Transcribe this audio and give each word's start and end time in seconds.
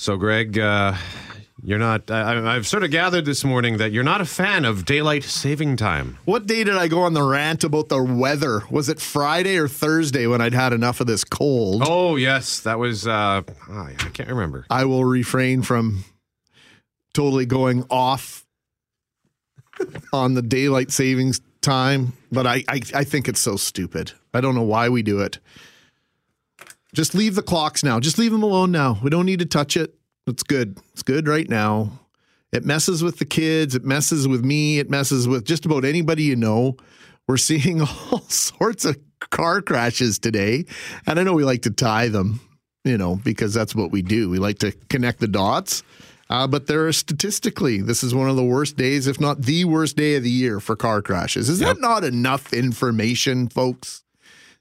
So, 0.00 0.16
Greg, 0.16 0.56
uh, 0.56 0.94
you're 1.60 1.80
not. 1.80 2.08
I, 2.08 2.54
I've 2.54 2.68
sort 2.68 2.84
of 2.84 2.92
gathered 2.92 3.24
this 3.24 3.42
morning 3.42 3.78
that 3.78 3.90
you're 3.90 4.04
not 4.04 4.20
a 4.20 4.24
fan 4.24 4.64
of 4.64 4.84
daylight 4.84 5.24
saving 5.24 5.76
time. 5.76 6.18
What 6.24 6.46
day 6.46 6.62
did 6.62 6.76
I 6.76 6.86
go 6.86 7.00
on 7.00 7.14
the 7.14 7.22
rant 7.24 7.64
about 7.64 7.88
the 7.88 8.00
weather? 8.00 8.62
Was 8.70 8.88
it 8.88 9.00
Friday 9.00 9.56
or 9.56 9.66
Thursday 9.66 10.28
when 10.28 10.40
I'd 10.40 10.54
had 10.54 10.72
enough 10.72 11.00
of 11.00 11.08
this 11.08 11.24
cold? 11.24 11.82
Oh 11.84 12.14
yes, 12.14 12.60
that 12.60 12.78
was. 12.78 13.08
Uh, 13.08 13.42
I 13.68 13.94
can't 14.12 14.28
remember. 14.28 14.66
I 14.70 14.84
will 14.84 15.04
refrain 15.04 15.62
from 15.62 16.04
totally 17.12 17.44
going 17.44 17.84
off 17.90 18.46
on 20.12 20.34
the 20.34 20.42
daylight 20.42 20.92
savings 20.92 21.40
time, 21.60 22.12
but 22.30 22.46
I, 22.46 22.62
I, 22.68 22.80
I 22.94 23.02
think 23.02 23.28
it's 23.28 23.40
so 23.40 23.56
stupid. 23.56 24.12
I 24.32 24.40
don't 24.40 24.54
know 24.54 24.62
why 24.62 24.90
we 24.90 25.02
do 25.02 25.22
it. 25.22 25.40
Just 26.94 27.14
leave 27.14 27.34
the 27.34 27.42
clocks 27.42 27.82
now. 27.82 28.00
Just 28.00 28.18
leave 28.18 28.32
them 28.32 28.42
alone 28.42 28.72
now. 28.72 28.98
We 29.02 29.10
don't 29.10 29.26
need 29.26 29.40
to 29.40 29.46
touch 29.46 29.76
it. 29.76 29.94
It's 30.26 30.42
good. 30.42 30.78
It's 30.92 31.02
good 31.02 31.28
right 31.28 31.48
now. 31.48 32.00
It 32.52 32.64
messes 32.64 33.02
with 33.02 33.18
the 33.18 33.24
kids. 33.24 33.74
It 33.74 33.84
messes 33.84 34.26
with 34.26 34.44
me. 34.44 34.78
It 34.78 34.88
messes 34.88 35.28
with 35.28 35.44
just 35.44 35.66
about 35.66 35.84
anybody 35.84 36.22
you 36.22 36.36
know. 36.36 36.76
We're 37.26 37.36
seeing 37.36 37.80
all 38.10 38.20
sorts 38.28 38.84
of 38.84 38.98
car 39.30 39.60
crashes 39.60 40.18
today. 40.18 40.64
And 41.06 41.20
I 41.20 41.22
know 41.22 41.34
we 41.34 41.44
like 41.44 41.62
to 41.62 41.70
tie 41.70 42.08
them, 42.08 42.40
you 42.84 42.96
know, 42.96 43.16
because 43.16 43.52
that's 43.52 43.74
what 43.74 43.90
we 43.90 44.02
do. 44.02 44.30
We 44.30 44.38
like 44.38 44.58
to 44.60 44.72
connect 44.88 45.20
the 45.20 45.28
dots. 45.28 45.82
Uh, 46.30 46.46
but 46.46 46.66
there 46.66 46.86
are 46.86 46.92
statistically, 46.92 47.80
this 47.80 48.02
is 48.02 48.14
one 48.14 48.28
of 48.28 48.36
the 48.36 48.44
worst 48.44 48.76
days, 48.76 49.06
if 49.06 49.18
not 49.18 49.42
the 49.42 49.64
worst 49.64 49.96
day 49.96 50.16
of 50.16 50.22
the 50.22 50.30
year 50.30 50.60
for 50.60 50.76
car 50.76 51.00
crashes. 51.00 51.48
Is 51.48 51.60
yep. 51.60 51.76
that 51.76 51.80
not 51.80 52.04
enough 52.04 52.52
information, 52.52 53.48
folks, 53.48 54.04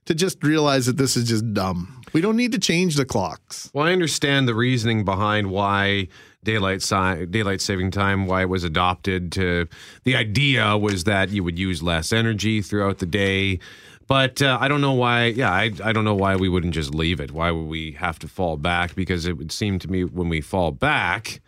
to 0.08 0.16
just 0.16 0.44
realize 0.44 0.86
that 0.88 0.98
this 0.98 1.16
is 1.16 1.28
just 1.28 1.54
dumb? 1.54 2.02
We 2.14 2.22
don't 2.22 2.36
need 2.36 2.52
to 2.54 2.60
change 2.60 2.96
the 2.96 3.06
clocks. 3.06 3.70
Well, 3.74 3.86
I 3.86 3.92
understand 3.92 4.48
the 4.48 4.56
reasoning 4.56 5.06
behind 5.06 5.52
why 5.52 6.08
daylight 6.44 6.82
si- 6.82 7.26
daylight 7.26 7.62
saving 7.62 7.92
time, 7.92 8.26
why 8.26 8.42
it 8.42 8.50
was 8.50 8.64
adopted. 8.64 9.32
To 9.34 9.68
the 10.04 10.16
idea 10.16 10.78
was 10.78 11.04
that 11.04 11.30
you 11.30 11.44
would 11.44 11.60
use 11.60 11.84
less 11.84 12.12
energy 12.12 12.62
throughout 12.62 12.98
the 13.00 13.06
day. 13.06 13.60
But 14.08 14.42
uh, 14.42 14.58
I 14.62 14.70
don't 14.70 14.80
know 14.80 14.94
why. 14.94 15.26
Yeah, 15.26 15.52
I, 15.52 15.72
I 15.84 15.92
don't 15.92 16.06
know 16.06 16.16
why 16.16 16.38
we 16.38 16.48
wouldn't 16.48 16.74
just 16.74 16.96
leave 16.96 17.20
it. 17.20 17.32
Why 17.32 17.52
would 17.52 17.68
we 17.68 17.92
have 17.94 18.18
to 18.20 18.28
fall 18.28 18.56
back? 18.56 18.96
Because 18.96 19.26
it 19.26 19.38
would 19.38 19.52
seem 19.52 19.80
to 19.80 19.92
me 19.92 20.06
when 20.06 20.30
we 20.30 20.40
fall 20.40 20.72
back, 20.72 21.42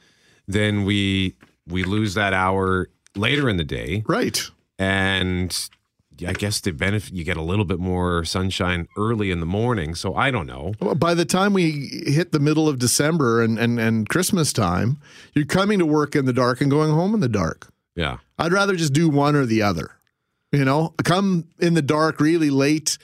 then 0.48 0.84
we 0.84 1.36
we 1.66 1.84
lose 1.84 2.16
that 2.16 2.34
hour 2.34 2.90
later 3.16 3.48
in 3.48 3.56
the 3.56 3.64
day. 3.64 4.04
Right. 4.08 4.42
And 4.78 5.70
I 6.28 6.34
guess 6.34 6.60
the 6.60 6.72
benefit 6.72 7.14
you 7.14 7.24
get 7.24 7.38
a 7.38 7.42
little 7.42 7.66
bit 7.66 7.80
more 7.80 8.26
sunshine 8.26 8.88
early 8.98 9.32
in 9.32 9.40
the 9.40 9.46
morning. 9.46 9.96
So 9.96 10.16
I 10.16 10.32
don't 10.32 10.48
know. 10.48 10.74
Well, 10.82 10.96
by 10.96 11.14
the 11.14 11.26
time 11.26 11.54
we 11.54 12.04
hit 12.06 12.32
the 12.32 12.40
middle 12.40 12.68
of 12.68 12.80
December 12.80 13.42
and, 13.42 13.58
and, 13.58 13.80
and 13.80 14.08
Christmas 14.10 14.52
time, 14.54 14.98
you're 15.34 15.46
coming 15.46 15.80
to 15.80 15.86
work 15.86 16.16
in 16.16 16.26
the 16.26 16.34
dark 16.34 16.62
and 16.62 16.70
going 16.70 16.92
home 16.92 17.14
in 17.14 17.20
the 17.20 17.30
dark. 17.30 17.68
Yeah. 17.96 18.18
I'd 18.38 18.54
rather 18.54 18.76
just 18.76 18.94
do 18.94 19.10
one 19.10 19.36
or 19.36 19.46
the 19.46 19.62
other. 19.62 19.92
You 20.52 20.66
know, 20.66 20.94
come 21.04 21.48
in 21.60 21.76
the 21.76 21.82
dark 21.82 22.20
really 22.20 22.50
late. 22.50 22.98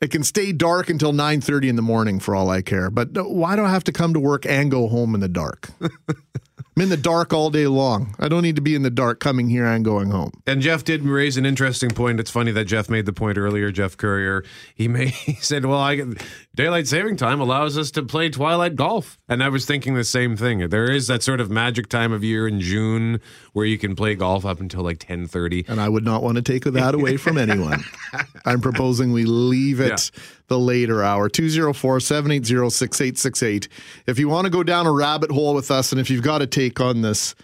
It 0.00 0.10
can 0.10 0.24
stay 0.24 0.52
dark 0.52 0.88
until 0.88 1.12
9:30 1.12 1.68
in 1.68 1.76
the 1.76 1.82
morning 1.82 2.20
for 2.20 2.34
all 2.34 2.48
I 2.48 2.62
care. 2.62 2.88
But 2.88 3.10
why 3.12 3.54
do 3.54 3.64
I 3.64 3.70
have 3.70 3.84
to 3.84 3.92
come 3.92 4.14
to 4.14 4.20
work 4.20 4.46
and 4.46 4.70
go 4.70 4.88
home 4.88 5.14
in 5.14 5.20
the 5.20 5.28
dark? 5.28 5.70
I'm 6.80 6.84
in 6.84 6.88
the 6.88 6.96
dark 6.96 7.34
all 7.34 7.50
day 7.50 7.66
long. 7.66 8.14
I 8.18 8.28
don't 8.28 8.40
need 8.40 8.56
to 8.56 8.62
be 8.62 8.74
in 8.74 8.80
the 8.80 8.88
dark 8.88 9.20
coming 9.20 9.50
here 9.50 9.66
and 9.66 9.84
going 9.84 10.10
home. 10.10 10.32
And 10.46 10.62
Jeff 10.62 10.82
did 10.82 11.02
raise 11.02 11.36
an 11.36 11.44
interesting 11.44 11.90
point. 11.90 12.18
It's 12.18 12.30
funny 12.30 12.52
that 12.52 12.64
Jeff 12.64 12.88
made 12.88 13.04
the 13.04 13.12
point 13.12 13.36
earlier. 13.36 13.70
Jeff 13.70 13.98
Courier, 13.98 14.44
he 14.74 14.88
made 14.88 15.08
he 15.10 15.34
said, 15.34 15.66
"Well, 15.66 15.78
I 15.78 15.96
daylight 16.60 16.86
saving 16.86 17.16
time 17.16 17.40
allows 17.40 17.78
us 17.78 17.90
to 17.92 18.02
play 18.02 18.28
twilight 18.28 18.76
golf," 18.76 19.18
and 19.28 19.42
I 19.42 19.48
was 19.48 19.64
thinking 19.64 19.94
the 19.94 20.04
same 20.04 20.36
thing. 20.36 20.68
There 20.68 20.90
is 20.90 21.06
that 21.06 21.22
sort 21.22 21.40
of 21.40 21.50
magic 21.50 21.88
time 21.88 22.12
of 22.12 22.22
year 22.22 22.46
in 22.46 22.60
June 22.60 23.20
where 23.52 23.66
you 23.66 23.78
can 23.78 23.96
play 23.96 24.14
golf 24.14 24.44
up 24.44 24.60
until 24.60 24.82
like 24.82 24.98
ten 24.98 25.26
thirty. 25.26 25.64
And 25.68 25.80
I 25.80 25.88
would 25.88 26.04
not 26.04 26.22
want 26.22 26.36
to 26.36 26.42
take 26.42 26.64
that 26.64 26.94
away 26.94 27.16
from 27.16 27.38
anyone. 27.38 27.82
I'm 28.44 28.60
proposing 28.60 29.12
we 29.12 29.24
leave 29.24 29.80
it. 29.80 30.12
Yeah 30.14 30.22
the 30.50 30.58
later 30.58 31.04
hour 31.04 31.28
204 31.28 32.00
780 32.00 32.70
6868. 32.70 33.68
If 34.08 34.18
you 34.18 34.28
want 34.28 34.46
to 34.46 34.50
go 34.50 34.64
down 34.64 34.84
a 34.84 34.90
rabbit 34.90 35.30
hole 35.30 35.54
with 35.54 35.70
us 35.70 35.92
and 35.92 36.00
if 36.00 36.10
you've 36.10 36.24
got 36.24 36.42
a 36.42 36.46
take 36.46 36.80
on 36.80 37.02
this 37.02 37.36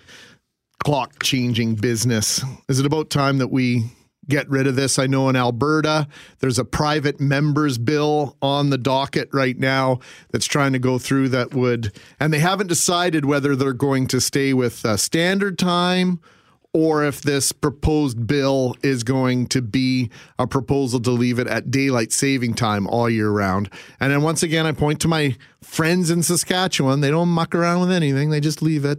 clock 0.83 1.23
changing 1.23 1.77
business, 1.77 2.45
is 2.69 2.81
it 2.81 2.85
about 2.85 3.09
time 3.09 3.39
that 3.39 3.53
we 3.53 3.85
get 4.29 4.49
rid 4.49 4.67
of 4.67 4.77
this? 4.77 4.99
I 4.99 5.07
know 5.07 5.29
in 5.29 5.37
Alberta, 5.37 6.09
there's 6.39 6.59
a 6.59 6.65
private 6.65 7.21
members 7.21 7.79
bill 7.79 8.37
on 8.43 8.71
the 8.71 8.79
docket 8.79 9.29
right 9.33 9.59
now 9.59 10.01
that's 10.31 10.47
trying 10.47 10.73
to 10.73 10.79
go 10.79 10.99
through 10.99 11.31
that 11.31 11.55
would, 11.55 11.93
and 12.19 12.33
they 12.33 12.39
haven't 12.39 12.69
decided 12.69 13.25
whether 13.25 13.57
they're 13.57 13.73
going 13.73 14.07
to 14.09 14.21
stay 14.21 14.53
with 14.53 14.85
uh, 14.85 14.97
standard 14.97 15.59
time 15.59 16.21
or 16.77 17.03
if 17.03 17.23
this 17.23 17.53
proposed 17.53 18.27
bill 18.27 18.77
is 18.83 19.03
going 19.03 19.47
to 19.47 19.63
be 19.63 20.11
a 20.39 20.47
proposal 20.47 21.01
to 21.01 21.11
leave 21.11 21.39
it 21.39 21.47
at 21.47 21.71
daylight 21.71 22.13
saving 22.13 22.53
time 22.53 22.87
all 22.87 23.09
year 23.09 23.31
round. 23.31 23.71
And 23.99 24.13
then 24.13 24.21
once 24.21 24.43
again, 24.43 24.67
I 24.67 24.73
point 24.73 25.01
to 25.01 25.09
my 25.09 25.37
friends 25.63 26.11
in 26.11 26.23
Saskatchewan. 26.23 27.01
They 27.01 27.11
don't 27.11 27.31
muck 27.31 27.55
around 27.55 27.81
with 27.81 27.93
anything, 27.93 28.29
they 28.29 28.41
just 28.41 28.61
leave 28.61 28.85
it. 28.85 28.99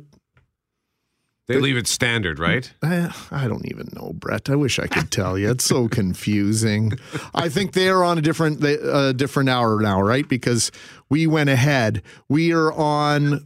They 1.47 1.59
leave 1.59 1.77
it 1.77 1.87
standard, 1.87 2.39
right? 2.39 2.69
I, 2.83 3.13
I, 3.31 3.47
don't 3.47 3.65
even 3.67 3.87
know, 3.93 4.11
Brett. 4.13 4.49
I 4.49 4.55
wish 4.55 4.79
I 4.79 4.87
could 4.87 5.11
tell 5.11 5.37
you. 5.37 5.49
It's 5.49 5.63
so 5.63 5.87
confusing. 5.87 6.91
I 7.33 7.47
think 7.47 7.71
they 7.71 7.87
are 7.87 8.03
on 8.03 8.17
a 8.17 8.21
different 8.21 8.61
a 8.61 9.13
different 9.13 9.47
hour 9.47 9.79
now, 9.79 10.01
right? 10.01 10.27
Because 10.27 10.73
we 11.07 11.25
went 11.25 11.49
ahead. 11.49 12.03
We 12.27 12.51
are 12.51 12.73
on 12.73 13.45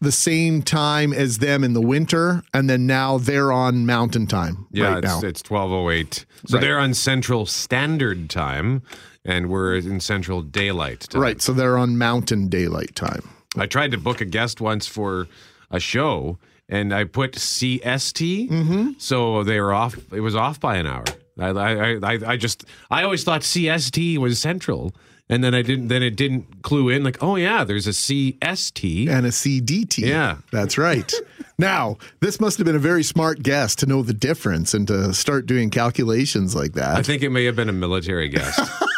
the 0.00 0.12
same 0.12 0.62
time 0.62 1.12
as 1.12 1.38
them 1.38 1.64
in 1.64 1.72
the 1.72 1.80
winter, 1.80 2.44
and 2.54 2.70
then 2.70 2.86
now 2.86 3.18
they're 3.18 3.50
on 3.50 3.84
Mountain 3.84 4.28
Time. 4.28 4.68
Yeah, 4.70 4.94
right 4.94 5.04
it's, 5.04 5.22
it's 5.24 5.42
twelve 5.42 5.72
oh 5.72 5.90
eight. 5.90 6.24
So 6.46 6.56
right. 6.56 6.60
they're 6.60 6.78
on 6.78 6.94
Central 6.94 7.46
Standard 7.46 8.30
Time, 8.30 8.82
and 9.24 9.50
we're 9.50 9.74
in 9.74 9.98
Central 9.98 10.42
Daylight 10.42 11.00
Time. 11.00 11.20
Right. 11.20 11.42
So 11.42 11.52
they're 11.52 11.78
on 11.78 11.98
Mountain 11.98 12.48
Daylight 12.48 12.94
Time. 12.94 13.28
I 13.56 13.66
tried 13.66 13.90
to 13.90 13.98
book 13.98 14.20
a 14.20 14.24
guest 14.24 14.60
once 14.60 14.86
for 14.86 15.26
a 15.70 15.80
show, 15.80 16.38
and 16.68 16.94
I 16.94 17.04
put 17.04 17.32
CST, 17.32 18.50
mm-hmm. 18.50 18.90
so 18.98 19.42
they 19.44 19.60
were 19.60 19.72
off. 19.72 19.96
It 20.12 20.20
was 20.20 20.34
off 20.34 20.60
by 20.60 20.76
an 20.76 20.86
hour. 20.86 21.04
I, 21.38 21.48
I, 21.48 21.92
I, 22.02 22.18
I 22.26 22.36
just, 22.36 22.64
I 22.90 23.04
always 23.04 23.22
thought 23.22 23.42
CST 23.42 24.18
was 24.18 24.40
Central 24.40 24.92
and 25.30 25.44
then 25.44 25.54
I 25.54 25.62
didn't. 25.62 25.88
Then 25.88 26.02
it 26.02 26.16
didn't 26.16 26.62
clue 26.62 26.88
in. 26.88 27.04
Like, 27.04 27.22
oh 27.22 27.36
yeah, 27.36 27.64
there's 27.64 27.86
a 27.86 27.90
CST 27.90 29.08
and 29.08 29.26
a 29.26 29.30
CDT. 29.30 29.98
Yeah, 29.98 30.38
that's 30.50 30.78
right. 30.78 31.12
now, 31.58 31.98
this 32.20 32.40
must 32.40 32.58
have 32.58 32.64
been 32.64 32.76
a 32.76 32.80
very 32.80 33.02
smart 33.02 33.42
guest 33.42 33.78
to 33.80 33.86
know 33.86 34.02
the 34.02 34.14
difference 34.14 34.74
and 34.74 34.86
to 34.88 35.12
start 35.12 35.46
doing 35.46 35.70
calculations 35.70 36.54
like 36.54 36.72
that. 36.74 36.96
I 36.96 37.02
think 37.02 37.22
it 37.22 37.30
may 37.30 37.44
have 37.44 37.56
been 37.56 37.68
a 37.68 37.74
military 37.74 38.28
guest. 38.28 38.58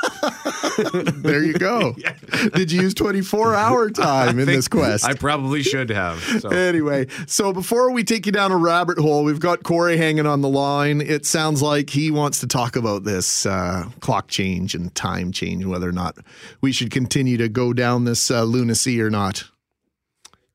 there 1.15 1.43
you 1.43 1.55
go. 1.55 1.95
yeah. 1.97 2.15
Did 2.55 2.73
you 2.73 2.83
use 2.83 2.95
24 2.95 3.55
hour 3.55 3.91
time 3.91 4.39
in 4.39 4.47
this 4.47 4.69
quest? 4.69 5.05
I 5.05 5.15
probably 5.15 5.63
should 5.63 5.91
have. 5.91 6.21
So. 6.41 6.49
Anyway, 6.49 7.07
so 7.27 7.53
before 7.53 7.91
we 7.91 8.05
take 8.05 8.27
you 8.27 8.33
down 8.33 8.53
a 8.53 8.57
rabbit 8.57 8.99
hole, 8.99 9.25
we've 9.25 9.41
got 9.41 9.63
Corey 9.63 9.97
hanging 9.97 10.27
on 10.27 10.41
the 10.41 10.49
line. 10.49 11.01
It 11.01 11.27
sounds 11.27 11.63
like 11.63 11.91
he 11.91 12.11
wants 12.11 12.41
to 12.41 12.47
talk 12.47 12.77
about 12.77 13.05
this 13.05 13.47
uh, 13.47 13.89
clock 14.01 14.29
change 14.29 14.75
and 14.75 14.95
time 14.95 15.33
change, 15.33 15.65
whether 15.65 15.89
or 15.89 15.93
not 15.93 16.17
we 16.61 16.73
should 16.73 16.91
continue 16.91 17.37
to 17.37 17.49
go 17.49 17.73
down 17.73 18.05
this 18.05 18.31
uh, 18.31 18.45
lunacy 18.45 19.01
or 19.01 19.11
not. 19.11 19.45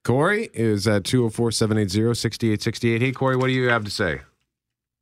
Corey 0.03 0.49
is 0.53 0.87
at 0.87 1.03
204 1.03 1.51
780 1.51 2.13
6868. 2.13 3.01
Hey, 3.01 3.11
Corey, 3.11 3.35
what 3.35 3.47
do 3.47 3.53
you 3.53 3.69
have 3.69 3.83
to 3.85 3.91
say? 3.91 4.21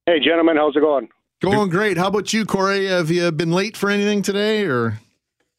Hey, 0.05 0.19
gentlemen, 0.19 0.57
how's 0.57 0.75
it 0.75 0.81
going? 0.81 1.09
Going 1.41 1.69
great. 1.69 1.97
How 1.97 2.07
about 2.07 2.31
you, 2.31 2.45
Corey? 2.45 2.87
Have 2.87 3.11
you 3.11 3.29
been 3.33 3.51
late 3.51 3.75
for 3.75 3.89
anything 3.89 4.21
today, 4.21 4.63
or? 4.63 4.99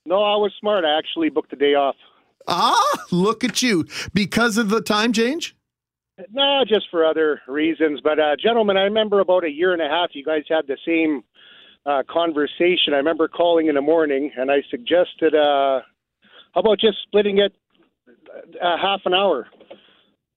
No, 0.06 0.22
I 0.22 0.36
was 0.36 0.52
smart. 0.60 0.84
I 0.84 0.98
actually 0.98 1.30
booked 1.30 1.50
the 1.50 1.56
day 1.56 1.74
off. 1.74 1.96
Ah, 2.46 3.04
look 3.10 3.42
at 3.42 3.62
you! 3.62 3.86
Because 4.12 4.58
of 4.58 4.68
the 4.68 4.80
time 4.80 5.12
change? 5.12 5.56
No, 6.30 6.62
just 6.66 6.86
for 6.90 7.04
other 7.04 7.40
reasons. 7.48 8.00
But, 8.02 8.20
uh, 8.20 8.36
gentlemen, 8.40 8.76
I 8.76 8.82
remember 8.82 9.20
about 9.20 9.44
a 9.44 9.50
year 9.50 9.72
and 9.72 9.82
a 9.82 9.88
half, 9.88 10.10
you 10.12 10.24
guys 10.24 10.42
had 10.48 10.66
the 10.66 10.76
same 10.86 11.24
uh, 11.86 12.02
conversation. 12.08 12.92
I 12.92 12.98
remember 12.98 13.26
calling 13.26 13.66
in 13.66 13.74
the 13.74 13.80
morning, 13.80 14.30
and 14.36 14.50
I 14.50 14.62
suggested, 14.70 15.34
uh, 15.34 15.80
how 16.52 16.60
about 16.60 16.78
just 16.78 16.98
splitting 17.02 17.38
it 17.38 17.52
a 18.62 18.76
half 18.76 19.00
an 19.06 19.14
hour? 19.14 19.48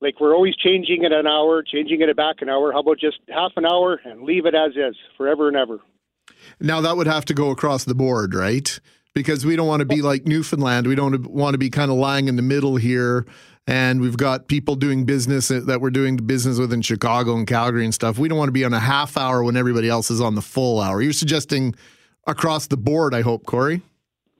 like 0.02 0.20
we're 0.20 0.36
always 0.36 0.56
changing 0.56 1.04
it 1.04 1.12
an 1.12 1.28
hour, 1.28 1.63
changing 1.63 2.02
it 2.02 2.16
back 2.16 2.38
an 2.42 2.50
hour. 2.50 2.72
How 2.72 2.80
about 2.80 3.00
just 3.00 3.20
half 3.30 3.52
an 3.56 3.66
hour 3.66 4.00
and 4.06 4.24
leave 4.24 4.46
it 4.46 4.56
as 4.56 4.72
is 4.75 4.96
forever 5.18 5.48
and 5.48 5.58
ever? 5.58 5.80
Now 6.60 6.81
that 6.81 6.98
would 6.98 7.08
have 7.08 7.25
to 7.25 7.34
go 7.34 7.50
across 7.52 7.86
the 7.86 7.96
board, 7.96 8.36
right? 8.36 8.80
Because 9.18 9.46
we 9.48 9.56
don't 9.56 9.68
want 9.68 9.80
to 9.80 9.86
be 9.86 10.04
like 10.04 10.28
Newfoundland. 10.28 10.86
We 10.86 10.94
don't 10.94 11.25
want 11.28 11.56
to 11.56 11.58
be 11.58 11.72
kind 11.72 11.90
of 11.90 11.98
lying 11.98 12.28
in 12.28 12.36
the 12.36 12.44
middle 12.44 12.75
here. 12.75 13.25
And 13.66 14.00
we've 14.00 14.16
got 14.16 14.48
people 14.48 14.75
doing 14.75 15.06
business 15.06 15.50
uh, 15.50 15.62
that 15.66 15.81
we're 15.81 15.90
doing 15.90 16.18
business 16.18 16.60
with 16.60 16.72
in 16.72 16.84
Chicago 16.84 17.36
and 17.36 17.48
Calgary 17.48 17.84
and 17.84 17.94
stuff. 17.94 18.19
We 18.19 18.30
don't 18.30 18.38
want 18.38 18.50
to 18.50 18.54
be 18.54 18.64
on 18.64 18.74
a 18.74 18.80
half 18.80 19.18
hour 19.18 19.44
when 19.44 19.58
everybody 19.58 19.90
else 19.90 20.12
is 20.12 20.22
on 20.22 20.36
the 20.36 20.42
full 20.42 20.80
hour. 20.80 21.02
You're 21.02 21.14
suggesting 21.14 21.74
across 22.28 22.68
the 22.68 22.78
board, 22.78 23.16
I 23.16 23.22
hope, 23.22 23.46
Corey? 23.46 23.81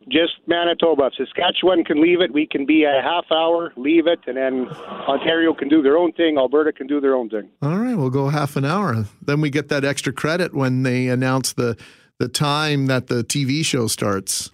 just 0.10 0.34
Manitoba. 0.48 1.08
If 1.08 1.14
Saskatchewan 1.16 1.84
can 1.84 2.02
leave 2.02 2.22
it, 2.22 2.32
we 2.32 2.48
can 2.48 2.66
be 2.66 2.84
a 2.84 3.02
half 3.02 3.26
hour, 3.32 3.74
leave 3.76 4.08
it, 4.08 4.20
and 4.28 4.38
then 4.38 4.68
Ontario 4.70 5.54
can 5.54 5.68
do 5.68 5.82
their 5.82 5.98
own 5.98 6.14
thing. 6.14 6.38
Alberta 6.38 6.72
can 6.72 6.88
do 6.88 7.02
their 7.02 7.16
own 7.16 7.30
thing. 7.30 7.50
All 7.62 7.78
right, 7.78 7.96
we'll 7.96 8.10
go 8.10 8.30
half 8.30 8.56
an 8.56 8.64
hour. 8.64 9.06
Then 9.22 9.42
we 9.42 9.50
get 9.50 9.70
that 9.70 9.84
extra 9.84 10.14
credit 10.14 10.54
when 10.54 10.84
they 10.84 11.08
announce 11.08 11.54
the 11.54 11.78
the 12.20 12.28
time 12.28 12.88
that 12.88 13.08
the 13.08 13.24
TV 13.24 13.64
show 13.64 13.88
starts. 13.88 14.52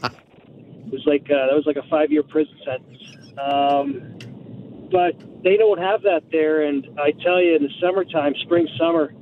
it 0.86 0.90
was 0.90 1.02
like 1.04 1.24
uh, 1.24 1.48
that 1.48 1.54
was 1.54 1.64
like 1.66 1.76
a 1.76 1.86
five-year 1.90 2.22
prison 2.22 2.56
sentence. 2.64 3.02
Um, 3.38 4.88
but 4.90 5.12
they 5.44 5.58
don't 5.58 5.78
have 5.78 6.00
that 6.04 6.22
there, 6.32 6.62
and 6.62 6.98
I 6.98 7.10
tell 7.10 7.42
you, 7.42 7.56
in 7.56 7.62
the 7.62 7.74
summertime, 7.78 8.32
spring, 8.40 8.66
summer, 8.78 9.12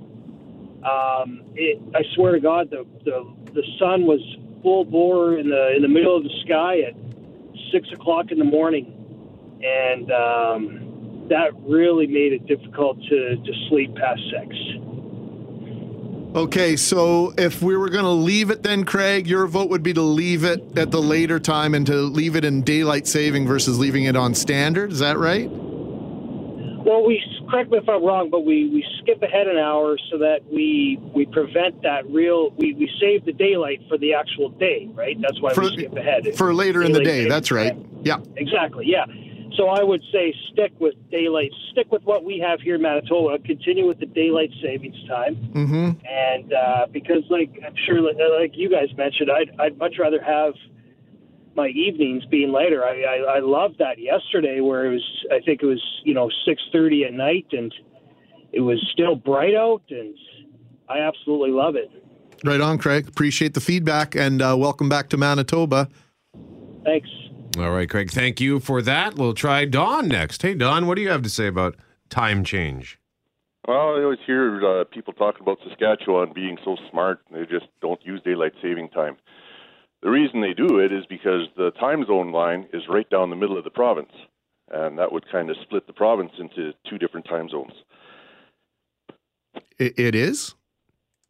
um, 0.88 1.42
it, 1.56 1.82
I 1.92 2.04
swear 2.14 2.34
to 2.34 2.40
God, 2.40 2.70
the, 2.70 2.86
the 3.04 3.34
the 3.52 3.64
sun 3.80 4.06
was 4.06 4.20
full 4.62 4.84
bore 4.84 5.38
in 5.38 5.50
the 5.50 5.74
in 5.74 5.82
the 5.82 5.88
middle 5.88 6.16
of 6.16 6.22
the 6.22 6.40
sky 6.44 6.82
at 6.82 6.94
six 7.72 7.90
o'clock 7.92 8.30
in 8.30 8.38
the 8.38 8.44
morning, 8.44 8.94
and 9.60 10.12
um, 10.12 10.87
that 11.28 11.52
really 11.60 12.06
made 12.06 12.32
it 12.32 12.46
difficult 12.46 12.98
to, 13.04 13.36
to 13.36 13.52
sleep 13.68 13.94
past 13.94 14.20
six. 14.30 14.56
Okay, 16.34 16.76
so 16.76 17.32
if 17.38 17.62
we 17.62 17.76
were 17.76 17.88
going 17.88 18.04
to 18.04 18.10
leave 18.10 18.50
it, 18.50 18.62
then 18.62 18.84
Craig, 18.84 19.26
your 19.26 19.46
vote 19.46 19.70
would 19.70 19.82
be 19.82 19.94
to 19.94 20.02
leave 20.02 20.44
it 20.44 20.60
at 20.76 20.90
the 20.90 21.00
later 21.00 21.40
time 21.40 21.74
and 21.74 21.86
to 21.86 21.94
leave 21.94 22.36
it 22.36 22.44
in 22.44 22.62
daylight 22.62 23.06
saving 23.06 23.46
versus 23.46 23.78
leaving 23.78 24.04
it 24.04 24.14
on 24.14 24.34
standard. 24.34 24.92
Is 24.92 24.98
that 24.98 25.16
right? 25.18 25.48
Well, 25.50 27.04
we 27.04 27.22
correct 27.50 27.70
me 27.70 27.78
if 27.78 27.88
I'm 27.88 28.04
wrong, 28.04 28.28
but 28.30 28.44
we, 28.44 28.68
we 28.68 28.84
skip 29.02 29.22
ahead 29.22 29.46
an 29.46 29.56
hour 29.56 29.98
so 30.10 30.18
that 30.18 30.40
we 30.50 30.98
we 31.14 31.26
prevent 31.26 31.82
that 31.82 32.08
real. 32.10 32.50
We, 32.50 32.74
we 32.74 32.90
save 33.00 33.24
the 33.24 33.32
daylight 33.32 33.80
for 33.88 33.98
the 33.98 34.14
actual 34.14 34.50
day, 34.50 34.88
right? 34.92 35.16
That's 35.20 35.40
why 35.40 35.54
For- 35.54 35.62
we 35.62 35.76
skip 35.78 35.96
ahead 35.96 36.34
For 36.36 36.54
later 36.54 36.82
in 36.82 36.92
the 36.92 37.02
day. 37.02 37.26
That's 37.28 37.50
right. 37.50 37.76
Yeah. 38.02 38.18
Exactly. 38.36 38.86
Yeah. 38.86 39.06
So 39.56 39.68
I 39.68 39.82
would 39.82 40.02
say 40.12 40.34
stick 40.52 40.72
with 40.78 40.94
daylight. 41.10 41.50
Stick 41.72 41.90
with 41.90 42.02
what 42.04 42.24
we 42.24 42.38
have 42.38 42.60
here 42.60 42.76
in 42.76 42.82
Manitoba. 42.82 43.38
Continue 43.44 43.86
with 43.86 43.98
the 43.98 44.06
daylight 44.06 44.50
savings 44.62 44.96
time. 45.08 45.36
Mm-hmm. 45.36 45.90
And 46.06 46.52
uh, 46.52 46.86
because, 46.92 47.24
like 47.30 47.50
I'm 47.64 47.74
sure, 47.86 48.00
like, 48.00 48.16
like 48.16 48.52
you 48.54 48.70
guys 48.70 48.88
mentioned, 48.96 49.30
I'd 49.30 49.50
I'd 49.58 49.78
much 49.78 49.94
rather 49.98 50.22
have 50.22 50.54
my 51.56 51.68
evenings 51.68 52.24
being 52.26 52.52
later. 52.52 52.84
I 52.84 53.02
I, 53.02 53.36
I 53.36 53.38
loved 53.40 53.78
that 53.78 53.98
yesterday, 53.98 54.60
where 54.60 54.86
it 54.86 54.90
was. 54.90 55.24
I 55.32 55.40
think 55.44 55.62
it 55.62 55.66
was 55.66 55.82
you 56.04 56.14
know 56.14 56.30
six 56.44 56.62
thirty 56.72 57.04
at 57.04 57.12
night, 57.12 57.46
and 57.52 57.74
it 58.52 58.60
was 58.60 58.78
still 58.92 59.16
bright 59.16 59.54
out, 59.54 59.82
and 59.90 60.14
I 60.88 61.00
absolutely 61.00 61.50
love 61.50 61.74
it. 61.76 61.90
Right 62.44 62.60
on, 62.60 62.78
Craig. 62.78 63.08
Appreciate 63.08 63.54
the 63.54 63.60
feedback 63.60 64.14
and 64.14 64.40
uh, 64.40 64.56
welcome 64.56 64.88
back 64.88 65.08
to 65.10 65.16
Manitoba. 65.16 65.88
Thanks. 66.84 67.08
All 67.56 67.70
right, 67.70 67.88
Craig, 67.88 68.10
thank 68.10 68.40
you 68.40 68.60
for 68.60 68.82
that. 68.82 69.14
We'll 69.16 69.34
try 69.34 69.64
Don 69.64 70.06
next. 70.08 70.42
Hey, 70.42 70.54
Don, 70.54 70.86
what 70.86 70.96
do 70.96 71.02
you 71.02 71.08
have 71.08 71.22
to 71.22 71.30
say 71.30 71.46
about 71.46 71.76
time 72.08 72.44
change? 72.44 72.98
Well, 73.66 73.96
I 73.96 74.02
always 74.02 74.18
hear 74.26 74.64
uh, 74.80 74.84
people 74.84 75.12
talking 75.12 75.42
about 75.42 75.58
Saskatchewan 75.66 76.32
being 76.34 76.58
so 76.64 76.76
smart, 76.90 77.20
they 77.32 77.44
just 77.44 77.66
don't 77.80 78.00
use 78.04 78.20
daylight 78.24 78.52
saving 78.62 78.88
time. 78.90 79.16
The 80.02 80.10
reason 80.10 80.40
they 80.40 80.54
do 80.54 80.78
it 80.78 80.92
is 80.92 81.04
because 81.06 81.48
the 81.56 81.70
time 81.72 82.04
zone 82.06 82.30
line 82.32 82.68
is 82.72 82.82
right 82.88 83.08
down 83.10 83.30
the 83.30 83.36
middle 83.36 83.58
of 83.58 83.64
the 83.64 83.70
province, 83.70 84.12
and 84.70 84.96
that 84.98 85.10
would 85.12 85.28
kind 85.30 85.50
of 85.50 85.56
split 85.62 85.86
the 85.86 85.92
province 85.92 86.32
into 86.38 86.72
two 86.88 86.98
different 86.98 87.26
time 87.26 87.48
zones. 87.48 87.72
It, 89.78 89.98
it 89.98 90.14
is? 90.14 90.54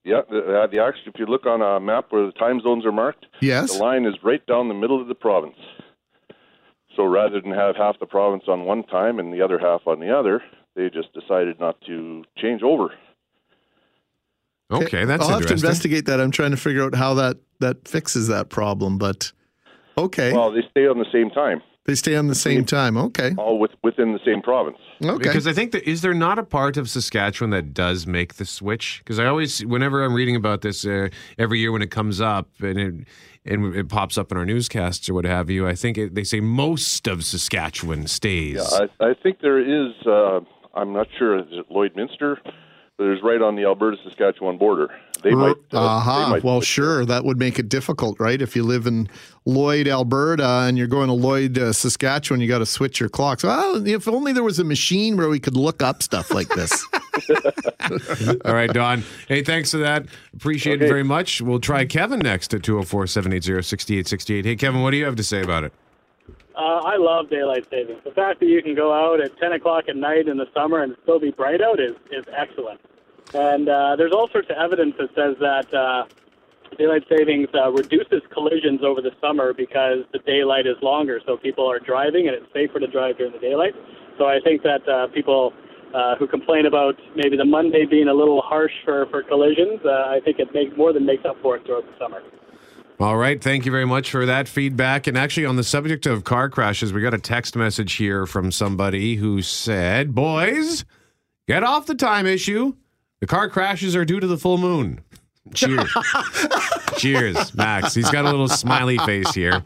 Yeah, 0.05 0.21
the, 0.31 0.61
uh, 0.61 0.67
the 0.67 0.81
actually, 0.83 1.13
if 1.15 1.19
you 1.19 1.27
look 1.27 1.47
on 1.47 1.63
a 1.63 1.81
map 1.81 2.07
where 2.11 2.27
the 2.27 2.33
time 2.33 2.61
zones 2.61 2.85
are 2.85 2.93
marked, 2.93 3.27
Yes. 3.41 3.73
the 3.77 3.83
line 3.83 4.05
is 4.05 4.15
right 4.23 4.45
down 4.47 4.69
the 4.69 4.75
middle 4.75 5.01
of 5.01 5.09
the 5.09 5.15
province. 5.15 5.57
So 6.99 7.05
rather 7.05 7.41
than 7.41 7.53
have 7.53 7.77
half 7.77 8.01
the 8.01 8.07
province 8.07 8.43
on 8.49 8.65
one 8.65 8.83
time 8.83 9.21
and 9.21 9.33
the 9.33 9.41
other 9.41 9.57
half 9.57 9.83
on 9.87 10.01
the 10.01 10.11
other, 10.11 10.43
they 10.75 10.91
just 10.91 11.13
decided 11.15 11.61
not 11.61 11.81
to 11.83 12.25
change 12.37 12.65
over. 12.65 12.93
Okay, 14.73 15.05
that's 15.05 15.23
I'll 15.23 15.39
have 15.39 15.47
to 15.47 15.53
investigate 15.53 16.07
that. 16.07 16.21
I'm 16.21 16.33
trying 16.33 16.51
to 16.51 16.57
figure 16.57 16.83
out 16.83 16.97
how 16.97 17.15
that, 17.15 17.37
that 17.61 17.87
fixes 17.87 18.27
that 18.27 18.49
problem, 18.49 18.99
but 18.99 19.31
okay. 19.97 20.33
Well, 20.33 20.51
they 20.51 20.63
stay 20.73 20.89
on 20.89 20.99
the 20.99 21.07
same 21.13 21.31
time, 21.31 21.63
they 21.89 21.95
stay 21.95 22.17
on 22.17 22.27
the 22.27 22.35
same 22.35 22.67
time. 22.67 22.99
Okay. 22.99 23.33
all 23.39 23.59
with, 23.59 23.71
within 23.83 24.13
the 24.13 24.21
same 24.23 24.43
province. 24.43 24.77
Okay. 25.03 25.17
Because 25.17 25.47
I 25.47 25.55
think 25.55 25.71
that 25.73 25.89
is 25.89 26.03
there 26.03 26.13
not 26.13 26.39
a 26.39 26.43
part 26.43 26.77
of 26.77 26.91
Saskatchewan 26.91 27.51
that 27.51 27.73
does 27.73 28.07
make 28.07 28.35
the 28.35 28.45
switch? 28.45 29.01
Because 29.03 29.19
I 29.19 29.25
always, 29.25 29.65
whenever 29.65 30.05
I'm 30.05 30.13
reading 30.13 30.37
about 30.37 30.61
this 30.61 30.85
uh, 30.85 31.09
every 31.39 31.61
year 31.61 31.73
when 31.73 31.81
it 31.81 31.91
comes 31.91 32.21
up 32.21 32.49
and 32.61 32.79
it 32.79 32.95
and 33.49 33.75
it 33.75 33.89
pops 33.89 34.19
up 34.19 34.31
in 34.31 34.39
our 34.39 34.47
newscasts 34.47 35.09
or 35.09 35.15
what 35.15 35.25
have 35.25 35.51
you, 35.51 35.67
I 35.67 35.75
think 35.75 35.99
it, 35.99 36.15
they 36.15 36.25
say 36.25 36.41
most 36.41 37.07
of 37.09 37.25
Saskatchewan 37.25 38.07
stays. 38.07 38.57
Yeah, 38.57 38.87
I, 39.01 39.11
I 39.11 39.15
think 39.23 39.41
there 39.41 39.59
is. 39.59 39.95
Uh, 40.07 40.41
I'm 40.75 40.93
not 40.93 41.07
sure. 41.19 41.39
Is 41.39 41.47
it 41.51 41.69
Lloydminster? 41.71 42.37
But 42.99 43.07
it's 43.07 43.23
right 43.23 43.41
on 43.41 43.55
the 43.55 43.63
Alberta-Saskatchewan 43.63 44.59
border. 44.59 44.91
They 45.23 45.31
might. 45.31 45.55
Uh, 45.73 45.79
Aha. 45.79 46.25
they 46.25 46.31
might 46.33 46.45
well, 46.45 46.61
sure. 46.61 47.05
That 47.05 47.25
would 47.25 47.39
make 47.39 47.61
it 47.61 47.69
difficult, 47.69 48.19
right? 48.19 48.43
If 48.43 48.57
you 48.57 48.65
live 48.65 48.89
in 48.89 49.09
Lloyd, 49.45 49.87
Alberta, 49.87 50.65
and 50.67 50.77
you're 50.77 50.89
going 50.89 51.07
to 51.07 51.13
Lloyd, 51.13 51.57
uh, 51.59 51.73
Saskatchewan, 51.73 52.41
you 52.41 52.49
got 52.49 52.59
to 52.59 52.67
switch 52.67 52.99
your 52.99 53.09
clocks. 53.09 53.45
Well, 53.45 53.87
if 53.87 54.09
only 54.09 54.33
there 54.33 54.43
was 54.43 54.59
a 54.59 54.65
machine 54.65 55.17
where 55.17 55.29
we 55.29 55.39
could 55.39 55.57
look 55.57 55.81
up 55.81 56.03
stuff 56.03 56.33
like 56.33 56.49
this. 56.49 56.85
All 58.45 58.55
right, 58.55 58.73
Don. 58.73 59.05
Hey, 59.29 59.43
thanks 59.43 59.71
for 59.71 59.79
that. 59.79 60.07
Appreciate 60.35 60.83
it 60.83 60.89
very 60.89 61.05
much. 61.05 61.41
We'll 61.41 61.61
try 61.61 61.85
Kevin 61.85 62.19
next 62.19 62.53
at 62.53 62.65
204 62.65 63.07
780 63.07 63.63
6868. 63.63 64.45
Hey, 64.45 64.57
Kevin, 64.57 64.83
what 64.83 64.91
do 64.91 64.97
you 64.97 65.05
have 65.05 65.17
to 65.17 65.25
say 65.25 65.41
about 65.41 65.65
it? 65.65 65.73
Uh, 66.59 66.83
I 66.83 66.97
love 66.97 67.31
daylight 67.31 67.69
savings. 67.71 68.01
The 68.03 68.11
fact 68.11 68.41
that 68.41 68.47
you 68.47 68.61
can 68.63 68.75
go 68.75 68.93
out 68.93 69.21
at 69.21 69.39
10 69.39 69.53
o'clock 69.53 69.85
at 69.89 69.95
night 69.95 70.27
in 70.27 70.37
the 70.37 70.47
summer 70.53 70.83
and 70.83 70.97
still 71.05 71.21
be 71.21 71.31
bright 71.31 71.63
out 71.63 71.79
is, 71.79 71.93
is 72.11 72.25
excellent. 72.37 72.81
And 73.33 73.69
uh, 73.69 73.95
there's 73.95 74.11
all 74.13 74.29
sorts 74.33 74.51
of 74.51 74.57
evidence 74.57 74.97
that 74.99 75.11
says 75.15 75.37
that 75.39 75.73
uh, 75.73 76.07
daylight 76.77 77.05
savings 77.09 77.47
uh, 77.55 77.71
reduces 77.71 78.23
collisions 78.35 78.81
over 78.83 79.01
the 79.01 79.13
summer 79.21 79.55
because 79.55 80.03
the 80.13 80.19
daylight 80.27 80.67
is 80.67 80.75
longer, 80.83 81.21
so 81.25 81.37
people 81.37 81.71
are 81.71 81.79
driving 81.79 82.27
and 82.27 82.35
it's 82.35 82.53
safer 82.53 82.81
to 82.81 82.89
drive 82.89 83.19
during 83.19 83.33
the 83.33 83.39
daylight. 83.39 83.75
So 84.19 84.27
I 84.27 84.41
think 84.43 84.65
that 84.65 84.83
uh, 84.89 85.07
people 85.15 85.53
uh, 85.95 86.17
who 86.17 86.27
complain 86.27 86.67
about 86.67 86.97
maybe 87.15 87.37
the 87.37 87.45
Monday 87.45 87.87
being 87.87 88.09
a 88.09 88.15
little 88.15 88.43
harsh 88.43 88.75
for, 88.85 89.07
for 89.11 89.23
collisions, 89.23 89.79
uh, 89.85 90.11
I 90.11 90.19
think 90.25 90.41
it 90.41 90.53
makes 90.53 90.77
more 90.77 90.93
than 90.93 91.07
makes 91.07 91.25
up 91.25 91.37
for 91.41 91.55
it 91.55 91.65
throughout 91.65 91.85
the 91.87 91.97
summer. 92.01 92.21
All 93.01 93.17
right. 93.17 93.41
Thank 93.41 93.65
you 93.65 93.71
very 93.71 93.87
much 93.87 94.11
for 94.11 94.27
that 94.27 94.49
feedback. 94.49 95.07
And 95.07 95.17
actually, 95.17 95.47
on 95.47 95.55
the 95.55 95.63
subject 95.63 96.05
of 96.07 96.25
car 96.25 96.49
crashes, 96.51 96.93
we 96.93 97.01
got 97.01 97.15
a 97.15 97.19
text 97.19 97.55
message 97.55 97.95
here 97.95 98.27
from 98.27 98.51
somebody 98.51 99.15
who 99.15 99.41
said, 99.41 100.15
Boys, 100.15 100.85
get 101.47 101.63
off 101.63 101.87
the 101.87 101.95
time 101.95 102.27
issue. 102.27 102.75
The 103.21 103.27
car 103.27 103.49
crashes 103.49 103.95
are 103.95 104.05
due 104.05 104.19
to 104.19 104.27
the 104.27 104.39
full 104.39 104.59
moon. 104.59 105.01
Cheers. 105.55 105.95
Cheers, 106.99 107.55
Max. 107.55 107.95
He's 107.95 108.11
got 108.11 108.25
a 108.25 108.31
little 108.31 108.49
smiley 108.49 108.99
face 108.99 109.33
here. 109.33 109.63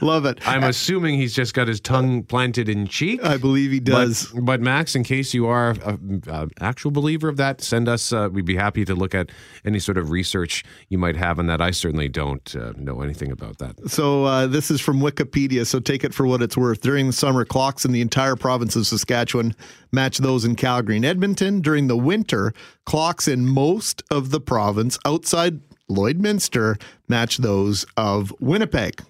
Love 0.00 0.24
it. 0.24 0.38
I'm 0.46 0.64
assuming 0.64 1.16
he's 1.16 1.34
just 1.34 1.54
got 1.54 1.68
his 1.68 1.80
tongue 1.80 2.22
planted 2.22 2.68
in 2.68 2.86
cheek. 2.86 3.22
I 3.24 3.36
believe 3.36 3.70
he 3.70 3.80
does. 3.80 4.28
But, 4.28 4.44
but 4.44 4.60
Max, 4.60 4.94
in 4.94 5.04
case 5.04 5.34
you 5.34 5.46
are 5.46 5.70
an 5.84 6.50
actual 6.60 6.90
believer 6.90 7.28
of 7.28 7.36
that, 7.36 7.60
send 7.60 7.88
us. 7.88 8.12
Uh, 8.12 8.28
we'd 8.30 8.44
be 8.44 8.56
happy 8.56 8.84
to 8.84 8.94
look 8.94 9.14
at 9.14 9.30
any 9.64 9.78
sort 9.78 9.98
of 9.98 10.10
research 10.10 10.64
you 10.88 10.98
might 10.98 11.16
have 11.16 11.38
on 11.38 11.46
that. 11.48 11.60
I 11.60 11.70
certainly 11.72 12.08
don't 12.08 12.54
uh, 12.56 12.72
know 12.76 13.02
anything 13.02 13.32
about 13.32 13.58
that. 13.58 13.90
So 13.90 14.24
uh, 14.24 14.46
this 14.46 14.70
is 14.70 14.80
from 14.80 15.00
Wikipedia. 15.00 15.66
So 15.66 15.80
take 15.80 16.04
it 16.04 16.14
for 16.14 16.26
what 16.26 16.42
it's 16.42 16.56
worth. 16.56 16.80
During 16.80 17.08
the 17.08 17.12
summer, 17.12 17.44
clocks 17.44 17.84
in 17.84 17.92
the 17.92 18.00
entire 18.00 18.36
province 18.36 18.76
of 18.76 18.86
Saskatchewan 18.86 19.54
match 19.92 20.18
those 20.18 20.44
in 20.44 20.54
Calgary 20.54 20.96
and 20.96 21.04
Edmonton. 21.04 21.60
During 21.60 21.88
the 21.88 21.96
winter, 21.96 22.52
clocks 22.84 23.26
in 23.26 23.46
most 23.46 24.02
of 24.10 24.30
the 24.30 24.40
province 24.40 24.98
outside 25.04 25.60
Lloydminster 25.90 26.80
match 27.08 27.38
those 27.38 27.86
of 27.96 28.32
Winnipeg. 28.40 29.02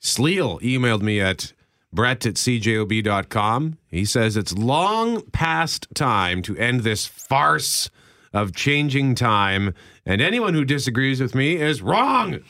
Sleal 0.00 0.58
emailed 0.60 1.02
me 1.02 1.20
at 1.20 1.52
brett 1.92 2.26
at 2.26 2.34
cjob.com. 2.34 3.78
He 3.88 4.04
says 4.04 4.36
it's 4.36 4.52
long 4.52 5.22
past 5.30 5.86
time 5.94 6.42
to 6.42 6.56
end 6.56 6.80
this 6.80 7.06
farce 7.06 7.90
of 8.32 8.54
changing 8.54 9.14
time, 9.14 9.74
and 10.06 10.20
anyone 10.20 10.54
who 10.54 10.64
disagrees 10.64 11.20
with 11.20 11.34
me 11.34 11.56
is 11.56 11.82
wrong. 11.82 12.40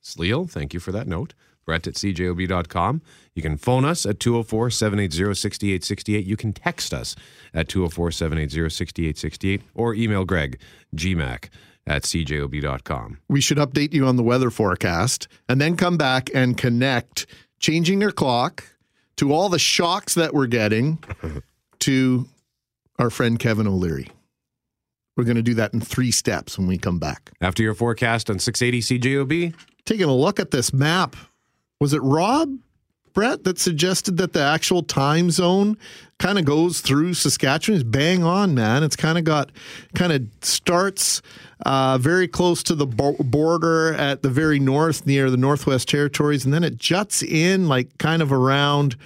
Sleal, 0.00 0.46
thank 0.46 0.74
you 0.74 0.80
for 0.80 0.92
that 0.92 1.06
note. 1.06 1.34
Brett 1.64 1.86
at 1.86 1.94
cjob.com. 1.94 3.02
You 3.34 3.42
can 3.42 3.56
phone 3.56 3.84
us 3.84 4.04
at 4.04 4.20
204 4.20 4.70
780 4.70 5.34
6868. 5.34 6.26
You 6.26 6.36
can 6.36 6.52
text 6.52 6.92
us 6.92 7.16
at 7.54 7.68
204 7.68 8.10
780 8.10 8.68
6868 8.68 9.62
or 9.74 9.94
email 9.94 10.24
Greg, 10.24 10.58
gmac 10.94 11.48
at 11.90 12.04
cjob.com. 12.04 13.18
We 13.28 13.40
should 13.40 13.58
update 13.58 13.92
you 13.92 14.06
on 14.06 14.14
the 14.14 14.22
weather 14.22 14.50
forecast 14.50 15.26
and 15.48 15.60
then 15.60 15.76
come 15.76 15.96
back 15.96 16.30
and 16.32 16.56
connect 16.56 17.26
changing 17.58 18.00
your 18.00 18.12
clock 18.12 18.64
to 19.16 19.32
all 19.32 19.48
the 19.48 19.58
shocks 19.58 20.14
that 20.14 20.32
we're 20.32 20.46
getting 20.46 21.02
to 21.80 22.28
our 23.00 23.10
friend 23.10 23.40
Kevin 23.40 23.66
O'Leary. 23.66 24.08
We're 25.16 25.24
going 25.24 25.36
to 25.36 25.42
do 25.42 25.54
that 25.54 25.74
in 25.74 25.80
three 25.80 26.12
steps 26.12 26.56
when 26.56 26.68
we 26.68 26.78
come 26.78 27.00
back. 27.00 27.32
After 27.40 27.62
your 27.62 27.74
forecast 27.74 28.30
on 28.30 28.38
680 28.38 29.00
CJOB, 29.00 29.54
taking 29.84 30.06
a 30.06 30.14
look 30.14 30.38
at 30.38 30.52
this 30.52 30.72
map, 30.72 31.16
was 31.80 31.92
it 31.92 32.00
Rob 32.02 32.56
Brett 33.12 33.44
that 33.44 33.58
suggested 33.58 34.16
that 34.18 34.32
the 34.32 34.42
actual 34.42 34.82
time 34.82 35.30
zone 35.30 35.76
kind 36.18 36.38
of 36.38 36.44
goes 36.44 36.80
through 36.80 37.14
Saskatchewan 37.14 37.78
is 37.78 37.84
bang 37.84 38.22
on, 38.22 38.54
man. 38.54 38.82
It's 38.82 38.96
kind 38.96 39.18
of 39.18 39.24
got 39.24 39.50
kind 39.94 40.12
of 40.12 40.26
starts 40.42 41.22
uh, 41.66 41.98
very 41.98 42.28
close 42.28 42.62
to 42.64 42.74
the 42.74 42.86
bo- 42.86 43.16
border 43.18 43.94
at 43.94 44.22
the 44.22 44.28
very 44.28 44.60
north 44.60 45.06
near 45.06 45.30
the 45.30 45.36
Northwest 45.36 45.88
Territories, 45.88 46.44
and 46.44 46.54
then 46.54 46.62
it 46.62 46.76
juts 46.76 47.22
in 47.22 47.68
like 47.68 47.96
kind 47.98 48.22
of 48.22 48.32
around 48.32 48.96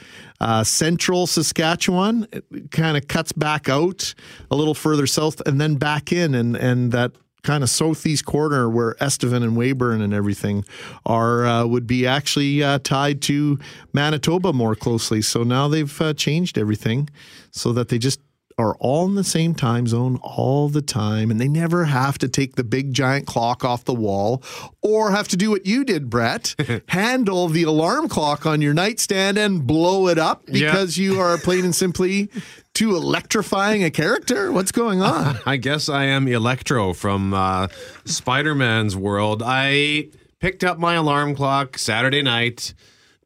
uh, 0.41 0.65
central 0.65 1.27
Saskatchewan. 1.27 2.27
It 2.33 2.71
kind 2.71 2.97
of 2.97 3.09
cuts 3.09 3.33
back 3.33 3.69
out 3.69 4.15
a 4.51 4.57
little 4.57 4.75
further 4.75 5.07
south 5.07 5.41
and 5.47 5.61
then 5.61 5.77
back 5.77 6.13
in, 6.13 6.35
and 6.35 6.57
and 6.57 6.93
that 6.93 7.13
kind 7.45 7.63
of 7.63 7.71
southeast 7.71 8.25
corner 8.25 8.69
where 8.69 8.97
Estevan 9.01 9.43
and 9.43 9.57
Weyburn 9.57 10.03
and 10.03 10.13
everything 10.13 10.65
are 11.07 11.47
uh, 11.47 11.65
would 11.65 11.87
be 11.87 12.07
actually 12.07 12.63
uh, 12.63 12.81
tied 12.83 13.23
to 13.23 13.59
Manitoba 13.93 14.53
more 14.53 14.75
closely. 14.75 15.23
So 15.23 15.45
now 15.45 15.69
they've 15.69 16.01
uh, 16.01 16.15
changed 16.15 16.59
everything 16.59 17.09
so 17.53 17.73
that 17.73 17.89
they 17.89 17.99
just 17.99 18.19
are 18.57 18.77
all 18.77 19.07
in 19.07 19.15
the 19.15 19.25
same 19.25 19.55
time 19.55 19.87
zone 19.87 20.19
all 20.23 20.69
the 20.69 20.83
time 20.83 21.31
and 21.31 21.41
they 21.41 21.49
never 21.49 21.85
have 21.85 22.19
to 22.19 22.29
take 22.29 22.55
the 22.55 22.65
big 22.65 22.93
giant 22.93 23.27
clock 23.27 23.65
off 23.65 23.85
the 23.85 23.95
wall 23.95 24.43
or 24.81 25.11
have 25.11 25.27
to 25.27 25.37
do 25.37 25.51
what 25.51 25.67
you 25.67 25.85
did 25.85 26.09
Brett 26.09 26.55
handle 26.89 27.49
the 27.49 27.65
alarm 27.65 28.09
clock 28.09 28.47
on 28.47 28.63
your 28.63 28.75
nightstand 28.75 29.39
and 29.39 29.67
blow 29.67 30.09
it 30.09 30.19
up 30.19 30.47
because 30.47 30.97
yeah. 30.97 31.05
you 31.05 31.21
are 31.21 31.37
plain 31.39 31.65
and 31.65 31.75
simply 31.75 32.31
too 32.75 32.97
electrifying 32.97 33.85
a 33.85 33.91
character? 33.91 34.53
What's 34.53 34.73
going 34.73 35.01
on? 35.01 35.39
I 35.47 35.57
guess 35.57 35.89
I 35.89 36.05
am 36.05 36.27
Electro 36.29 36.93
from 36.93 37.33
uh, 37.33 37.69
Spider-Man's 38.05 38.97
world. 38.97 39.43
I 39.45 40.09
picked 40.41 40.65
up 40.65 40.79
my 40.79 40.95
alarm 40.95 41.35
clock 41.35 41.79
Saturday 41.79 42.23
night 42.23 42.75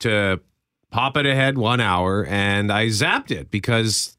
to 0.00 0.40
pop 0.90 1.16
it 1.16 1.26
ahead 1.26 1.58
1 1.58 1.80
hour 1.80 2.25
and 2.25 2.73
I 2.73 2.87
zapped 2.87 3.30
it 3.30 3.50
because 3.50 4.18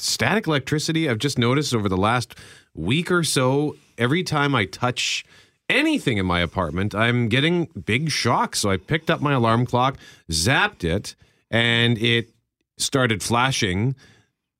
static 0.00 0.46
electricity, 0.46 1.08
I've 1.08 1.18
just 1.18 1.38
noticed 1.38 1.74
over 1.74 1.88
the 1.88 1.96
last 1.96 2.34
week 2.74 3.10
or 3.10 3.24
so, 3.24 3.76
every 3.96 4.22
time 4.22 4.54
I 4.54 4.64
touch 4.64 5.24
anything 5.68 6.18
in 6.18 6.26
my 6.26 6.40
apartment, 6.40 6.94
I'm 6.94 7.28
getting 7.28 7.66
big 7.66 8.10
shocks. 8.10 8.60
So 8.60 8.70
I 8.70 8.76
picked 8.76 9.10
up 9.10 9.20
my 9.20 9.32
alarm 9.34 9.66
clock, 9.66 9.98
zapped 10.30 10.84
it, 10.84 11.14
and 11.50 11.98
it 11.98 12.30
started 12.78 13.22
flashing, 13.22 13.94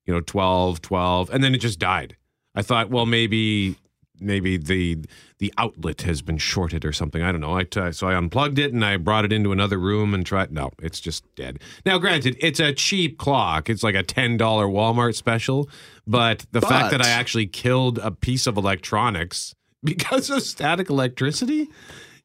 you 0.05 0.15
know, 0.15 0.21
12, 0.21 0.83
12, 0.83 1.31
and 1.31 1.43
then 1.43 1.55
it 1.55 1.59
just 1.59 1.79
died. 1.79 2.17
I 2.55 2.63
thought, 2.63 2.91
well, 2.91 3.07
maybe 3.07 3.77
maybe 4.21 4.57
the 4.57 4.99
the 5.39 5.53
outlet 5.57 6.03
has 6.03 6.23
been 6.23 6.39
shorted 6.39 6.85
or 6.85 6.93
something. 6.93 7.23
I 7.23 7.33
don't 7.33 7.41
know. 7.41 7.57
I 7.57 7.65
t- 7.65 7.93
so 7.93 8.09
I 8.09 8.15
unplugged 8.15 8.59
it 8.59 8.73
and 8.73 8.85
I 8.85 8.97
brought 8.97 9.25
it 9.25 9.33
into 9.33 9.53
another 9.53 9.79
room 9.79 10.15
and 10.15 10.25
tried. 10.25 10.53
No, 10.53 10.71
it's 10.83 11.01
just 11.01 11.25
dead. 11.35 11.61
Now, 11.87 11.99
granted, 11.99 12.37
it's 12.41 12.61
a 12.61 12.73
cheap 12.73 13.19
clock. 13.19 13.69
It's 13.71 13.83
like 13.83 13.95
a 13.95 14.03
ten 14.03 14.37
dollar 14.37 14.67
Walmart 14.67 15.15
special. 15.15 15.69
But 16.07 16.47
the 16.53 16.61
but, 16.61 16.69
fact 16.69 16.91
that 16.91 17.03
I 17.03 17.09
actually 17.09 17.47
killed 17.47 17.99
a 17.99 18.11
piece 18.11 18.47
of 18.47 18.57
electronics 18.57 19.55
because 19.85 20.31
of 20.31 20.43
static 20.43 20.91
electricity 20.91 21.69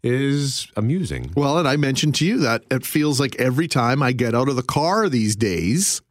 is 0.04 0.68
amusing. 0.76 1.32
Well, 1.36 1.58
and 1.58 1.68
I 1.68 1.78
mentioned 1.78 2.16
to 2.16 2.26
you 2.26 2.38
that 2.40 2.64
it 2.70 2.86
feels 2.86 3.20
like 3.20 3.36
every 3.38 3.68
time 3.68 4.04
I 4.04 4.12
get 4.12 4.36
out 4.36 4.50
of 4.50 4.56
the 4.56 4.64
car 4.64 5.08
these 5.08 5.36
days, 5.36 6.02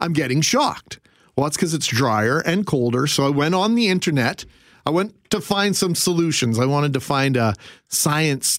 I'm 0.00 0.12
getting 0.12 0.40
shocked. 0.40 0.98
Well, 1.36 1.46
it's 1.46 1.56
because 1.56 1.72
it's 1.72 1.86
drier 1.86 2.40
and 2.40 2.66
colder. 2.66 3.06
So 3.06 3.24
I 3.24 3.30
went 3.30 3.54
on 3.54 3.76
the 3.76 3.86
internet 3.86 4.44
I 4.88 4.90
went 4.90 5.30
to 5.32 5.42
find 5.42 5.76
some 5.76 5.94
solutions. 5.94 6.58
I 6.58 6.64
wanted 6.64 6.94
to 6.94 7.00
find 7.00 7.36
a 7.36 7.52
science 7.88 8.58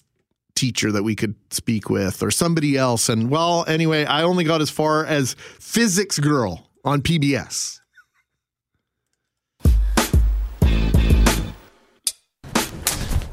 teacher 0.54 0.92
that 0.92 1.02
we 1.02 1.16
could 1.16 1.34
speak 1.50 1.90
with 1.90 2.22
or 2.22 2.30
somebody 2.30 2.76
else. 2.76 3.08
And 3.08 3.30
well, 3.30 3.64
anyway, 3.66 4.04
I 4.04 4.22
only 4.22 4.44
got 4.44 4.60
as 4.60 4.70
far 4.70 5.04
as 5.04 5.34
Physics 5.58 6.20
Girl 6.20 6.70
on 6.84 7.02
PBS. 7.02 7.80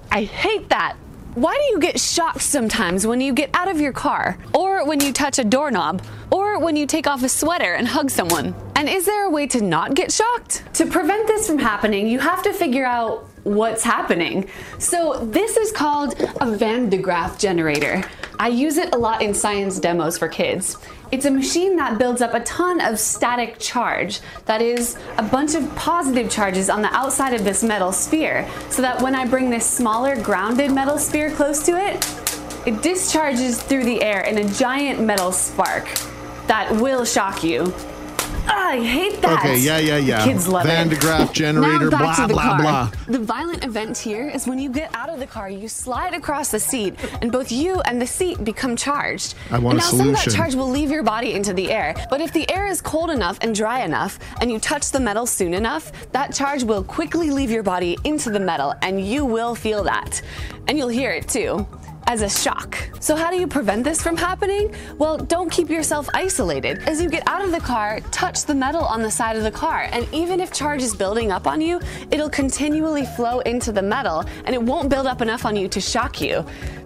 I 0.09 0.23
hate 0.23 0.67
that. 0.69 0.97
Why 1.37 1.53
do 1.53 1.61
you 1.65 1.79
get 1.79 1.99
shocked 1.99 2.41
sometimes 2.41 3.05
when 3.05 3.21
you 3.21 3.31
get 3.31 3.51
out 3.53 3.67
of 3.67 3.79
your 3.79 3.93
car, 3.93 4.39
or 4.55 4.83
when 4.83 4.99
you 4.99 5.13
touch 5.13 5.37
a 5.37 5.43
doorknob, 5.43 6.01
or 6.31 6.57
when 6.57 6.75
you 6.75 6.87
take 6.87 7.05
off 7.05 7.21
a 7.21 7.29
sweater 7.29 7.75
and 7.75 7.87
hug 7.87 8.09
someone? 8.09 8.55
And 8.75 8.89
is 8.89 9.05
there 9.05 9.27
a 9.27 9.29
way 9.29 9.45
to 9.45 9.61
not 9.61 9.93
get 9.93 10.11
shocked? 10.11 10.63
To 10.73 10.87
prevent 10.87 11.27
this 11.27 11.45
from 11.45 11.59
happening, 11.59 12.07
you 12.07 12.17
have 12.17 12.41
to 12.41 12.53
figure 12.53 12.87
out 12.87 13.29
what's 13.43 13.83
happening. 13.83 14.49
So 14.79 15.27
this 15.31 15.57
is 15.57 15.71
called 15.71 16.15
a 16.41 16.57
Van 16.57 16.89
de 16.89 16.97
Graaff 16.97 17.37
generator. 17.37 18.03
I 18.39 18.47
use 18.47 18.77
it 18.77 18.95
a 18.95 18.97
lot 18.97 19.21
in 19.21 19.35
science 19.35 19.79
demos 19.79 20.17
for 20.17 20.27
kids. 20.27 20.77
It's 21.09 21.25
a 21.25 21.31
machine 21.31 21.77
that 21.77 21.97
builds 21.97 22.21
up 22.21 22.33
a 22.33 22.41
ton 22.41 22.81
of 22.81 22.99
static 22.99 23.59
charge, 23.59 24.19
that 24.45 24.61
is, 24.61 24.97
a 25.17 25.23
bunch 25.23 25.55
of 25.55 25.73
positive 25.75 26.29
charges 26.29 26.69
on 26.69 26.81
the 26.81 26.93
outside 26.93 27.33
of 27.33 27.45
this 27.45 27.63
metal 27.63 27.93
sphere, 27.93 28.45
so 28.69 28.81
that 28.81 29.01
when 29.01 29.15
I 29.15 29.25
bring 29.25 29.49
this 29.49 29.65
smaller 29.65 30.21
grounded 30.21 30.71
metal 30.71 30.97
sphere 30.97 31.31
close 31.31 31.65
to 31.65 31.77
it, 31.77 32.05
it 32.67 32.83
discharges 32.83 33.61
through 33.61 33.85
the 33.85 34.03
air 34.03 34.21
in 34.21 34.39
a 34.39 34.53
giant 34.55 34.99
metal 34.99 35.31
spark 35.31 35.87
that 36.47 36.69
will 36.81 37.05
shock 37.05 37.41
you. 37.41 37.73
I 38.47 38.79
hate 38.81 39.21
that. 39.21 39.39
Okay, 39.39 39.57
yeah, 39.57 39.77
yeah, 39.77 39.97
yeah. 39.97 40.25
The 40.25 40.31
kids 40.31 40.47
love 40.47 40.65
Van 40.65 40.87
it. 40.87 40.89
de 40.91 40.95
Graaff 40.97 41.33
generator, 41.33 41.89
blah, 41.89 42.27
blah, 42.27 42.41
car. 42.41 42.61
blah. 42.61 42.91
The 43.07 43.19
violent 43.19 43.63
event 43.63 43.97
here 43.97 44.29
is 44.29 44.45
when 44.45 44.59
you 44.59 44.69
get 44.69 44.93
out 44.93 45.09
of 45.09 45.19
the 45.19 45.27
car, 45.27 45.49
you 45.49 45.67
slide 45.67 46.13
across 46.13 46.51
the 46.51 46.59
seat, 46.59 46.95
and 47.21 47.31
both 47.31 47.51
you 47.51 47.79
and 47.81 48.01
the 48.01 48.07
seat 48.07 48.43
become 48.43 48.75
charged. 48.75 49.35
I 49.51 49.59
want 49.59 49.75
and 49.75 49.83
now 49.83 49.97
some 49.97 50.09
of 50.09 50.15
that 50.15 50.31
charge 50.31 50.55
will 50.55 50.69
leave 50.69 50.91
your 50.91 51.03
body 51.03 51.33
into 51.33 51.53
the 51.53 51.71
air. 51.71 51.95
But 52.09 52.21
if 52.21 52.33
the 52.33 52.49
air 52.51 52.67
is 52.67 52.81
cold 52.81 53.09
enough 53.09 53.37
and 53.41 53.55
dry 53.55 53.85
enough, 53.85 54.19
and 54.41 54.51
you 54.51 54.59
touch 54.59 54.91
the 54.91 54.99
metal 54.99 55.25
soon 55.25 55.53
enough, 55.53 55.91
that 56.11 56.33
charge 56.33 56.63
will 56.63 56.83
quickly 56.83 57.31
leave 57.31 57.49
your 57.49 57.63
body 57.63 57.97
into 58.03 58.29
the 58.29 58.39
metal, 58.39 58.73
and 58.81 59.05
you 59.05 59.25
will 59.25 59.55
feel 59.55 59.83
that. 59.83 60.21
And 60.67 60.77
you'll 60.77 60.89
hear 60.89 61.11
it 61.11 61.27
too 61.29 61.65
as 62.07 62.21
a 62.21 62.29
shock. 62.29 62.77
So, 62.99 63.15
how 63.15 63.29
do 63.29 63.37
you 63.37 63.47
prevent 63.47 63.83
this 63.83 64.01
from 64.01 64.17
happening? 64.17 64.73
Well, 64.97 65.17
don't 65.17 65.51
keep 65.51 65.69
yourself 65.69 66.09
isolated. 66.13 66.79
As 66.87 67.01
you 67.01 67.09
get 67.09 67.27
out 67.27 67.43
of 67.43 67.51
the 67.51 67.59
car, 67.59 67.99
touch 68.11 68.45
the 68.45 68.55
metal 68.55 68.83
on 68.83 69.01
the 69.01 69.11
side 69.11 69.35
of 69.35 69.43
the 69.43 69.51
car, 69.51 69.87
and 69.91 70.07
even 70.13 70.39
if 70.39 70.51
charge 70.51 70.81
is 70.81 70.95
building 70.95 71.31
up 71.31 71.45
on 71.45 71.61
you, 71.61 71.79
it'll 72.09 72.29
continually 72.29 73.05
flow 73.05 73.39
into 73.41 73.71
the 73.71 73.81
metal 73.81 74.23
and 74.45 74.55
it 74.55 74.61
won't 74.61 74.89
build 74.89 75.05
up 75.05 75.21
enough 75.21 75.45
on 75.45 75.55
you 75.55 75.67
to 75.67 75.81
shock 75.81 76.21
you. 76.21 76.45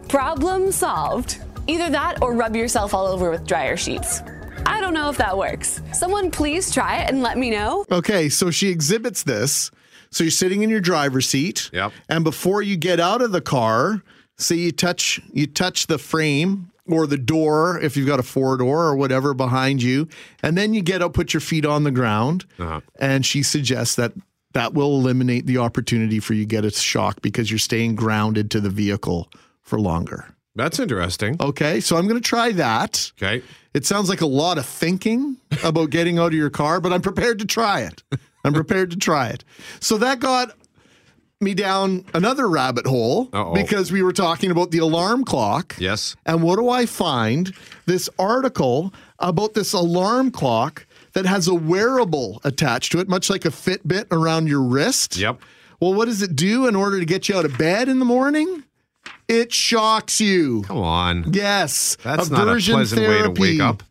Problem 0.10 0.72
solved. 0.72 1.38
Either 1.68 1.90
that 1.90 2.22
or 2.22 2.34
rub 2.34 2.56
yourself 2.56 2.94
all 2.94 3.06
over 3.06 3.30
with 3.30 3.46
dryer 3.46 3.78
sheets. 3.78 4.22
I 4.66 4.82
don't 4.82 4.94
know 4.94 5.10
if 5.10 5.18
that 5.18 5.38
works. 5.38 5.82
Someone 5.94 6.32
please 6.32 6.72
try 6.72 6.98
it 6.98 7.10
and 7.10 7.22
let 7.22 7.38
me 7.38 7.50
know. 7.50 7.86
Okay, 7.92 8.30
so 8.30 8.52
she 8.52 8.70
exhibits 8.70 9.24
this. 9.24 9.72
So 10.10 10.24
you're 10.24 10.32
sitting 10.32 10.64
in 10.64 10.70
your 10.70 10.82
driver's 10.82 11.28
seat. 11.28 11.70
Yep. 11.72 11.94
And 12.10 12.24
before 12.24 12.62
you 12.62 12.76
get 12.76 13.00
out 13.00 13.22
of 13.22 13.32
the 13.32 13.42
car, 13.42 14.04
say 14.42 14.56
you 14.56 14.72
touch 14.72 15.20
you 15.34 15.48
touch 15.48 15.88
the 15.88 15.98
frame 15.98 16.72
or 16.88 17.08
the 17.08 17.18
door 17.18 17.80
if 17.82 17.96
you've 17.96 18.08
got 18.08 18.20
a 18.20 18.24
four 18.24 18.58
door 18.58 18.86
or 18.86 18.96
whatever 18.96 19.34
behind 19.34 19.82
you, 19.82 20.08
and 20.44 20.58
then 20.58 20.74
you 20.74 20.82
get 20.82 21.02
up, 21.02 21.14
put 21.14 21.34
your 21.34 21.42
feet 21.42 21.66
on 21.66 21.84
the 21.84 21.92
ground, 21.92 22.46
Uh-huh. 22.60 22.82
and 23.00 23.26
she 23.26 23.44
suggests 23.44 23.96
that 23.96 24.12
that 24.54 24.74
will 24.74 24.96
eliminate 25.00 25.46
the 25.46 25.58
opportunity 25.60 26.20
for 26.20 26.34
you 26.34 26.42
to 26.42 26.48
get 26.48 26.66
a 26.66 26.72
shock 26.72 27.22
because 27.22 27.50
you're 27.50 27.58
staying 27.60 27.96
grounded 27.96 28.52
to 28.52 28.60
the 28.60 28.70
vehicle 28.70 29.30
for 29.62 29.80
longer. 29.80 30.36
That's 30.56 30.78
interesting. 30.80 31.38
Okay, 31.40 31.80
so 31.80 31.96
I'm 31.96 32.06
going 32.08 32.22
to 32.22 32.28
try 32.28 32.52
that. 32.54 33.14
Okay. 33.22 33.42
It 33.74 33.86
sounds 33.86 34.10
like 34.10 34.20
a 34.20 34.26
lot 34.26 34.58
of 34.58 34.66
thinking 34.66 35.38
about 35.64 35.92
getting 35.92 36.20
out 36.20 36.28
of 36.28 36.34
your 36.34 36.50
car, 36.50 36.82
but 36.82 36.92
I'm 36.92 37.02
prepared 37.02 37.40
to 37.40 37.46
try 37.46 37.82
it. 37.82 38.04
I'm 38.44 38.54
prepared 38.54 38.92
to 38.92 38.98
try 38.98 39.28
it. 39.30 39.46
So 39.80 39.98
that 40.00 40.20
got 40.20 40.52
me 41.42 41.54
down 41.54 42.06
another 42.14 42.48
rabbit 42.48 42.86
hole 42.86 43.30
Uh-oh. 43.34 43.54
because 43.54 43.92
we 43.92 44.02
were 44.04 44.14
talking 44.14 44.52
about 44.52 44.72
the 44.72 44.78
alarm 44.80 45.24
clock. 45.24 45.76
Yes. 45.80 46.16
And 46.26 46.44
what 46.44 46.58
do 46.58 46.70
I 46.70 46.86
find? 46.86 47.54
This 47.86 48.10
article 48.20 48.94
about 49.20 49.54
this 49.54 49.74
alarm 49.74 50.32
clock 50.32 50.86
that 51.14 51.26
has 51.26 51.48
a 51.48 51.54
wearable 51.54 52.40
attached 52.44 52.92
to 52.94 53.00
it, 53.00 53.10
much 53.10 53.30
like 53.30 53.46
a 53.46 53.50
Fitbit 53.50 54.06
around 54.12 54.48
your 54.48 54.62
wrist. 54.62 55.18
Yep. 55.18 55.40
Well, 55.80 55.94
what 55.94 56.06
does 56.06 56.22
it 56.22 56.36
do 56.36 56.68
in 56.68 56.76
order 56.76 57.00
to 57.00 57.06
get 57.06 57.28
you 57.28 57.36
out 57.36 57.46
of 57.46 57.58
bed 57.58 57.90
in 57.90 58.00
the 58.00 58.06
morning? 58.06 58.64
It 59.28 59.52
shocks 59.52 60.22
you. 60.22 60.62
Come 60.64 60.78
on. 60.78 61.34
Yes. 61.34 61.98
That's 62.04 62.30
not 62.30 62.48
a 62.48 62.52
Aversion 62.52 62.76
pleasant 62.76 63.02
way 63.02 63.08
to 63.08 63.14
therapy. 63.24 63.42
wake 63.42 63.62
up. 63.62 63.84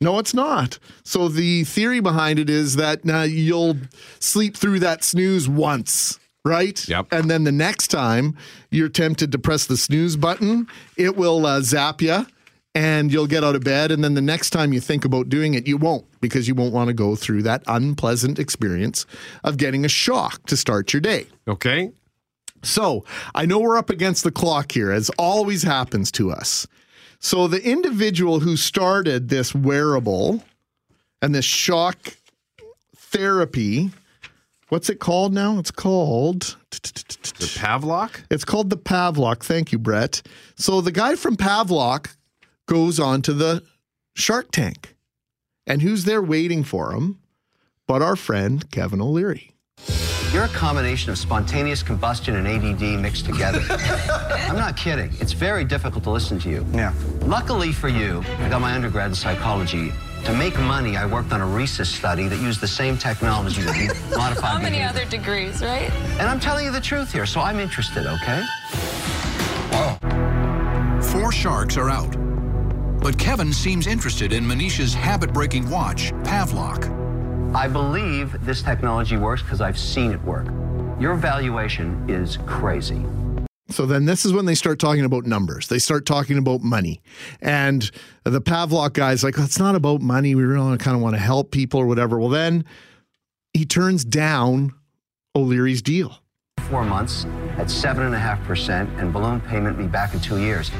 No, 0.00 0.18
it's 0.18 0.34
not. 0.34 0.78
So 1.04 1.28
the 1.28 1.64
theory 1.64 2.00
behind 2.00 2.38
it 2.38 2.50
is 2.50 2.76
that 2.76 3.08
uh, 3.08 3.22
you'll 3.22 3.76
sleep 4.18 4.56
through 4.56 4.80
that 4.80 5.04
snooze 5.04 5.48
once, 5.48 6.18
right? 6.44 6.86
Yep. 6.88 7.08
And 7.12 7.30
then 7.30 7.44
the 7.44 7.52
next 7.52 7.88
time 7.88 8.36
you're 8.70 8.88
tempted 8.88 9.32
to 9.32 9.38
press 9.38 9.66
the 9.66 9.76
snooze 9.76 10.16
button, 10.16 10.66
it 10.96 11.16
will 11.16 11.46
uh, 11.46 11.60
zap 11.62 12.02
you 12.02 12.26
and 12.74 13.12
you'll 13.12 13.26
get 13.26 13.44
out 13.44 13.54
of 13.54 13.62
bed. 13.62 13.90
And 13.90 14.02
then 14.02 14.14
the 14.14 14.20
next 14.20 14.50
time 14.50 14.72
you 14.72 14.80
think 14.80 15.04
about 15.04 15.28
doing 15.28 15.54
it, 15.54 15.66
you 15.66 15.76
won't 15.76 16.06
because 16.20 16.48
you 16.48 16.54
won't 16.54 16.74
want 16.74 16.88
to 16.88 16.94
go 16.94 17.16
through 17.16 17.42
that 17.42 17.62
unpleasant 17.66 18.38
experience 18.38 19.06
of 19.42 19.56
getting 19.56 19.84
a 19.84 19.88
shock 19.88 20.44
to 20.46 20.56
start 20.56 20.92
your 20.92 21.00
day. 21.00 21.26
Okay. 21.48 21.92
So 22.62 23.04
I 23.34 23.46
know 23.46 23.60
we're 23.60 23.76
up 23.76 23.90
against 23.90 24.24
the 24.24 24.32
clock 24.32 24.72
here, 24.72 24.90
as 24.90 25.10
always 25.18 25.62
happens 25.62 26.10
to 26.12 26.30
us. 26.30 26.66
So 27.20 27.46
the 27.46 27.62
individual 27.62 28.40
who 28.40 28.56
started 28.56 29.28
this 29.28 29.54
wearable 29.54 30.42
and 31.22 31.34
this 31.34 31.44
shock 31.44 32.16
therapy, 32.96 33.90
what's 34.68 34.88
it 34.90 35.00
called 35.00 35.32
now? 35.32 35.58
It's 35.58 35.70
called 35.70 36.56
The 36.70 37.50
Pavlok? 37.58 38.24
it's 38.30 38.44
called 38.44 38.70
the 38.70 38.76
Pavlok. 38.76 39.42
Thank 39.42 39.72
you, 39.72 39.78
Brett. 39.78 40.22
So 40.56 40.80
the 40.80 40.92
guy 40.92 41.16
from 41.16 41.36
Pavlok 41.36 42.14
goes 42.66 42.98
on 42.98 43.22
to 43.22 43.32
the 43.32 43.62
Shark 44.14 44.50
Tank. 44.52 44.94
And 45.66 45.80
who's 45.82 46.04
there 46.04 46.22
waiting 46.22 46.62
for 46.64 46.92
him 46.92 47.18
but 47.86 48.02
our 48.02 48.16
friend 48.16 48.70
Kevin 48.70 49.00
O'Leary? 49.00 49.50
You're 50.32 50.44
a 50.44 50.48
combination 50.48 51.12
of 51.12 51.18
spontaneous 51.18 51.82
combustion 51.82 52.34
and 52.34 52.46
ADD 52.48 53.00
mixed 53.00 53.24
together. 53.24 53.60
I'm 53.70 54.56
not 54.56 54.76
kidding. 54.76 55.12
It's 55.20 55.32
very 55.32 55.64
difficult 55.64 56.02
to 56.04 56.10
listen 56.10 56.38
to 56.40 56.50
you. 56.50 56.66
Yeah. 56.72 56.92
Luckily 57.20 57.70
for 57.72 57.88
you, 57.88 58.22
I 58.40 58.48
got 58.48 58.60
my 58.60 58.72
undergrad 58.74 59.10
in 59.10 59.14
psychology. 59.14 59.92
To 60.24 60.32
make 60.32 60.58
money, 60.58 60.96
I 60.96 61.04
worked 61.04 61.32
on 61.32 61.40
a 61.42 61.46
rhesus 61.46 61.88
study 61.88 62.28
that 62.28 62.38
used 62.40 62.60
the 62.60 62.66
same 62.68 62.96
technology 62.96 63.62
to 63.62 63.68
modify 64.16 64.46
How 64.48 64.58
many 64.58 64.78
behavior. 64.78 64.88
other 64.88 65.04
degrees, 65.04 65.60
right? 65.62 65.90
And 66.18 66.22
I'm 66.22 66.40
telling 66.40 66.64
you 66.64 66.72
the 66.72 66.80
truth 66.80 67.12
here, 67.12 67.26
so 67.26 67.40
I'm 67.40 67.60
interested, 67.60 68.06
okay? 68.06 68.42
Four 71.12 71.30
sharks 71.30 71.76
are 71.76 71.90
out. 71.90 72.16
But 73.00 73.18
Kevin 73.18 73.52
seems 73.52 73.86
interested 73.86 74.32
in 74.32 74.44
Manisha's 74.44 74.94
habit 74.94 75.32
breaking 75.32 75.68
watch, 75.68 76.12
Pavlok. 76.22 76.90
I 77.54 77.68
believe 77.68 78.42
this 78.46 78.62
technology 78.62 79.18
works 79.18 79.42
because 79.42 79.60
I've 79.60 79.78
seen 79.78 80.10
it 80.10 80.22
work. 80.22 80.46
Your 80.98 81.14
valuation 81.14 82.08
is 82.08 82.38
crazy. 82.46 83.04
So 83.70 83.86
then 83.86 84.04
this 84.04 84.26
is 84.26 84.32
when 84.32 84.44
they 84.44 84.54
start 84.54 84.78
talking 84.78 85.04
about 85.04 85.24
numbers. 85.24 85.68
They 85.68 85.78
start 85.78 86.04
talking 86.04 86.36
about 86.36 86.60
money. 86.60 87.00
And 87.40 87.90
the 88.24 88.40
Pavlok 88.40 88.92
guy's 88.92 89.24
like, 89.24 89.38
it's 89.38 89.58
not 89.58 89.74
about 89.74 90.02
money. 90.02 90.34
We 90.34 90.44
really 90.44 90.76
kind 90.76 90.94
of 90.94 91.02
want 91.02 91.14
to 91.14 91.20
help 91.20 91.50
people 91.50 91.80
or 91.80 91.86
whatever. 91.86 92.18
Well, 92.18 92.28
then 92.28 92.64
he 93.54 93.64
turns 93.64 94.04
down 94.04 94.74
O'Leary's 95.34 95.80
deal. 95.80 96.18
Four 96.68 96.84
months 96.84 97.24
at 97.56 97.68
7.5% 97.68 99.00
and 99.00 99.12
balloon 99.12 99.40
payment 99.40 99.78
me 99.78 99.86
back 99.86 100.12
in 100.14 100.20
two 100.20 100.38
years. 100.38 100.70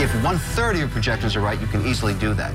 If 0.00 0.10
one 0.24 0.38
third 0.38 0.72
of 0.72 0.78
your 0.78 0.88
projections 0.88 1.36
are 1.36 1.40
right, 1.40 1.60
you 1.60 1.66
can 1.66 1.86
easily 1.86 2.14
do 2.14 2.32
that. 2.34 2.52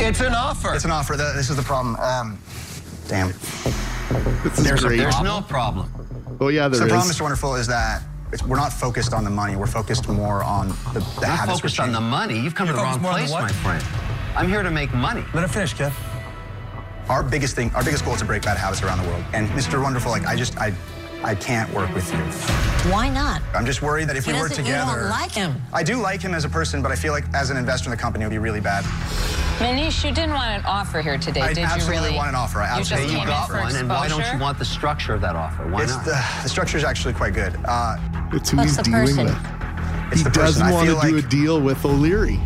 It's 0.00 0.20
an 0.20 0.34
offer. 0.34 0.74
It's 0.74 0.84
an 0.86 0.90
offer. 0.90 1.16
This 1.16 1.50
is 1.50 1.56
the 1.56 1.62
problem. 1.62 1.96
Um, 1.96 2.38
damn. 3.08 3.28
This 3.28 4.58
is 4.58 4.64
There's 4.64 4.84
a. 4.84 4.88
There's 4.88 5.20
no 5.20 5.42
problem. 5.42 6.01
Oh, 6.44 6.48
yeah, 6.48 6.64
So 6.64 6.70
there 6.70 6.86
the 6.86 6.92
problem. 6.92 7.10
Mr. 7.12 7.20
Wonderful, 7.22 7.54
is 7.56 7.66
that 7.68 8.02
it's, 8.32 8.42
we're 8.42 8.56
not 8.56 8.72
focused 8.72 9.12
on 9.12 9.24
the 9.24 9.30
money. 9.30 9.56
We're 9.56 9.66
focused 9.66 10.08
more 10.08 10.42
on 10.42 10.68
the, 10.68 11.00
the 11.20 11.26
Not 11.26 11.38
habits. 11.38 11.60
focused 11.60 11.78
we're 11.78 11.84
on 11.84 11.92
the 11.92 12.00
money. 12.00 12.38
You've 12.40 12.54
come 12.54 12.66
to 12.66 12.72
the 12.72 12.78
You're 12.78 12.86
wrong 12.86 13.00
focused 13.00 13.32
more 13.32 13.42
on 13.42 13.48
the 13.48 13.54
place, 13.54 13.64
my 13.64 13.78
friend. 13.78 14.36
I'm 14.36 14.48
here 14.48 14.62
to 14.62 14.70
make 14.70 14.92
money. 14.94 15.22
Let 15.34 15.42
her 15.42 15.48
finish, 15.48 15.74
Kev. 15.74 15.92
Our 17.08 17.22
biggest 17.22 17.54
thing, 17.54 17.70
our 17.74 17.84
biggest 17.84 18.04
goal 18.04 18.14
is 18.14 18.20
to 18.20 18.26
break 18.26 18.42
bad 18.42 18.56
habits 18.56 18.82
around 18.82 19.02
the 19.02 19.08
world. 19.08 19.24
And 19.34 19.48
Mr. 19.50 19.82
Wonderful, 19.82 20.10
like 20.10 20.24
I 20.24 20.36
just, 20.36 20.56
I, 20.56 20.72
I 21.24 21.34
can't 21.34 21.72
work 21.72 21.92
with 21.94 22.12
you. 22.12 22.18
Why 22.90 23.08
not? 23.08 23.42
I'm 23.54 23.64
just 23.64 23.80
worried 23.80 24.08
that 24.08 24.16
if 24.16 24.24
He 24.24 24.32
we 24.32 24.38
work 24.40 24.50
together, 24.52 24.90
You 24.92 24.98
don't 25.02 25.10
like 25.10 25.30
him. 25.32 25.54
I 25.72 25.82
do 25.84 25.96
like 25.96 26.20
him 26.20 26.34
as 26.34 26.44
a 26.44 26.48
person, 26.48 26.82
but 26.82 26.90
I 26.90 26.96
feel 26.96 27.12
like 27.12 27.24
as 27.32 27.50
an 27.50 27.56
investor 27.56 27.86
in 27.88 27.90
the 27.92 27.96
company, 27.96 28.24
it 28.24 28.26
would 28.26 28.32
be 28.32 28.38
really 28.38 28.60
bad. 28.60 28.84
Maneesh, 29.60 30.04
you 30.04 30.12
didn't 30.12 30.34
want 30.34 30.50
an 30.50 30.64
offer 30.66 31.00
here 31.00 31.16
today, 31.18 31.40
I 31.42 31.48
did 31.48 31.58
you 31.58 31.64
absolutely 31.64 32.02
really? 32.06 32.16
want 32.16 32.28
an 32.30 32.34
offer. 32.34 32.60
I 32.60 32.72
You 32.72 32.80
just 32.80 32.92
absolutely 32.92 33.14
Hey, 33.14 33.20
came 33.20 33.28
you 33.28 33.32
in 33.32 33.38
got 33.38 33.48
for 33.48 33.58
one, 33.58 33.76
and 33.76 33.88
why 33.88 34.08
don't 34.08 34.32
you 34.32 34.38
want 34.40 34.58
the 34.58 34.64
structure 34.64 35.14
of 35.14 35.20
that 35.20 35.36
offer? 35.36 35.68
Why 35.68 35.82
It's 35.84 35.92
not? 35.94 36.04
the, 36.04 36.24
the 36.42 36.48
structure 36.48 36.76
is 36.76 36.84
actually 36.84 37.14
quite 37.14 37.34
good. 37.34 37.54
Uh, 37.64 37.96
It's 38.32 38.50
who 38.50 38.60
he's 38.60 38.76
dealing 38.78 38.92
person? 39.14 39.24
with. 39.26 39.36
it's 40.10 40.18
He 40.22 40.24
the 40.24 40.30
person. 40.30 40.42
doesn't 40.42 40.66
I 40.66 40.72
want 40.72 40.86
feel 40.88 41.00
to 41.00 41.08
do 41.08 41.18
a 41.18 41.22
deal 41.22 41.60
with 41.60 41.84
O'Leary. 41.84 42.40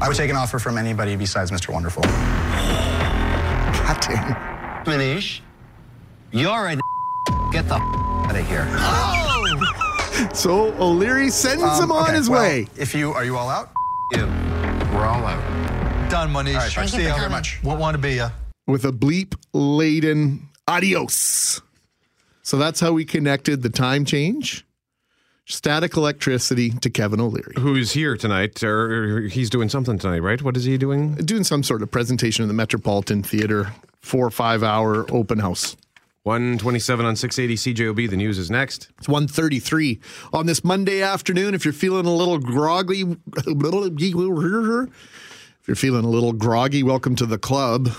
I 0.00 0.08
would 0.08 0.16
take 0.16 0.30
an 0.30 0.36
offer 0.36 0.58
from 0.58 0.76
anybody 0.76 1.14
besides 1.14 1.52
Mr. 1.52 1.68
Wonderful. 1.72 2.02
God 3.84 4.00
damn. 4.00 4.34
Maneesh, 4.84 5.40
you're 6.34 6.66
a 6.68 6.76
get 7.52 7.66
the 7.68 7.74
out 8.28 8.36
of 8.36 8.46
here. 8.48 8.66
Oh! 8.70 10.30
So 10.32 10.72
O'Leary 10.80 11.30
sends 11.30 11.62
Um, 11.62 11.84
him 11.84 11.92
on 11.92 12.04
okay, 12.04 12.14
his 12.16 12.28
well, 12.30 12.42
way. 12.42 12.66
If 12.76 12.94
you 12.94 13.12
are 13.12 13.24
you 13.24 13.36
all 13.36 13.48
out? 13.48 13.70
You. 14.12 14.26
We're 14.92 15.06
all 15.06 15.24
out. 15.24 16.10
Done, 16.10 16.30
Maneesh. 16.32 16.54
All 16.54 16.60
right, 16.60 16.72
Thank 16.72 16.76
you 16.76 16.88
see 16.88 16.96
for 16.96 17.02
you 17.02 17.08
very 17.08 17.14
coming. 17.16 17.30
much. 17.32 17.58
What 17.62 17.78
want 17.78 17.94
to 17.94 17.98
be 18.02 18.14
ya? 18.14 18.30
with 18.66 18.84
a 18.84 18.92
bleep 18.92 19.34
laden 19.52 20.48
adios. 20.66 21.60
So 22.42 22.56
that's 22.56 22.80
how 22.80 22.92
we 22.92 23.04
connected 23.04 23.62
the 23.62 23.68
time 23.70 24.04
change, 24.04 24.64
static 25.46 25.96
electricity 25.96 26.70
to 26.70 26.88
Kevin 26.90 27.20
O'Leary. 27.20 27.54
Who's 27.58 27.92
here 27.92 28.16
tonight? 28.16 28.62
Or 28.62 29.22
he's 29.22 29.50
doing 29.50 29.68
something 29.68 29.98
tonight, 29.98 30.20
right? 30.20 30.40
What 30.42 30.56
is 30.56 30.64
he 30.64 30.78
doing? 30.78 31.14
Doing 31.16 31.44
some 31.44 31.62
sort 31.62 31.82
of 31.82 31.90
presentation 31.90 32.42
in 32.42 32.48
the 32.48 32.54
Metropolitan 32.54 33.22
Theater, 33.22 33.72
four 34.00 34.26
or 34.26 34.30
five 34.30 34.62
hour 34.62 35.04
open 35.12 35.38
house. 35.40 35.76
127 36.24 37.04
on 37.04 37.16
680 37.16 37.74
CJOB. 37.74 38.08
The 38.08 38.16
news 38.16 38.38
is 38.38 38.50
next. 38.50 38.88
It's 38.96 39.06
133 39.06 40.00
on 40.32 40.46
this 40.46 40.64
Monday 40.64 41.02
afternoon. 41.02 41.52
If 41.52 41.66
you're 41.66 41.74
feeling 41.74 42.06
a 42.06 42.14
little 42.14 42.38
groggy, 42.38 43.02
if 43.02 43.46
you're 45.66 45.76
feeling 45.76 46.04
a 46.06 46.08
little 46.08 46.32
groggy, 46.32 46.82
welcome 46.82 47.14
to 47.16 47.26
the 47.26 47.36
club. 47.36 47.90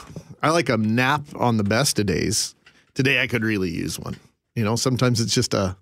I 0.42 0.50
like 0.50 0.70
a 0.70 0.78
nap 0.78 1.22
on 1.36 1.58
the 1.58 1.64
best 1.64 2.00
of 2.00 2.08
days. 2.08 2.56
Today 2.96 3.22
I 3.22 3.28
could 3.28 3.44
really 3.44 3.70
use 3.70 4.00
one. 4.00 4.16
You 4.56 4.64
know, 4.64 4.76
sometimes 4.76 5.22
it's 5.22 5.36
just 5.36 5.54
a 5.54 5.78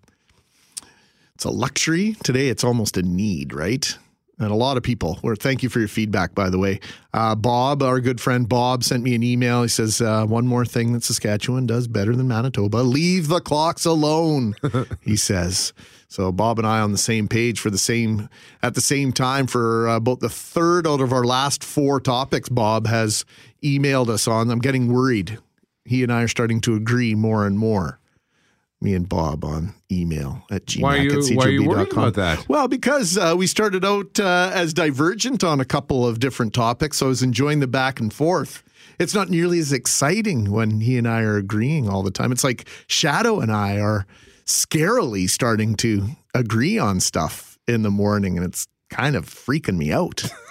it's 1.36 1.46
a 1.46 1.50
luxury. 1.50 2.18
Today 2.26 2.50
it's 2.50 2.66
almost 2.66 2.98
a 2.98 3.04
need, 3.04 3.54
right? 3.54 3.98
And 4.44 4.52
a 4.52 4.56
lot 4.56 4.78
of 4.78 4.84
people. 4.84 5.16
Where 5.22 5.36
thank 5.36 5.64
you 5.64 5.70
for 5.70 5.80
your 5.80 5.88
feedback, 5.88 6.36
by 6.36 6.50
the 6.50 6.60
way. 6.60 6.80
Uh, 7.14 7.36
Bob, 7.36 7.82
our 7.82 8.00
good 8.00 8.20
friend 8.20 8.48
Bob, 8.48 8.84
sent 8.84 9.04
me 9.04 9.16
an 9.16 9.24
email. 9.24 9.64
He 9.64 9.70
says 9.70 10.02
uh, 10.02 10.26
one 10.26 10.46
more 10.46 10.66
thing 10.66 10.94
that 10.94 11.04
Saskatchewan 11.04 11.66
does 11.66 11.88
better 11.88 12.16
than 12.16 12.28
Manitoba: 12.28 12.78
leave 12.78 13.28
the 13.28 13.40
clocks 13.40 13.86
alone. 13.86 14.56
he 15.02 15.16
says. 15.16 15.74
So 16.08 16.32
Bob 16.32 16.60
and 16.60 16.68
I 16.68 16.80
on 16.80 16.92
the 16.92 16.98
same 17.00 17.28
page 17.28 17.60
for 17.60 17.72
the 17.72 17.78
same 17.78 18.30
at 18.62 18.76
the 18.76 18.82
same 18.82 19.12
time 19.14 19.48
for 19.48 19.88
uh, 19.88 19.96
about 19.96 20.20
the 20.20 20.30
third 20.30 20.86
out 20.86 21.02
of 21.02 21.12
our 21.12 21.24
last 21.24 21.64
four 21.64 22.00
topics. 22.00 22.50
Bob 22.50 22.86
has 22.86 23.26
emailed 23.64 24.10
us 24.10 24.28
on. 24.28 24.52
I'm 24.52 24.60
getting 24.60 24.94
worried. 24.94 25.40
He 25.86 26.04
and 26.04 26.14
I 26.14 26.22
are 26.22 26.28
starting 26.28 26.62
to 26.62 26.76
agree 26.76 27.16
more 27.16 27.48
and 27.48 27.58
more 27.58 28.00
me 28.84 28.94
and 28.94 29.08
Bob 29.08 29.44
on 29.46 29.74
email 29.92 30.44
at 30.52 30.66
gmac 30.66 30.82
Why 30.82 30.98
are 30.98 31.02
you- 31.02 31.12
at 31.20 31.36
why 31.36 31.46
are 31.46 31.50
you 31.50 31.64
worried 31.68 31.92
about 31.92 32.14
that? 32.16 32.48
Well, 32.50 32.68
because 32.68 33.18
uh, 33.18 33.34
we 33.38 33.48
started 33.48 33.86
out 33.86 34.20
uh, 34.20 34.52
as 34.54 34.74
divergent 34.74 35.44
on 35.44 35.60
a 35.62 35.66
couple 35.66 36.06
of 36.06 36.20
different 36.20 36.54
topics. 36.54 36.98
So 36.98 37.06
I 37.06 37.10
was 37.10 37.24
enjoying 37.24 37.60
the 37.62 37.68
back 37.68 38.00
and 38.00 38.14
forth. 38.14 38.64
It's 39.00 39.14
not 39.16 39.30
nearly 39.30 39.60
as 39.60 39.72
exciting 39.72 40.52
when 40.52 40.82
he 40.82 40.98
and 40.98 41.08
I 41.08 41.22
are 41.22 41.38
agreeing 41.38 41.90
all 41.90 42.04
the 42.04 42.12
time. 42.12 42.32
It's 42.32 42.44
like 42.44 42.68
Shadow 42.88 43.40
and 43.40 43.52
I 43.52 43.80
are 43.80 44.06
scarily 44.46 45.30
starting 45.30 45.76
to 45.76 46.10
agree 46.36 46.78
on 46.78 47.00
stuff 47.00 47.58
in 47.68 47.82
the 47.84 47.90
morning, 47.90 48.38
and 48.38 48.46
it's 48.46 48.68
kind 48.90 49.16
of 49.16 49.26
freaking 49.26 49.78
me 49.78 49.92
out. 49.92 50.24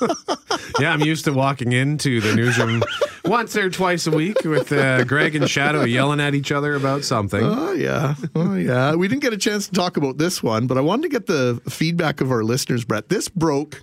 Yeah, 0.78 0.92
I'm 0.94 1.02
used 1.02 1.26
to 1.26 1.32
walking 1.32 1.72
into 1.72 2.20
the 2.22 2.34
newsroom 2.34 2.82
once 3.26 3.54
or 3.54 3.68
twice 3.68 4.06
a 4.06 4.10
week 4.10 4.36
with 4.44 4.72
uh, 4.72 5.04
Greg 5.04 5.36
and 5.36 5.48
Shadow 5.48 5.84
yelling 5.84 6.20
at 6.20 6.34
each 6.34 6.50
other 6.52 6.74
about 6.74 7.04
something. 7.04 7.42
Oh 7.44 7.72
yeah, 7.72 8.14
oh 8.34 8.54
yeah. 8.54 8.94
We 8.94 9.06
didn't 9.06 9.20
get 9.22 9.34
a 9.34 9.38
chance 9.38 9.66
to 9.66 9.72
talk 9.72 9.98
about 9.98 10.16
this 10.16 10.42
one, 10.42 10.66
but 10.66 10.78
I 10.78 10.80
wanted 10.80 11.02
to 11.02 11.08
get 11.10 11.26
the 11.26 11.60
feedback 11.68 12.22
of 12.22 12.30
our 12.30 12.42
listeners, 12.42 12.84
Brett. 12.84 13.10
This 13.10 13.28
broke. 13.28 13.82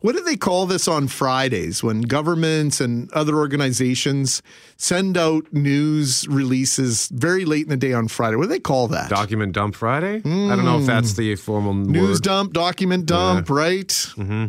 What 0.00 0.14
do 0.16 0.22
they 0.22 0.36
call 0.36 0.66
this 0.66 0.88
on 0.88 1.06
Fridays 1.08 1.82
when 1.82 2.02
governments 2.02 2.80
and 2.80 3.10
other 3.12 3.36
organizations 3.36 4.42
send 4.76 5.16
out 5.16 5.52
news 5.52 6.26
releases 6.28 7.08
very 7.08 7.44
late 7.44 7.64
in 7.64 7.70
the 7.70 7.76
day 7.76 7.92
on 7.92 8.08
Friday? 8.08 8.36
What 8.36 8.44
do 8.44 8.48
they 8.48 8.60
call 8.60 8.88
that? 8.88 9.08
Document 9.10 9.52
dump 9.52 9.74
Friday? 9.74 10.16
I 10.16 10.20
don't 10.56 10.64
know 10.64 10.80
if 10.80 10.86
that's 10.86 11.14
the 11.14 11.34
formal 11.36 11.72
news 11.74 12.18
word. 12.18 12.22
dump, 12.22 12.52
document 12.52 13.06
dump, 13.06 13.48
right? 13.48 13.88
Mm-hmm. 13.88 14.46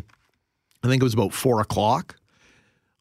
I 0.87 0.89
think 0.89 1.01
it 1.01 1.05
was 1.05 1.13
about 1.13 1.33
four 1.33 1.59
o'clock 1.59 2.15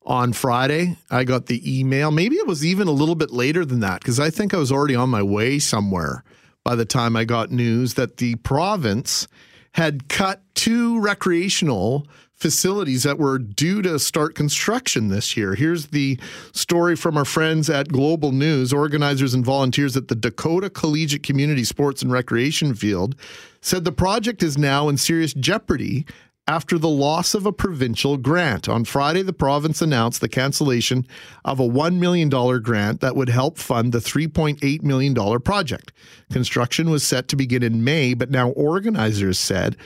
on 0.05 0.33
Friday. 0.33 0.96
I 1.11 1.25
got 1.25 1.46
the 1.46 1.79
email. 1.79 2.11
Maybe 2.11 2.37
it 2.37 2.46
was 2.46 2.64
even 2.64 2.88
a 2.88 2.92
little 2.92 3.14
bit 3.14 3.31
later 3.31 3.64
than 3.64 3.81
that 3.81 4.01
because 4.01 4.18
I 4.18 4.31
think 4.31 4.53
I 4.53 4.59
was 4.59 4.72
already 4.72 4.94
on 4.94 5.09
my 5.09 5.22
way 5.22 5.59
somewhere 5.59 6.25
by 6.64 6.75
the 6.75 6.85
time 6.85 7.16
I 7.16 7.25
got 7.25 7.51
news 7.51 7.94
that 7.94 8.16
the 8.16 8.37
province 8.37 9.29
had 9.72 10.09
cut 10.09 10.42
two 10.55 10.99
recreational 11.01 12.07
facilities 12.35 13.03
that 13.05 13.18
were 13.18 13.38
due 13.38 13.81
to 13.83 13.99
start 13.99 14.35
construction 14.35 15.09
this 15.09 15.37
year. 15.37 15.55
Here's 15.55 15.87
the 15.87 16.18
story 16.53 16.94
from 16.94 17.16
our 17.16 17.25
friends 17.25 17.70
at 17.70 17.88
Global 17.88 18.33
News. 18.33 18.72
Organizers 18.72 19.33
and 19.33 19.44
volunteers 19.44 19.96
at 19.96 20.09
the 20.09 20.14
Dakota 20.14 20.68
Collegiate 20.68 21.22
Community 21.22 21.64
Sports 21.64 22.03
and 22.03 22.12
Recreation 22.12 22.75
Field 22.75 23.16
said 23.62 23.85
the 23.85 23.92
project 23.92 24.42
is 24.42 24.59
now 24.59 24.88
in 24.88 24.96
serious 24.96 25.33
jeopardy 25.35 26.05
after 26.48 26.78
the 26.78 26.88
loss 26.88 27.35
of 27.35 27.44
a 27.44 27.52
provincial 27.52 28.16
grant. 28.16 28.68
On 28.68 28.85
Friday, 28.85 29.22
the 29.22 29.32
province 29.32 29.82
announced 29.82 30.20
the 30.20 30.28
cancellation 30.28 31.06
of 31.44 31.59
a 31.59 31.68
$1 31.68 31.98
million 31.98 32.28
grant 32.28 33.00
that 33.00 33.16
would 33.16 33.28
help 33.28 33.59
fund 33.59 33.92
the 33.92 33.98
$3.8 33.98 34.82
million 34.82 35.40
project. 35.40 35.92
Construction 36.30 36.90
was 36.90 37.02
set 37.02 37.28
to 37.28 37.37
begin 37.37 37.62
in 37.62 37.82
May, 37.82 38.14
but 38.14 38.30
now 38.30 38.50
organizers 38.50 39.38
said 39.38 39.76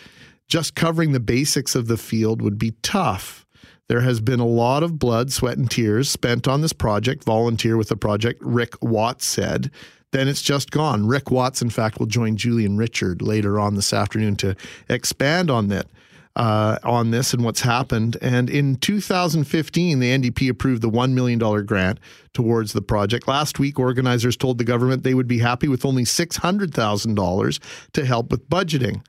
just 0.49 0.75
covering 0.75 1.13
the 1.13 1.21
basics 1.21 1.75
of 1.75 1.87
the 1.87 1.97
field 1.97 2.43
would 2.43 2.59
be 2.59 2.73
tough. 2.83 3.47
There 3.87 4.01
has 4.01 4.21
been 4.21 4.41
a 4.41 4.47
lot 4.47 4.83
of 4.83 4.99
blood, 4.99 5.33
sweat, 5.33 5.57
and 5.57 5.71
tears 5.71 6.11
spent 6.11 6.47
on 6.47 6.61
this 6.61 6.73
project. 6.73 7.25
Volunteer 7.25 7.77
with 7.77 7.89
the 7.89 7.97
project, 7.97 8.43
Rick 8.45 8.75
Watts 8.83 9.25
said. 9.25 9.71
Then 10.13 10.27
it's 10.27 10.43
just 10.43 10.73
gone. 10.73 11.07
Rick 11.07 11.31
Watts, 11.31 11.63
in 11.63 11.71
fact, 11.71 11.99
will 11.99 12.07
join 12.07 12.37
Julian 12.37 12.77
Richard 12.77 13.23
later 13.23 13.61
on 13.61 13.77
this 13.77 13.93
afternoon 13.93 14.37
to 14.37 14.57
expand 14.89 15.51
on 15.51 15.69
that. 15.69 15.87
Uh, 16.37 16.79
on 16.85 17.11
this 17.11 17.35
and 17.35 17.45
what's 17.45 17.63
happened. 17.63 18.17
And 18.23 18.49
in 18.49 18.77
2015, 18.77 19.99
the 19.99 20.17
NDP 20.17 20.49
approved 20.49 20.81
the 20.81 20.89
$1 20.89 21.13
million 21.13 21.41
grant 21.67 21.99
towards 22.33 22.73
the 22.73 22.81
project. 22.81 23.27
Last 23.27 23.59
week, 23.59 23.81
organizers 23.81 24.37
told 24.37 24.59
the 24.59 24.65
government 24.65 25.03
they 25.03 25.13
would 25.13 25.27
be 25.27 25.41
happy 25.41 25.67
with 25.67 25.85
only 25.85 26.05
$600,000 26.05 27.59
to 27.93 28.05
help 28.07 28.31
with 28.31 28.49
budgeting. 28.49 29.03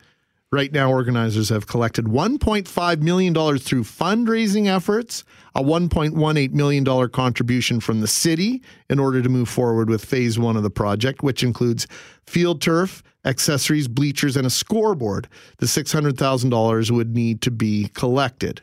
Right 0.54 0.74
now, 0.74 0.92
organizers 0.92 1.48
have 1.48 1.66
collected 1.66 2.06
$1.5 2.06 3.02
million 3.02 3.34
through 3.34 3.84
fundraising 3.86 4.68
efforts, 4.68 5.24
a 5.56 5.64
$1.18 5.64 6.52
million 6.52 7.10
contribution 7.10 7.80
from 7.80 8.02
the 8.02 8.08
city 8.08 8.62
in 8.90 9.00
order 9.00 9.22
to 9.22 9.30
move 9.30 9.48
forward 9.48 9.90
with 9.90 10.04
phase 10.04 10.38
one 10.38 10.58
of 10.58 10.64
the 10.64 10.70
project, 10.70 11.24
which 11.24 11.42
includes 11.42 11.88
field 12.26 12.62
turf, 12.62 13.02
accessories, 13.26 13.88
bleachers, 13.88 14.36
and 14.36 14.48
a 14.48 14.50
scoreboard. 14.50 15.28
The 15.58 15.66
$600,000 15.66 16.92
would 16.92 17.16
need 17.16 17.42
to 17.42 17.52
be 17.52 17.90
collected. 17.94 18.62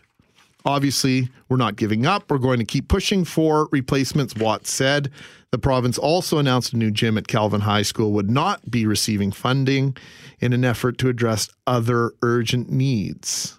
Obviously, 0.65 1.29
we're 1.49 1.57
not 1.57 1.77
giving 1.77 2.05
up. 2.05 2.31
We're 2.31 2.39
going 2.39 2.59
to 2.59 2.65
keep 2.65 2.89
pushing 2.89 3.25
for 3.25 3.69
replacements, 3.73 4.35
Watts 4.35 4.71
said. 4.71 5.11
The 5.51 5.59
province 5.59 5.97
also 5.97 6.39
announced 6.39 6.73
a 6.73 6.77
new 6.77 6.91
gym 6.91 7.17
at 7.17 7.29
Calvin 7.29 7.63
High 7.63 7.83
School 7.83 8.13
would 8.13 8.31
not 8.31 8.71
be 8.71 8.85
receiving 8.85 9.33
funding 9.33 9.97
in 10.41 10.53
an 10.53 10.65
effort 10.65 10.99
to 10.99 11.09
address 11.09 11.49
other 11.67 12.13
urgent 12.23 12.71
needs. 12.71 13.59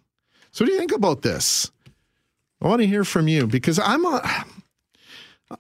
So, 0.52 0.64
what 0.64 0.68
do 0.68 0.74
you 0.74 0.80
think 0.80 0.92
about 0.92 1.22
this? 1.24 1.72
I 2.62 2.68
want 2.68 2.82
to 2.82 2.88
hear 2.88 3.04
from 3.04 3.28
you 3.28 3.48
because 3.48 3.80
I'm 3.80 4.06
a, 4.06 4.46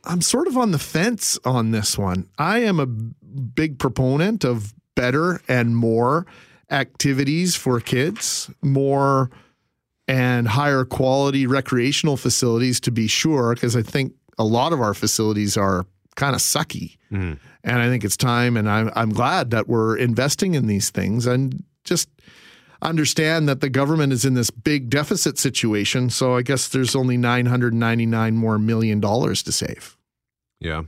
I'm 0.03 0.21
sort 0.21 0.47
of 0.47 0.57
on 0.57 0.71
the 0.71 0.79
fence 0.79 1.39
on 1.45 1.71
this 1.71 1.97
one. 1.97 2.27
I 2.37 2.59
am 2.59 2.79
a 2.79 2.85
big 2.85 3.79
proponent 3.79 4.43
of 4.43 4.73
better 4.99 5.41
and 5.47 5.75
more 5.75 6.25
activities 6.69 7.55
for 7.55 7.79
kids, 7.79 8.49
more 8.61 9.29
and 10.07 10.47
higher 10.47 10.83
quality 10.85 11.47
recreational 11.47 12.17
facilities 12.17 12.79
to 12.81 12.91
be 12.91 13.07
sure, 13.07 13.53
because 13.53 13.75
I 13.75 13.81
think 13.81 14.13
a 14.37 14.43
lot 14.43 14.73
of 14.73 14.81
our 14.81 14.93
facilities 14.93 15.55
are 15.57 15.85
kind 16.15 16.35
of 16.35 16.41
sucky. 16.41 16.97
Mm-hmm. 17.11 17.33
And 17.63 17.77
I 17.81 17.87
think 17.87 18.03
it's 18.03 18.17
time, 18.17 18.57
and 18.57 18.69
I'm, 18.69 18.91
I'm 18.95 19.09
glad 19.11 19.51
that 19.51 19.67
we're 19.67 19.95
investing 19.97 20.53
in 20.55 20.67
these 20.67 20.89
things 20.89 21.25
and 21.27 21.63
just 21.83 22.09
understand 22.81 23.47
that 23.49 23.61
the 23.61 23.69
government 23.69 24.13
is 24.13 24.25
in 24.25 24.33
this 24.33 24.49
big 24.49 24.89
deficit 24.89 25.37
situation. 25.37 26.09
So 26.09 26.35
I 26.37 26.41
guess 26.41 26.67
there's 26.69 26.95
only 26.95 27.17
999 27.17 28.35
more 28.35 28.57
million 28.57 28.99
dollars 28.99 29.43
to 29.43 29.51
save 29.51 29.97
Yeah. 30.59 30.83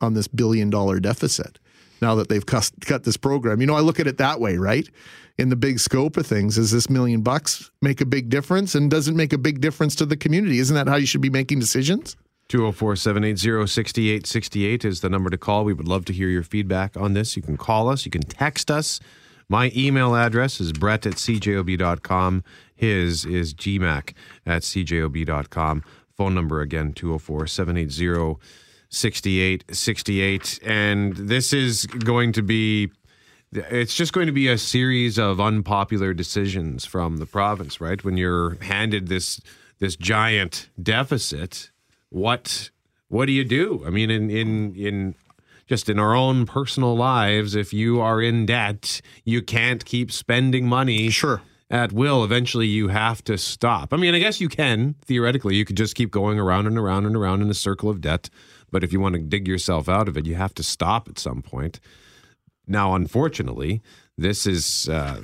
on 0.00 0.14
this 0.14 0.26
billion 0.28 0.70
dollar 0.70 0.98
deficit 1.00 1.58
now 2.00 2.14
that 2.16 2.28
they've 2.28 2.44
cut, 2.44 2.70
cut 2.82 3.04
this 3.04 3.16
program. 3.16 3.60
You 3.60 3.66
know, 3.66 3.74
I 3.74 3.80
look 3.80 4.00
at 4.00 4.06
it 4.06 4.18
that 4.18 4.40
way, 4.40 4.56
right? 4.56 4.88
In 5.38 5.50
the 5.50 5.56
big 5.56 5.78
scope 5.78 6.16
of 6.16 6.26
things, 6.26 6.56
does 6.56 6.72
this 6.72 6.90
million 6.90 7.22
bucks 7.22 7.70
make 7.80 8.00
a 8.00 8.06
big 8.06 8.28
difference 8.28 8.74
and 8.74 8.90
does 8.90 9.08
it 9.08 9.14
make 9.14 9.32
a 9.32 9.38
big 9.38 9.60
difference 9.60 9.94
to 9.96 10.06
the 10.06 10.16
community? 10.16 10.58
Isn't 10.58 10.74
that 10.74 10.88
how 10.88 10.96
you 10.96 11.06
should 11.06 11.20
be 11.20 11.30
making 11.30 11.60
decisions? 11.60 12.16
204 12.48 12.96
780 12.96 13.66
6868 13.66 14.84
is 14.84 15.00
the 15.00 15.10
number 15.10 15.30
to 15.30 15.36
call. 15.38 15.64
We 15.64 15.74
would 15.74 15.86
love 15.86 16.06
to 16.06 16.12
hear 16.12 16.28
your 16.28 16.42
feedback 16.42 16.96
on 16.96 17.12
this. 17.12 17.36
You 17.36 17.42
can 17.42 17.56
call 17.56 17.88
us, 17.88 18.04
you 18.04 18.10
can 18.10 18.22
text 18.22 18.70
us. 18.70 19.00
My 19.50 19.70
email 19.76 20.14
address 20.14 20.60
is 20.60 20.72
brett 20.72 21.06
at 21.06 21.14
cjob.com. 21.14 22.44
His 22.74 23.24
is 23.24 23.54
gmac 23.54 24.12
at 24.46 24.62
cjob.com. 24.62 25.84
Phone 26.16 26.34
number 26.34 26.60
again, 26.60 26.92
204 26.92 27.46
780 27.46 28.40
6868. 28.90 30.60
And 30.64 31.16
this 31.16 31.52
is 31.52 31.86
going 31.86 32.32
to 32.32 32.42
be 32.42 32.90
it's 33.50 33.94
just 33.94 34.12
going 34.12 34.26
to 34.26 34.32
be 34.32 34.48
a 34.48 34.58
series 34.58 35.18
of 35.18 35.40
unpopular 35.40 36.12
decisions 36.12 36.84
from 36.84 37.16
the 37.16 37.26
province, 37.26 37.80
right? 37.80 38.02
When 38.04 38.16
you're 38.16 38.56
handed 38.62 39.08
this 39.08 39.40
this 39.78 39.96
giant 39.96 40.68
deficit, 40.82 41.70
what 42.10 42.70
what 43.08 43.26
do 43.26 43.32
you 43.32 43.44
do? 43.44 43.82
I 43.86 43.90
mean, 43.90 44.10
in 44.10 44.30
in 44.30 44.74
in 44.74 45.14
just 45.66 45.88
in 45.88 45.98
our 45.98 46.14
own 46.14 46.46
personal 46.46 46.96
lives, 46.96 47.54
if 47.54 47.72
you 47.72 48.00
are 48.00 48.20
in 48.20 48.46
debt, 48.46 49.00
you 49.24 49.42
can't 49.42 49.84
keep 49.84 50.10
spending 50.10 50.66
money. 50.66 51.10
Sure. 51.10 51.42
At 51.70 51.92
will, 51.92 52.24
eventually 52.24 52.66
you 52.66 52.88
have 52.88 53.22
to 53.24 53.36
stop. 53.36 53.92
I 53.92 53.98
mean, 53.98 54.14
I 54.14 54.18
guess 54.18 54.40
you 54.40 54.48
can 54.48 54.94
theoretically. 55.04 55.54
You 55.54 55.66
could 55.66 55.76
just 55.76 55.94
keep 55.94 56.10
going 56.10 56.38
around 56.38 56.66
and 56.66 56.78
around 56.78 57.04
and 57.04 57.14
around 57.14 57.42
in 57.42 57.50
a 57.50 57.54
circle 57.54 57.90
of 57.90 58.00
debt. 58.00 58.30
But 58.70 58.84
if 58.84 58.92
you 58.92 59.00
want 59.00 59.14
to 59.14 59.20
dig 59.20 59.48
yourself 59.48 59.88
out 59.88 60.08
of 60.08 60.16
it, 60.16 60.26
you 60.26 60.34
have 60.34 60.54
to 60.54 60.62
stop 60.62 61.08
at 61.08 61.18
some 61.18 61.42
point. 61.42 61.80
Now, 62.66 62.94
unfortunately, 62.94 63.80
this 64.16 64.46
is 64.46 64.88
uh, 64.88 65.22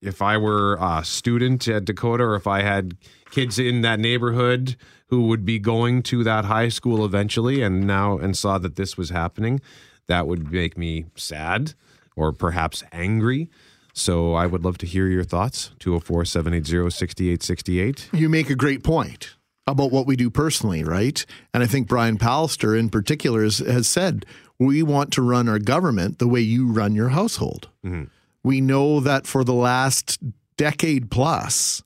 if 0.00 0.22
I 0.22 0.36
were 0.36 0.78
a 0.80 1.04
student 1.04 1.66
at 1.68 1.84
Dakota 1.84 2.24
or 2.24 2.36
if 2.36 2.46
I 2.46 2.62
had 2.62 2.96
kids 3.30 3.58
in 3.58 3.82
that 3.82 3.98
neighborhood 3.98 4.76
who 5.06 5.26
would 5.28 5.44
be 5.44 5.58
going 5.58 6.02
to 6.04 6.24
that 6.24 6.44
high 6.44 6.68
school 6.68 7.04
eventually 7.04 7.62
and 7.62 7.86
now 7.86 8.18
and 8.18 8.36
saw 8.36 8.58
that 8.58 8.76
this 8.76 8.96
was 8.96 9.10
happening, 9.10 9.60
that 10.06 10.26
would 10.26 10.52
make 10.52 10.76
me 10.76 11.06
sad 11.16 11.74
or 12.16 12.32
perhaps 12.32 12.82
angry. 12.92 13.50
So 13.94 14.34
I 14.34 14.46
would 14.46 14.64
love 14.64 14.78
to 14.78 14.86
hear 14.86 15.06
your 15.08 15.24
thoughts. 15.24 15.70
204 15.80 16.24
780 16.24 16.90
6868. 16.90 18.10
You 18.12 18.28
make 18.28 18.50
a 18.50 18.54
great 18.54 18.82
point 18.82 19.34
about 19.66 19.92
what 19.92 20.06
we 20.06 20.16
do 20.16 20.30
personally, 20.30 20.82
right? 20.82 21.24
And 21.54 21.62
I 21.62 21.66
think 21.66 21.86
Brian 21.88 22.18
Pallister 22.18 22.78
in 22.78 22.90
particular 22.90 23.42
has, 23.42 23.58
has 23.58 23.86
said 23.86 24.26
we 24.58 24.82
want 24.82 25.12
to 25.14 25.22
run 25.22 25.48
our 25.48 25.58
government 25.58 26.18
the 26.18 26.28
way 26.28 26.40
you 26.40 26.70
run 26.70 26.94
your 26.94 27.10
household. 27.10 27.68
Mm-hmm. 27.84 28.04
We 28.42 28.60
know 28.60 29.00
that 29.00 29.26
for 29.26 29.44
the 29.44 29.54
last 29.54 30.18
decade 30.56 31.10
plus, 31.10 31.82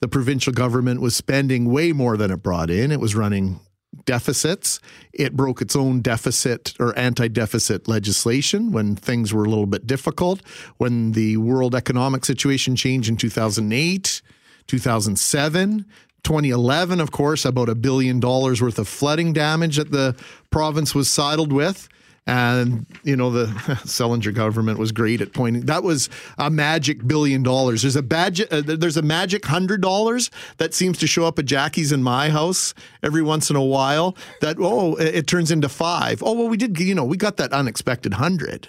the 0.00 0.08
provincial 0.08 0.52
government 0.52 1.00
was 1.00 1.16
spending 1.16 1.70
way 1.70 1.92
more 1.92 2.16
than 2.16 2.30
it 2.30 2.42
brought 2.42 2.70
in. 2.70 2.92
It 2.92 3.00
was 3.00 3.14
running 3.14 3.60
deficits. 4.04 4.80
It 5.12 5.34
broke 5.34 5.60
its 5.60 5.74
own 5.74 6.00
deficit 6.00 6.74
or 6.78 6.96
anti 6.98 7.28
deficit 7.28 7.88
legislation 7.88 8.72
when 8.72 8.96
things 8.96 9.32
were 9.32 9.44
a 9.44 9.48
little 9.48 9.66
bit 9.66 9.86
difficult, 9.86 10.40
when 10.76 11.12
the 11.12 11.36
world 11.38 11.74
economic 11.74 12.24
situation 12.24 12.76
changed 12.76 13.08
in 13.08 13.16
2008, 13.16 14.22
2007. 14.66 15.86
2011, 16.24 17.00
of 17.00 17.10
course, 17.10 17.44
about 17.44 17.68
a 17.68 17.74
billion 17.74 18.20
dollars 18.20 18.60
worth 18.60 18.78
of 18.78 18.88
flooding 18.88 19.32
damage 19.32 19.76
that 19.76 19.90
the 19.90 20.16
province 20.50 20.94
was 20.94 21.10
saddled 21.10 21.52
with. 21.52 21.88
And, 22.28 22.84
you 23.04 23.16
know, 23.16 23.30
the 23.30 23.46
Selinger 23.86 24.34
government 24.34 24.78
was 24.78 24.92
great 24.92 25.22
at 25.22 25.32
pointing. 25.32 25.62
That 25.64 25.82
was 25.82 26.10
a 26.36 26.50
magic 26.50 27.06
billion 27.06 27.42
dollars. 27.42 27.80
There's 27.80 27.96
a 27.96 28.02
badge, 28.02 28.42
uh, 28.42 28.60
there's 28.64 28.98
a 28.98 29.02
magic 29.02 29.46
hundred 29.46 29.80
dollars 29.80 30.30
that 30.58 30.74
seems 30.74 30.98
to 30.98 31.06
show 31.06 31.24
up 31.24 31.38
at 31.38 31.46
Jackie's 31.46 31.90
in 31.90 32.02
my 32.02 32.28
house 32.28 32.74
every 33.02 33.22
once 33.22 33.48
in 33.48 33.56
a 33.56 33.64
while. 33.64 34.14
That, 34.42 34.58
oh, 34.60 34.94
it, 34.96 35.14
it 35.14 35.26
turns 35.26 35.50
into 35.50 35.70
five. 35.70 36.22
Oh, 36.22 36.34
well, 36.34 36.48
we 36.48 36.58
did, 36.58 36.78
you 36.78 36.94
know, 36.94 37.04
we 37.04 37.16
got 37.16 37.38
that 37.38 37.54
unexpected 37.54 38.12
hundred, 38.12 38.68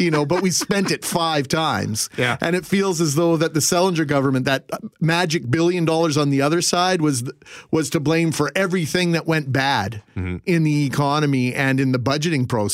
you 0.00 0.10
know, 0.10 0.26
but 0.26 0.42
we 0.42 0.50
spent 0.50 0.90
it 0.90 1.04
five 1.04 1.46
times. 1.48 2.10
Yeah. 2.22 2.36
And 2.40 2.54
it 2.54 2.64
feels 2.64 3.00
as 3.00 3.14
though 3.16 3.36
that 3.36 3.52
the 3.54 3.60
Selinger 3.60 4.06
government, 4.06 4.44
that 4.44 4.68
magic 5.00 5.50
billion 5.50 5.84
dollars 5.84 6.16
on 6.16 6.30
the 6.30 6.40
other 6.42 6.60
side 6.60 7.00
was, 7.00 7.24
was 7.72 7.90
to 7.90 8.00
blame 8.00 8.30
for 8.32 8.52
everything 8.54 9.12
that 9.12 9.26
went 9.26 9.50
bad 9.50 10.02
in 10.14 10.62
the 10.62 10.86
economy 10.86 11.52
and 11.52 11.80
in 11.80 11.90
the 11.92 11.98
budgeting 11.98 12.48
process 12.48 12.71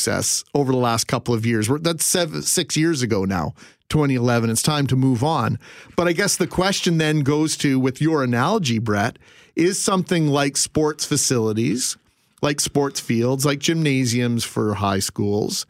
over 0.53 0.71
the 0.71 0.77
last 0.77 1.07
couple 1.07 1.33
of 1.33 1.45
years. 1.45 1.69
We're, 1.69 1.79
that's 1.79 2.05
seven, 2.05 2.41
six 2.41 2.77
years 2.77 3.01
ago 3.01 3.25
now, 3.25 3.53
2011. 3.89 4.49
It's 4.49 4.61
time 4.61 4.87
to 4.87 4.95
move 4.95 5.23
on. 5.23 5.59
But 5.95 6.07
I 6.07 6.13
guess 6.13 6.37
the 6.37 6.47
question 6.47 6.97
then 6.97 7.21
goes 7.21 7.57
to, 7.57 7.79
with 7.79 8.01
your 8.01 8.23
analogy, 8.23 8.79
Brett, 8.79 9.17
is 9.55 9.79
something 9.81 10.27
like 10.27 10.57
sports 10.57 11.05
facilities, 11.05 11.97
like 12.41 12.61
sports 12.61 12.99
fields, 12.99 13.45
like 13.45 13.59
gymnasiums 13.59 14.43
for 14.43 14.75
high 14.75 14.99
schools. 14.99 15.65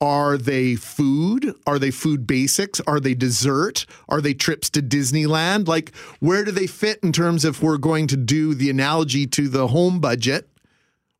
Are 0.00 0.38
they 0.38 0.76
food? 0.76 1.54
Are 1.66 1.78
they 1.78 1.90
food 1.90 2.26
basics? 2.26 2.80
Are 2.86 3.00
they 3.00 3.14
dessert? 3.14 3.84
Are 4.08 4.20
they 4.20 4.32
trips 4.32 4.70
to 4.70 4.82
Disneyland? 4.82 5.66
Like, 5.66 5.94
where 6.20 6.44
do 6.44 6.52
they 6.52 6.68
fit 6.68 7.00
in 7.02 7.12
terms 7.12 7.44
of 7.44 7.62
we're 7.62 7.78
going 7.78 8.06
to 8.08 8.16
do 8.16 8.54
the 8.54 8.70
analogy 8.70 9.26
to 9.26 9.48
the 9.48 9.68
home 9.68 9.98
budget? 10.00 10.48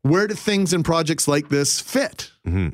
Where 0.08 0.26
do 0.26 0.34
things 0.34 0.72
and 0.72 0.84
projects 0.84 1.28
like 1.28 1.48
this 1.48 1.80
fit? 1.80 2.30
Mm-hmm. 2.46 2.70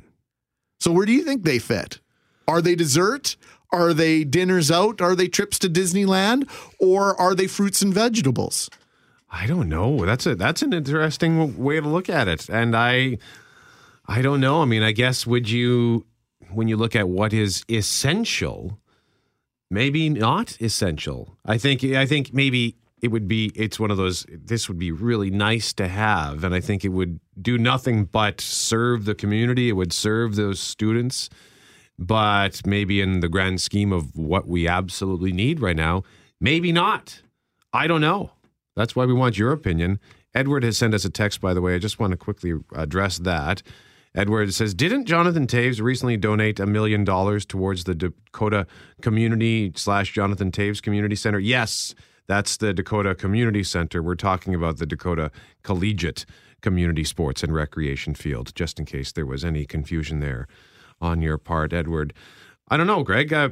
So, 0.78 0.92
where 0.92 1.06
do 1.06 1.12
you 1.12 1.24
think 1.24 1.42
they 1.42 1.58
fit? 1.58 1.98
Are 2.46 2.62
they 2.62 2.74
dessert? 2.74 3.36
Are 3.72 3.92
they 3.92 4.22
dinners 4.22 4.70
out? 4.70 5.00
Are 5.00 5.16
they 5.16 5.26
trips 5.26 5.58
to 5.60 5.68
Disneyland? 5.68 6.48
Or 6.78 7.20
are 7.20 7.34
they 7.34 7.48
fruits 7.48 7.82
and 7.82 7.92
vegetables? 7.92 8.70
I 9.28 9.46
don't 9.48 9.68
know. 9.68 10.04
That's 10.06 10.26
a 10.26 10.36
that's 10.36 10.62
an 10.62 10.72
interesting 10.72 11.58
way 11.58 11.80
to 11.80 11.88
look 11.88 12.08
at 12.08 12.28
it. 12.28 12.48
And 12.48 12.76
I 12.76 13.18
I 14.06 14.22
don't 14.22 14.40
know. 14.40 14.62
I 14.62 14.64
mean, 14.64 14.84
I 14.84 14.92
guess 14.92 15.26
would 15.26 15.50
you 15.50 16.06
when 16.52 16.68
you 16.68 16.76
look 16.76 16.94
at 16.94 17.08
what 17.08 17.32
is 17.32 17.64
essential, 17.68 18.78
maybe 19.70 20.08
not 20.08 20.56
essential. 20.60 21.36
I 21.44 21.58
think 21.58 21.82
I 21.82 22.06
think 22.06 22.32
maybe 22.32 22.76
it 23.02 23.08
would 23.08 23.28
be 23.28 23.52
it's 23.54 23.78
one 23.78 23.90
of 23.90 23.96
those 23.96 24.26
this 24.28 24.68
would 24.68 24.78
be 24.78 24.92
really 24.92 25.30
nice 25.30 25.72
to 25.74 25.88
have 25.88 26.44
and 26.44 26.54
I 26.54 26.60
think 26.60 26.84
it 26.84 26.88
would 26.88 27.20
do 27.40 27.58
nothing 27.58 28.04
but 28.04 28.40
serve 28.40 29.04
the 29.04 29.14
community. 29.14 29.68
It 29.68 29.72
would 29.72 29.92
serve 29.92 30.36
those 30.36 30.60
students. 30.60 31.28
But 31.98 32.66
maybe 32.66 33.00
in 33.00 33.20
the 33.20 33.28
grand 33.28 33.60
scheme 33.60 33.92
of 33.92 34.16
what 34.16 34.48
we 34.48 34.66
absolutely 34.66 35.32
need 35.32 35.60
right 35.60 35.76
now, 35.76 36.02
maybe 36.40 36.72
not. 36.72 37.22
I 37.72 37.86
don't 37.86 38.00
know. 38.00 38.32
That's 38.74 38.96
why 38.96 39.04
we 39.04 39.12
want 39.12 39.38
your 39.38 39.52
opinion. 39.52 40.00
Edward 40.34 40.64
has 40.64 40.76
sent 40.76 40.94
us 40.94 41.04
a 41.04 41.10
text, 41.10 41.40
by 41.40 41.54
the 41.54 41.60
way. 41.60 41.74
I 41.74 41.78
just 41.78 42.00
want 42.00 42.10
to 42.10 42.16
quickly 42.16 42.54
address 42.74 43.18
that. 43.18 43.62
Edward 44.16 44.52
says, 44.54 44.74
Didn't 44.74 45.06
Jonathan 45.06 45.46
Toews 45.46 45.80
recently 45.80 46.16
donate 46.16 46.58
a 46.58 46.66
million 46.66 47.04
dollars 47.04 47.44
towards 47.44 47.84
the 47.84 47.94
Dakota 47.94 48.66
Community 49.00 49.72
slash 49.76 50.12
Jonathan 50.12 50.50
Toews 50.50 50.82
Community 50.82 51.16
Center? 51.16 51.38
Yes, 51.38 51.94
that's 52.26 52.56
the 52.56 52.72
Dakota 52.72 53.14
Community 53.14 53.62
Center. 53.62 54.02
We're 54.02 54.14
talking 54.14 54.54
about 54.54 54.78
the 54.78 54.86
Dakota 54.86 55.30
Collegiate 55.62 56.24
Community 56.62 57.04
Sports 57.04 57.42
and 57.42 57.54
Recreation 57.54 58.14
Field, 58.14 58.54
just 58.54 58.78
in 58.78 58.86
case 58.86 59.12
there 59.12 59.26
was 59.26 59.44
any 59.44 59.66
confusion 59.66 60.20
there 60.20 60.46
on 61.00 61.20
your 61.20 61.38
part, 61.38 61.72
Edward. 61.72 62.14
I 62.68 62.76
don't 62.76 62.86
know, 62.86 63.02
Greg. 63.02 63.32
Uh, 63.32 63.50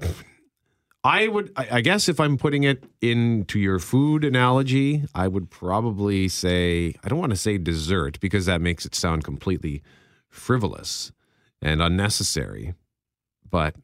I 1.05 1.29
would, 1.29 1.53
I 1.57 1.69
I 1.73 1.81
guess, 1.81 2.09
if 2.09 2.21
I'm 2.21 2.39
putting 2.39 2.63
it 2.63 2.85
into 3.01 3.59
your 3.59 3.79
food 3.79 4.25
analogy, 4.25 5.05
I 5.15 5.29
would 5.29 5.51
probably 5.51 6.29
say, 6.29 6.95
I 7.05 7.09
don't 7.09 7.19
want 7.19 7.31
to 7.31 7.37
say 7.37 7.59
dessert 7.59 8.21
because 8.21 8.47
that 8.47 8.61
makes 8.61 8.87
it 8.87 8.95
sound 8.95 9.25
completely 9.25 9.83
frivolous 10.29 11.13
and 11.61 11.83
unnecessary. 11.83 12.75
But 13.49 13.75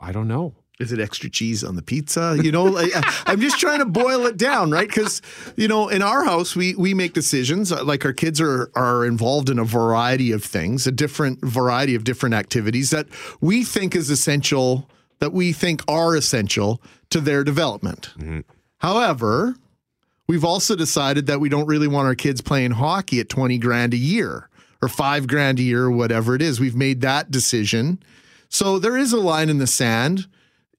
I 0.00 0.12
don't 0.12 0.28
know. 0.28 0.54
Is 0.78 0.92
it 0.92 1.00
extra 1.00 1.28
cheese 1.28 1.64
on 1.64 1.74
the 1.74 1.82
pizza? 1.82 2.38
You 2.40 2.52
know, 2.52 2.62
like, 2.64 2.92
I'm 3.28 3.40
just 3.40 3.58
trying 3.58 3.80
to 3.80 3.84
boil 3.84 4.26
it 4.26 4.36
down, 4.36 4.70
right? 4.70 4.86
Because 4.86 5.20
you 5.56 5.66
know, 5.66 5.88
in 5.88 6.02
our 6.02 6.22
house, 6.24 6.54
we 6.54 6.74
we 6.76 6.94
make 6.94 7.14
decisions. 7.14 7.72
uh, 7.72 7.82
Like 7.82 8.04
our 8.04 8.12
kids 8.12 8.40
are 8.40 8.70
are 8.76 9.04
involved 9.04 9.50
in 9.50 9.58
a 9.58 9.64
variety 9.64 10.30
of 10.30 10.44
things, 10.44 10.86
a 10.86 10.92
different 10.92 11.40
variety 11.44 11.96
of 11.96 12.04
different 12.04 12.36
activities 12.36 12.90
that 12.90 13.06
we 13.40 13.64
think 13.64 13.96
is 13.96 14.08
essential, 14.08 14.88
that 15.18 15.32
we 15.32 15.52
think 15.52 15.82
are 15.88 16.14
essential 16.14 16.80
to 17.10 17.20
their 17.20 17.42
development. 17.42 18.10
However, 18.78 19.56
we've 20.28 20.44
also 20.44 20.76
decided 20.76 21.26
that 21.26 21.40
we 21.40 21.48
don't 21.48 21.66
really 21.66 21.88
want 21.88 22.06
our 22.06 22.14
kids 22.14 22.40
playing 22.40 22.72
hockey 22.72 23.18
at 23.18 23.28
20 23.28 23.58
grand 23.58 23.94
a 23.94 23.96
year 23.96 24.48
or 24.80 24.88
five 24.88 25.26
grand 25.26 25.58
a 25.58 25.62
year 25.62 25.86
or 25.86 25.90
whatever 25.90 26.36
it 26.36 26.42
is. 26.42 26.60
We've 26.60 26.76
made 26.76 27.00
that 27.00 27.32
decision. 27.32 28.00
So 28.48 28.78
there 28.78 28.96
is 28.96 29.12
a 29.12 29.16
line 29.18 29.48
in 29.48 29.58
the 29.58 29.66
sand, 29.66 30.28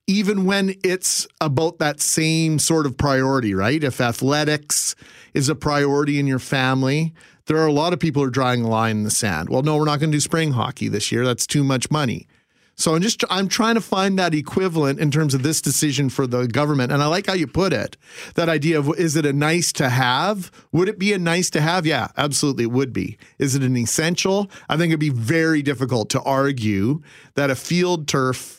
even 0.09 0.45
when 0.45 0.73
it's 0.83 1.27
about 1.39 1.77
that 1.77 2.01
same 2.01 2.57
sort 2.57 2.87
of 2.87 2.97
priority, 2.97 3.53
right? 3.53 3.83
If 3.83 4.01
athletics 4.01 4.95
is 5.35 5.49
a 5.49 5.55
priority 5.55 6.19
in 6.19 6.25
your 6.25 6.39
family, 6.39 7.13
there 7.45 7.57
are 7.57 7.67
a 7.67 7.71
lot 7.71 7.93
of 7.93 7.99
people 7.99 8.23
who 8.23 8.27
are 8.27 8.31
drawing 8.31 8.63
a 8.63 8.67
line 8.67 8.97
in 8.97 9.03
the 9.03 9.11
sand. 9.11 9.49
Well, 9.49 9.61
no, 9.61 9.77
we're 9.77 9.85
not 9.85 9.99
going 9.99 10.11
to 10.11 10.15
do 10.15 10.19
spring 10.19 10.53
hockey 10.53 10.87
this 10.87 11.11
year. 11.11 11.23
That's 11.23 11.45
too 11.45 11.63
much 11.63 11.91
money. 11.91 12.27
So 12.75 12.95
I'm 12.95 13.01
just 13.01 13.23
I'm 13.29 13.47
trying 13.47 13.75
to 13.75 13.81
find 13.81 14.17
that 14.17 14.33
equivalent 14.33 14.99
in 14.99 15.11
terms 15.11 15.35
of 15.35 15.43
this 15.43 15.61
decision 15.61 16.09
for 16.09 16.25
the 16.25 16.47
government. 16.47 16.91
And 16.91 17.03
I 17.03 17.05
like 17.05 17.27
how 17.27 17.33
you 17.33 17.45
put 17.45 17.71
it. 17.71 17.95
That 18.33 18.49
idea 18.49 18.79
of 18.79 18.97
is 18.97 19.15
it 19.15 19.27
a 19.27 19.33
nice 19.33 19.71
to 19.73 19.89
have? 19.89 20.49
Would 20.71 20.89
it 20.89 20.97
be 20.97 21.13
a 21.13 21.19
nice 21.19 21.51
to 21.51 21.61
have? 21.61 21.85
Yeah, 21.85 22.07
absolutely 22.17 22.63
it 22.63 22.71
would 22.71 22.93
be. 22.93 23.19
Is 23.37 23.53
it 23.53 23.61
an 23.61 23.77
essential? 23.77 24.49
I 24.69 24.77
think 24.77 24.89
it'd 24.89 24.99
be 24.99 25.09
very 25.09 25.61
difficult 25.61 26.09
to 26.11 26.21
argue 26.21 27.01
that 27.35 27.51
a 27.51 27.55
field 27.55 28.07
turf 28.07 28.58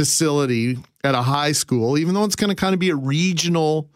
facility 0.00 0.78
at 1.04 1.14
a 1.14 1.20
high 1.20 1.52
school, 1.52 1.98
even 1.98 2.14
though 2.14 2.24
it's 2.24 2.34
going 2.34 2.48
to 2.48 2.54
kind 2.54 2.72
of 2.72 2.80
be 2.80 2.88
a 2.88 2.96
regional 2.96 3.90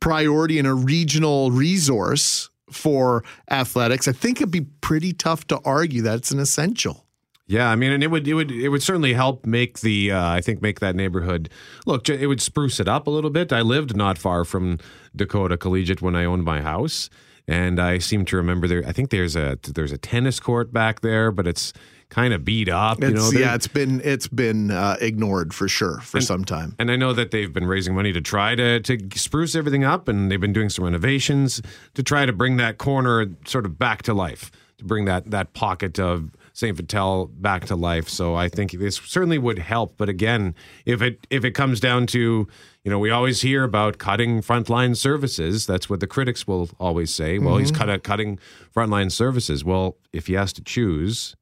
priority 0.00 0.58
and 0.58 0.66
a 0.66 0.72
regional 0.72 1.50
resource 1.50 2.48
for 2.70 3.22
athletics, 3.50 4.08
I 4.08 4.12
think 4.12 4.38
it'd 4.38 4.50
be 4.50 4.62
pretty 4.80 5.12
tough 5.12 5.46
to 5.48 5.60
argue 5.66 6.00
that 6.00 6.16
it's 6.16 6.30
an 6.30 6.38
essential. 6.38 7.04
Yeah, 7.46 7.68
I 7.68 7.76
mean, 7.76 7.92
and 7.92 8.02
it 8.02 8.06
would 8.06 8.26
it 8.26 8.32
would 8.32 8.50
it 8.50 8.70
would 8.70 8.82
certainly 8.82 9.12
help 9.12 9.44
make 9.44 9.80
the 9.80 10.12
uh, 10.12 10.30
I 10.30 10.40
think 10.40 10.62
make 10.62 10.80
that 10.80 10.96
neighborhood 10.96 11.50
look. 11.84 12.08
It 12.08 12.26
would 12.26 12.40
spruce 12.40 12.80
it 12.80 12.88
up 12.88 13.06
a 13.06 13.10
little 13.10 13.28
bit. 13.28 13.52
I 13.52 13.60
lived 13.60 13.94
not 13.94 14.16
far 14.16 14.46
from 14.46 14.78
Dakota 15.14 15.58
Collegiate 15.58 16.00
when 16.00 16.16
I 16.16 16.24
owned 16.24 16.44
my 16.44 16.62
house, 16.62 17.10
and 17.48 17.80
I 17.80 17.98
seem 17.98 18.24
to 18.26 18.36
remember 18.36 18.68
there. 18.68 18.84
I 18.86 18.92
think 18.92 19.10
there's 19.10 19.36
a 19.36 19.58
there's 19.62 19.92
a 19.92 19.98
tennis 19.98 20.40
court 20.40 20.72
back 20.72 21.00
there, 21.00 21.30
but 21.30 21.46
it's 21.46 21.72
kind 22.08 22.34
of 22.34 22.44
beat 22.44 22.68
up. 22.68 23.00
you 23.00 23.10
know, 23.10 23.30
yeah, 23.32 23.54
it's 23.54 23.66
been 23.66 24.00
it's 24.04 24.28
been 24.28 24.70
uh, 24.70 24.96
ignored 25.00 25.54
for 25.54 25.66
sure 25.66 25.98
for 26.00 26.20
some 26.20 26.44
time. 26.44 26.76
And 26.78 26.90
I 26.90 26.96
know 26.96 27.12
that 27.14 27.30
they've 27.30 27.52
been 27.52 27.66
raising 27.66 27.94
money 27.94 28.12
to 28.12 28.20
try 28.20 28.54
to 28.54 28.80
to 28.80 28.98
spruce 29.14 29.54
everything 29.54 29.84
up, 29.84 30.08
and 30.08 30.30
they've 30.30 30.40
been 30.40 30.52
doing 30.52 30.68
some 30.68 30.84
renovations 30.84 31.62
to 31.94 32.02
try 32.02 32.26
to 32.26 32.32
bring 32.32 32.58
that 32.58 32.78
corner 32.78 33.26
sort 33.46 33.64
of 33.64 33.78
back 33.78 34.02
to 34.02 34.14
life, 34.14 34.50
to 34.78 34.84
bring 34.84 35.06
that 35.06 35.30
that 35.30 35.54
pocket 35.54 35.98
of 35.98 36.30
Saint 36.52 36.76
Vital 36.76 37.26
back 37.26 37.64
to 37.66 37.76
life. 37.76 38.08
So 38.08 38.34
I 38.34 38.48
think 38.48 38.72
this 38.72 38.96
certainly 38.96 39.38
would 39.38 39.58
help. 39.58 39.96
But 39.96 40.08
again, 40.08 40.54
if 40.84 41.00
it 41.02 41.26
if 41.30 41.44
it 41.44 41.52
comes 41.52 41.80
down 41.80 42.06
to 42.08 42.46
you 42.84 42.90
know, 42.90 42.98
we 42.98 43.10
always 43.10 43.42
hear 43.42 43.62
about 43.62 43.98
cutting 43.98 44.42
frontline 44.42 44.96
services. 44.96 45.66
That's 45.66 45.88
what 45.88 46.00
the 46.00 46.06
critics 46.08 46.48
will 46.48 46.68
always 46.80 47.14
say. 47.14 47.38
Well, 47.38 47.56
he's 47.58 47.70
Mm-hmm. 47.70 47.90
cut 47.90 48.02
cutting 48.02 48.38
frontline 48.74 49.12
services. 49.12 49.64
Well, 49.64 49.96
if 50.12 50.26
he 50.26 50.32
has 50.34 50.52
to 50.54 50.62
choose, 50.62 51.36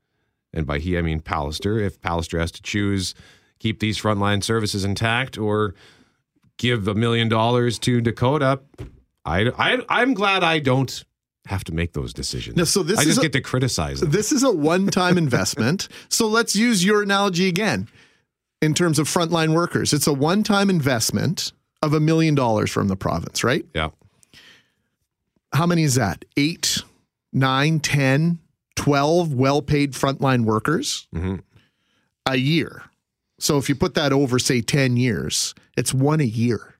and 0.52 0.66
by 0.66 0.78
he 0.78 0.98
I 0.98 1.02
mean 1.02 1.20
Pallister, 1.20 1.82
if 1.84 2.00
Pallister 2.00 2.38
has 2.38 2.50
to 2.52 2.62
choose 2.62 3.14
keep 3.58 3.80
these 3.80 4.00
frontline 4.00 4.42
services 4.42 4.84
intact 4.84 5.38
or 5.38 5.74
give 6.58 6.86
a 6.88 6.94
million 6.94 7.28
dollars 7.28 7.78
to 7.78 8.00
Dakota, 8.00 8.60
I, 9.24 9.50
I 9.58 9.82
I'm 9.88 10.12
glad 10.14 10.42
I 10.44 10.58
don't 10.58 11.04
have 11.46 11.64
to 11.64 11.74
make 11.74 11.92
those 11.94 12.12
decisions. 12.12 12.56
No, 12.56 12.64
so 12.64 12.82
this 12.82 12.98
I 12.98 13.04
just 13.04 13.18
a- 13.18 13.22
get 13.22 13.32
to 13.32 13.40
criticize 13.40 14.00
them. 14.00 14.10
This 14.10 14.32
is 14.32 14.42
a 14.42 14.50
one-time 14.50 15.18
investment. 15.18 15.88
So 16.08 16.26
let's 16.26 16.54
use 16.54 16.84
your 16.84 17.02
analogy 17.02 17.48
again 17.48 17.88
in 18.60 18.74
terms 18.74 18.98
of 18.98 19.08
frontline 19.08 19.54
workers. 19.54 19.92
It's 19.92 20.06
a 20.06 20.12
one-time 20.12 20.68
investment 20.68 21.52
of 21.82 21.94
a 21.94 22.00
million 22.00 22.34
dollars 22.34 22.70
from 22.70 22.88
the 22.88 22.96
province, 22.96 23.42
right? 23.42 23.64
Yeah. 23.74 23.90
How 25.52 25.66
many 25.66 25.84
is 25.84 25.94
that? 25.94 26.24
Eight 26.36 26.82
nine, 27.32 27.80
10, 27.80 28.38
12 28.76 29.34
well 29.34 29.62
paid 29.62 29.92
frontline 29.92 30.44
workers 30.44 31.06
mm-hmm. 31.14 31.36
a 32.26 32.36
year. 32.36 32.84
So 33.38 33.58
if 33.58 33.68
you 33.68 33.74
put 33.74 33.94
that 33.94 34.12
over, 34.12 34.38
say, 34.38 34.60
10 34.60 34.96
years, 34.96 35.54
it's 35.76 35.94
one 35.94 36.20
a 36.20 36.24
year. 36.24 36.76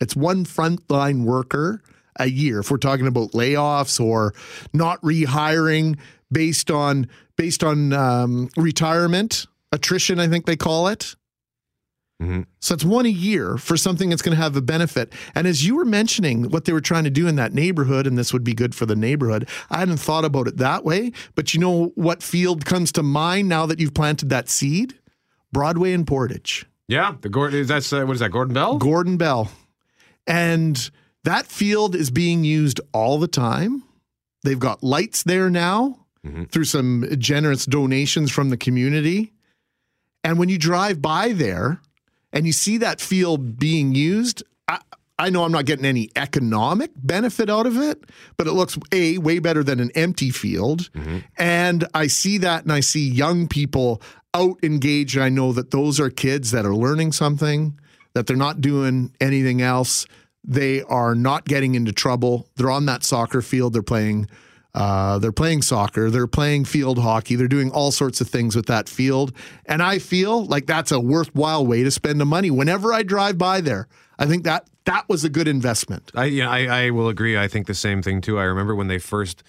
It's 0.00 0.14
one 0.14 0.44
frontline 0.44 1.24
worker 1.24 1.82
a 2.18 2.26
year. 2.26 2.60
If 2.60 2.70
we're 2.70 2.78
talking 2.78 3.06
about 3.06 3.32
layoffs 3.32 4.00
or 4.04 4.34
not 4.72 5.00
rehiring 5.02 5.98
based 6.30 6.70
on 6.70 7.08
based 7.36 7.62
on 7.62 7.92
um, 7.92 8.48
retirement, 8.56 9.46
attrition, 9.72 10.18
I 10.18 10.28
think 10.28 10.46
they 10.46 10.56
call 10.56 10.88
it. 10.88 11.14
So 12.60 12.74
it's 12.74 12.84
one 12.84 13.04
a 13.04 13.10
year 13.10 13.58
for 13.58 13.76
something 13.76 14.08
that's 14.08 14.22
going 14.22 14.34
to 14.34 14.42
have 14.42 14.56
a 14.56 14.62
benefit. 14.62 15.12
And 15.34 15.46
as 15.46 15.66
you 15.66 15.76
were 15.76 15.84
mentioning 15.84 16.48
what 16.48 16.64
they 16.64 16.72
were 16.72 16.80
trying 16.80 17.04
to 17.04 17.10
do 17.10 17.28
in 17.28 17.36
that 17.36 17.52
neighborhood, 17.52 18.06
and 18.06 18.16
this 18.16 18.32
would 18.32 18.44
be 18.44 18.54
good 18.54 18.74
for 18.74 18.86
the 18.86 18.96
neighborhood, 18.96 19.48
I 19.68 19.80
hadn't 19.80 19.98
thought 19.98 20.24
about 20.24 20.48
it 20.48 20.56
that 20.56 20.82
way. 20.82 21.12
But 21.34 21.52
you 21.52 21.60
know 21.60 21.92
what 21.94 22.22
field 22.22 22.64
comes 22.64 22.90
to 22.92 23.02
mind 23.02 23.48
now 23.50 23.66
that 23.66 23.80
you've 23.80 23.92
planted 23.92 24.30
that 24.30 24.48
seed? 24.48 24.98
Broadway 25.52 25.92
and 25.92 26.06
Portage. 26.06 26.64
Yeah, 26.88 27.16
the 27.20 27.28
Gordon. 27.28 27.66
That's 27.66 27.92
uh, 27.92 28.04
what 28.04 28.14
is 28.14 28.20
that? 28.20 28.30
Gordon 28.30 28.54
Bell. 28.54 28.78
Gordon 28.78 29.16
Bell. 29.18 29.50
And 30.26 30.90
that 31.26 31.46
field 31.46 31.96
is 31.96 32.10
being 32.10 32.44
used 32.44 32.80
all 32.92 33.18
the 33.18 33.28
time. 33.28 33.82
They've 34.44 34.58
got 34.58 34.84
lights 34.84 35.24
there 35.24 35.50
now 35.50 36.06
mm-hmm. 36.24 36.44
through 36.44 36.64
some 36.64 37.04
generous 37.18 37.66
donations 37.66 38.30
from 38.30 38.50
the 38.50 38.56
community. 38.56 39.32
And 40.22 40.38
when 40.38 40.48
you 40.48 40.56
drive 40.56 41.02
by 41.02 41.32
there 41.32 41.80
and 42.32 42.46
you 42.46 42.52
see 42.52 42.78
that 42.78 43.00
field 43.00 43.58
being 43.58 43.92
used, 43.92 44.44
I, 44.68 44.78
I 45.18 45.30
know 45.30 45.42
I'm 45.42 45.50
not 45.50 45.64
getting 45.64 45.84
any 45.84 46.10
economic 46.14 46.92
benefit 46.94 47.50
out 47.50 47.66
of 47.66 47.76
it, 47.76 48.04
but 48.36 48.46
it 48.46 48.52
looks 48.52 48.78
a 48.92 49.18
way 49.18 49.40
better 49.40 49.64
than 49.64 49.80
an 49.80 49.90
empty 49.96 50.30
field. 50.30 50.92
Mm-hmm. 50.92 51.18
And 51.38 51.88
I 51.92 52.06
see 52.06 52.38
that 52.38 52.62
and 52.62 52.72
I 52.72 52.80
see 52.80 53.08
young 53.08 53.48
people 53.48 54.00
out 54.32 54.58
engaged. 54.62 55.16
And 55.16 55.24
I 55.24 55.28
know 55.28 55.52
that 55.52 55.72
those 55.72 55.98
are 55.98 56.08
kids 56.08 56.52
that 56.52 56.64
are 56.64 56.74
learning 56.74 57.10
something, 57.10 57.80
that 58.14 58.28
they're 58.28 58.36
not 58.36 58.60
doing 58.60 59.12
anything 59.20 59.60
else. 59.60 60.06
They 60.46 60.82
are 60.82 61.14
not 61.14 61.44
getting 61.44 61.74
into 61.74 61.92
trouble. 61.92 62.48
They're 62.56 62.70
on 62.70 62.86
that 62.86 63.02
soccer 63.02 63.42
field. 63.42 63.72
They're 63.72 63.82
playing 63.82 64.28
uh, 64.76 65.18
they're 65.18 65.32
playing 65.32 65.62
soccer, 65.62 66.10
they're 66.10 66.26
playing 66.26 66.66
field 66.66 66.98
hockey, 66.98 67.34
they're 67.34 67.48
doing 67.48 67.70
all 67.70 67.90
sorts 67.90 68.20
of 68.20 68.28
things 68.28 68.54
with 68.54 68.66
that 68.66 68.90
field. 68.90 69.32
And 69.64 69.82
I 69.82 69.98
feel 69.98 70.44
like 70.44 70.66
that's 70.66 70.92
a 70.92 71.00
worthwhile 71.00 71.66
way 71.66 71.82
to 71.82 71.90
spend 71.90 72.20
the 72.20 72.26
money. 72.26 72.50
Whenever 72.50 72.92
I 72.92 73.02
drive 73.02 73.38
by 73.38 73.62
there, 73.62 73.88
I 74.18 74.26
think 74.26 74.44
that 74.44 74.68
that 74.84 75.08
was 75.08 75.24
a 75.24 75.30
good 75.30 75.48
investment. 75.48 76.12
I 76.14 76.26
yeah, 76.26 76.50
I, 76.50 76.66
I 76.66 76.90
will 76.90 77.08
agree. 77.08 77.38
I 77.38 77.48
think 77.48 77.66
the 77.66 77.74
same 77.74 78.02
thing 78.02 78.20
too. 78.20 78.38
I 78.38 78.44
remember 78.44 78.74
when 78.74 78.88
they 78.88 78.98
first 78.98 79.42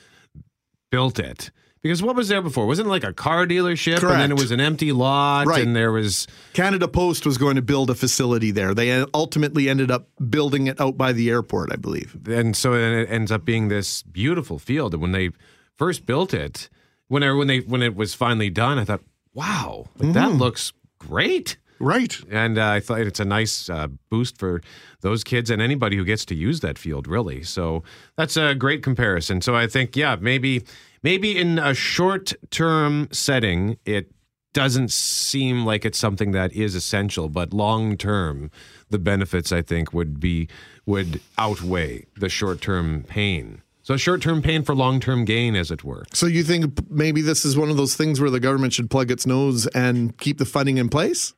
built 0.91 1.19
it. 1.19 1.51
Because 1.87 2.03
what 2.03 2.15
was 2.15 2.27
there 2.27 2.41
before? 2.41 2.65
Wasn't 2.65 2.87
it 2.87 2.89
like 2.89 3.03
a 3.03 3.13
car 3.13 3.45
dealership? 3.47 4.01
And 4.01 4.19
then 4.21 4.31
it 4.31 4.37
was 4.37 4.51
an 4.51 4.59
empty 4.59 4.91
lot 4.91 5.47
Right. 5.47 5.61
and 5.63 5.75
there 5.75 5.91
was 5.91 6.27
Canada 6.53 6.87
Post 6.87 7.25
was 7.25 7.37
going 7.37 7.55
to 7.55 7.61
build 7.61 7.89
a 7.89 7.95
facility 7.95 8.51
there. 8.51 8.73
They 8.73 9.03
ultimately 9.13 9.69
ended 9.69 9.89
up 9.91 10.07
building 10.29 10.67
it 10.67 10.79
out 10.81 10.97
by 10.97 11.13
the 11.13 11.29
airport, 11.29 11.71
I 11.71 11.75
believe. 11.77 12.17
and 12.27 12.55
so 12.55 12.73
it 12.73 13.05
ends 13.09 13.31
up 13.31 13.45
being 13.45 13.67
this 13.69 14.03
beautiful 14.03 14.59
field. 14.59 14.93
And 14.93 15.01
when 15.01 15.11
they 15.11 15.31
first 15.75 16.05
built 16.05 16.33
it, 16.33 16.69
when 17.07 17.23
I, 17.23 17.31
when 17.33 17.47
they 17.47 17.59
when 17.59 17.81
it 17.81 17.95
was 17.95 18.13
finally 18.13 18.49
done, 18.49 18.77
I 18.77 18.83
thought, 18.83 19.01
wow, 19.33 19.85
like 19.97 20.13
that 20.13 20.31
looks 20.33 20.73
great. 20.99 21.57
Right. 21.79 22.17
And 22.31 22.57
uh, 22.57 22.69
I 22.69 22.79
thought 22.79 23.01
it's 23.01 23.19
a 23.19 23.25
nice 23.25 23.69
uh, 23.69 23.87
boost 24.09 24.39
for 24.39 24.61
those 25.01 25.23
kids 25.23 25.51
and 25.51 25.61
anybody 25.61 25.95
who 25.95 26.03
gets 26.03 26.25
to 26.25 26.35
use 26.35 26.59
that 26.61 26.77
field, 26.79 27.07
really. 27.07 27.43
So 27.43 27.83
that's 28.15 28.35
a 28.35 28.55
great 28.55 28.81
comparison. 28.81 29.41
So 29.41 29.55
I 29.55 29.67
think, 29.67 29.95
yeah, 29.95 30.15
maybe 30.19 30.63
maybe 31.03 31.37
in 31.37 31.59
a 31.59 31.73
short 31.73 32.33
term 32.49 33.07
setting, 33.11 33.77
it 33.85 34.11
doesn't 34.53 34.91
seem 34.91 35.65
like 35.65 35.85
it's 35.85 35.99
something 35.99 36.31
that 36.31 36.51
is 36.53 36.73
essential, 36.73 37.29
but 37.29 37.53
long 37.53 37.95
term, 37.97 38.49
the 38.89 38.97
benefits 38.97 39.51
I 39.51 39.61
think 39.61 39.93
would 39.93 40.19
be 40.19 40.47
would 40.85 41.21
outweigh 41.37 42.05
the 42.15 42.29
short 42.29 42.61
term 42.61 43.03
pain. 43.03 43.61
So 43.83 43.95
short 43.95 44.21
term 44.21 44.41
pain 44.41 44.63
for 44.63 44.75
long 44.75 44.99
term 44.99 45.25
gain, 45.25 45.55
as 45.55 45.71
it 45.71 45.83
were. 45.83 46.05
So 46.11 46.25
you 46.25 46.43
think 46.43 46.89
maybe 46.89 47.21
this 47.21 47.45
is 47.45 47.55
one 47.55 47.69
of 47.69 47.77
those 47.77 47.95
things 47.95 48.19
where 48.19 48.29
the 48.29 48.39
government 48.39 48.73
should 48.73 48.89
plug 48.89 49.11
its 49.11 49.25
nose 49.25 49.67
and 49.67 50.17
keep 50.17 50.39
the 50.39 50.45
funding 50.45 50.77
in 50.77 50.89
place? 50.89 51.33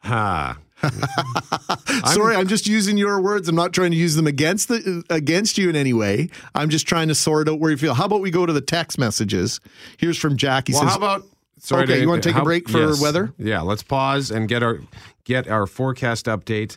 Ha. 0.00 0.58
Sorry, 2.12 2.36
I'm 2.36 2.46
just 2.48 2.66
using 2.66 2.96
your 2.96 3.20
words. 3.20 3.48
I'm 3.48 3.54
not 3.54 3.72
trying 3.72 3.90
to 3.92 3.96
use 3.96 4.14
them 4.16 4.26
against 4.26 4.68
the 4.68 5.02
against 5.10 5.56
you 5.58 5.70
in 5.70 5.76
any 5.76 5.92
way. 5.92 6.28
I'm 6.54 6.68
just 6.68 6.86
trying 6.86 7.08
to 7.08 7.14
sort 7.14 7.48
out 7.48 7.58
where 7.60 7.70
you 7.70 7.76
feel. 7.76 7.94
How 7.94 8.04
about 8.06 8.20
we 8.20 8.30
go 8.30 8.44
to 8.46 8.52
the 8.52 8.60
text 8.60 8.98
messages? 8.98 9.60
Here's 9.98 10.18
from 10.18 10.36
Jack. 10.36 10.68
He 10.68 10.74
Well, 10.74 10.82
says, 10.82 10.90
how 10.90 10.96
about 10.96 11.24
Okay, 11.70 12.00
you 12.00 12.08
wanna 12.08 12.20
take 12.20 12.36
a 12.36 12.42
break 12.42 12.68
for 12.68 12.88
yes. 12.88 13.00
weather? 13.00 13.32
Yeah, 13.38 13.62
let's 13.62 13.82
pause 13.82 14.30
and 14.30 14.48
get 14.48 14.62
our 14.62 14.80
get 15.24 15.48
our 15.48 15.66
forecast 15.66 16.26
update. 16.26 16.76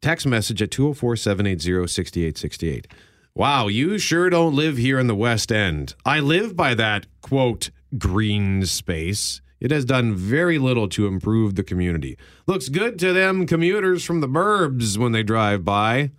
text 0.00 0.26
message 0.26 0.62
at 0.62 0.70
204-780-6868 0.70 2.86
wow 3.34 3.66
you 3.66 3.98
sure 3.98 4.30
don't 4.30 4.54
live 4.54 4.76
here 4.76 4.98
in 4.98 5.06
the 5.06 5.14
West 5.14 5.50
End 5.52 5.94
I 6.04 6.20
live 6.20 6.56
by 6.56 6.74
that 6.74 7.06
quote 7.20 7.70
green 7.98 8.64
space 8.66 9.40
it 9.60 9.70
has 9.70 9.84
done 9.84 10.14
very 10.14 10.58
little 10.58 10.88
to 10.88 11.06
improve 11.06 11.54
the 11.54 11.62
community 11.62 12.16
looks 12.46 12.68
good 12.68 12.98
to 13.00 13.12
them 13.12 13.46
commuters 13.46 14.04
from 14.04 14.20
the 14.20 14.28
burbs 14.28 14.96
when 14.96 15.12
they 15.12 15.22
drive 15.22 15.64
by 15.64 16.10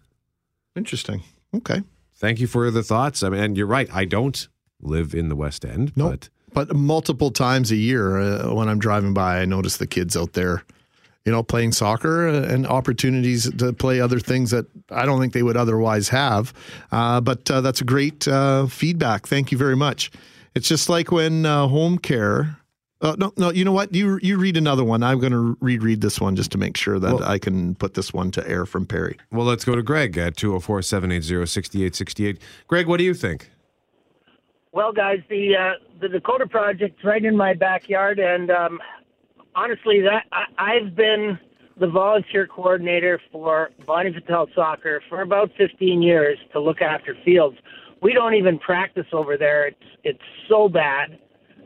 Interesting. 0.73 1.21
Okay. 1.53 1.81
Thank 2.15 2.39
you 2.39 2.47
for 2.47 2.71
the 2.71 2.81
thoughts. 2.81 3.23
I 3.23 3.29
mean, 3.29 3.41
and 3.43 3.57
you're 3.57 3.67
right. 3.67 3.89
I 3.93 4.05
don't 4.05 4.47
live 4.81 5.13
in 5.13 5.29
the 5.29 5.35
West 5.35 5.65
End, 5.65 5.91
Nope. 5.95 6.11
but 6.53 6.67
But 6.67 6.75
multiple 6.75 7.31
times 7.31 7.71
a 7.71 7.75
year 7.75 8.19
uh, 8.19 8.53
when 8.53 8.67
I'm 8.69 8.79
driving 8.79 9.13
by, 9.13 9.39
I 9.41 9.45
notice 9.45 9.77
the 9.77 9.87
kids 9.87 10.15
out 10.17 10.33
there, 10.33 10.63
you 11.25 11.31
know, 11.31 11.43
playing 11.43 11.71
soccer 11.71 12.27
uh, 12.27 12.43
and 12.53 12.67
opportunities 12.67 13.49
to 13.57 13.71
play 13.73 14.01
other 14.01 14.19
things 14.19 14.51
that 14.51 14.65
I 14.89 15.05
don't 15.05 15.19
think 15.21 15.33
they 15.33 15.43
would 15.43 15.57
otherwise 15.57 16.09
have. 16.09 16.53
Uh, 16.91 17.21
but 17.21 17.49
uh, 17.49 17.61
that's 17.61 17.79
a 17.81 17.85
great 17.85 18.27
uh, 18.27 18.67
feedback. 18.67 19.27
Thank 19.27 19.51
you 19.51 19.57
very 19.57 19.75
much. 19.75 20.11
It's 20.55 20.67
just 20.67 20.89
like 20.89 21.11
when 21.11 21.45
uh, 21.45 21.67
home 21.67 21.97
care. 21.97 22.57
Uh, 23.03 23.15
no, 23.17 23.31
no. 23.37 23.49
You 23.51 23.63
know 23.65 23.71
what? 23.71 23.95
You 23.95 24.19
you 24.21 24.37
read 24.37 24.57
another 24.57 24.83
one. 24.83 25.01
I'm 25.01 25.19
going 25.19 25.31
to 25.31 25.57
reread 25.59 26.01
this 26.01 26.19
one 26.21 26.35
just 26.35 26.51
to 26.51 26.57
make 26.59 26.77
sure 26.77 26.99
that 26.99 27.13
Well- 27.15 27.23
I 27.23 27.39
can 27.39 27.73
put 27.75 27.93
this 27.95 28.13
one 28.13 28.29
to 28.31 28.47
air 28.47 28.65
from 28.67 28.85
Perry. 28.85 29.17
well, 29.31 29.45
let's 29.45 29.63
go 29.65 29.75
to 29.75 29.81
Greg 29.81 30.17
at 30.19 30.35
204 30.37 30.81
780 30.83 31.45
6868. 31.47 32.37
Greg, 32.67 32.85
what 32.87 32.97
do 32.97 33.03
you 33.03 33.13
think? 33.15 33.49
Well, 34.73 34.93
guys, 34.93 35.19
the 35.29 35.53
uh, 35.53 35.73
the 35.99 36.07
Dakota 36.07 36.47
project's 36.47 37.03
right 37.03 37.23
in 37.23 37.35
my 37.35 37.53
backyard, 37.53 38.19
and 38.19 38.49
um, 38.49 38.79
honestly, 39.53 39.99
that 40.01 40.23
I, 40.31 40.45
I've 40.57 40.95
been 40.95 41.37
the 41.77 41.87
volunteer 41.87 42.47
coordinator 42.47 43.19
for 43.33 43.71
Bonivital 43.85 44.47
Soccer 44.55 45.01
for 45.09 45.23
about 45.23 45.49
15 45.57 46.01
years 46.01 46.37
to 46.53 46.61
look 46.61 46.81
after 46.81 47.15
fields. 47.25 47.57
we 48.01 48.13
don't 48.13 48.33
even 48.33 48.59
practice 48.59 49.07
over 49.11 49.35
there. 49.35 49.67
It's 49.67 49.83
it's 50.05 50.23
so 50.47 50.69
bad. 50.69 51.19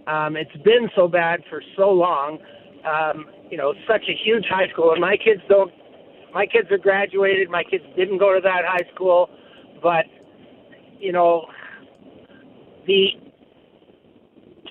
Um, 0.07 0.35
it's 0.35 0.55
been 0.63 0.89
so 0.95 1.07
bad 1.07 1.43
for 1.47 1.61
so 1.77 1.91
long. 1.91 2.39
Um, 2.87 3.25
you 3.51 3.57
know, 3.57 3.75
such 3.87 4.05
a 4.09 4.15
huge 4.25 4.45
high 4.49 4.67
school, 4.69 4.93
and 4.93 5.01
my 5.01 5.15
kids 5.15 5.41
don't. 5.47 5.71
My 6.33 6.47
kids 6.47 6.71
are 6.71 6.79
graduated. 6.79 7.51
My 7.51 7.63
kids 7.63 7.83
didn't 7.95 8.17
go 8.17 8.33
to 8.33 8.41
that 8.41 8.63
high 8.65 8.89
school, 8.95 9.29
but 9.83 10.05
you 10.99 11.11
know, 11.11 11.45
the 12.85 13.07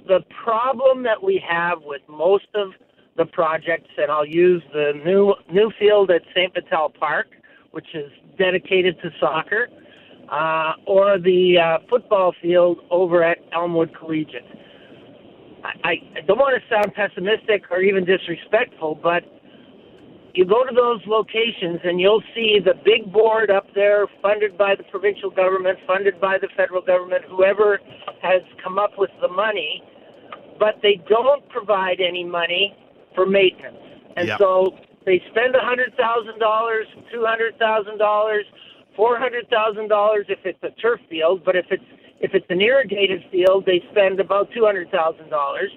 the 0.06 0.20
problem 0.44 1.02
that 1.02 1.22
we 1.22 1.42
have 1.48 1.78
with 1.82 2.02
most 2.08 2.46
of 2.54 2.72
the 3.16 3.24
projects, 3.24 3.90
and 3.96 4.10
I'll 4.10 4.26
use 4.26 4.62
the 4.72 4.92
new 5.04 5.34
new 5.52 5.70
field 5.78 6.10
at 6.10 6.22
St. 6.34 6.52
Vital 6.52 6.90
Park, 6.90 7.28
which 7.70 7.94
is 7.94 8.10
dedicated 8.38 9.00
to 9.02 9.10
soccer, 9.20 9.68
uh, 10.30 10.72
or 10.86 11.18
the 11.18 11.58
uh, 11.58 11.78
football 11.88 12.34
field 12.42 12.78
over 12.90 13.22
at 13.22 13.38
Elmwood 13.52 13.94
Collegiate. 13.98 14.44
I, 15.64 15.94
I 16.16 16.20
don't 16.26 16.38
want 16.38 16.60
to 16.60 16.68
sound 16.68 16.94
pessimistic 16.94 17.70
or 17.70 17.80
even 17.80 18.04
disrespectful, 18.04 18.98
but 19.02 19.22
you 20.34 20.44
go 20.44 20.64
to 20.64 20.74
those 20.74 21.00
locations 21.06 21.78
and 21.84 22.00
you'll 22.00 22.22
see 22.34 22.58
the 22.62 22.74
big 22.84 23.12
board 23.12 23.50
up 23.50 23.66
there 23.74 24.06
funded 24.20 24.58
by 24.58 24.74
the 24.74 24.82
provincial 24.84 25.30
government, 25.30 25.78
funded 25.86 26.20
by 26.20 26.38
the 26.38 26.48
federal 26.56 26.82
government, 26.82 27.24
whoever 27.30 27.78
has 28.20 28.42
come 28.62 28.76
up 28.76 28.98
with 28.98 29.10
the 29.22 29.28
money, 29.28 29.82
but 30.58 30.74
they 30.82 31.00
don't 31.08 31.48
provide 31.48 32.00
any 32.00 32.24
money 32.24 32.74
for 33.14 33.26
maintenance. 33.26 33.78
And 34.16 34.28
Yep. 34.28 34.38
so 34.38 34.74
they 35.06 35.22
spend 35.30 35.54
$100,000, 35.54 36.86
$200,000, 37.12 38.44
$400,000 38.98 40.30
if 40.30 40.38
it's 40.44 40.62
a 40.62 40.70
turf 40.80 41.00
field, 41.08 41.44
but 41.44 41.56
if 41.56 41.66
it's 41.70 41.84
if 42.20 42.32
it's 42.32 42.46
an 42.48 42.60
irrigated 42.60 43.22
field, 43.30 43.66
they 43.66 43.80
spend 43.90 44.18
about 44.18 44.50
$200,000. 44.52 45.68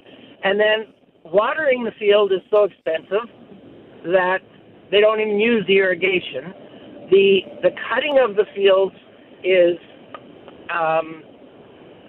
And 0.43 0.57
then 0.59 0.93
watering 1.25 1.83
the 1.83 1.91
field 1.99 2.31
is 2.31 2.39
so 2.49 2.63
expensive 2.63 3.27
that 4.05 4.39
they 4.91 5.01
don't 5.01 5.19
even 5.19 5.39
use 5.39 5.65
the 5.67 5.77
irrigation. 5.77 6.53
The 7.11 7.39
the 7.61 7.71
cutting 7.89 8.19
of 8.19 8.35
the 8.35 8.45
fields 8.55 8.95
is 9.43 9.77
um, 10.69 11.23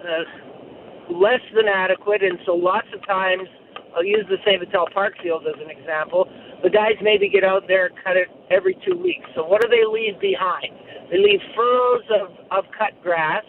uh, 0.01 1.13
less 1.13 1.41
than 1.55 1.67
adequate, 1.67 2.23
and 2.23 2.37
so 2.45 2.53
lots 2.53 2.87
of 2.93 3.05
times 3.05 3.47
I'll 3.95 4.05
use 4.05 4.25
the. 4.29 4.37
Vital 4.45 4.87
Park 4.93 5.13
field 5.21 5.45
as 5.47 5.59
an 5.61 5.69
example. 5.69 6.29
The 6.63 6.69
guys 6.69 6.93
maybe 7.01 7.29
get 7.29 7.43
out 7.43 7.63
there 7.67 7.87
and 7.87 7.95
cut 8.03 8.17
it 8.17 8.27
every 8.51 8.77
two 8.85 8.97
weeks. 8.97 9.25
So 9.35 9.45
what 9.45 9.61
do 9.61 9.67
they 9.69 9.85
leave 9.85 10.19
behind? 10.19 10.73
They 11.09 11.17
leave 11.17 11.39
furrows 11.55 12.03
of, 12.21 12.27
of 12.51 12.65
cut 12.77 13.01
grass 13.01 13.43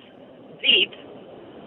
deep 0.60 0.92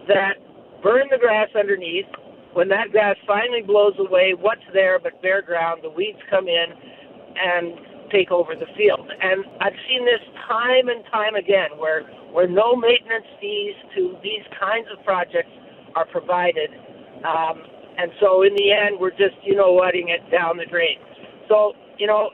that 0.07 0.35
burn 0.81 1.07
the 1.11 1.17
grass 1.17 1.49
underneath. 1.57 2.05
When 2.53 2.69
that 2.69 2.91
grass 2.91 3.17
finally 3.25 3.61
blows 3.61 3.95
away, 3.97 4.33
what's 4.39 4.65
there 4.73 4.99
but 4.99 5.21
bare 5.21 5.41
ground? 5.41 5.81
The 5.83 5.89
weeds 5.89 6.19
come 6.29 6.47
in 6.47 6.65
and 7.35 7.77
take 8.11 8.31
over 8.31 8.53
the 8.53 8.67
field. 8.77 9.09
And 9.21 9.43
I've 9.59 9.77
seen 9.89 10.05
this 10.05 10.21
time 10.47 10.87
and 10.87 11.03
time 11.11 11.35
again 11.35 11.77
where 11.77 12.03
where 12.31 12.47
no 12.47 12.75
maintenance 12.75 13.25
fees 13.39 13.75
to 13.95 14.17
these 14.23 14.41
kinds 14.59 14.87
of 14.91 15.03
projects 15.05 15.51
are 15.95 16.05
provided. 16.05 16.69
Um, 17.23 17.61
and 17.97 18.11
so 18.19 18.41
in 18.41 18.55
the 18.55 18.71
end, 18.71 18.99
we're 18.99 19.11
just, 19.11 19.37
you 19.43 19.55
know, 19.55 19.73
letting 19.73 20.09
it 20.09 20.21
down 20.31 20.57
the 20.57 20.65
drain. 20.65 20.97
So, 21.47 21.73
you 21.99 22.07
know, 22.07 22.31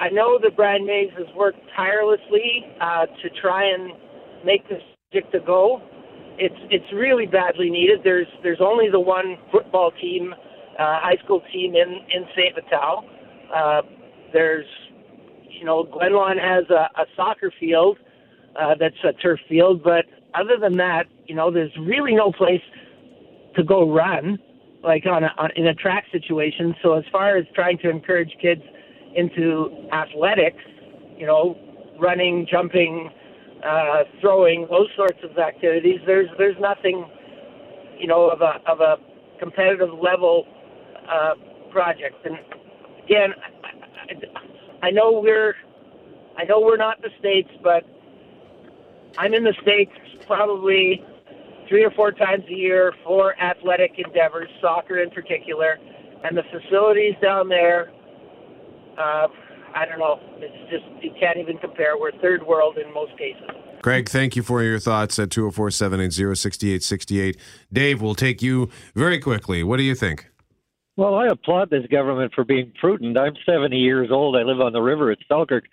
I 0.00 0.08
know 0.08 0.38
that 0.42 0.56
Brian 0.56 0.86
Mayes 0.86 1.10
has 1.18 1.26
worked 1.36 1.60
tirelessly 1.76 2.64
uh, 2.80 3.04
to 3.06 3.28
try 3.40 3.68
and 3.68 3.92
make 4.44 4.66
this 4.68 4.80
project 5.12 5.34
a 5.34 5.40
go. 5.40 5.82
It's 6.38 6.60
it's 6.70 6.92
really 6.92 7.26
badly 7.26 7.70
needed. 7.70 8.00
There's 8.02 8.26
there's 8.42 8.60
only 8.60 8.90
the 8.90 9.00
one 9.00 9.36
football 9.52 9.92
team, 10.00 10.32
uh, 10.32 10.36
high 10.78 11.16
school 11.24 11.42
team 11.52 11.74
in 11.74 12.00
in 12.12 12.26
Saint 12.36 12.54
Vital. 12.54 13.04
Uh, 13.54 13.82
there's, 14.32 14.66
you 15.48 15.64
know, 15.64 15.84
Glenlawn 15.84 16.36
has 16.38 16.64
a, 16.70 16.90
a 17.00 17.06
soccer 17.16 17.52
field 17.60 17.98
uh, 18.60 18.74
that's 18.78 18.96
a 19.04 19.12
turf 19.12 19.38
field, 19.48 19.82
but 19.84 20.04
other 20.34 20.56
than 20.60 20.76
that, 20.76 21.04
you 21.26 21.34
know, 21.34 21.50
there's 21.50 21.70
really 21.80 22.14
no 22.14 22.32
place 22.32 22.62
to 23.54 23.62
go 23.62 23.88
run, 23.90 24.38
like 24.82 25.06
on, 25.06 25.22
a, 25.22 25.30
on 25.38 25.50
in 25.54 25.68
a 25.68 25.74
track 25.74 26.04
situation. 26.10 26.74
So 26.82 26.94
as 26.94 27.04
far 27.12 27.36
as 27.36 27.44
trying 27.54 27.78
to 27.78 27.90
encourage 27.90 28.32
kids 28.42 28.62
into 29.14 29.70
athletics, 29.92 30.62
you 31.16 31.26
know, 31.26 31.56
running, 32.00 32.46
jumping, 32.50 33.10
uh, 33.64 34.04
throwing, 34.20 34.66
those 34.70 34.88
sorts 34.96 35.18
of 35.22 35.38
activities, 35.38 36.00
there's 36.06 36.28
there's 36.38 36.56
nothing, 36.60 37.06
you 37.98 38.06
know, 38.06 38.28
of 38.28 38.40
a 38.40 38.60
of 38.70 38.80
a 38.80 38.96
competitive 39.38 39.90
level 40.00 40.46
uh, 41.08 41.34
project. 41.70 42.24
And 42.24 42.38
again, 43.04 43.34
I, 44.82 44.86
I 44.86 44.90
know 44.90 45.20
we're 45.22 45.54
I 46.36 46.44
know 46.44 46.60
we're 46.60 46.76
not 46.76 47.00
the 47.00 47.10
states, 47.18 47.50
but 47.62 47.84
I'm 49.16 49.34
in 49.34 49.44
the 49.44 49.54
states 49.62 49.92
probably 50.26 51.04
three 51.68 51.84
or 51.84 51.90
four 51.92 52.12
times 52.12 52.44
a 52.48 52.54
year 52.54 52.92
for 53.04 53.40
athletic 53.40 53.92
endeavors, 53.98 54.48
soccer 54.60 54.98
in 54.98 55.10
particular, 55.10 55.78
and 56.24 56.36
the 56.36 56.42
facilities 56.52 57.14
down 57.22 57.48
there. 57.48 57.92
Uh, 58.98 59.28
I 59.74 59.86
don't 59.86 59.98
know. 59.98 60.20
It's 60.36 60.70
just 60.70 60.84
you 61.02 61.10
can't 61.18 61.38
even 61.38 61.58
compare. 61.58 61.98
We're 61.98 62.12
third 62.20 62.46
world 62.46 62.78
in 62.78 62.92
most 62.92 63.12
cases. 63.18 63.42
Craig, 63.82 64.08
thank 64.08 64.36
you 64.36 64.42
for 64.42 64.62
your 64.62 64.78
thoughts 64.78 65.18
at 65.18 65.30
204 65.30 65.70
780 65.70 66.34
6868. 66.34 67.36
Dave, 67.72 68.00
we'll 68.00 68.14
take 68.14 68.40
you 68.40 68.70
very 68.94 69.18
quickly. 69.18 69.62
What 69.62 69.76
do 69.76 69.82
you 69.82 69.94
think? 69.94 70.30
Well, 70.96 71.16
I 71.16 71.26
applaud 71.26 71.70
this 71.70 71.86
government 71.90 72.32
for 72.34 72.44
being 72.44 72.72
prudent. 72.80 73.18
I'm 73.18 73.34
70 73.44 73.76
years 73.76 74.10
old. 74.12 74.36
I 74.36 74.42
live 74.42 74.60
on 74.60 74.72
the 74.72 74.80
river 74.80 75.10
at 75.10 75.18
Selkirk. 75.26 75.64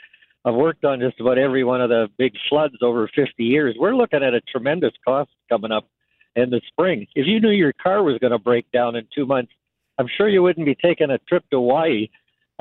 I've 0.44 0.56
worked 0.56 0.84
on 0.84 1.00
just 1.00 1.20
about 1.20 1.38
every 1.38 1.64
one 1.64 1.82
of 1.82 1.90
the 1.90 2.08
big 2.18 2.34
floods 2.50 2.74
over 2.82 3.08
50 3.16 3.44
years. 3.44 3.76
We're 3.80 3.96
looking 3.96 4.24
at 4.24 4.34
a 4.34 4.42
tremendous 4.42 4.94
cost 5.06 5.30
coming 5.50 5.72
up 5.72 5.88
in 6.36 6.50
the 6.50 6.62
spring. 6.68 7.06
If 7.14 7.28
you 7.28 7.40
knew 7.40 7.52
your 7.52 7.74
car 7.74 8.02
was 8.02 8.18
going 8.18 8.32
to 8.32 8.40
break 8.40 8.72
down 8.72 8.96
in 8.96 9.08
two 9.14 9.28
months, 9.28 9.52
I'm 10.00 10.08
sure 10.18 10.28
you 10.28 10.42
wouldn't 10.42 10.66
be 10.66 10.76
taking 10.76 11.12
a 11.12 11.20
trip 11.20 11.44
to 11.52 11.58
Hawaii. 11.58 12.10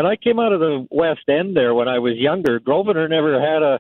And 0.01 0.09
I 0.09 0.17
came 0.17 0.39
out 0.39 0.55
of 0.55 0.61
the 0.61 0.87
West 0.91 1.29
End 1.29 1.55
there 1.55 1.75
when 1.75 1.87
I 1.87 1.99
was 1.99 2.15
younger. 2.17 2.59
Grosvenor 2.59 3.07
never 3.07 3.39
had 3.39 3.63
a, 3.63 3.79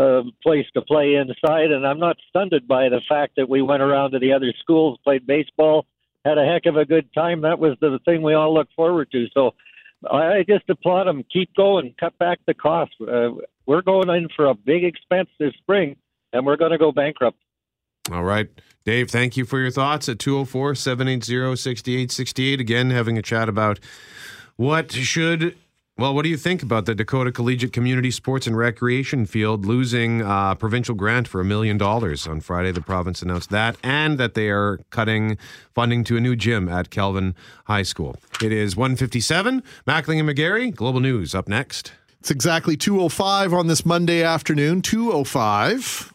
a 0.00 0.22
place 0.42 0.64
to 0.72 0.80
play 0.80 1.16
inside, 1.16 1.70
and 1.70 1.86
I'm 1.86 1.98
not 1.98 2.16
stunned 2.30 2.54
by 2.66 2.88
the 2.88 3.02
fact 3.06 3.34
that 3.36 3.46
we 3.46 3.60
went 3.60 3.82
around 3.82 4.12
to 4.12 4.18
the 4.18 4.32
other 4.32 4.54
schools, 4.62 4.98
played 5.04 5.26
baseball, 5.26 5.84
had 6.24 6.38
a 6.38 6.46
heck 6.46 6.64
of 6.64 6.76
a 6.78 6.86
good 6.86 7.12
time. 7.12 7.42
That 7.42 7.58
was 7.58 7.76
the 7.82 7.98
thing 8.06 8.22
we 8.22 8.32
all 8.32 8.54
looked 8.54 8.72
forward 8.72 9.10
to. 9.12 9.26
So 9.34 9.50
I 10.10 10.44
just 10.48 10.64
applaud 10.70 11.04
them. 11.04 11.26
Keep 11.30 11.54
going. 11.54 11.94
Cut 12.00 12.16
back 12.16 12.38
the 12.46 12.54
cost. 12.54 12.92
Uh, 12.98 13.32
we're 13.66 13.82
going 13.82 14.08
in 14.08 14.30
for 14.34 14.46
a 14.46 14.54
big 14.54 14.82
expense 14.82 15.28
this 15.38 15.52
spring, 15.58 15.96
and 16.32 16.46
we're 16.46 16.56
going 16.56 16.72
to 16.72 16.78
go 16.78 16.90
bankrupt. 16.90 17.36
All 18.10 18.24
right. 18.24 18.48
Dave, 18.86 19.10
thank 19.10 19.36
you 19.36 19.44
for 19.44 19.58
your 19.58 19.70
thoughts 19.70 20.08
at 20.08 20.18
204 20.18 20.74
780 20.74 21.54
6868. 21.54 22.60
Again, 22.60 22.88
having 22.88 23.18
a 23.18 23.22
chat 23.22 23.50
about 23.50 23.78
what 24.60 24.92
should. 24.92 25.56
Well, 25.96 26.14
what 26.14 26.22
do 26.22 26.28
you 26.28 26.36
think 26.36 26.62
about 26.62 26.84
the 26.84 26.94
Dakota 26.94 27.32
Collegiate 27.32 27.72
Community 27.72 28.10
Sports 28.10 28.46
and 28.46 28.54
Recreation 28.54 29.24
Field 29.24 29.64
losing 29.64 30.20
uh, 30.20 30.54
provincial 30.54 30.94
grant 30.94 31.26
for 31.26 31.40
a 31.40 31.44
million 31.46 31.78
dollars 31.78 32.26
on 32.26 32.42
Friday? 32.42 32.70
The 32.70 32.82
province 32.82 33.22
announced 33.22 33.48
that, 33.48 33.78
and 33.82 34.18
that 34.18 34.34
they 34.34 34.50
are 34.50 34.78
cutting 34.90 35.38
funding 35.74 36.04
to 36.04 36.18
a 36.18 36.20
new 36.20 36.36
gym 36.36 36.68
at 36.68 36.90
Kelvin 36.90 37.34
High 37.68 37.84
School. 37.84 38.16
It 38.42 38.52
is 38.52 38.76
157. 38.76 39.62
Mackling 39.86 40.20
and 40.20 40.28
McGarry, 40.28 40.74
Global 40.74 41.00
News 41.00 41.34
up 41.34 41.48
next. 41.48 41.92
It's 42.18 42.30
exactly 42.30 42.76
205 42.76 43.54
on 43.54 43.66
this 43.66 43.86
Monday 43.86 44.22
afternoon, 44.22 44.82
205. 44.82 46.12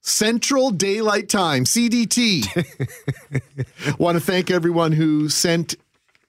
Central 0.00 0.70
Daylight 0.70 1.28
Time, 1.28 1.64
CDT. 1.64 2.46
Want 3.98 4.16
to 4.16 4.24
thank 4.24 4.50
everyone 4.50 4.92
who 4.92 5.28
sent 5.28 5.76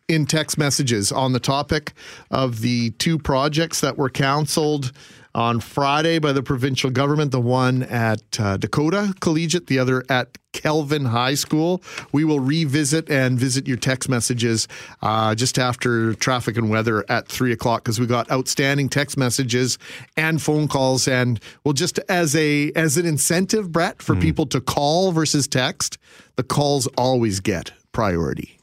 in 0.07 0.25
text 0.25 0.57
messages 0.57 1.11
on 1.11 1.33
the 1.33 1.39
topic 1.39 1.93
of 2.29 2.61
the 2.61 2.91
two 2.91 3.17
projects 3.17 3.81
that 3.81 3.97
were 3.97 4.09
canceled 4.09 4.91
on 5.33 5.59
Friday 5.59 6.17
by 6.17 6.31
the 6.31 6.41
provincial 6.41 6.89
government, 6.89 7.31
the 7.31 7.41
one 7.41 7.83
at 7.83 8.39
uh, 8.39 8.55
Dakota 8.55 9.13
Collegiate, 9.19 9.67
the 9.67 9.77
other 9.79 10.03
at 10.09 10.37
Kelvin 10.53 11.03
High 11.03 11.33
School. 11.33 11.83
We 12.13 12.23
will 12.23 12.39
revisit 12.39 13.09
and 13.09 13.37
visit 13.37 13.67
your 13.67 13.75
text 13.75 14.07
messages 14.07 14.69
uh, 15.01 15.35
just 15.35 15.59
after 15.59 16.13
traffic 16.13 16.55
and 16.55 16.69
weather 16.69 17.03
at 17.09 17.27
three 17.27 17.51
o'clock 17.51 17.83
because 17.83 17.99
we 17.99 18.05
got 18.05 18.31
outstanding 18.31 18.87
text 18.87 19.17
messages 19.17 19.77
and 20.15 20.41
phone 20.41 20.69
calls. 20.69 21.05
And 21.05 21.41
well, 21.65 21.73
just 21.73 21.99
as 22.07 22.33
a 22.35 22.71
as 22.73 22.95
an 22.95 23.05
incentive, 23.05 23.73
Brett, 23.73 24.01
for 24.01 24.15
people 24.15 24.45
to 24.47 24.61
call 24.61 25.11
versus 25.11 25.49
text, 25.49 25.97
the 26.37 26.43
calls 26.43 26.87
always 26.95 27.41
get 27.41 27.73
priority. 27.91 28.54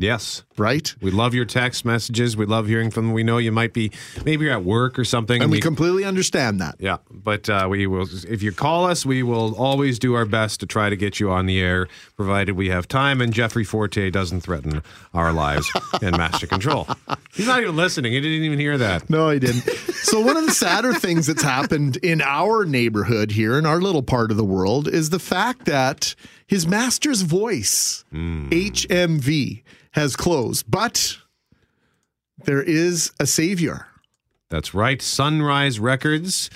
Yes. 0.00 0.44
Right? 0.56 0.94
We 1.02 1.10
love 1.10 1.34
your 1.34 1.44
text 1.44 1.84
messages. 1.84 2.36
We 2.36 2.46
love 2.46 2.66
hearing 2.66 2.90
from 2.90 3.06
them. 3.06 3.12
We 3.12 3.22
know 3.22 3.36
you 3.36 3.52
might 3.52 3.74
be, 3.74 3.92
maybe 4.24 4.46
you're 4.46 4.54
at 4.54 4.64
work 4.64 4.98
or 4.98 5.04
something. 5.04 5.42
And 5.42 5.50
we 5.50 5.60
completely 5.60 6.04
understand 6.04 6.60
that. 6.60 6.76
Yeah, 6.78 6.98
but 7.10 7.48
uh, 7.48 7.66
we 7.68 7.86
will. 7.86 8.06
If 8.28 8.42
you 8.42 8.50
call 8.52 8.86
us, 8.86 9.04
we 9.04 9.22
will 9.22 9.54
always 9.56 9.98
do 9.98 10.14
our 10.14 10.24
best 10.24 10.60
to 10.60 10.66
try 10.66 10.88
to 10.88 10.96
get 10.96 11.20
you 11.20 11.30
on 11.30 11.44
the 11.44 11.60
air, 11.60 11.86
provided 12.16 12.52
we 12.56 12.70
have 12.70 12.88
time 12.88 13.20
and 13.20 13.32
Jeffrey 13.32 13.64
Forte 13.64 14.10
doesn't 14.10 14.40
threaten 14.40 14.82
our 15.12 15.32
lives 15.32 15.70
and 16.02 16.16
master 16.16 16.46
control. 16.46 16.88
He's 17.34 17.46
not 17.46 17.60
even 17.60 17.76
listening. 17.76 18.12
He 18.12 18.20
didn't 18.20 18.44
even 18.44 18.58
hear 18.58 18.78
that. 18.78 19.08
No, 19.10 19.28
he 19.30 19.38
didn't. 19.38 19.62
so 19.92 20.20
one 20.20 20.36
of 20.36 20.46
the 20.46 20.52
sadder 20.52 20.94
things 20.94 21.26
that's 21.26 21.42
happened 21.42 21.98
in 21.98 22.22
our 22.22 22.64
neighborhood 22.64 23.32
here 23.32 23.58
in 23.58 23.66
our 23.66 23.80
little 23.80 24.02
part 24.02 24.30
of 24.30 24.36
the 24.36 24.44
world 24.44 24.88
is 24.88 25.10
the 25.10 25.18
fact 25.18 25.66
that 25.66 26.14
his 26.50 26.66
master's 26.66 27.22
voice, 27.22 28.04
HMV, 28.12 29.62
has 29.92 30.16
closed, 30.16 30.68
but 30.68 31.16
there 32.44 32.60
is 32.60 33.12
a 33.20 33.26
savior. 33.26 33.86
That's 34.48 34.74
right. 34.74 35.00
Sunrise 35.00 35.78
Records 35.78 36.50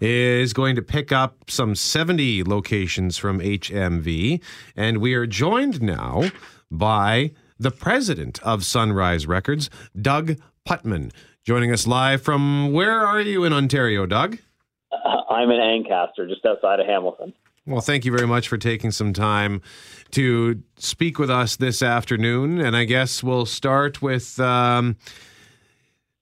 is 0.00 0.52
going 0.52 0.74
to 0.74 0.82
pick 0.82 1.12
up 1.12 1.48
some 1.48 1.76
70 1.76 2.42
locations 2.42 3.18
from 3.18 3.38
HMV. 3.38 4.42
And 4.74 4.98
we 4.98 5.14
are 5.14 5.28
joined 5.28 5.80
now 5.80 6.24
by 6.68 7.30
the 7.56 7.70
president 7.70 8.42
of 8.42 8.64
Sunrise 8.64 9.28
Records, 9.28 9.70
Doug 9.98 10.40
Putman, 10.68 11.12
joining 11.44 11.70
us 11.70 11.86
live 11.86 12.20
from 12.20 12.72
where 12.72 13.06
are 13.06 13.20
you 13.20 13.44
in 13.44 13.52
Ontario, 13.52 14.06
Doug? 14.06 14.38
Uh, 14.90 14.96
I'm 15.30 15.52
in 15.52 15.60
Ancaster, 15.60 16.26
just 16.26 16.44
outside 16.44 16.80
of 16.80 16.86
Hamilton. 16.86 17.32
Well, 17.66 17.80
thank 17.80 18.04
you 18.04 18.12
very 18.12 18.28
much 18.28 18.46
for 18.46 18.58
taking 18.58 18.92
some 18.92 19.12
time 19.12 19.60
to 20.12 20.62
speak 20.76 21.18
with 21.18 21.30
us 21.30 21.56
this 21.56 21.82
afternoon. 21.82 22.60
And 22.60 22.76
I 22.76 22.84
guess 22.84 23.24
we'll 23.24 23.44
start 23.44 24.00
with 24.00 24.38
um, 24.38 24.96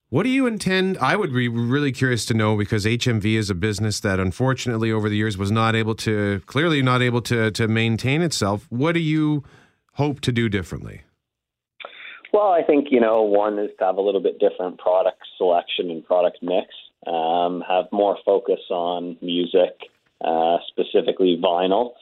what 0.08 0.22
do 0.22 0.30
you 0.30 0.46
intend? 0.46 0.96
I 0.98 1.16
would 1.16 1.34
be 1.34 1.48
really 1.48 1.92
curious 1.92 2.24
to 2.26 2.34
know 2.34 2.56
because 2.56 2.86
HMV 2.86 3.34
is 3.34 3.50
a 3.50 3.54
business 3.54 4.00
that 4.00 4.18
unfortunately 4.18 4.90
over 4.90 5.10
the 5.10 5.16
years 5.16 5.36
was 5.36 5.50
not 5.50 5.74
able 5.74 5.94
to, 5.96 6.40
clearly 6.46 6.80
not 6.80 7.02
able 7.02 7.20
to, 7.22 7.50
to 7.50 7.68
maintain 7.68 8.22
itself. 8.22 8.66
What 8.70 8.92
do 8.92 9.00
you 9.00 9.44
hope 9.92 10.20
to 10.20 10.32
do 10.32 10.48
differently? 10.48 11.02
Well, 12.32 12.52
I 12.52 12.62
think, 12.62 12.88
you 12.90 13.00
know, 13.00 13.20
one 13.20 13.58
is 13.58 13.70
to 13.78 13.84
have 13.84 13.98
a 13.98 14.00
little 14.00 14.22
bit 14.22 14.38
different 14.38 14.78
product 14.78 15.20
selection 15.36 15.90
and 15.90 16.02
product 16.02 16.38
mix, 16.40 16.68
um, 17.06 17.62
have 17.68 17.84
more 17.92 18.16
focus 18.24 18.60
on 18.70 19.18
music, 19.20 19.72
uh, 20.24 20.58
specifically 20.68 21.38
vinyl. 21.42 21.92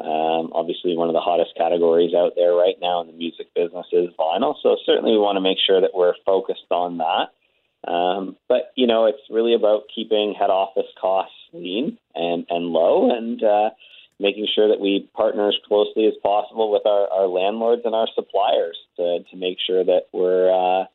Um, 0.00 0.52
obviously, 0.54 0.96
one 0.96 1.08
of 1.08 1.14
the 1.14 1.20
hottest 1.20 1.56
categories 1.56 2.14
out 2.14 2.32
there 2.36 2.54
right 2.54 2.76
now 2.80 3.00
in 3.00 3.08
the 3.08 3.12
music 3.12 3.52
business 3.54 3.86
is 3.92 4.08
vinyl. 4.18 4.54
So, 4.62 4.76
certainly, 4.86 5.12
we 5.12 5.18
want 5.18 5.36
to 5.36 5.40
make 5.40 5.58
sure 5.64 5.80
that 5.80 5.90
we're 5.92 6.14
focused 6.24 6.70
on 6.70 6.98
that. 6.98 7.90
Um, 7.90 8.36
but, 8.48 8.72
you 8.76 8.86
know, 8.86 9.06
it's 9.06 9.22
really 9.30 9.54
about 9.54 9.84
keeping 9.94 10.34
head 10.38 10.50
office 10.50 10.90
costs 11.00 11.34
lean 11.52 11.98
and, 12.14 12.46
and 12.48 12.66
low 12.66 13.10
and 13.10 13.42
uh, 13.42 13.70
making 14.18 14.46
sure 14.54 14.68
that 14.68 14.80
we 14.80 15.08
partner 15.14 15.48
as 15.48 15.56
closely 15.66 16.06
as 16.06 16.14
possible 16.22 16.70
with 16.72 16.86
our, 16.86 17.08
our 17.12 17.26
landlords 17.26 17.82
and 17.84 17.94
our 17.94 18.08
suppliers 18.14 18.78
to, 18.96 19.20
to 19.30 19.36
make 19.36 19.58
sure 19.64 19.84
that 19.84 20.06
we're. 20.12 20.50
Uh, 20.50 20.86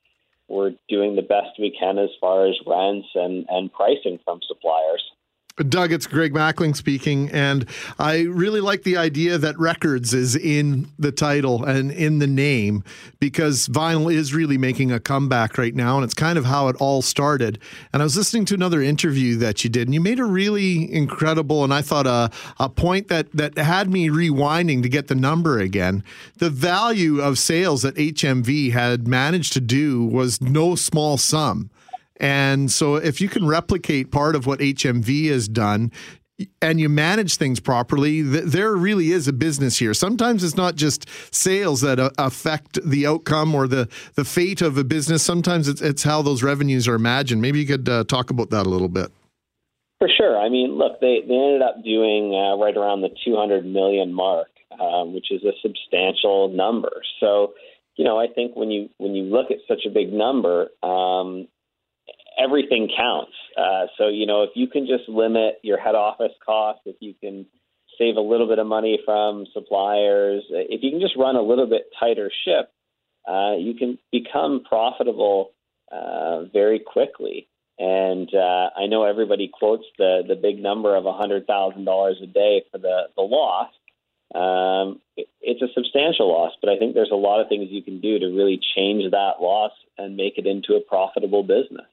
we're 0.49 0.73
doing 0.89 1.15
the 1.15 1.21
best 1.21 1.57
we 1.57 1.75
can 1.77 1.97
as 1.97 2.09
far 2.19 2.45
as 2.45 2.53
rents 2.67 3.07
and, 3.15 3.45
and 3.49 3.71
pricing 3.71 4.19
from 4.23 4.39
suppliers. 4.45 5.01
Doug, 5.57 5.91
it's 5.91 6.07
Greg 6.07 6.33
Mackling 6.33 6.75
speaking, 6.75 7.29
and 7.29 7.69
I 7.99 8.21
really 8.21 8.59
like 8.59 8.81
the 8.81 8.97
idea 8.97 9.37
that 9.37 9.55
records 9.59 10.11
is 10.11 10.35
in 10.35 10.91
the 10.97 11.11
title 11.11 11.63
and 11.63 11.91
in 11.91 12.17
the 12.17 12.25
name 12.25 12.83
because 13.19 13.67
vinyl 13.67 14.11
is 14.11 14.33
really 14.33 14.57
making 14.57 14.91
a 14.91 14.99
comeback 14.99 15.59
right 15.59 15.75
now, 15.75 15.95
and 15.95 16.03
it's 16.03 16.15
kind 16.15 16.39
of 16.39 16.45
how 16.45 16.69
it 16.69 16.75
all 16.77 17.03
started. 17.03 17.59
And 17.93 18.01
I 18.01 18.05
was 18.05 18.17
listening 18.17 18.45
to 18.45 18.55
another 18.55 18.81
interview 18.81 19.35
that 19.37 19.63
you 19.63 19.69
did, 19.69 19.87
and 19.87 19.93
you 19.93 20.01
made 20.01 20.17
a 20.17 20.25
really 20.25 20.91
incredible, 20.91 21.63
and 21.63 21.71
I 21.71 21.83
thought 21.83 22.07
a, 22.07 22.31
a 22.59 22.67
point 22.67 23.09
that 23.09 23.31
that 23.33 23.55
had 23.55 23.91
me 23.91 24.09
rewinding 24.09 24.81
to 24.81 24.89
get 24.89 25.07
the 25.07 25.13
number 25.13 25.59
again. 25.59 26.03
The 26.39 26.49
value 26.49 27.21
of 27.21 27.37
sales 27.37 27.83
that 27.83 27.93
HMV 27.93 28.71
had 28.71 29.07
managed 29.07 29.53
to 29.53 29.61
do 29.61 30.03
was 30.03 30.41
no 30.41 30.73
small 30.73 31.17
sum. 31.17 31.69
And 32.17 32.71
so, 32.71 32.95
if 32.95 33.19
you 33.19 33.27
can 33.27 33.47
replicate 33.47 34.11
part 34.11 34.35
of 34.35 34.45
what 34.45 34.59
HMV 34.59 35.29
has 35.29 35.47
done, 35.47 35.91
and 36.61 36.79
you 36.79 36.89
manage 36.89 37.37
things 37.37 37.59
properly, 37.59 38.23
th- 38.23 38.45
there 38.45 38.75
really 38.75 39.11
is 39.11 39.27
a 39.27 39.33
business 39.33 39.77
here. 39.77 39.93
Sometimes 39.93 40.43
it's 40.43 40.55
not 40.55 40.75
just 40.75 41.07
sales 41.33 41.81
that 41.81 41.99
uh, 41.99 42.09
affect 42.17 42.79
the 42.83 43.05
outcome 43.05 43.53
or 43.53 43.67
the, 43.67 43.87
the 44.15 44.25
fate 44.25 44.61
of 44.61 44.77
a 44.77 44.83
business. 44.83 45.23
Sometimes 45.23 45.67
it's, 45.67 45.81
it's 45.81 46.03
how 46.03 46.21
those 46.21 46.43
revenues 46.43 46.87
are 46.87 46.95
imagined. 46.95 47.41
Maybe 47.41 47.59
you 47.59 47.67
could 47.67 47.87
uh, 47.87 48.03
talk 48.05 48.29
about 48.29 48.49
that 48.49 48.65
a 48.65 48.69
little 48.69 48.89
bit. 48.89 49.11
For 49.99 50.09
sure. 50.09 50.37
I 50.37 50.49
mean, 50.49 50.71
look, 50.77 50.99
they, 50.99 51.19
they 51.27 51.33
ended 51.33 51.61
up 51.61 51.83
doing 51.83 52.33
uh, 52.33 52.57
right 52.57 52.75
around 52.75 53.01
the 53.01 53.09
200 53.23 53.65
million 53.65 54.11
mark, 54.13 54.49
um, 54.81 55.13
which 55.13 55.31
is 55.31 55.43
a 55.43 55.53
substantial 55.61 56.49
number. 56.49 56.91
So, 57.19 57.53
you 57.95 58.03
know, 58.03 58.19
I 58.19 58.27
think 58.27 58.55
when 58.55 58.71
you 58.71 58.89
when 58.97 59.13
you 59.13 59.23
look 59.23 59.51
at 59.51 59.57
such 59.67 59.85
a 59.85 59.89
big 59.89 60.11
number, 60.11 60.69
um, 60.81 61.47
everything 62.37 62.89
counts. 62.95 63.33
Uh, 63.57 63.87
so, 63.97 64.07
you 64.07 64.25
know, 64.25 64.43
if 64.43 64.51
you 64.55 64.67
can 64.67 64.87
just 64.87 65.07
limit 65.07 65.59
your 65.63 65.79
head 65.79 65.95
office 65.95 66.31
costs, 66.45 66.81
if 66.85 66.95
you 66.99 67.13
can 67.19 67.45
save 67.97 68.15
a 68.15 68.21
little 68.21 68.47
bit 68.47 68.59
of 68.59 68.67
money 68.67 68.99
from 69.05 69.45
suppliers, 69.53 70.43
if 70.49 70.81
you 70.83 70.91
can 70.91 70.99
just 70.99 71.15
run 71.17 71.35
a 71.35 71.41
little 71.41 71.67
bit 71.67 71.83
tighter 71.99 72.31
ship, 72.45 72.71
uh, 73.27 73.55
you 73.57 73.73
can 73.75 73.97
become 74.11 74.63
profitable 74.67 75.51
uh, 75.91 76.43
very 76.51 76.79
quickly. 76.79 77.47
And 77.79 78.29
uh, 78.33 78.69
I 78.77 78.85
know 78.87 79.03
everybody 79.03 79.49
quotes 79.51 79.85
the 79.97 80.21
the 80.27 80.35
big 80.35 80.61
number 80.61 80.95
of 80.95 81.05
a 81.05 81.13
hundred 81.13 81.47
thousand 81.47 81.85
dollars 81.85 82.17
a 82.21 82.27
day 82.27 82.63
for 82.71 82.77
the 82.77 83.03
the 83.15 83.23
loss. 83.23 83.69
Um, 84.35 85.01
it, 85.17 85.27
it's 85.41 85.61
a 85.61 85.73
substantial 85.73 86.31
loss, 86.31 86.53
but 86.61 86.69
I 86.69 86.77
think 86.77 86.93
there's 86.93 87.11
a 87.11 87.15
lot 87.15 87.41
of 87.41 87.49
things 87.49 87.67
you 87.69 87.83
can 87.83 87.99
do 87.99 88.19
to 88.19 88.27
really 88.27 88.59
change 88.75 89.09
that 89.11 89.41
loss 89.41 89.71
and 89.97 90.15
make 90.15 90.37
it 90.37 90.45
into 90.45 90.75
a 90.75 90.81
profitable 90.81 91.43
business. 91.43 91.87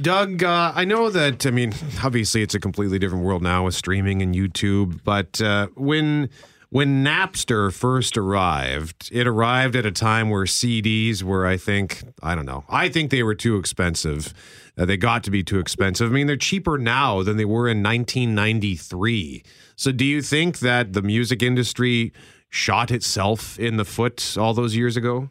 Doug, 0.00 0.42
uh, 0.42 0.72
I 0.74 0.84
know 0.84 1.10
that, 1.10 1.44
I 1.46 1.50
mean, 1.50 1.74
obviously 2.02 2.42
it's 2.42 2.54
a 2.54 2.60
completely 2.60 2.98
different 2.98 3.24
world 3.24 3.42
now 3.42 3.64
with 3.64 3.74
streaming 3.74 4.22
and 4.22 4.34
YouTube, 4.34 5.00
but 5.04 5.40
uh, 5.40 5.68
when. 5.74 6.30
When 6.70 7.04
Napster 7.04 7.70
first 7.70 8.16
arrived, 8.16 9.10
it 9.12 9.26
arrived 9.26 9.76
at 9.76 9.84
a 9.84 9.92
time 9.92 10.30
where 10.30 10.44
CDs 10.44 11.22
were, 11.22 11.44
I 11.44 11.58
think, 11.58 12.02
I 12.22 12.34
don't 12.34 12.46
know, 12.46 12.64
I 12.66 12.88
think 12.88 13.10
they 13.10 13.22
were 13.22 13.34
too 13.34 13.58
expensive. 13.58 14.32
Uh, 14.78 14.86
they 14.86 14.96
got 14.96 15.22
to 15.24 15.30
be 15.30 15.42
too 15.42 15.58
expensive. 15.58 16.10
I 16.10 16.14
mean, 16.14 16.28
they're 16.28 16.36
cheaper 16.38 16.78
now 16.78 17.22
than 17.22 17.36
they 17.36 17.44
were 17.44 17.68
in 17.68 17.82
1993. 17.82 19.42
So, 19.76 19.92
do 19.92 20.02
you 20.02 20.22
think 20.22 20.60
that 20.60 20.94
the 20.94 21.02
music 21.02 21.42
industry 21.42 22.10
shot 22.48 22.90
itself 22.90 23.58
in 23.58 23.76
the 23.76 23.84
foot 23.84 24.38
all 24.38 24.54
those 24.54 24.74
years 24.74 24.96
ago? 24.96 25.28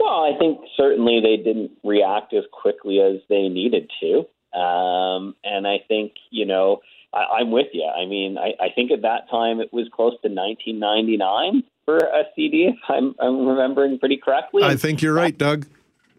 Well, 0.00 0.34
I 0.34 0.36
think 0.36 0.58
certainly 0.76 1.20
they 1.20 1.36
didn't 1.36 1.72
react 1.82 2.32
as 2.34 2.44
quickly 2.52 3.00
as 3.00 3.20
they 3.28 3.48
needed 3.48 3.90
to. 4.00 4.26
Um, 4.58 5.34
and 5.42 5.66
I 5.66 5.78
think, 5.86 6.12
you 6.30 6.46
know, 6.46 6.80
I, 7.12 7.40
I'm 7.40 7.50
with 7.50 7.68
you. 7.72 7.84
I 7.84 8.06
mean, 8.06 8.38
I, 8.38 8.54
I 8.62 8.68
think 8.74 8.90
at 8.90 9.02
that 9.02 9.28
time 9.30 9.60
it 9.60 9.72
was 9.72 9.88
close 9.92 10.12
to 10.22 10.28
1999 10.28 11.64
for 11.84 11.98
a 11.98 12.24
CD, 12.34 12.68
if 12.68 12.76
I'm, 12.88 13.14
I'm 13.20 13.46
remembering 13.46 13.98
pretty 13.98 14.16
correctly. 14.16 14.62
I 14.62 14.76
think 14.76 15.02
you're 15.02 15.14
right, 15.14 15.36
Doug. 15.36 15.66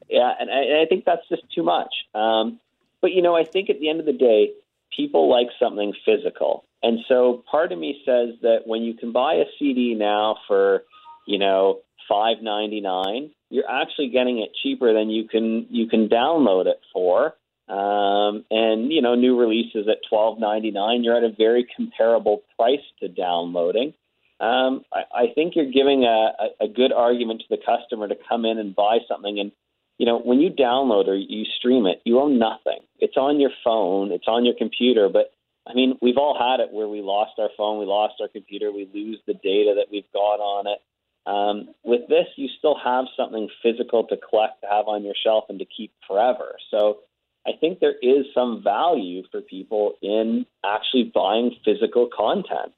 Yeah, 0.09 0.31
and 0.39 0.49
I, 0.51 0.63
and 0.63 0.81
I 0.81 0.85
think 0.85 1.05
that's 1.05 1.27
just 1.29 1.43
too 1.53 1.63
much. 1.63 1.93
Um, 2.13 2.59
but, 3.01 3.11
you 3.11 3.21
know, 3.21 3.35
I 3.35 3.43
think 3.43 3.69
at 3.69 3.79
the 3.79 3.89
end 3.89 3.99
of 3.99 4.05
the 4.05 4.13
day, 4.13 4.51
people 4.95 5.29
like 5.29 5.47
something 5.59 5.93
physical. 6.05 6.65
And 6.83 6.99
so 7.07 7.43
part 7.49 7.71
of 7.71 7.79
me 7.79 8.01
says 8.05 8.35
that 8.41 8.59
when 8.65 8.83
you 8.83 8.93
can 8.93 9.11
buy 9.11 9.35
a 9.35 9.45
CD 9.57 9.95
now 9.95 10.37
for, 10.47 10.83
you 11.25 11.39
know, 11.39 11.79
five 12.09 12.37
ninety 12.41 12.81
nine, 12.81 13.31
you're 13.49 13.69
actually 13.69 14.09
getting 14.09 14.39
it 14.39 14.51
cheaper 14.61 14.93
than 14.93 15.09
you 15.09 15.27
can 15.27 15.67
you 15.69 15.87
can 15.87 16.09
download 16.09 16.67
it 16.67 16.79
for. 16.93 17.35
Um, 17.67 18.45
and 18.51 18.91
you 18.91 19.01
know, 19.01 19.15
new 19.15 19.39
releases 19.39 19.87
at 19.87 19.97
twelve 20.07 20.39
ninety 20.39 20.71
nine, 20.71 21.03
you're 21.03 21.17
at 21.17 21.23
a 21.23 21.33
very 21.35 21.67
comparable 21.75 22.43
price 22.55 22.85
to 22.99 23.07
downloading. 23.07 23.93
Um, 24.39 24.83
I, 24.93 25.03
I 25.13 25.25
think 25.33 25.55
you're 25.55 25.71
giving 25.71 26.03
a, 26.03 26.31
a, 26.61 26.65
a 26.65 26.67
good 26.67 26.91
argument 26.91 27.41
to 27.41 27.55
the 27.55 27.57
customer 27.57 28.07
to 28.07 28.15
come 28.29 28.45
in 28.45 28.59
and 28.59 28.75
buy 28.75 28.97
something. 29.07 29.39
And 29.39 29.51
you 29.97 30.05
know, 30.05 30.19
when 30.19 30.41
you 30.41 30.49
download 30.49 31.07
or 31.07 31.15
you 31.15 31.45
stream 31.57 31.85
it, 31.85 32.01
you 32.03 32.19
own 32.19 32.37
nothing. 32.37 32.79
It's 32.99 33.17
on 33.17 33.39
your 33.39 33.51
phone, 33.63 34.11
it's 34.11 34.27
on 34.27 34.45
your 34.45 34.55
computer, 34.57 35.09
but 35.09 35.31
I 35.67 35.73
mean, 35.73 35.97
we've 36.01 36.17
all 36.17 36.37
had 36.37 36.63
it 36.63 36.71
where 36.71 36.87
we 36.87 37.01
lost 37.01 37.39
our 37.39 37.49
phone, 37.57 37.79
we 37.79 37.85
lost 37.85 38.15
our 38.21 38.27
computer, 38.27 38.71
we 38.71 38.87
lose 38.93 39.19
the 39.25 39.33
data 39.33 39.73
that 39.77 39.87
we've 39.91 40.11
got 40.13 40.39
on 40.39 40.67
it. 40.67 40.79
Um, 41.25 41.69
with 41.83 42.07
this, 42.07 42.27
you 42.35 42.49
still 42.57 42.77
have 42.83 43.05
something 43.17 43.49
physical 43.63 44.05
to 44.07 44.17
collect, 44.17 44.61
to 44.61 44.67
have 44.69 44.87
on 44.87 45.03
your 45.03 45.15
shelf, 45.21 45.45
and 45.49 45.59
to 45.59 45.65
keep 45.65 45.91
forever. 46.07 46.55
So 46.69 46.99
I 47.47 47.51
think 47.59 47.79
there 47.79 47.95
is 48.01 48.25
some 48.33 48.63
value 48.63 49.23
for 49.31 49.41
people 49.41 49.93
in 50.01 50.45
actually 50.63 51.11
buying 51.13 51.55
physical 51.63 52.09
content. 52.15 52.73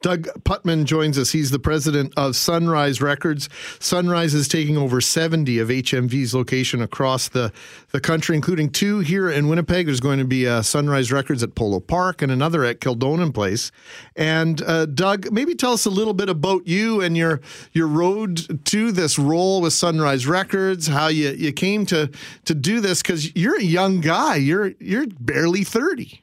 Doug 0.00 0.28
Putman 0.44 0.84
joins 0.84 1.18
us. 1.18 1.32
He's 1.32 1.50
the 1.50 1.58
president 1.58 2.12
of 2.16 2.36
Sunrise 2.36 3.02
Records. 3.02 3.48
Sunrise 3.80 4.32
is 4.32 4.46
taking 4.46 4.76
over 4.76 5.00
70 5.00 5.58
of 5.58 5.68
HMV's 5.68 6.34
location 6.34 6.80
across 6.80 7.28
the, 7.28 7.52
the 7.90 8.00
country, 8.00 8.36
including 8.36 8.70
two 8.70 9.00
here 9.00 9.28
in 9.28 9.48
Winnipeg. 9.48 9.86
There's 9.86 9.98
going 9.98 10.20
to 10.20 10.24
be 10.24 10.44
a 10.44 10.62
Sunrise 10.62 11.10
Records 11.10 11.42
at 11.42 11.56
Polo 11.56 11.80
Park 11.80 12.22
and 12.22 12.30
another 12.30 12.64
at 12.64 12.80
Kildonan 12.80 13.32
Place. 13.32 13.72
And 14.14 14.62
uh, 14.62 14.86
Doug, 14.86 15.32
maybe 15.32 15.56
tell 15.56 15.72
us 15.72 15.84
a 15.84 15.90
little 15.90 16.14
bit 16.14 16.28
about 16.28 16.66
you 16.66 17.00
and 17.00 17.16
your 17.16 17.40
your 17.72 17.88
road 17.88 18.64
to 18.66 18.92
this 18.92 19.18
role 19.18 19.60
with 19.60 19.72
Sunrise 19.72 20.26
Records, 20.26 20.86
how 20.86 21.08
you, 21.08 21.30
you 21.30 21.52
came 21.52 21.86
to 21.86 22.10
to 22.44 22.54
do 22.54 22.80
this 22.80 23.02
because 23.02 23.34
you're 23.34 23.58
a 23.58 23.64
young 23.64 24.00
guy. 24.00 24.36
You're 24.36 24.72
you're 24.78 25.06
barely 25.18 25.64
30. 25.64 26.22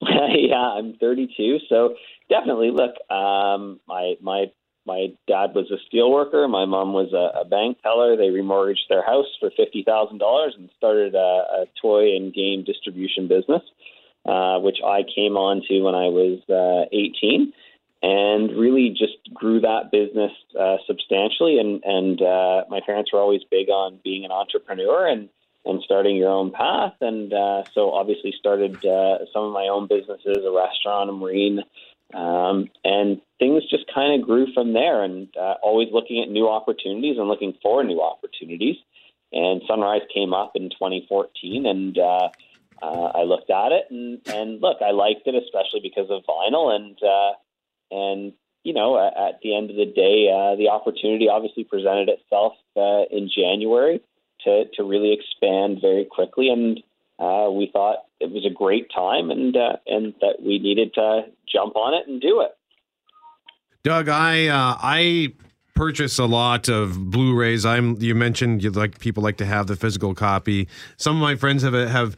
yeah, 0.02 0.56
I'm 0.56 0.94
32, 0.94 1.58
so 1.68 1.94
definitely. 2.28 2.70
Look, 2.70 2.94
um, 3.10 3.80
my 3.86 4.14
my 4.20 4.46
my 4.86 5.08
dad 5.26 5.54
was 5.54 5.70
a 5.70 5.76
steel 5.86 6.10
worker. 6.10 6.48
My 6.48 6.64
mom 6.64 6.92
was 6.92 7.12
a, 7.12 7.40
a 7.40 7.44
bank 7.44 7.78
teller. 7.82 8.16
They 8.16 8.28
remortgaged 8.28 8.88
their 8.88 9.04
house 9.04 9.26
for 9.38 9.50
fifty 9.56 9.82
thousand 9.84 10.18
dollars 10.18 10.54
and 10.56 10.70
started 10.76 11.14
a, 11.14 11.18
a 11.18 11.64
toy 11.80 12.16
and 12.16 12.32
game 12.32 12.64
distribution 12.64 13.28
business, 13.28 13.62
uh, 14.26 14.58
which 14.60 14.78
I 14.84 15.02
came 15.02 15.36
on 15.36 15.62
to 15.68 15.80
when 15.82 15.94
I 15.94 16.08
was 16.08 16.40
uh, 16.48 16.88
eighteen, 16.92 17.52
and 18.02 18.50
really 18.58 18.90
just 18.90 19.18
grew 19.34 19.60
that 19.60 19.90
business 19.92 20.32
uh, 20.58 20.76
substantially. 20.86 21.58
And 21.58 21.82
and 21.84 22.22
uh, 22.22 22.64
my 22.70 22.80
parents 22.84 23.12
were 23.12 23.20
always 23.20 23.42
big 23.50 23.68
on 23.68 24.00
being 24.02 24.24
an 24.24 24.32
entrepreneur 24.32 25.06
and 25.06 25.28
and 25.64 25.82
starting 25.84 26.16
your 26.16 26.30
own 26.30 26.50
path. 26.50 26.94
And 27.02 27.32
uh, 27.32 27.64
so 27.74 27.90
obviously 27.90 28.32
started 28.38 28.76
uh, 28.86 29.18
some 29.34 29.44
of 29.44 29.52
my 29.52 29.68
own 29.68 29.86
businesses, 29.86 30.38
a 30.44 30.50
restaurant, 30.50 31.10
a 31.10 31.12
marine, 31.12 31.60
um, 32.14 32.68
and 32.84 33.20
things 33.38 33.64
just 33.68 33.84
kind 33.94 34.20
of 34.20 34.26
grew 34.26 34.46
from 34.54 34.72
there, 34.72 35.02
and 35.02 35.28
uh, 35.36 35.54
always 35.62 35.88
looking 35.92 36.22
at 36.22 36.30
new 36.30 36.48
opportunities 36.48 37.16
and 37.18 37.28
looking 37.28 37.54
for 37.62 37.84
new 37.84 38.00
opportunities. 38.00 38.76
And 39.32 39.60
Sunrise 39.68 40.02
came 40.12 40.32
up 40.32 40.52
in 40.54 40.70
2014, 40.70 41.66
and 41.66 41.98
uh, 41.98 42.28
uh, 42.82 43.12
I 43.14 43.22
looked 43.24 43.50
at 43.50 43.72
it, 43.72 43.86
and, 43.90 44.20
and 44.26 44.60
look, 44.62 44.78
I 44.80 44.92
liked 44.92 45.26
it, 45.26 45.34
especially 45.34 45.80
because 45.82 46.08
of 46.10 46.22
vinyl, 46.24 46.74
and 46.74 46.98
uh, 47.02 47.32
and 47.90 48.32
you 48.64 48.72
know, 48.72 48.98
at 48.98 49.40
the 49.42 49.56
end 49.56 49.70
of 49.70 49.76
the 49.76 49.86
day, 49.86 50.28
uh, 50.28 50.56
the 50.56 50.68
opportunity 50.68 51.28
obviously 51.28 51.64
presented 51.64 52.08
itself 52.08 52.54
uh, 52.76 53.04
in 53.10 53.30
January 53.34 54.00
to 54.44 54.64
to 54.74 54.82
really 54.82 55.12
expand 55.12 55.78
very 55.80 56.04
quickly, 56.04 56.48
and 56.48 56.82
uh, 57.18 57.50
we 57.50 57.70
thought 57.72 58.04
it 58.20 58.30
was 58.30 58.44
a 58.46 58.52
great 58.52 58.90
time 58.94 59.30
and 59.30 59.56
uh, 59.56 59.76
and 59.86 60.14
that 60.20 60.36
we 60.40 60.58
needed 60.58 60.94
to 60.94 61.22
jump 61.52 61.76
on 61.76 61.94
it 61.94 62.08
and 62.08 62.20
do 62.20 62.40
it. 62.40 62.56
Doug, 63.82 64.08
I 64.08 64.48
uh, 64.48 64.76
I 64.80 65.34
purchase 65.74 66.18
a 66.18 66.26
lot 66.26 66.68
of 66.68 67.10
Blu-rays. 67.10 67.64
I'm 67.64 68.00
you 68.00 68.14
mentioned 68.14 68.62
you 68.62 68.70
like 68.70 68.98
people 68.98 69.22
like 69.22 69.36
to 69.38 69.46
have 69.46 69.66
the 69.66 69.76
physical 69.76 70.14
copy. 70.14 70.68
Some 70.96 71.16
of 71.16 71.22
my 71.22 71.36
friends 71.36 71.62
have 71.62 71.74
have 71.74 72.16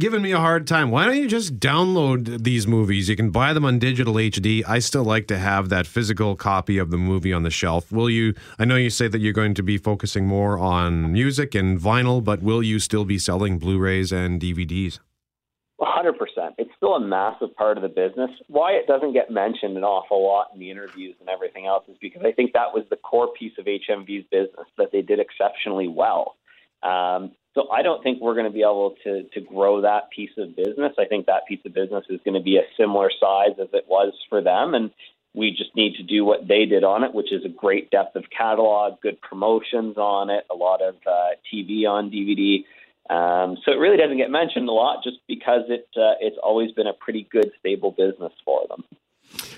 given 0.00 0.22
me 0.22 0.32
a 0.32 0.38
hard 0.38 0.66
time. 0.66 0.90
Why 0.90 1.04
don't 1.04 1.18
you 1.18 1.28
just 1.28 1.60
download 1.60 2.42
these 2.42 2.66
movies? 2.66 3.08
You 3.08 3.14
can 3.14 3.30
buy 3.30 3.52
them 3.52 3.64
on 3.64 3.78
digital 3.78 4.14
HD. 4.14 4.64
I 4.66 4.80
still 4.80 5.04
like 5.04 5.28
to 5.28 5.38
have 5.38 5.68
that 5.68 5.86
physical 5.86 6.34
copy 6.34 6.78
of 6.78 6.90
the 6.90 6.96
movie 6.96 7.32
on 7.32 7.44
the 7.44 7.50
shelf. 7.50 7.92
Will 7.92 8.10
you? 8.10 8.34
I 8.58 8.64
know 8.64 8.76
you 8.76 8.90
say 8.90 9.06
that 9.06 9.20
you're 9.20 9.32
going 9.32 9.54
to 9.54 9.62
be 9.62 9.76
focusing 9.76 10.26
more 10.26 10.58
on 10.58 11.12
music 11.12 11.54
and 11.54 11.78
vinyl, 11.78 12.24
but 12.24 12.42
will 12.42 12.62
you 12.62 12.80
still 12.80 13.04
be 13.04 13.18
selling 13.18 13.58
Blu-rays 13.58 14.10
and 14.10 14.40
DVDs? 14.40 14.98
100%. 15.80 16.12
It's 16.58 16.70
still 16.76 16.94
a 16.94 17.00
massive 17.00 17.54
part 17.56 17.76
of 17.76 17.82
the 17.82 17.88
business. 17.88 18.30
Why 18.48 18.72
it 18.72 18.86
doesn't 18.86 19.12
get 19.12 19.30
mentioned 19.30 19.76
an 19.76 19.84
awful 19.84 20.26
lot 20.26 20.48
in 20.52 20.60
the 20.60 20.70
interviews 20.70 21.16
and 21.20 21.28
everything 21.28 21.66
else 21.66 21.84
is 21.88 21.96
because 22.00 22.22
I 22.24 22.32
think 22.32 22.52
that 22.52 22.74
was 22.74 22.84
the 22.90 22.96
core 22.96 23.28
piece 23.38 23.52
of 23.58 23.66
HMV's 23.66 24.26
business 24.30 24.66
that 24.76 24.92
they 24.92 25.02
did 25.02 25.20
exceptionally 25.20 25.88
well. 25.88 26.36
Um, 26.82 27.32
so 27.54 27.68
I 27.70 27.82
don't 27.82 28.02
think 28.02 28.20
we're 28.20 28.34
going 28.34 28.46
to 28.46 28.52
be 28.52 28.62
able 28.62 28.94
to 29.04 29.24
to 29.24 29.40
grow 29.40 29.80
that 29.82 30.10
piece 30.10 30.30
of 30.38 30.54
business. 30.56 30.92
I 30.98 31.04
think 31.04 31.26
that 31.26 31.46
piece 31.48 31.60
of 31.64 31.74
business 31.74 32.04
is 32.08 32.20
going 32.24 32.34
to 32.34 32.42
be 32.42 32.56
a 32.56 32.62
similar 32.78 33.10
size 33.20 33.58
as 33.60 33.68
it 33.72 33.86
was 33.88 34.12
for 34.28 34.42
them, 34.42 34.74
and 34.74 34.90
we 35.34 35.50
just 35.50 35.74
need 35.76 35.94
to 35.96 36.02
do 36.02 36.24
what 36.24 36.48
they 36.48 36.64
did 36.64 36.84
on 36.84 37.04
it, 37.04 37.14
which 37.14 37.32
is 37.32 37.44
a 37.44 37.48
great 37.48 37.90
depth 37.90 38.16
of 38.16 38.24
catalog, 38.36 39.00
good 39.00 39.20
promotions 39.20 39.96
on 39.96 40.28
it, 40.30 40.44
a 40.50 40.54
lot 40.54 40.82
of 40.82 40.96
uh, 41.06 41.28
TV 41.52 41.86
on 41.86 42.10
DVD. 42.10 42.64
Um, 43.08 43.56
so 43.64 43.72
it 43.72 43.76
really 43.76 43.96
doesn't 43.96 44.16
get 44.16 44.30
mentioned 44.30 44.68
a 44.68 44.72
lot, 44.72 45.02
just 45.02 45.18
because 45.26 45.62
it 45.68 45.88
uh, 45.96 46.14
it's 46.20 46.36
always 46.42 46.72
been 46.72 46.86
a 46.86 46.92
pretty 46.92 47.26
good, 47.30 47.50
stable 47.58 47.90
business 47.90 48.32
for 48.44 48.62
them. 48.68 48.84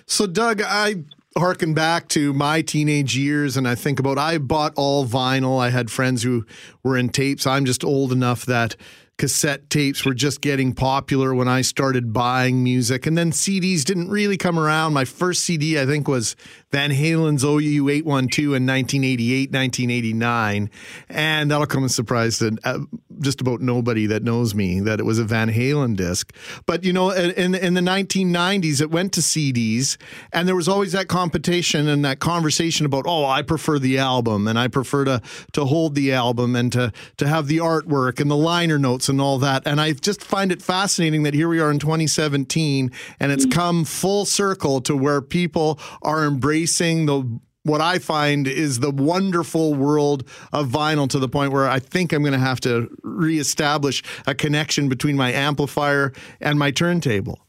So, 0.06 0.26
Doug, 0.26 0.62
I 0.62 0.96
harken 1.36 1.74
back 1.74 2.08
to 2.08 2.32
my 2.32 2.62
teenage 2.62 3.16
years 3.16 3.56
and 3.56 3.66
I 3.66 3.74
think 3.74 3.98
about 3.98 4.18
I 4.18 4.38
bought 4.38 4.74
all 4.76 5.06
vinyl. 5.06 5.60
I 5.60 5.70
had 5.70 5.90
friends 5.90 6.22
who 6.22 6.44
were 6.82 6.96
in 6.96 7.08
tapes. 7.08 7.46
I'm 7.46 7.64
just 7.64 7.84
old 7.84 8.12
enough 8.12 8.44
that 8.46 8.76
cassette 9.18 9.70
tapes 9.70 10.04
were 10.04 10.14
just 10.14 10.40
getting 10.40 10.74
popular 10.74 11.34
when 11.34 11.48
I 11.48 11.60
started 11.60 12.12
buying 12.12 12.62
music. 12.64 13.06
And 13.06 13.16
then 13.16 13.30
CDs 13.30 13.84
didn't 13.84 14.08
really 14.08 14.36
come 14.36 14.58
around. 14.58 14.94
My 14.94 15.04
first 15.04 15.44
CD, 15.44 15.80
I 15.80 15.86
think, 15.86 16.08
was 16.08 16.34
Van 16.72 16.90
Halen's 16.90 17.44
OU 17.44 17.90
812 17.90 18.46
in 18.54 18.66
1988, 18.66 19.52
1989. 19.52 20.70
And 21.10 21.50
that'll 21.50 21.66
come 21.66 21.84
as 21.84 21.90
a 21.90 21.94
surprise 21.94 22.38
to 22.38 22.56
uh, 22.64 22.78
just 23.20 23.42
about 23.42 23.60
nobody 23.60 24.06
that 24.06 24.22
knows 24.22 24.54
me 24.54 24.80
that 24.80 24.98
it 24.98 25.02
was 25.02 25.18
a 25.18 25.24
Van 25.24 25.50
Halen 25.50 25.96
disc. 25.96 26.34
But, 26.64 26.82
you 26.82 26.94
know, 26.94 27.10
in, 27.10 27.54
in 27.54 27.74
the 27.74 27.82
1990s, 27.82 28.80
it 28.80 28.90
went 28.90 29.12
to 29.12 29.20
CDs. 29.20 29.98
And 30.32 30.48
there 30.48 30.56
was 30.56 30.66
always 30.66 30.92
that 30.92 31.08
competition 31.08 31.88
and 31.88 32.02
that 32.06 32.20
conversation 32.20 32.86
about, 32.86 33.04
oh, 33.06 33.26
I 33.26 33.42
prefer 33.42 33.78
the 33.78 33.98
album 33.98 34.48
and 34.48 34.58
I 34.58 34.68
prefer 34.68 35.04
to, 35.04 35.22
to 35.52 35.66
hold 35.66 35.94
the 35.94 36.14
album 36.14 36.56
and 36.56 36.72
to, 36.72 36.90
to 37.18 37.28
have 37.28 37.48
the 37.48 37.58
artwork 37.58 38.18
and 38.18 38.30
the 38.30 38.36
liner 38.36 38.78
notes 38.78 39.10
and 39.10 39.20
all 39.20 39.38
that. 39.40 39.66
And 39.66 39.78
I 39.78 39.92
just 39.92 40.24
find 40.24 40.50
it 40.50 40.62
fascinating 40.62 41.22
that 41.24 41.34
here 41.34 41.50
we 41.50 41.60
are 41.60 41.70
in 41.70 41.78
2017 41.78 42.90
and 43.20 43.30
it's 43.30 43.44
come 43.44 43.84
full 43.84 44.24
circle 44.24 44.80
to 44.80 44.96
where 44.96 45.20
people 45.20 45.78
are 46.00 46.24
embracing 46.24 46.61
the 46.66 47.40
what 47.64 47.80
I 47.80 47.98
find 47.98 48.48
is 48.48 48.80
the 48.80 48.90
wonderful 48.90 49.74
world 49.74 50.28
of 50.52 50.68
vinyl 50.68 51.08
to 51.10 51.18
the 51.18 51.28
point 51.28 51.52
where 51.52 51.68
I 51.68 51.78
think 51.78 52.12
I'm 52.12 52.22
going 52.22 52.32
to 52.32 52.38
have 52.38 52.60
to 52.62 52.88
reestablish 53.04 54.02
a 54.26 54.34
connection 54.34 54.88
between 54.88 55.16
my 55.16 55.32
amplifier 55.32 56.12
and 56.40 56.58
my 56.58 56.70
turntable. 56.72 57.46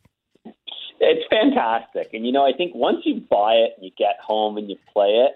It's 1.00 1.28
fantastic. 1.30 2.14
And, 2.14 2.26
you 2.26 2.32
know, 2.32 2.46
I 2.46 2.54
think 2.56 2.76
once 2.76 3.00
you 3.06 3.22
buy 3.30 3.54
it 3.54 3.74
and 3.76 3.86
you 3.86 3.92
get 3.98 4.18
home 4.24 4.58
and 4.58 4.70
you 4.70 4.78
play 4.94 5.26
it, 5.26 5.32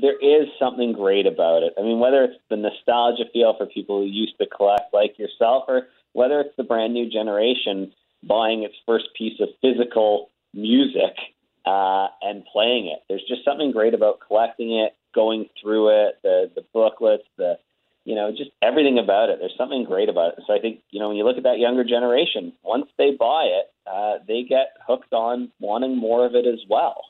there 0.00 0.18
is 0.18 0.48
something 0.58 0.92
great 0.92 1.26
about 1.26 1.62
it. 1.62 1.72
I 1.78 1.82
mean, 1.82 2.00
whether 2.00 2.24
it's 2.24 2.34
the 2.50 2.56
nostalgia 2.56 3.24
feel 3.32 3.56
for 3.56 3.66
people 3.66 4.00
who 4.00 4.06
used 4.06 4.36
to 4.38 4.46
collect 4.46 4.92
like 4.92 5.18
yourself, 5.18 5.64
or 5.68 5.86
whether 6.12 6.40
it's 6.40 6.54
the 6.56 6.64
brand 6.64 6.92
new 6.92 7.08
generation 7.08 7.92
buying 8.22 8.62
its 8.62 8.74
first 8.86 9.06
piece 9.16 9.40
of 9.40 9.48
physical 9.62 10.30
music 10.52 11.16
uh, 11.70 12.08
and 12.22 12.44
playing 12.52 12.88
it. 12.88 13.00
There's 13.08 13.24
just 13.28 13.44
something 13.44 13.70
great 13.70 13.94
about 13.94 14.18
collecting 14.26 14.72
it, 14.72 14.92
going 15.14 15.48
through 15.60 16.06
it, 16.06 16.18
the 16.22 16.50
the 16.54 16.64
booklets, 16.74 17.24
the 17.36 17.58
you 18.04 18.14
know, 18.14 18.30
just 18.30 18.50
everything 18.62 18.98
about 18.98 19.28
it. 19.28 19.38
There's 19.38 19.54
something 19.58 19.84
great 19.84 20.08
about 20.08 20.32
it. 20.32 20.44
So 20.46 20.54
I 20.54 20.58
think 20.58 20.80
you 20.90 20.98
know 20.98 21.08
when 21.08 21.16
you 21.16 21.24
look 21.24 21.36
at 21.36 21.44
that 21.44 21.58
younger 21.58 21.84
generation, 21.84 22.52
once 22.64 22.86
they 22.98 23.12
buy 23.12 23.44
it, 23.44 23.66
uh, 23.86 24.18
they 24.26 24.42
get 24.42 24.74
hooked 24.86 25.12
on 25.12 25.52
wanting 25.60 25.96
more 25.96 26.26
of 26.26 26.34
it 26.34 26.46
as 26.46 26.60
well. 26.68 27.02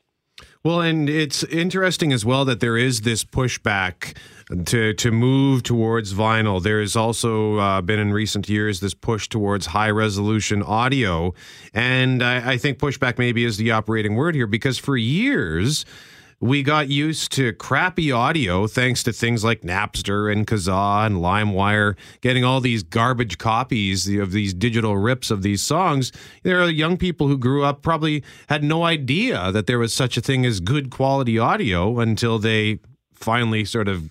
Well, 0.62 0.82
and 0.82 1.08
it's 1.08 1.42
interesting 1.44 2.12
as 2.12 2.26
well 2.26 2.44
that 2.44 2.60
there 2.60 2.76
is 2.76 3.00
this 3.00 3.24
pushback 3.24 4.14
to 4.66 4.92
to 4.92 5.10
move 5.10 5.62
towards 5.62 6.12
vinyl. 6.12 6.62
There 6.62 6.82
has 6.82 6.96
also 6.96 7.56
uh, 7.56 7.80
been 7.80 7.98
in 7.98 8.12
recent 8.12 8.46
years 8.46 8.80
this 8.80 8.92
push 8.92 9.26
towards 9.26 9.66
high 9.66 9.88
resolution 9.88 10.62
audio, 10.62 11.32
and 11.72 12.22
I, 12.22 12.52
I 12.52 12.56
think 12.58 12.78
pushback 12.78 13.16
maybe 13.16 13.44
is 13.44 13.56
the 13.56 13.70
operating 13.70 14.16
word 14.16 14.34
here 14.34 14.46
because 14.46 14.76
for 14.76 14.98
years 14.98 15.86
we 16.40 16.62
got 16.62 16.88
used 16.88 17.32
to 17.32 17.52
crappy 17.52 18.10
audio 18.10 18.66
thanks 18.66 19.02
to 19.02 19.12
things 19.12 19.44
like 19.44 19.60
Napster 19.60 20.32
and 20.32 20.46
Kazaa 20.46 21.04
and 21.04 21.16
LimeWire, 21.16 21.96
getting 22.22 22.44
all 22.44 22.62
these 22.62 22.82
garbage 22.82 23.36
copies 23.36 24.08
of 24.08 24.32
these 24.32 24.54
digital 24.54 24.96
rips 24.96 25.30
of 25.30 25.42
these 25.42 25.62
songs. 25.62 26.10
There 26.42 26.60
are 26.62 26.70
young 26.70 26.96
people 26.96 27.28
who 27.28 27.36
grew 27.36 27.62
up 27.62 27.82
probably 27.82 28.24
had 28.48 28.64
no 28.64 28.84
idea 28.84 29.52
that 29.52 29.66
there 29.66 29.78
was 29.78 29.92
such 29.92 30.16
a 30.16 30.22
thing 30.22 30.46
as 30.46 30.60
good 30.60 30.90
quality 30.90 31.38
audio 31.38 32.00
until 32.00 32.38
they 32.38 32.78
finally 33.12 33.66
sort 33.66 33.88
of 33.88 34.10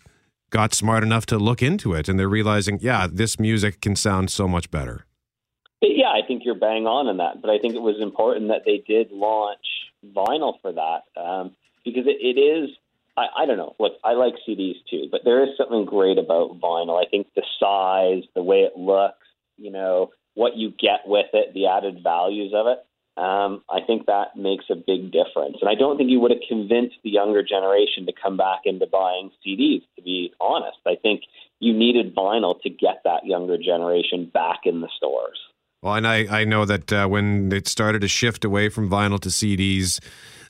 got 0.51 0.75
smart 0.75 1.03
enough 1.03 1.25
to 1.27 1.38
look 1.39 1.63
into 1.63 1.93
it 1.93 2.07
and 2.07 2.19
they're 2.19 2.30
realizing, 2.30 2.77
yeah, 2.80 3.07
this 3.11 3.39
music 3.39 3.82
can 3.82 3.95
sound 3.95 4.30
so 4.30 4.47
much 4.47 4.69
better. 4.69 5.05
Yeah, 5.82 6.09
I 6.09 6.27
think 6.27 6.43
you're 6.45 6.55
bang 6.55 6.86
on 6.86 7.07
in 7.07 7.17
that, 7.17 7.41
but 7.41 7.49
I 7.49 7.57
think 7.57 7.73
it 7.73 7.82
was 7.82 7.95
important 7.99 8.49
that 8.49 8.63
they 8.65 8.84
did 8.86 9.11
launch 9.11 9.65
vinyl 10.15 10.53
for 10.61 10.73
that. 10.73 11.03
Um, 11.19 11.55
because 11.89 12.07
it, 12.07 12.17
it 12.21 12.39
is. 12.39 12.69
I, 13.17 13.43
I 13.43 13.45
don't 13.45 13.57
know. 13.57 13.75
Look, 13.79 13.93
I 14.03 14.13
like 14.13 14.33
CDs 14.47 14.75
too, 14.89 15.07
but 15.11 15.21
there 15.25 15.43
is 15.43 15.49
something 15.57 15.85
great 15.85 16.17
about 16.17 16.59
vinyl. 16.59 17.01
I 17.01 17.09
think 17.09 17.27
the 17.35 17.43
size, 17.59 18.23
the 18.35 18.43
way 18.43 18.59
it 18.59 18.77
looks, 18.77 19.27
you 19.57 19.71
know, 19.71 20.11
what 20.35 20.55
you 20.55 20.69
get 20.71 21.01
with 21.05 21.27
it, 21.33 21.53
the 21.53 21.67
added 21.67 22.01
values 22.03 22.53
of 22.55 22.67
it. 22.67 22.79
um, 23.21 23.61
I 23.69 23.81
think 23.85 24.05
that 24.05 24.37
makes 24.37 24.65
a 24.71 24.75
big 24.75 25.11
difference. 25.11 25.57
And 25.59 25.69
I 25.69 25.75
don't 25.75 25.97
think 25.97 26.09
you 26.09 26.21
would 26.21 26.31
have 26.31 26.39
convinced 26.47 26.95
the 27.03 27.09
younger 27.09 27.43
generation 27.43 28.05
to 28.05 28.13
come 28.13 28.37
back 28.37 28.61
into 28.63 28.87
buying 28.87 29.31
CDs, 29.45 29.81
to 29.97 30.01
be 30.01 30.31
honest. 30.39 30.77
I 30.85 30.95
think 30.95 31.23
you 31.59 31.73
needed 31.73 32.15
vinyl 32.15 32.61
to 32.61 32.69
get 32.69 33.01
that 33.03 33.25
younger 33.25 33.57
generation 33.57 34.29
back 34.33 34.59
in 34.63 34.79
the 34.79 34.87
stores. 34.95 35.37
Well, 35.81 35.95
and 35.95 36.07
I, 36.07 36.41
I 36.41 36.45
know 36.45 36.63
that 36.65 36.91
uh, 36.93 37.07
when 37.07 37.51
it 37.51 37.67
started 37.67 37.99
to 38.01 38.07
shift 38.07 38.45
away 38.45 38.69
from 38.69 38.89
vinyl 38.89 39.19
to 39.21 39.29
CDs, 39.29 39.99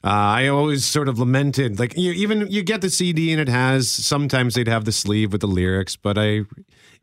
uh, 0.03 0.07
I 0.07 0.47
always 0.47 0.85
sort 0.85 1.09
of 1.09 1.19
lamented, 1.19 1.79
like 1.79 1.97
you, 1.97 2.11
even 2.13 2.47
you 2.49 2.63
get 2.63 2.81
the 2.81 2.89
CD 2.89 3.31
and 3.31 3.41
it 3.41 3.49
has 3.49 3.91
sometimes 3.91 4.55
they'd 4.55 4.67
have 4.67 4.85
the 4.85 4.91
sleeve 4.91 5.31
with 5.31 5.41
the 5.41 5.47
lyrics, 5.47 5.95
but 5.95 6.17
I 6.17 6.45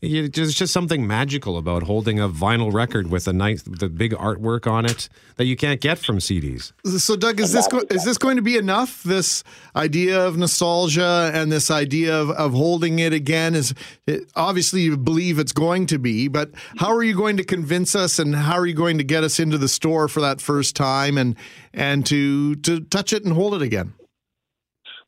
there's 0.02 0.54
just 0.54 0.72
something 0.72 1.06
magical 1.06 1.56
about 1.56 1.84
holding 1.84 2.20
a 2.20 2.28
vinyl 2.28 2.72
record 2.72 3.10
with 3.10 3.26
a 3.26 3.32
nice, 3.32 3.62
the 3.62 3.88
big 3.88 4.12
artwork 4.12 4.70
on 4.70 4.84
it 4.84 5.08
that 5.36 5.46
you 5.46 5.56
can't 5.56 5.80
get 5.80 5.98
from 5.98 6.18
CDs. 6.18 6.72
So, 6.98 7.16
Doug, 7.16 7.40
is 7.40 7.52
this 7.52 7.66
go- 7.66 7.84
is 7.90 8.04
this 8.04 8.18
going 8.18 8.36
to 8.36 8.42
be 8.42 8.56
enough? 8.56 9.02
This 9.02 9.42
idea 9.74 10.26
of 10.26 10.36
nostalgia 10.36 11.30
and 11.32 11.50
this 11.50 11.70
idea 11.70 12.14
of, 12.14 12.30
of 12.30 12.52
holding 12.52 12.98
it 12.98 13.12
again 13.12 13.54
is 13.54 13.74
it, 14.06 14.30
obviously 14.36 14.82
you 14.82 14.96
believe 14.96 15.38
it's 15.38 15.52
going 15.52 15.86
to 15.86 15.98
be, 15.98 16.28
but 16.28 16.50
how 16.76 16.94
are 16.94 17.02
you 17.02 17.16
going 17.16 17.38
to 17.38 17.44
convince 17.44 17.94
us, 17.94 18.18
and 18.18 18.34
how 18.34 18.56
are 18.56 18.66
you 18.66 18.74
going 18.74 18.98
to 18.98 19.04
get 19.04 19.24
us 19.24 19.40
into 19.40 19.56
the 19.58 19.68
store 19.68 20.08
for 20.08 20.20
that 20.20 20.40
first 20.40 20.76
time 20.76 21.16
and 21.16 21.36
and 21.72 22.04
to 22.06 22.54
to 22.56 22.80
touch 22.80 23.12
it 23.12 23.24
and 23.24 23.32
hold 23.32 23.54
it 23.54 23.62
again? 23.62 23.94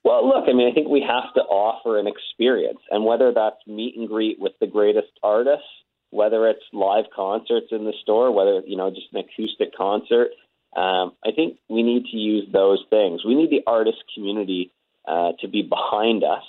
Well, 0.08 0.26
look, 0.26 0.48
I 0.48 0.54
mean, 0.54 0.66
I 0.66 0.72
think 0.72 0.88
we 0.88 1.04
have 1.06 1.34
to 1.34 1.42
offer 1.42 1.98
an 1.98 2.06
experience, 2.06 2.78
and 2.90 3.04
whether 3.04 3.30
that's 3.30 3.60
meet 3.66 3.94
and 3.94 4.08
greet 4.08 4.40
with 4.40 4.52
the 4.58 4.66
greatest 4.66 5.12
artists, 5.22 5.68
whether 6.08 6.48
it's 6.48 6.64
live 6.72 7.04
concerts 7.14 7.66
in 7.72 7.84
the 7.84 7.92
store, 8.00 8.32
whether 8.32 8.62
you 8.66 8.78
know 8.78 8.88
just 8.88 9.08
an 9.12 9.20
acoustic 9.20 9.76
concert, 9.76 10.28
um, 10.74 11.12
I 11.22 11.32
think 11.36 11.58
we 11.68 11.82
need 11.82 12.06
to 12.10 12.16
use 12.16 12.48
those 12.50 12.82
things. 12.88 13.20
We 13.22 13.34
need 13.34 13.50
the 13.50 13.64
artist 13.66 13.98
community 14.14 14.72
uh, 15.06 15.32
to 15.42 15.48
be 15.48 15.60
behind 15.60 16.24
us 16.24 16.44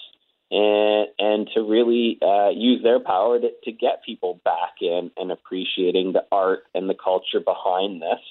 and 0.50 1.10
and 1.20 1.50
to 1.54 1.60
really 1.62 2.18
uh, 2.22 2.52
use 2.56 2.82
their 2.82 3.02
power 3.02 3.42
to, 3.42 3.50
to 3.66 3.72
get 3.74 4.06
people 4.06 4.40
back 4.46 4.80
in 4.80 5.12
and 5.18 5.34
appreciating 5.34 6.14
the 6.14 6.24
art 6.32 6.64
and 6.74 6.90
the 6.90 6.96
culture 6.96 7.42
behind 7.44 8.02
this. 8.02 8.24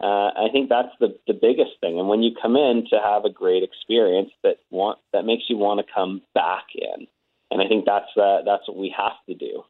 Uh, 0.00 0.30
I 0.30 0.48
think 0.52 0.68
that's 0.68 0.94
the 1.00 1.18
the 1.26 1.34
biggest 1.34 1.72
thing. 1.80 1.98
And 1.98 2.08
when 2.08 2.22
you 2.22 2.30
come 2.40 2.56
in 2.56 2.86
to 2.90 3.00
have 3.02 3.24
a 3.24 3.30
great 3.30 3.62
experience, 3.62 4.30
that 4.44 4.58
want 4.70 4.98
that 5.12 5.24
makes 5.24 5.44
you 5.48 5.56
want 5.56 5.84
to 5.84 5.92
come 5.92 6.22
back 6.34 6.66
in. 6.74 7.06
And 7.50 7.60
I 7.60 7.66
think 7.66 7.84
that's 7.84 8.16
uh, 8.16 8.42
that's 8.44 8.68
what 8.68 8.76
we 8.76 8.94
have 8.96 9.18
to 9.28 9.34
do. 9.34 9.64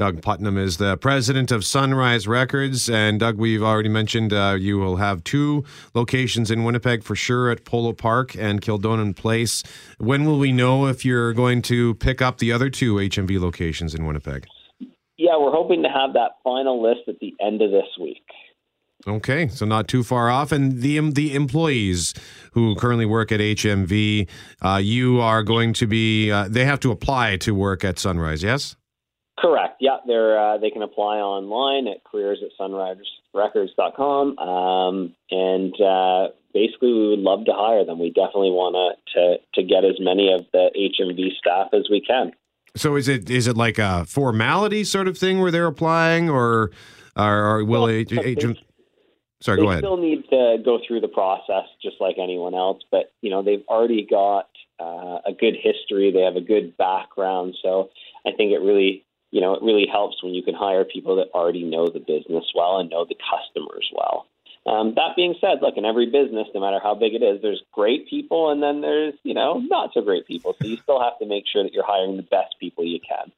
Doug 0.00 0.22
Putman 0.22 0.58
is 0.58 0.78
the 0.78 0.96
president 0.96 1.50
of 1.50 1.62
Sunrise 1.62 2.26
Records. 2.26 2.88
And 2.88 3.20
Doug, 3.20 3.36
we've 3.36 3.62
already 3.62 3.90
mentioned 3.90 4.32
uh, 4.32 4.56
you 4.58 4.78
will 4.78 4.96
have 4.96 5.22
two 5.24 5.62
locations 5.94 6.50
in 6.50 6.64
Winnipeg 6.64 7.02
for 7.02 7.14
sure 7.14 7.50
at 7.50 7.66
Polo 7.66 7.92
Park 7.92 8.34
and 8.34 8.62
Kildonan 8.62 9.14
Place. 9.14 9.62
When 9.98 10.24
will 10.24 10.38
we 10.38 10.52
know 10.52 10.86
if 10.86 11.04
you're 11.04 11.34
going 11.34 11.60
to 11.62 11.96
pick 11.96 12.22
up 12.22 12.38
the 12.38 12.50
other 12.50 12.70
two 12.70 12.94
HMV 12.94 13.38
locations 13.38 13.94
in 13.94 14.06
Winnipeg? 14.06 14.46
Yeah, 15.18 15.36
we're 15.38 15.52
hoping 15.52 15.82
to 15.82 15.90
have 15.90 16.14
that 16.14 16.36
final 16.42 16.82
list 16.82 17.02
at 17.06 17.18
the 17.20 17.34
end 17.38 17.60
of 17.60 17.70
this 17.70 17.88
week. 18.00 18.24
Okay, 19.06 19.48
so 19.48 19.64
not 19.64 19.88
too 19.88 20.02
far 20.02 20.28
off. 20.28 20.52
And 20.52 20.80
the 20.80 20.98
the 21.10 21.34
employees 21.34 22.14
who 22.52 22.74
currently 22.76 23.06
work 23.06 23.32
at 23.32 23.40
HMV, 23.40 24.28
uh, 24.62 24.80
you 24.82 25.20
are 25.20 25.42
going 25.42 25.72
to 25.74 25.86
be. 25.86 26.30
Uh, 26.30 26.48
they 26.48 26.64
have 26.64 26.80
to 26.80 26.90
apply 26.90 27.36
to 27.38 27.54
work 27.54 27.84
at 27.84 27.98
Sunrise. 27.98 28.42
Yes. 28.42 28.76
Correct. 29.38 29.76
Yeah, 29.80 29.96
they're 30.06 30.38
uh, 30.38 30.58
they 30.58 30.70
can 30.70 30.82
apply 30.82 31.16
online 31.16 31.88
at 31.88 32.04
careers 32.04 32.42
at 32.42 32.50
sunriserecords.com. 32.60 34.38
Um, 34.38 35.14
and 35.30 35.80
uh, 35.80 36.28
basically, 36.52 36.92
we 36.92 37.08
would 37.08 37.20
love 37.20 37.46
to 37.46 37.52
hire 37.54 37.86
them. 37.86 37.98
We 37.98 38.10
definitely 38.10 38.50
want 38.50 38.98
to 39.14 39.36
to 39.54 39.66
get 39.66 39.84
as 39.84 39.98
many 39.98 40.30
of 40.30 40.44
the 40.52 40.70
HMV 40.76 41.38
staff 41.38 41.68
as 41.72 41.88
we 41.90 42.02
can. 42.02 42.32
So 42.76 42.96
is 42.96 43.08
it 43.08 43.30
is 43.30 43.46
it 43.46 43.56
like 43.56 43.78
a 43.78 44.04
formality 44.04 44.84
sort 44.84 45.08
of 45.08 45.16
thing 45.16 45.40
where 45.40 45.50
they're 45.50 45.66
applying, 45.66 46.28
or 46.28 46.70
or, 47.16 47.44
or 47.44 47.64
will 47.64 47.84
well, 47.84 47.88
HMV? 47.88 48.58
Sorry, 49.42 49.56
they 49.56 49.62
go 49.62 49.70
ahead. 49.70 49.80
still 49.80 49.96
need 49.96 50.28
to 50.30 50.58
go 50.64 50.80
through 50.86 51.00
the 51.00 51.08
process 51.08 51.64
just 51.82 51.96
like 52.00 52.16
anyone 52.18 52.54
else, 52.54 52.82
but 52.90 53.12
you 53.22 53.30
know 53.30 53.42
they've 53.42 53.64
already 53.68 54.06
got 54.08 54.48
uh, 54.78 55.20
a 55.26 55.32
good 55.38 55.56
history. 55.56 56.12
They 56.12 56.22
have 56.22 56.36
a 56.36 56.40
good 56.40 56.76
background, 56.76 57.56
so 57.62 57.90
I 58.26 58.32
think 58.32 58.52
it 58.52 58.60
really, 58.60 59.04
you 59.30 59.40
know, 59.40 59.54
it 59.54 59.62
really 59.62 59.86
helps 59.90 60.22
when 60.22 60.34
you 60.34 60.42
can 60.42 60.54
hire 60.54 60.84
people 60.84 61.16
that 61.16 61.30
already 61.34 61.64
know 61.64 61.88
the 61.88 62.00
business 62.00 62.44
well 62.54 62.78
and 62.78 62.90
know 62.90 63.04
the 63.04 63.16
customers 63.16 63.90
well. 63.94 64.26
Um, 64.66 64.94
that 64.96 65.16
being 65.16 65.34
said, 65.40 65.62
look, 65.62 65.76
in 65.76 65.84
every 65.84 66.06
business, 66.06 66.48
no 66.54 66.60
matter 66.60 66.78
how 66.82 66.94
big 66.94 67.14
it 67.14 67.22
is, 67.22 67.40
there's 67.40 67.62
great 67.72 68.08
people 68.08 68.50
and 68.50 68.62
then 68.62 68.82
there's, 68.82 69.14
you 69.22 69.32
know, 69.32 69.58
not 69.58 69.90
so 69.94 70.02
great 70.02 70.26
people. 70.26 70.54
So 70.60 70.68
you 70.68 70.76
still 70.76 71.00
have 71.00 71.18
to 71.18 71.26
make 71.26 71.44
sure 71.50 71.62
that 71.62 71.72
you're 71.72 71.86
hiring 71.86 72.16
the 72.16 72.22
best 72.22 72.56
people 72.60 72.84
you 72.84 73.00
can. 73.00 73.32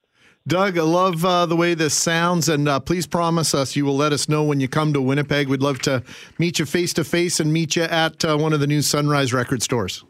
Doug, 0.46 0.76
I 0.76 0.82
love 0.82 1.24
uh, 1.24 1.46
the 1.46 1.54
way 1.54 1.74
this 1.74 1.94
sounds, 1.94 2.48
and 2.48 2.68
uh, 2.68 2.80
please 2.80 3.06
promise 3.06 3.54
us 3.54 3.76
you 3.76 3.84
will 3.84 3.96
let 3.96 4.12
us 4.12 4.28
know 4.28 4.42
when 4.42 4.58
you 4.58 4.66
come 4.66 4.92
to 4.92 5.00
Winnipeg. 5.00 5.48
We'd 5.48 5.62
love 5.62 5.78
to 5.82 6.02
meet 6.36 6.58
you 6.58 6.66
face 6.66 6.92
to 6.94 7.04
face 7.04 7.38
and 7.38 7.52
meet 7.52 7.76
you 7.76 7.84
at 7.84 8.24
uh, 8.24 8.36
one 8.36 8.52
of 8.52 8.58
the 8.58 8.66
new 8.66 8.82
Sunrise 8.82 9.32
record 9.32 9.62
stores. 9.62 10.04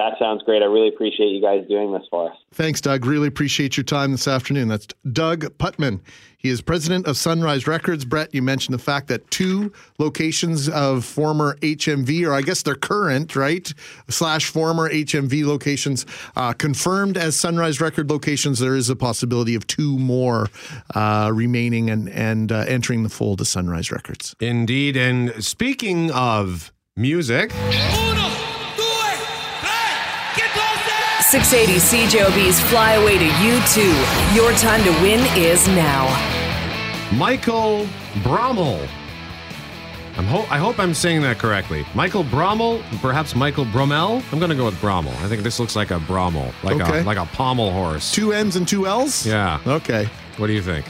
That 0.00 0.18
sounds 0.18 0.42
great. 0.44 0.62
I 0.62 0.64
really 0.64 0.88
appreciate 0.88 1.28
you 1.28 1.42
guys 1.42 1.62
doing 1.68 1.92
this 1.92 2.04
for 2.08 2.30
us. 2.30 2.36
Thanks, 2.54 2.80
Doug. 2.80 3.04
Really 3.04 3.28
appreciate 3.28 3.76
your 3.76 3.84
time 3.84 4.12
this 4.12 4.26
afternoon. 4.26 4.68
That's 4.68 4.86
Doug 5.12 5.42
Putman. 5.58 6.00
He 6.38 6.48
is 6.48 6.62
president 6.62 7.06
of 7.06 7.18
Sunrise 7.18 7.66
Records. 7.66 8.06
Brett, 8.06 8.34
you 8.34 8.40
mentioned 8.40 8.72
the 8.72 8.82
fact 8.82 9.08
that 9.08 9.30
two 9.30 9.70
locations 9.98 10.70
of 10.70 11.04
former 11.04 11.56
HMV, 11.56 12.26
or 12.26 12.32
I 12.32 12.40
guess 12.40 12.62
they're 12.62 12.76
current, 12.76 13.36
right? 13.36 13.70
Slash 14.08 14.46
former 14.46 14.88
HMV 14.88 15.44
locations 15.44 16.06
uh, 16.34 16.54
confirmed 16.54 17.18
as 17.18 17.36
Sunrise 17.36 17.78
Record 17.78 18.08
locations. 18.08 18.58
There 18.58 18.76
is 18.76 18.88
a 18.88 18.96
possibility 18.96 19.54
of 19.54 19.66
two 19.66 19.98
more 19.98 20.46
uh, 20.94 21.30
remaining 21.30 21.90
and, 21.90 22.08
and 22.08 22.50
uh, 22.50 22.64
entering 22.66 23.02
the 23.02 23.10
fold 23.10 23.42
of 23.42 23.48
Sunrise 23.48 23.92
Records. 23.92 24.34
Indeed. 24.40 24.96
And 24.96 25.44
speaking 25.44 26.10
of 26.10 26.72
music. 26.96 27.52
680 31.30 31.78
CJOB's 31.78 32.60
Fly 32.62 32.94
Away 32.94 33.16
to 33.16 33.24
U2. 33.24 34.34
Your 34.34 34.50
time 34.54 34.82
to 34.82 34.90
win 35.00 35.20
is 35.40 35.64
now. 35.68 36.06
Michael 37.16 37.86
Brommel. 38.24 38.88
I'm 40.16 40.24
ho- 40.24 40.46
I 40.50 40.58
hope 40.58 40.80
I'm 40.80 40.92
saying 40.92 41.22
that 41.22 41.38
correctly. 41.38 41.86
Michael 41.94 42.24
Brommel, 42.24 42.82
perhaps 43.00 43.36
Michael 43.36 43.64
Brommel. 43.66 44.24
I'm 44.32 44.40
going 44.40 44.50
to 44.50 44.56
go 44.56 44.64
with 44.64 44.74
Brommel. 44.80 45.14
I 45.22 45.28
think 45.28 45.44
this 45.44 45.60
looks 45.60 45.76
like 45.76 45.92
a 45.92 46.00
Brommel, 46.00 46.52
like 46.64 46.80
Okay. 46.80 46.98
a 46.98 47.04
like 47.04 47.16
a 47.16 47.26
pommel 47.26 47.70
horse. 47.70 48.10
Two 48.10 48.32
M's 48.32 48.56
and 48.56 48.66
two 48.66 48.88
L's? 48.88 49.24
Yeah. 49.24 49.60
Okay. 49.64 50.08
What 50.38 50.48
do 50.48 50.52
you 50.52 50.62
think? 50.62 50.84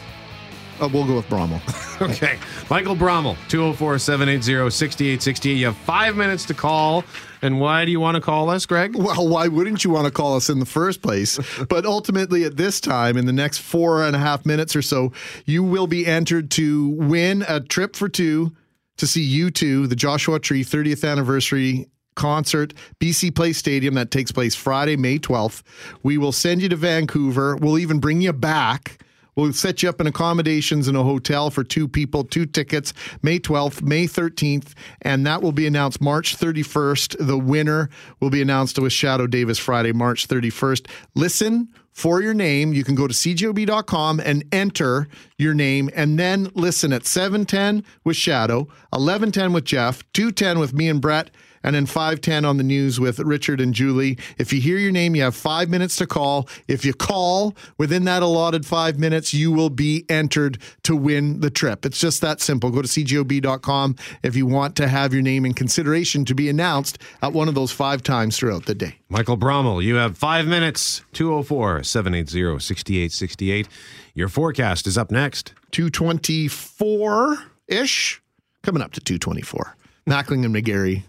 Uh, 0.80 0.88
we'll 0.90 1.04
go 1.06 1.16
with 1.16 1.28
Brommel. 1.28 1.60
okay. 2.10 2.38
Michael 2.70 2.96
Brommel, 2.96 3.36
204 3.48 3.98
780 3.98 4.70
6868. 4.70 5.52
You 5.58 5.66
have 5.66 5.76
five 5.76 6.16
minutes 6.16 6.46
to 6.46 6.54
call. 6.54 7.04
And 7.42 7.60
why 7.60 7.84
do 7.84 7.90
you 7.90 8.00
want 8.00 8.16
to 8.16 8.20
call 8.20 8.50
us, 8.50 8.66
Greg? 8.66 8.94
Well, 8.94 9.28
why 9.28 9.48
wouldn't 9.48 9.84
you 9.84 9.90
want 9.90 10.06
to 10.06 10.10
call 10.10 10.36
us 10.36 10.50
in 10.50 10.58
the 10.58 10.66
first 10.66 11.02
place? 11.02 11.38
but 11.68 11.86
ultimately, 11.86 12.44
at 12.44 12.56
this 12.56 12.80
time, 12.80 13.16
in 13.16 13.26
the 13.26 13.32
next 13.32 13.58
four 13.58 14.04
and 14.04 14.14
a 14.14 14.18
half 14.18 14.44
minutes 14.44 14.76
or 14.76 14.82
so, 14.82 15.12
you 15.46 15.62
will 15.62 15.86
be 15.86 16.06
entered 16.06 16.50
to 16.52 16.88
win 16.90 17.44
a 17.48 17.60
trip 17.60 17.96
for 17.96 18.08
two 18.08 18.52
to 18.98 19.06
see 19.06 19.40
U2, 19.40 19.88
the 19.88 19.96
Joshua 19.96 20.38
Tree 20.38 20.62
30th 20.62 21.10
anniversary 21.10 21.88
concert, 22.14 22.74
BC 22.98 23.34
Place 23.34 23.56
Stadium, 23.56 23.94
that 23.94 24.10
takes 24.10 24.30
place 24.30 24.54
Friday, 24.54 24.96
May 24.96 25.18
12th. 25.18 25.62
We 26.02 26.18
will 26.18 26.32
send 26.32 26.60
you 26.60 26.68
to 26.68 26.76
Vancouver. 26.76 27.56
We'll 27.56 27.78
even 27.78 27.98
bring 27.98 28.20
you 28.20 28.34
back. 28.34 29.02
We'll 29.40 29.54
set 29.54 29.82
you 29.82 29.88
up 29.88 30.00
in 30.00 30.06
accommodations 30.06 30.86
in 30.86 30.96
a 30.96 31.02
hotel 31.02 31.50
for 31.50 31.64
two 31.64 31.88
people, 31.88 32.24
two 32.24 32.44
tickets, 32.44 32.92
May 33.22 33.38
12th, 33.38 33.80
May 33.80 34.06
13th, 34.06 34.74
and 35.02 35.26
that 35.26 35.40
will 35.40 35.52
be 35.52 35.66
announced 35.66 36.00
March 36.00 36.36
31st. 36.36 37.26
The 37.26 37.38
winner 37.38 37.88
will 38.20 38.28
be 38.28 38.42
announced 38.42 38.78
with 38.78 38.92
Shadoe 38.92 39.30
Davis 39.30 39.58
Friday, 39.58 39.92
March 39.92 40.28
31st. 40.28 40.90
Listen 41.14 41.68
for 41.92 42.20
your 42.20 42.34
name. 42.34 42.74
You 42.74 42.84
can 42.84 42.94
go 42.94 43.06
to 43.06 43.14
cjob.com 43.14 44.20
and 44.20 44.44
enter 44.52 45.08
your 45.38 45.54
name, 45.54 45.88
and 45.94 46.18
then 46.18 46.50
listen 46.54 46.92
at 46.92 47.06
710 47.06 47.82
with 48.04 48.16
Shadoe, 48.16 48.66
1110 48.90 49.52
with 49.54 49.64
Jeff, 49.64 50.04
210 50.12 50.58
with 50.58 50.74
me 50.74 50.88
and 50.88 51.00
Brett 51.00 51.30
and 51.62 51.74
then 51.74 51.86
510 51.86 52.44
on 52.44 52.56
the 52.56 52.62
news 52.62 52.98
with 52.98 53.18
Richard 53.18 53.60
and 53.60 53.74
Julie. 53.74 54.18
If 54.38 54.52
you 54.52 54.60
hear 54.60 54.78
your 54.78 54.92
name, 54.92 55.14
you 55.14 55.22
have 55.22 55.36
five 55.36 55.68
minutes 55.68 55.96
to 55.96 56.06
call. 56.06 56.48
If 56.68 56.84
you 56.84 56.94
call 56.94 57.54
within 57.78 58.04
that 58.04 58.22
allotted 58.22 58.64
five 58.64 58.98
minutes, 58.98 59.34
you 59.34 59.52
will 59.52 59.70
be 59.70 60.04
entered 60.08 60.58
to 60.84 60.96
win 60.96 61.40
the 61.40 61.50
trip. 61.50 61.84
It's 61.84 62.00
just 62.00 62.20
that 62.22 62.40
simple. 62.40 62.70
Go 62.70 62.82
to 62.82 62.88
cjob.com 62.88 63.96
if 64.22 64.36
you 64.36 64.46
want 64.46 64.76
to 64.76 64.88
have 64.88 65.12
your 65.12 65.22
name 65.22 65.44
in 65.44 65.54
consideration 65.54 66.24
to 66.26 66.34
be 66.34 66.48
announced 66.48 66.98
at 67.22 67.32
one 67.32 67.48
of 67.48 67.54
those 67.54 67.72
five 67.72 68.02
times 68.02 68.38
throughout 68.38 68.66
the 68.66 68.74
day. 68.74 68.96
Michael 69.08 69.36
Brommel, 69.36 69.82
you 69.82 69.96
have 69.96 70.16
five 70.16 70.46
minutes, 70.46 71.02
204 71.12 71.82
780 71.82 72.58
6868. 72.60 73.68
Your 74.14 74.28
forecast 74.28 74.86
is 74.86 74.96
up 74.98 75.10
next. 75.10 75.54
224 75.72 77.38
ish. 77.68 78.20
coming 78.62 78.82
up 78.82 78.92
to 78.92 79.00
224. 79.00 79.76
Mackling 80.06 80.44
and 80.44 80.54
McGarry. 80.54 81.04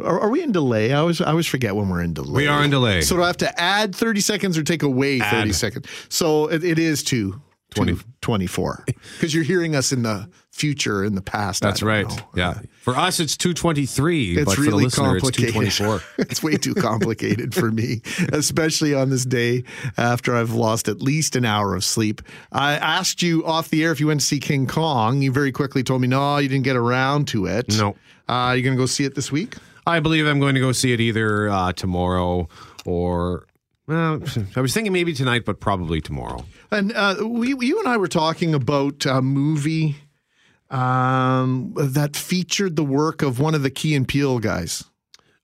Are, 0.00 0.20
are 0.20 0.30
we 0.30 0.42
in 0.42 0.52
delay? 0.52 0.92
I 0.92 0.98
always 0.98 1.20
I 1.20 1.30
always 1.30 1.46
forget 1.46 1.74
when 1.74 1.88
we're 1.88 2.02
in 2.02 2.14
delay. 2.14 2.44
We 2.44 2.46
are 2.46 2.62
in 2.62 2.70
delay. 2.70 3.00
So 3.00 3.16
do 3.16 3.22
I 3.22 3.26
have 3.26 3.36
to 3.38 3.60
add 3.60 3.94
30 3.94 4.20
seconds 4.20 4.56
or 4.56 4.62
take 4.62 4.82
away 4.82 5.18
30 5.18 5.52
seconds? 5.52 5.88
So 6.08 6.46
it, 6.46 6.64
it 6.64 6.78
is 6.78 7.02
two. 7.02 7.40
20. 7.74 7.98
24 8.22 8.84
because 8.86 9.34
you're 9.34 9.44
hearing 9.44 9.76
us 9.76 9.92
in 9.92 10.02
the 10.02 10.28
future 10.50 11.04
in 11.04 11.14
the 11.14 11.20
past 11.20 11.62
That's 11.62 11.82
right. 11.82 12.08
know. 12.08 12.16
Yeah. 12.34 12.60
For 12.80 12.96
us, 12.96 13.20
it's 13.20 13.36
223. 13.36 14.38
It's 14.38 14.44
but 14.44 14.54
for 14.54 14.60
the 14.62 14.66
really 14.66 14.84
listener, 14.84 15.20
complicated. 15.20 15.54
it's 15.56 15.76
224. 15.76 16.02
it's 16.30 16.42
way 16.42 16.56
too 16.56 16.74
complicated 16.74 17.54
for 17.54 17.70
me, 17.70 18.00
especially 18.32 18.94
on 18.94 19.10
this 19.10 19.24
day 19.24 19.64
after 19.98 20.34
I've 20.34 20.52
lost 20.52 20.88
at 20.88 21.02
least 21.02 21.36
an 21.36 21.44
hour 21.44 21.74
of 21.74 21.84
sleep. 21.84 22.22
I 22.50 22.72
asked 22.72 23.22
you 23.22 23.44
off 23.44 23.68
the 23.68 23.84
air 23.84 23.92
if 23.92 24.00
you 24.00 24.06
went 24.06 24.20
to 24.20 24.26
see 24.26 24.40
King 24.40 24.66
Kong. 24.66 25.20
You 25.20 25.30
very 25.30 25.52
quickly 25.52 25.82
told 25.82 26.00
me, 26.00 26.08
no, 26.08 26.38
you 26.38 26.48
didn't 26.48 26.64
get 26.64 26.76
around 26.76 27.28
to 27.28 27.46
it. 27.46 27.78
No. 27.78 27.96
Uh, 28.28 28.54
you 28.56 28.62
going 28.62 28.76
to 28.76 28.80
go 28.80 28.86
see 28.86 29.04
it 29.04 29.14
this 29.14 29.30
week? 29.30 29.56
I 29.88 30.00
believe 30.00 30.26
I'm 30.26 30.38
going 30.38 30.54
to 30.54 30.60
go 30.60 30.72
see 30.72 30.92
it 30.92 31.00
either 31.00 31.48
uh, 31.48 31.72
tomorrow 31.72 32.48
or. 32.84 33.46
Well, 33.86 34.22
I 34.54 34.60
was 34.60 34.74
thinking 34.74 34.92
maybe 34.92 35.14
tonight, 35.14 35.46
but 35.46 35.60
probably 35.60 36.02
tomorrow. 36.02 36.44
And 36.70 36.92
uh, 36.92 37.16
we, 37.24 37.56
you 37.58 37.78
and 37.78 37.88
I 37.88 37.96
were 37.96 38.06
talking 38.06 38.52
about 38.52 39.06
a 39.06 39.22
movie 39.22 39.96
um, 40.68 41.72
that 41.74 42.14
featured 42.14 42.76
the 42.76 42.84
work 42.84 43.22
of 43.22 43.40
one 43.40 43.54
of 43.54 43.62
the 43.62 43.70
Key 43.70 43.94
and 43.94 44.06
Peele 44.06 44.40
guys. 44.40 44.84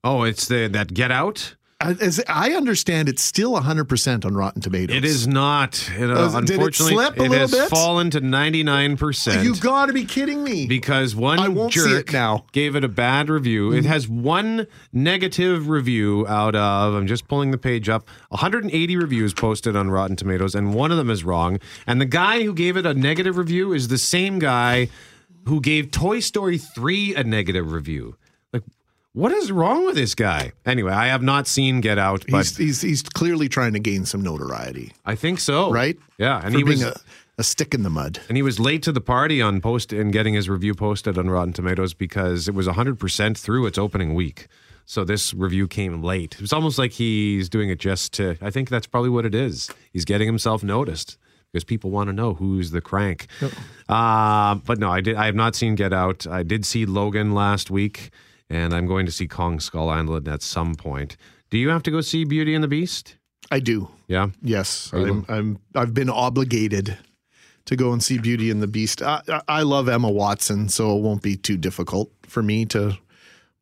Oh, 0.04 0.24
it's 0.24 0.46
the 0.46 0.68
that 0.68 0.92
Get 0.92 1.10
Out. 1.10 1.56
As 2.00 2.20
I 2.28 2.52
understand, 2.52 3.08
it's 3.08 3.22
still 3.22 3.52
100% 3.54 4.24
on 4.24 4.34
Rotten 4.34 4.60
Tomatoes. 4.62 4.96
It 4.96 5.04
is 5.04 5.26
not. 5.26 5.90
It, 5.98 6.10
uh, 6.10 6.14
Uh, 6.14 6.28
it 6.38 6.50
unfortunately, 6.50 6.94
it 7.04 7.16
little 7.18 7.32
has 7.38 7.50
bit? 7.50 7.68
fallen 7.68 8.10
to 8.10 8.20
99 8.20 8.96
percent. 8.96 9.44
You 9.44 9.54
got 9.56 9.86
to 9.86 9.92
be 9.92 10.04
kidding 10.04 10.42
me. 10.42 10.66
because 10.66 11.14
one 11.14 11.38
I 11.38 11.48
won't 11.48 11.72
see 11.72 11.80
jerk 11.88 12.08
it 12.10 12.12
now. 12.12 12.46
Gave 12.52 12.76
it 12.76 12.84
a 12.84 12.88
bad 12.88 13.28
review. 13.28 13.72
It 13.72 13.84
has 13.84 14.08
one 14.08 14.66
negative 14.92 15.68
review 15.68 16.26
out 16.28 16.54
of, 16.54 16.94
I'm 16.94 17.06
just 17.06 17.28
pulling 17.28 17.50
the 17.50 17.58
page 17.58 17.88
up, 17.88 18.08
180 18.30 18.96
reviews 18.96 19.34
posted 19.34 19.76
on 19.76 19.90
Rotten 19.90 20.16
Tomatoes, 20.16 20.54
and 20.54 20.74
one 20.74 20.90
of 20.90 20.96
them 20.96 21.10
is 21.10 21.24
wrong. 21.24 21.58
And 21.86 22.00
the 22.00 22.06
guy 22.06 22.42
who 22.42 22.54
gave 22.54 22.76
it 22.76 22.86
a 22.86 22.94
negative 22.94 23.36
review 23.36 23.72
is 23.72 23.88
the 23.88 23.98
same 23.98 24.38
guy 24.38 24.88
who 25.46 25.60
gave 25.60 25.90
Toy 25.90 26.20
Story 26.20 26.56
3 26.58 27.14
a 27.16 27.24
negative 27.24 27.70
review. 27.72 28.16
What 29.14 29.30
is 29.30 29.52
wrong 29.52 29.86
with 29.86 29.94
this 29.94 30.14
guy? 30.16 30.52
Anyway, 30.66 30.92
I 30.92 31.06
have 31.06 31.22
not 31.22 31.46
seen 31.46 31.80
Get 31.80 31.98
Out, 31.98 32.24
but 32.28 32.38
He's, 32.38 32.56
he's, 32.56 32.80
he's 32.82 33.02
clearly 33.02 33.48
trying 33.48 33.72
to 33.74 33.78
gain 33.78 34.04
some 34.06 34.22
notoriety, 34.22 34.92
I 35.06 35.14
think 35.14 35.38
so. 35.38 35.70
right? 35.70 35.96
Yeah, 36.18 36.40
and 36.42 36.52
For 36.52 36.58
he 36.58 36.64
was 36.64 36.82
a, 36.82 36.98
a 37.38 37.44
stick 37.44 37.74
in 37.74 37.84
the 37.84 37.90
mud. 37.90 38.18
and 38.28 38.36
he 38.36 38.42
was 38.42 38.58
late 38.58 38.82
to 38.82 38.90
the 38.92 39.00
party 39.00 39.40
on 39.40 39.60
post 39.60 39.92
and 39.92 40.12
getting 40.12 40.34
his 40.34 40.48
review 40.48 40.74
posted 40.74 41.16
on 41.16 41.30
Rotten 41.30 41.52
Tomatoes 41.52 41.94
because 41.94 42.48
it 42.48 42.54
was 42.54 42.66
100% 42.66 43.38
through 43.38 43.66
its 43.66 43.78
opening 43.78 44.14
week. 44.14 44.48
So 44.84 45.04
this 45.04 45.32
review 45.32 45.68
came 45.68 46.02
late. 46.02 46.36
It's 46.40 46.52
almost 46.52 46.76
like 46.76 46.90
he's 46.90 47.48
doing 47.48 47.70
it 47.70 47.78
just 47.78 48.12
to 48.14 48.36
I 48.42 48.50
think 48.50 48.68
that's 48.68 48.86
probably 48.88 49.10
what 49.10 49.24
it 49.24 49.34
is. 49.34 49.70
He's 49.92 50.04
getting 50.04 50.26
himself 50.26 50.62
noticed 50.64 51.16
because 51.52 51.64
people 51.64 51.90
want 51.90 52.08
to 52.08 52.12
know 52.12 52.34
who's 52.34 52.72
the 52.72 52.80
crank. 52.80 53.28
Uh, 53.88 54.56
but 54.56 54.78
no, 54.78 54.90
I 54.90 55.00
did 55.00 55.16
I 55.16 55.26
have 55.26 55.34
not 55.34 55.54
seen 55.54 55.74
Get 55.74 55.92
Out. 55.92 56.26
I 56.26 56.42
did 56.42 56.66
see 56.66 56.84
Logan 56.84 57.32
last 57.32 57.70
week 57.70 58.10
and 58.50 58.74
I'm 58.74 58.86
going 58.86 59.06
to 59.06 59.12
see 59.12 59.26
Kong 59.26 59.60
Skull 59.60 59.88
Island 59.88 60.28
at 60.28 60.42
some 60.42 60.74
point. 60.74 61.16
Do 61.50 61.58
you 61.58 61.68
have 61.70 61.82
to 61.84 61.90
go 61.90 62.00
see 62.00 62.24
Beauty 62.24 62.54
and 62.54 62.64
the 62.64 62.68
Beast? 62.68 63.16
I 63.50 63.60
do. 63.60 63.88
Yeah. 64.08 64.28
Yes, 64.42 64.90
I'm, 64.92 65.24
I'm. 65.28 65.58
I've 65.74 65.94
been 65.94 66.10
obligated 66.10 66.96
to 67.66 67.76
go 67.76 67.92
and 67.92 68.02
see 68.02 68.18
Beauty 68.18 68.50
and 68.50 68.62
the 68.62 68.66
Beast. 68.66 69.02
I, 69.02 69.22
I, 69.48 69.62
love 69.62 69.88
Emma 69.88 70.10
Watson, 70.10 70.68
so 70.68 70.96
it 70.96 71.02
won't 71.02 71.22
be 71.22 71.36
too 71.36 71.56
difficult 71.56 72.10
for 72.22 72.42
me 72.42 72.64
to 72.66 72.98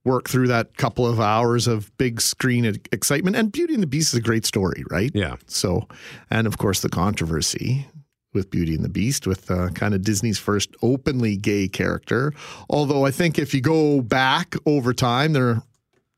work 0.04 0.28
through 0.28 0.48
that 0.48 0.76
couple 0.76 1.06
of 1.06 1.20
hours 1.20 1.68
of 1.68 1.96
big 1.96 2.20
screen 2.20 2.64
excitement. 2.90 3.36
And 3.36 3.52
Beauty 3.52 3.74
and 3.74 3.82
the 3.82 3.86
Beast 3.86 4.12
is 4.12 4.18
a 4.18 4.22
great 4.22 4.44
story, 4.44 4.84
right? 4.90 5.12
Yeah. 5.14 5.36
So, 5.46 5.86
and 6.30 6.46
of 6.46 6.58
course, 6.58 6.80
the 6.80 6.88
controversy 6.88 7.86
with 8.32 8.50
Beauty 8.50 8.74
and 8.74 8.84
the 8.84 8.88
Beast, 8.88 9.26
with 9.26 9.50
uh, 9.50 9.68
kind 9.70 9.94
of 9.94 10.02
Disney's 10.02 10.38
first 10.38 10.74
openly 10.82 11.36
gay 11.36 11.68
character. 11.68 12.32
Although 12.70 13.04
I 13.04 13.10
think 13.10 13.38
if 13.38 13.54
you 13.54 13.60
go 13.60 14.00
back 14.00 14.54
over 14.66 14.92
time, 14.92 15.32
there 15.32 15.62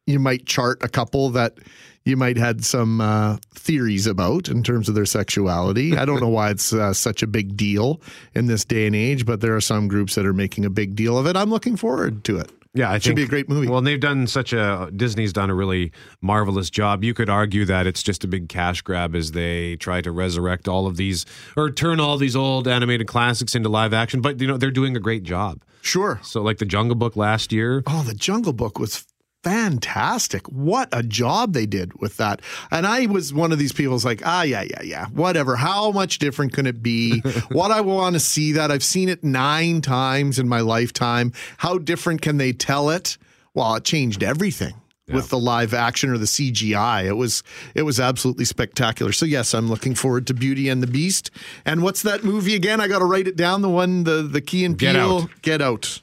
you 0.07 0.19
might 0.19 0.47
chart 0.47 0.83
a 0.83 0.89
couple 0.89 1.31
that 1.31 1.59
you 2.05 2.17
might 2.17 2.37
had 2.37 2.65
some 2.65 3.01
uh, 3.01 3.39
theories 3.55 4.07
about 4.07 4.49
in 4.49 4.63
terms 4.63 4.89
of 4.89 4.95
their 4.95 5.07
sexuality. 5.07 5.97
I 5.97 6.05
don't 6.05 6.21
know 6.21 6.29
why 6.29 6.51
it's 6.51 6.73
uh, 6.73 6.93
such 6.93 7.23
a 7.23 7.27
big 7.27 7.57
deal 7.57 8.01
in 8.35 8.47
this 8.47 8.65
day 8.65 8.87
and 8.87 8.95
age, 8.95 9.25
but 9.25 9.41
there 9.41 9.57
are 9.57 9.61
some 9.61 9.89
groups 9.89 10.15
that 10.15 10.27
are 10.27 10.35
making 10.35 10.67
a 10.67 10.71
big 10.71 10.95
deal 10.95 11.17
of 11.17 11.27
it. 11.27 11.37
I'm 11.37 11.51
looking 11.51 11.77
forward 11.77 12.25
to 12.25 12.39
it. 12.39 12.51
Yeah, 12.77 12.91
I 12.91 12.99
Should 12.99 13.15
be 13.15 13.23
a 13.23 13.29
great 13.29 13.49
movie. 13.49 13.69
Well, 13.69 13.79
and 13.79 13.87
they've 13.87 14.01
done 14.01 14.27
such 14.27 14.53
a 14.53 14.91
Disney's 14.95 15.33
done 15.33 15.49
a 15.49 15.55
really 15.55 15.93
marvelous 16.21 16.71
job. 16.71 17.05
You 17.05 17.15
could 17.15 17.31
argue 17.31 17.65
that 17.67 17.87
it's 17.87 18.03
just 18.03 18.25
a 18.25 18.27
big 18.27 18.49
cash 18.49 18.83
grab 18.83 19.15
as 19.15 19.31
they 19.31 19.77
try 19.77 20.01
to 20.01 20.11
resurrect 20.11 20.67
all 20.67 20.89
of 20.89 20.97
these 20.97 21.25
or 21.57 21.71
turn 21.71 22.01
all 22.01 22.17
these 22.17 22.35
old 22.35 22.67
animated 22.67 23.07
classics 23.07 23.55
into 23.55 23.69
live 23.69 23.93
action. 23.95 24.21
But 24.21 24.41
you 24.41 24.49
know 24.49 24.57
they're 24.57 24.73
doing 24.73 24.97
a 24.97 25.01
great 25.01 25.23
job. 25.23 25.63
Sure. 25.83 26.19
So 26.25 26.43
like 26.43 26.59
the 26.59 26.65
Jungle 26.65 26.97
Book 26.97 27.15
last 27.15 27.53
year. 27.53 27.85
Oh, 27.87 28.03
the 28.03 28.15
Jungle 28.15 28.53
Book 28.53 28.81
was 28.81 29.07
fantastic. 29.45 30.47
What 30.49 30.89
a 30.91 31.03
job 31.03 31.53
they 31.53 31.67
did 31.67 32.01
with 32.01 32.17
that. 32.17 32.41
And 32.71 32.87
I 32.87 33.07
was 33.07 33.33
one 33.33 33.53
of 33.53 33.59
these 33.59 33.73
people 33.73 33.93
who's 33.93 34.05
like, 34.05 34.23
ah, 34.25 34.43
yeah, 34.43 34.63
yeah, 34.63 34.83
yeah, 34.83 35.07
whatever. 35.09 35.55
How 35.55 35.93
much 35.93 36.19
different 36.19 36.55
can 36.55 36.67
it 36.67 36.83
be? 36.83 37.21
what 37.53 37.71
I 37.71 37.83
want 37.83 38.15
to 38.15 38.21
see 38.21 38.53
that. 38.53 38.71
I've 38.71 38.83
seen 38.83 39.11
it 39.11 39.23
nine 39.23 39.83
times 39.83 40.39
in 40.39 40.49
my 40.49 40.61
lifetime. 40.61 41.33
How 41.59 41.77
different 41.77 42.23
can 42.23 42.39
they 42.39 42.53
tell 42.53 42.89
it? 42.89 43.19
Well, 43.53 43.75
it 43.75 43.85
changed 43.85 44.23
everything. 44.23 44.75
With 45.07 45.29
the 45.29 45.39
live 45.39 45.75
action 45.75 46.09
or 46.09 46.17
the 46.17 46.25
CGI, 46.25 47.05
it 47.05 47.13
was 47.13 47.43
it 47.75 47.83
was 47.83 48.01
absolutely 48.01 48.47
spectacular. 48.47 49.13
So 49.13 49.27
yes, 49.27 49.53
I'm 49.53 49.69
looking 49.69 49.95
forward 49.95 50.27
to 50.29 50.35
Beauty 50.35 50.71
and 50.71 50.83
the 50.83 50.87
Beast. 50.87 51.31
And 51.67 51.83
what's 51.83 52.01
that 52.05 52.25
movie 52.25 52.55
again? 52.55 52.81
I 52.81 52.89
got 52.89 53.01
to 53.01 53.05
write 53.05 53.29
it 53.29 53.37
down. 53.37 53.61
The 53.61 53.69
one, 53.69 54.05
the 54.05 54.23
the 54.23 54.41
Key 54.41 54.65
and 54.65 54.79
Get 54.79 54.95
Peele, 54.95 55.19
Out. 55.19 55.43
Get 55.43 55.61
Out. 55.61 56.01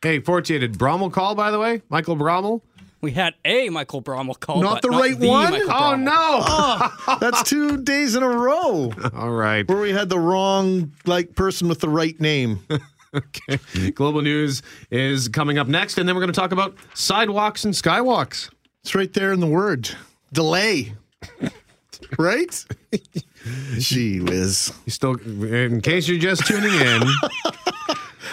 Hey, 0.00 0.20
Fortier, 0.20 0.60
did 0.60 0.74
Brommel 0.74 1.12
call 1.12 1.34
by 1.34 1.50
the 1.50 1.58
way? 1.58 1.82
Michael 1.88 2.16
Brommel? 2.16 2.60
We 3.02 3.12
had 3.12 3.34
a 3.44 3.68
Michael 3.68 4.02
Brommel 4.02 4.38
call, 4.40 4.62
Not 4.62 4.82
but 4.82 4.82
the 4.82 4.90
right 4.90 5.18
the 5.18 5.28
one? 5.28 5.50
Michael 5.52 5.70
Oh 5.70 5.72
Brommel. 5.74 6.04
no! 6.04 6.12
Oh, 6.16 7.18
that's 7.20 7.42
two 7.42 7.76
days 7.82 8.14
in 8.16 8.22
a 8.22 8.28
row 8.28 8.92
All 9.14 9.30
right. 9.30 9.68
where 9.68 9.80
we 9.80 9.92
had 9.92 10.08
the 10.08 10.18
wrong 10.18 10.92
like 11.04 11.34
person 11.34 11.68
with 11.68 11.80
the 11.80 11.88
right 11.88 12.18
name. 12.20 12.60
Okay. 13.14 13.90
Global 13.92 14.20
news 14.20 14.60
is 14.90 15.28
coming 15.28 15.56
up 15.56 15.68
next, 15.68 15.96
and 15.96 16.06
then 16.06 16.14
we're 16.14 16.20
going 16.20 16.32
to 16.32 16.38
talk 16.38 16.52
about 16.52 16.76
sidewalks 16.92 17.64
and 17.64 17.72
skywalks. 17.72 18.50
It's 18.82 18.94
right 18.94 19.10
there 19.10 19.32
in 19.32 19.40
the 19.40 19.46
word. 19.46 19.88
Delay. 20.34 20.92
right? 22.18 22.64
Gee 23.78 24.20
whiz. 24.20 24.70
You 24.84 24.92
still, 24.92 25.14
in 25.14 25.80
case 25.80 26.08
you're 26.08 26.18
just 26.18 26.46
tuning 26.46 26.74
in, 26.74 27.02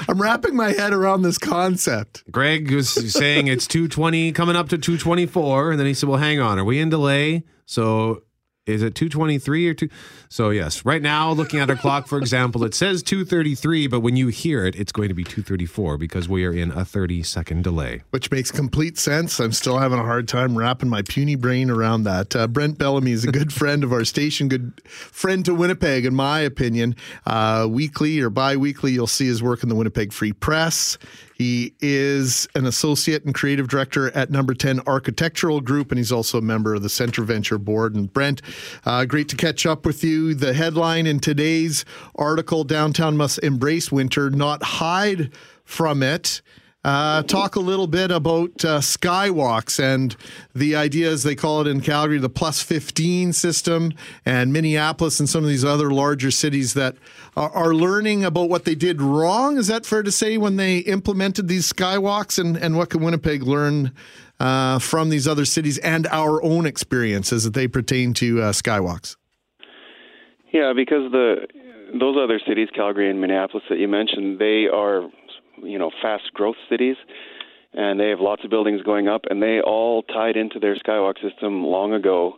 I'm 0.08 0.22
wrapping 0.22 0.56
my 0.56 0.72
head 0.72 0.94
around 0.94 1.22
this 1.22 1.38
concept. 1.38 2.24
Greg 2.32 2.72
was 2.72 2.90
saying 3.14 3.48
it's 3.48 3.68
220 3.68 4.32
coming 4.32 4.56
up 4.56 4.70
to 4.70 4.78
224 4.78 5.72
and 5.72 5.80
then 5.80 5.88
he 5.88 5.94
said 5.94 6.10
well 6.10 6.20
hang 6.20 6.40
on 6.40 6.60
are 6.60 6.64
we 6.64 6.80
in 6.80 6.90
delay 6.90 7.44
so 7.66 8.24
is 8.66 8.82
it 8.82 8.96
223 8.96 9.68
or 9.68 9.74
2 9.74 9.90
so 10.30 10.50
yes 10.50 10.86
right 10.86 11.02
now 11.02 11.32
looking 11.32 11.60
at 11.60 11.70
our 11.70 11.76
clock 11.76 12.08
for 12.08 12.18
example 12.18 12.64
it 12.64 12.74
says 12.74 13.04
233 13.04 13.88
but 13.88 14.00
when 14.00 14.16
you 14.16 14.28
hear 14.28 14.66
it 14.66 14.76
it's 14.76 14.92
going 14.92 15.10
to 15.10 15.14
be 15.14 15.24
234 15.24 15.98
because 15.98 16.30
we 16.30 16.46
are 16.46 16.54
in 16.54 16.72
a 16.72 16.86
30 16.86 17.24
second 17.24 17.64
delay 17.64 18.02
Which 18.12 18.32
makes 18.32 18.52
complete 18.52 18.98
sense. 18.98 19.40
I'm 19.40 19.52
still 19.52 19.80
having 19.80 20.00
a 20.00 20.04
hard 20.04 20.28
time 20.28 20.58
wrapping 20.58 20.90
my 20.90 21.02
puny 21.02 21.36
brain 21.36 21.70
around 21.70 22.04
that. 22.04 22.36
Uh, 22.36 22.48
Brent 22.48 22.78
Bellamy 22.78 23.12
is 23.12 23.24
a 23.24 23.32
good 23.32 23.52
friend 23.60 23.84
of 23.84 23.92
our 23.92 24.06
station, 24.06 24.48
good 24.48 24.82
friend 24.86 25.44
to 25.46 25.54
Winnipeg, 25.54 26.06
in 26.06 26.16
my 26.16 26.40
opinion. 26.40 26.96
Uh, 27.26 27.68
weekly 27.70 28.20
or 28.22 28.30
bi 28.30 28.56
weekly, 28.56 28.92
you'll 28.92 29.08
see 29.08 29.26
his 29.26 29.44
work 29.44 29.64
in 29.64 29.70
the 29.70 29.76
Winnipeg 29.76 30.14
Free 30.14 30.34
Press. 30.34 30.98
He 31.44 31.76
is 31.82 32.48
an 32.56 32.66
associate 32.66 33.26
and 33.26 33.36
creative 33.36 33.68
director 33.68 34.10
at 34.16 34.32
Number 34.32 34.54
10 34.54 34.80
Architectural 34.88 35.60
Group, 35.60 35.92
and 35.92 35.98
he's 35.98 36.10
also 36.10 36.38
a 36.38 36.42
member 36.42 36.74
of 36.74 36.84
the 36.84 36.88
CentreVenture 36.88 37.60
Board. 37.60 37.96
And 37.96 38.12
Brent, 38.14 38.42
uh, 38.86 39.04
great 39.04 39.28
to 39.28 39.36
catch 39.36 39.66
up 39.66 39.86
with 39.86 40.06
you. 40.06 40.36
The 40.36 40.54
headline 40.54 41.06
in 41.06 41.20
today's 41.20 41.84
article 42.16 42.64
Downtown 42.64 43.18
Must 43.18 43.40
Embrace 43.40 43.92
Winter, 43.92 44.30
Not 44.30 44.64
Hide 44.64 45.34
from 45.66 46.02
It. 46.02 46.42
Uh, 46.86 47.24
talk 47.24 47.56
a 47.56 47.62
little 47.62 47.88
bit 47.88 48.12
about 48.12 48.66
uh, 48.66 48.80
skywalks 48.80 49.82
and 49.82 50.18
the 50.54 50.76
idea, 50.76 51.10
as 51.10 51.24
they 51.24 51.34
call 51.34 51.62
it 51.62 51.68
in 51.68 51.80
Calgary, 51.80 52.20
the 52.20 52.30
plus 52.30 52.62
15 52.62 53.32
system, 53.32 53.94
and 54.26 54.52
Minneapolis 54.52 55.18
and 55.20 55.30
some 55.30 55.44
of 55.44 55.50
these 55.50 55.64
other 55.64 55.92
larger 55.92 56.30
cities 56.30 56.74
that 56.74 56.98
are, 57.38 57.50
are 57.52 57.74
learning 57.74 58.26
about 58.26 58.50
what 58.50 58.66
they 58.66 58.76
did 58.76 59.02
wrong. 59.02 59.58
Is 59.58 59.68
that 59.68 59.86
fair 59.86 60.04
to 60.04 60.12
say 60.12 60.38
when 60.38 60.58
they 60.58 60.80
implemented 60.80 61.48
these 61.48 61.72
skywalks? 61.72 62.38
And, 62.38 62.58
and 62.58 62.76
what 62.76 62.90
can 62.90 63.02
Winnipeg 63.02 63.44
learn 63.44 63.94
uh, 64.42 64.80
from 64.80 65.10
these 65.10 65.26
other 65.26 65.46
cities 65.46 65.78
and 65.78 66.06
our 66.08 66.44
own 66.44 66.66
experiences 66.66 67.46
that 67.46 67.54
they 67.54 67.68
pertain 67.68 68.14
to 68.16 68.42
uh, 68.42 68.52
skywalks? 68.52 69.16
Yeah, 70.52 70.74
because 70.76 71.12
the 71.12 71.48
those 71.98 72.18
other 72.22 72.40
cities, 72.48 72.70
Calgary 72.76 73.10
and 73.10 73.22
Minneapolis 73.22 73.64
that 73.70 73.78
you 73.78 73.88
mentioned, 73.88 74.40
they 74.40 74.66
are 74.68 75.10
you 75.62 75.78
know 75.80 75.92
fast 76.02 76.34
growth 76.34 76.56
cities, 76.70 76.96
and 77.74 78.00
they 78.00 78.10
have 78.10 78.20
lots 78.20 78.44
of 78.44 78.50
buildings 78.50 78.82
going 78.82 79.08
up, 79.08 79.24
and 79.30 79.42
they 79.42 79.60
all 79.62 80.04
tied 80.04 80.38
into 80.38 80.60
their 80.60 80.76
skywalk 80.76 81.16
system 81.22 81.64
long 81.64 81.94
ago. 81.94 82.38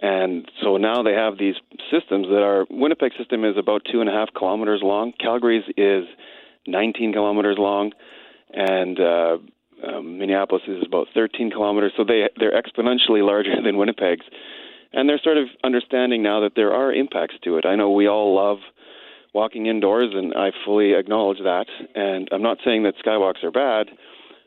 And 0.00 0.48
so 0.62 0.76
now 0.76 1.02
they 1.02 1.12
have 1.12 1.38
these 1.38 1.56
systems 1.90 2.28
that 2.28 2.42
are 2.42 2.66
Winnipeg 2.70 3.12
system 3.18 3.44
is 3.44 3.56
about 3.56 3.82
two 3.90 4.00
and 4.00 4.08
a 4.08 4.12
half 4.12 4.28
kilometers 4.32 4.80
long. 4.82 5.12
Calgary's 5.18 5.64
is 5.76 6.04
19 6.68 7.12
kilometers 7.12 7.56
long, 7.58 7.92
and 8.52 9.00
uh, 9.00 9.38
um, 9.86 10.18
Minneapolis 10.18 10.62
is 10.68 10.84
about 10.86 11.08
13 11.14 11.50
kilometers. 11.50 11.92
So 11.96 12.04
they 12.04 12.28
they're 12.38 12.52
exponentially 12.60 13.26
larger 13.26 13.60
than 13.64 13.76
Winnipeg's, 13.76 14.26
and 14.92 15.08
they're 15.08 15.20
sort 15.22 15.38
of 15.38 15.48
understanding 15.64 16.22
now 16.22 16.40
that 16.40 16.52
there 16.54 16.72
are 16.72 16.92
impacts 16.92 17.36
to 17.44 17.56
it. 17.56 17.66
I 17.66 17.74
know 17.74 17.90
we 17.90 18.08
all 18.08 18.34
love 18.34 18.58
walking 19.34 19.66
indoors, 19.66 20.10
and 20.14 20.34
I 20.34 20.50
fully 20.64 20.94
acknowledge 20.94 21.38
that. 21.38 21.66
And 21.94 22.28
I'm 22.32 22.42
not 22.42 22.58
saying 22.64 22.84
that 22.84 22.94
skywalks 23.04 23.44
are 23.44 23.50
bad. 23.50 23.88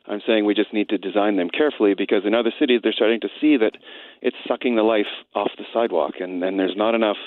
I'm 0.08 0.22
saying 0.26 0.46
we 0.46 0.56
just 0.56 0.74
need 0.74 0.90
to 0.90 0.98
design 0.98 1.38
them 1.38 1.50
carefully 1.50 1.94
because 1.94 2.24
in 2.26 2.34
other 2.34 2.52
cities 2.60 2.82
they're 2.84 2.92
starting 2.92 3.22
to 3.22 3.30
see 3.40 3.58
that 3.58 3.78
it's 4.22 4.36
sucking 4.48 4.76
the 4.76 4.84
life 4.84 5.06
off 5.36 5.52
the 5.58 5.64
sidewalk, 5.74 6.14
and, 6.20 6.44
and 6.44 6.60
there's 6.60 6.76
not 6.76 6.96
enough 6.96 7.18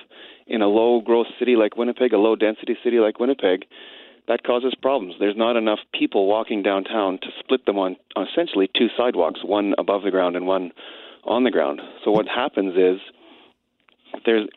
in 0.46 0.60
a 0.60 0.66
low 0.66 1.00
growth 1.00 1.28
city 1.38 1.56
like 1.56 1.76
Winnipeg, 1.76 2.12
a 2.12 2.18
low 2.18 2.36
density 2.36 2.76
city 2.82 2.98
like 2.98 3.20
Winnipeg. 3.20 3.64
That 4.26 4.42
causes 4.42 4.74
problems. 4.80 5.14
There's 5.18 5.36
not 5.36 5.56
enough 5.56 5.80
people 5.98 6.26
walking 6.26 6.62
downtown 6.62 7.18
to 7.22 7.28
split 7.40 7.66
them 7.66 7.78
on, 7.78 7.96
on 8.16 8.26
essentially 8.26 8.70
two 8.76 8.88
sidewalks, 8.96 9.40
one 9.44 9.74
above 9.78 10.02
the 10.02 10.10
ground 10.10 10.34
and 10.34 10.46
one 10.46 10.72
on 11.24 11.44
the 11.44 11.50
ground. 11.50 11.80
So 12.04 12.10
what 12.10 12.26
happens 12.26 12.74
is 12.74 13.00
there's 14.24 14.48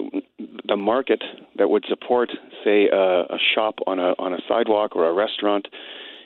the 0.68 0.76
market 0.76 1.24
that 1.58 1.70
would 1.70 1.86
support, 1.88 2.30
say, 2.64 2.89
a, 2.91 3.22
a 3.24 3.38
shop 3.55 3.80
on 3.88 3.99
a 3.99 4.14
on 4.20 4.34
a 4.34 4.39
sidewalk 4.47 4.95
or 4.95 5.08
a 5.08 5.14
restaurant 5.14 5.68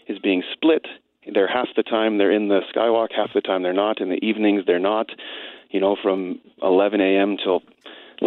is 0.07 0.19
being 0.19 0.43
split. 0.53 0.85
They're 1.31 1.47
half 1.47 1.67
the 1.75 1.83
time 1.83 2.17
they're 2.17 2.31
in 2.31 2.47
the 2.47 2.61
skywalk, 2.73 3.09
half 3.15 3.33
the 3.33 3.41
time 3.41 3.63
they're 3.63 3.73
not. 3.73 4.01
In 4.01 4.09
the 4.09 4.23
evenings, 4.25 4.63
they're 4.65 4.79
not. 4.79 5.09
You 5.69 5.79
know, 5.79 5.95
from 6.01 6.39
11 6.61 6.99
a.m. 6.99 7.37
till 7.37 7.61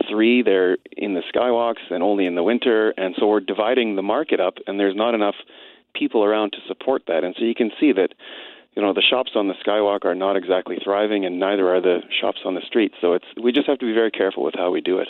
three, 0.09 0.43
they're 0.43 0.79
in 0.97 1.15
the 1.15 1.23
skywalks, 1.35 1.91
and 1.91 2.03
only 2.03 2.27
in 2.27 2.35
the 2.35 2.43
winter. 2.43 2.95
And 2.97 3.15
so 3.19 3.27
we're 3.27 3.41
dividing 3.41 3.97
the 3.97 4.03
market 4.03 4.41
up, 4.41 4.55
and 4.67 4.79
there's 4.81 4.97
not 4.97 5.15
enough 5.15 5.35
people 5.95 6.25
around 6.25 6.53
to 6.53 6.59
support 6.67 7.03
that. 7.09 7.25
And 7.25 7.35
so 7.39 7.45
you 7.45 7.55
can 7.55 7.71
see 7.79 7.93
that 7.93 8.15
you 8.77 8.83
know 8.83 8.93
the 8.93 9.03
shops 9.03 9.33
on 9.35 9.49
the 9.49 9.55
skywalk 9.67 10.05
are 10.05 10.15
not 10.15 10.37
exactly 10.37 10.77
thriving, 10.83 11.25
and 11.25 11.39
neither 11.39 11.75
are 11.75 11.81
the 11.81 12.01
shops 12.21 12.39
on 12.45 12.55
the 12.55 12.63
street. 12.67 12.93
So 13.01 13.13
it's 13.13 13.27
we 13.43 13.53
just 13.53 13.69
have 13.69 13.79
to 13.79 13.87
be 13.87 13.93
very 13.93 14.11
careful 14.11 14.45
with 14.45 14.55
how 14.57 14.71
we 14.71 14.81
do 14.81 14.99
it. 14.99 15.09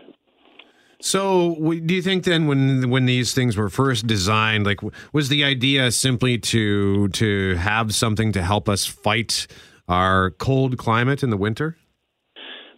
So, 1.00 1.56
do 1.84 1.94
you 1.94 2.02
think 2.02 2.24
then, 2.24 2.46
when 2.46 2.88
when 2.88 3.04
these 3.04 3.34
things 3.34 3.56
were 3.56 3.68
first 3.68 4.06
designed, 4.06 4.64
like 4.64 4.80
was 5.12 5.28
the 5.28 5.44
idea 5.44 5.90
simply 5.92 6.38
to 6.38 7.08
to 7.08 7.56
have 7.56 7.94
something 7.94 8.32
to 8.32 8.42
help 8.42 8.68
us 8.68 8.86
fight 8.86 9.46
our 9.88 10.30
cold 10.30 10.78
climate 10.78 11.22
in 11.22 11.30
the 11.30 11.36
winter? 11.36 11.76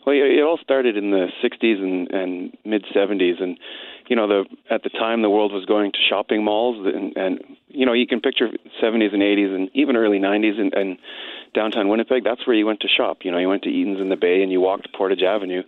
Well, 0.05 0.17
it 0.17 0.43
all 0.43 0.59
started 0.63 0.97
in 0.97 1.11
the 1.11 1.29
'60s 1.43 1.79
and, 1.81 2.11
and 2.11 2.57
mid 2.65 2.85
'70s, 2.95 3.43
and 3.43 3.59
you 4.09 4.17
know, 4.17 4.27
the 4.27 4.45
at 4.71 4.83
the 4.83 4.91
time 4.91 5.23
the 5.23 5.31
world 5.31 5.53
was 5.53 5.65
going 5.65 5.93
to 5.93 5.99
shopping 6.09 6.45
malls, 6.45 6.87
and, 6.87 7.17
and 7.17 7.57
you 7.69 7.87
know, 7.87 7.93
you 7.93 8.07
can 8.07 8.21
picture 8.21 8.49
'70s 8.83 9.13
and 9.13 9.23
'80s 9.23 9.55
and 9.55 9.71
even 9.75 9.97
early 9.97 10.19
'90s 10.19 10.61
and, 10.61 10.75
and 10.75 10.99
downtown 11.55 11.89
Winnipeg. 11.89 12.25
That's 12.25 12.47
where 12.47 12.57
you 12.57 12.67
went 12.67 12.81
to 12.81 12.89
shop. 12.89 13.19
You 13.23 13.31
know, 13.31 13.39
you 13.39 13.49
went 13.49 13.63
to 13.63 13.71
Eaton's 13.71 14.01
in 14.01 14.09
the 14.09 14.17
Bay 14.17 14.43
and 14.43 14.53
you 14.53 14.61
walked 14.61 14.93
Portage 14.93 15.23
Avenue, 15.23 15.63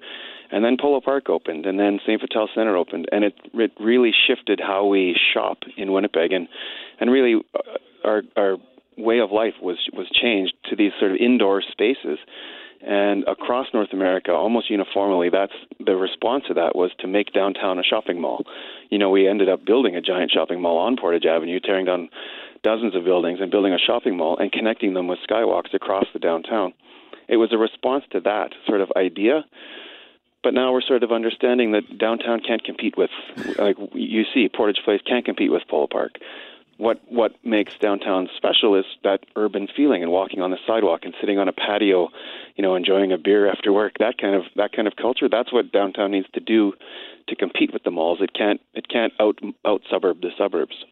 and 0.51 0.64
then 0.64 0.76
Polo 0.80 1.01
Park 1.01 1.28
opened, 1.28 1.66
and 1.66 1.78
then 1.78 2.01
St. 2.07 2.20
Vital 2.20 2.49
Center 2.55 2.76
opened, 2.76 3.09
and 3.12 3.24
it 3.24 3.34
it 3.55 3.72
really 3.80 4.12
shifted 4.26 4.61
how 4.61 4.86
we 4.86 5.16
shop 5.34 5.59
in 5.76 5.93
Winnipeg, 5.93 6.32
and 6.32 6.49
and 7.01 7.11
really 7.11 7.43
uh, 7.55 8.09
our 8.09 8.22
our 8.36 8.57
way 8.97 9.20
of 9.20 9.30
life 9.30 9.55
was 9.62 9.78
was 9.93 10.09
changed 10.11 10.55
to 10.70 10.76
these 10.76 10.93
sort 10.99 11.12
of 11.12 11.18
indoor 11.18 11.62
spaces. 11.62 12.18
And 12.81 13.24
across 13.26 13.66
North 13.74 13.93
America, 13.93 14.31
almost 14.33 14.70
uniformly, 14.70 15.31
that's 15.31 15.53
the 15.85 15.97
response 15.97 16.45
to 16.49 16.55
that 16.55 16.76
was 16.76 16.93
to 17.01 17.09
make 17.09 17.33
downtown 17.33 17.79
a 17.79 17.83
shopping 17.83 18.20
mall. 18.20 18.45
You 18.91 18.99
know, 18.99 19.11
we 19.11 19.29
ended 19.29 19.49
up 19.49 19.64
building 19.64 19.97
a 19.97 20.01
giant 20.01 20.31
shopping 20.31 20.61
mall 20.61 20.79
on 20.79 20.97
Portage 20.97 21.26
Avenue, 21.26 21.59
tearing 21.61 21.87
down 21.87 22.09
dozens 22.62 22.95
of 22.95 23.05
buildings 23.05 23.41
and 23.41 23.51
building 23.51 23.72
a 23.72 23.79
shopping 23.79 24.16
mall 24.16 24.39
and 24.39 24.53
connecting 24.53 24.95
them 24.95 25.09
with 25.09 25.18
skywalks 25.29 25.74
across 25.74 26.07
the 26.12 26.18
downtown. 26.18 26.72
It 27.29 27.37
was 27.37 27.53
a 27.53 27.59
response 27.59 28.05
to 28.12 28.20
that 28.20 28.53
sort 28.66 28.81
of 28.81 28.93
idea. 28.97 29.45
But 30.45 30.55
now 30.55 30.72
we're 30.72 30.83
sort 30.83 31.03
of 31.03 31.11
understanding 31.11 31.72
that 31.72 31.99
downtown 31.99 32.41
can't 32.41 32.62
compete 32.62 32.97
with, 32.97 33.11
like 33.59 33.76
you 33.93 34.22
see, 34.33 34.49
Portage 34.49 34.81
Place 34.85 35.01
can't 35.05 35.24
compete 35.24 35.51
with 35.51 35.62
Polo 35.68 35.89
Park 35.89 36.12
what 36.79 37.01
what 37.09 37.33
makes 37.45 37.72
downtown 37.81 38.29
special 38.37 38.76
is 38.76 38.85
that 39.05 39.20
urban 39.37 39.68
feeling 39.76 40.03
and 40.03 40.11
walking 40.11 40.41
on 40.41 40.51
the 40.51 40.59
sidewalk 40.66 41.01
and 41.03 41.14
sitting 41.20 41.39
on 41.39 41.49
a 41.49 41.53
patio, 41.53 42.09
you 42.57 42.62
know, 42.62 42.76
enjoying 42.76 43.12
a 43.12 43.18
beer 43.18 43.51
after 43.51 43.72
work. 43.72 43.95
That 43.99 44.16
kind 44.18 44.35
of 44.35 44.43
that 44.57 44.72
kind 44.72 44.89
of 44.89 44.95
culture. 44.97 45.29
That's 45.29 45.53
what 45.53 45.72
downtown 45.72 46.12
needs 46.12 46.29
to 46.35 46.41
do 46.41 46.72
to 47.29 47.37
compete 47.37 47.72
with 47.72 47.83
the 47.83 47.91
malls. 47.91 48.18
It 48.22 48.33
can't 48.33 48.61
it 48.74 48.89
can't 48.89 49.12
out 49.20 49.39
out 49.66 49.83
suburb 49.91 50.22
the 50.22 50.31
suburbs. 50.39 50.85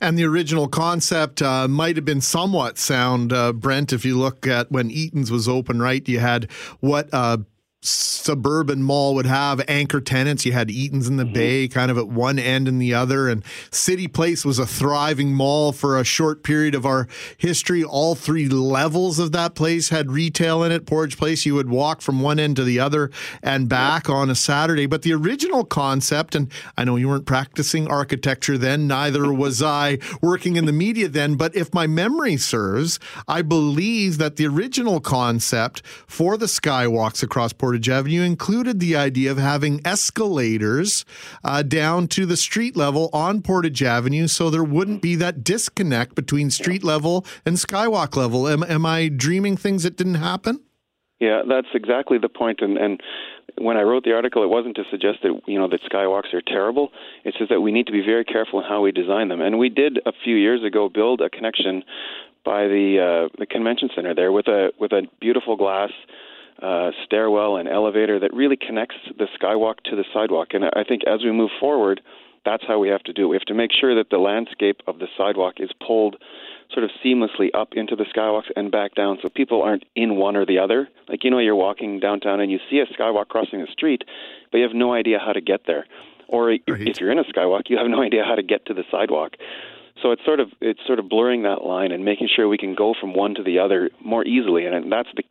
And 0.00 0.16
the 0.16 0.24
original 0.24 0.68
concept 0.68 1.42
uh, 1.42 1.66
might 1.66 1.96
have 1.96 2.04
been 2.04 2.20
somewhat 2.20 2.78
sound, 2.78 3.32
uh, 3.32 3.52
Brent. 3.52 3.92
If 3.92 4.04
you 4.04 4.16
look 4.16 4.46
at 4.46 4.70
when 4.70 4.90
Eaton's 4.90 5.30
was 5.30 5.48
open, 5.48 5.82
right? 5.82 6.08
You 6.08 6.20
had 6.20 6.50
what 6.80 7.08
uh, 7.12 7.38
suburban 7.82 8.82
mall 8.82 9.14
would 9.14 9.26
have 9.26 9.62
anchor 9.68 10.00
tenants. 10.00 10.44
You 10.44 10.52
had 10.52 10.70
Eaton's 10.70 11.06
in 11.06 11.16
the 11.16 11.24
mm-hmm. 11.24 11.32
Bay, 11.32 11.68
kind 11.68 11.90
of 11.90 11.98
at 11.98 12.08
one 12.08 12.38
end 12.38 12.66
and 12.66 12.82
the 12.82 12.92
other, 12.92 13.28
and 13.28 13.44
City 13.70 14.08
Place 14.08 14.44
was 14.44 14.58
a 14.58 14.66
thriving 14.66 15.32
mall 15.32 15.70
for 15.72 15.98
a 15.98 16.04
short 16.04 16.42
period 16.42 16.74
of 16.74 16.84
our 16.84 17.06
history. 17.36 17.84
All 17.84 18.14
three 18.14 18.48
levels 18.48 19.18
of 19.18 19.32
that 19.32 19.54
place 19.54 19.90
had 19.90 20.10
retail 20.10 20.64
in 20.64 20.72
it. 20.72 20.86
Portage 20.86 21.16
Place, 21.16 21.46
you 21.46 21.54
would 21.54 21.70
walk 21.70 22.00
from 22.00 22.20
one 22.20 22.40
end 22.40 22.56
to 22.56 22.64
the 22.64 22.80
other 22.80 23.10
and 23.42 23.68
back 23.68 24.10
on 24.10 24.30
a 24.30 24.34
Saturday. 24.34 24.86
But 24.86 25.02
the 25.02 25.14
original 25.14 25.64
concept, 25.64 26.34
and 26.34 26.50
I 26.76 26.84
know 26.84 26.96
you 26.96 27.08
weren't 27.08 27.26
practicing 27.26 27.86
architecture 27.88 28.58
then, 28.58 28.88
neither 28.88 29.32
was 29.36 29.62
I 29.62 29.98
working 30.20 30.56
in 30.56 30.64
the 30.64 30.72
media 30.72 31.08
then, 31.08 31.36
but 31.36 31.54
if 31.54 31.72
my 31.72 31.86
memory 31.86 32.36
serves, 32.36 32.98
I 33.28 33.42
believe 33.42 34.18
that 34.18 34.36
the 34.36 34.46
original 34.46 35.00
concept 35.00 35.82
for 36.06 36.36
the 36.36 36.46
skywalks 36.46 37.22
across 37.22 37.52
Portage 37.52 37.75
Portage 37.76 37.90
Avenue 37.90 38.22
included 38.22 38.80
the 38.80 38.96
idea 38.96 39.30
of 39.30 39.36
having 39.36 39.86
escalators 39.86 41.04
uh, 41.44 41.62
down 41.62 42.08
to 42.08 42.24
the 42.24 42.34
street 42.34 42.74
level 42.74 43.10
on 43.12 43.42
Portage 43.42 43.82
Avenue 43.82 44.28
so 44.28 44.48
there 44.48 44.64
wouldn't 44.64 45.02
be 45.02 45.14
that 45.16 45.44
disconnect 45.44 46.14
between 46.14 46.48
street 46.48 46.82
level 46.82 47.26
and 47.44 47.56
skywalk 47.56 48.16
level. 48.16 48.48
Am, 48.48 48.62
am 48.62 48.86
I 48.86 49.08
dreaming 49.08 49.58
things 49.58 49.82
that 49.82 49.98
didn't 49.98 50.14
happen? 50.14 50.62
Yeah, 51.20 51.42
that's 51.46 51.68
exactly 51.74 52.16
the 52.16 52.30
point. 52.30 52.60
And, 52.62 52.78
and 52.78 53.02
when 53.58 53.76
I 53.76 53.82
wrote 53.82 54.04
the 54.04 54.14
article, 54.14 54.42
it 54.42 54.48
wasn't 54.48 54.76
to 54.76 54.84
suggest 54.90 55.18
that 55.22 55.38
you 55.46 55.58
know 55.58 55.68
that 55.68 55.82
skywalks 55.82 56.32
are 56.32 56.40
terrible. 56.40 56.92
It's 57.24 57.36
just 57.36 57.50
that 57.50 57.60
we 57.60 57.72
need 57.72 57.84
to 57.88 57.92
be 57.92 58.00
very 58.00 58.24
careful 58.24 58.60
in 58.60 58.64
how 58.66 58.80
we 58.80 58.90
design 58.90 59.28
them. 59.28 59.42
And 59.42 59.58
we 59.58 59.68
did 59.68 59.98
a 60.06 60.12
few 60.24 60.36
years 60.36 60.64
ago 60.64 60.88
build 60.88 61.20
a 61.20 61.28
connection 61.28 61.82
by 62.42 62.68
the 62.68 63.28
uh, 63.28 63.36
the 63.38 63.44
convention 63.44 63.90
center 63.94 64.14
there 64.14 64.32
with 64.32 64.48
a 64.48 64.70
with 64.80 64.92
a 64.92 65.02
beautiful 65.20 65.56
glass 65.56 65.90
uh, 66.62 66.90
stairwell 67.04 67.56
and 67.56 67.68
elevator 67.68 68.18
that 68.20 68.32
really 68.32 68.56
connects 68.56 68.96
the 69.18 69.26
skywalk 69.38 69.76
to 69.84 69.96
the 69.96 70.04
sidewalk. 70.12 70.48
And 70.52 70.64
I 70.64 70.84
think 70.88 71.02
as 71.06 71.22
we 71.22 71.32
move 71.32 71.50
forward, 71.60 72.00
that's 72.44 72.64
how 72.66 72.78
we 72.78 72.88
have 72.88 73.02
to 73.02 73.12
do 73.12 73.24
it. 73.24 73.28
We 73.28 73.36
have 73.36 73.42
to 73.46 73.54
make 73.54 73.72
sure 73.72 73.94
that 73.96 74.08
the 74.10 74.18
landscape 74.18 74.80
of 74.86 74.98
the 74.98 75.08
sidewalk 75.18 75.54
is 75.58 75.70
pulled 75.84 76.16
sort 76.72 76.84
of 76.84 76.90
seamlessly 77.04 77.48
up 77.54 77.70
into 77.72 77.96
the 77.96 78.04
skywalks 78.04 78.50
and 78.56 78.70
back 78.72 78.94
down 78.94 79.18
so 79.22 79.28
people 79.28 79.62
aren't 79.62 79.84
in 79.94 80.16
one 80.16 80.36
or 80.36 80.46
the 80.46 80.58
other. 80.58 80.88
Like, 81.08 81.24
you 81.24 81.30
know, 81.30 81.38
you're 81.38 81.56
walking 81.56 82.00
downtown 82.00 82.40
and 82.40 82.50
you 82.50 82.58
see 82.70 82.78
a 82.78 82.86
skywalk 82.86 83.28
crossing 83.28 83.60
the 83.60 83.66
street, 83.70 84.04
but 84.50 84.58
you 84.58 84.64
have 84.64 84.74
no 84.74 84.92
idea 84.92 85.18
how 85.18 85.32
to 85.32 85.40
get 85.40 85.62
there. 85.66 85.86
Or 86.28 86.46
right. 86.46 86.62
if 86.66 87.00
you're 87.00 87.12
in 87.12 87.18
a 87.18 87.24
skywalk, 87.24 87.68
you 87.68 87.76
have 87.78 87.86
no 87.88 88.02
idea 88.02 88.24
how 88.24 88.34
to 88.34 88.42
get 88.42 88.66
to 88.66 88.74
the 88.74 88.84
sidewalk. 88.90 89.36
So 90.02 90.12
it's 90.12 90.24
sort 90.24 90.40
of 90.40 90.48
it's 90.60 90.80
sort 90.86 90.98
of 90.98 91.08
blurring 91.08 91.44
that 91.44 91.64
line 91.64 91.90
and 91.90 92.04
making 92.04 92.28
sure 92.34 92.48
we 92.48 92.58
can 92.58 92.74
go 92.74 92.94
from 93.00 93.14
one 93.14 93.34
to 93.36 93.42
the 93.42 93.58
other 93.58 93.90
more 94.04 94.24
easily, 94.26 94.66
and 94.66 94.92
that's 94.92 95.08
the 95.16 95.22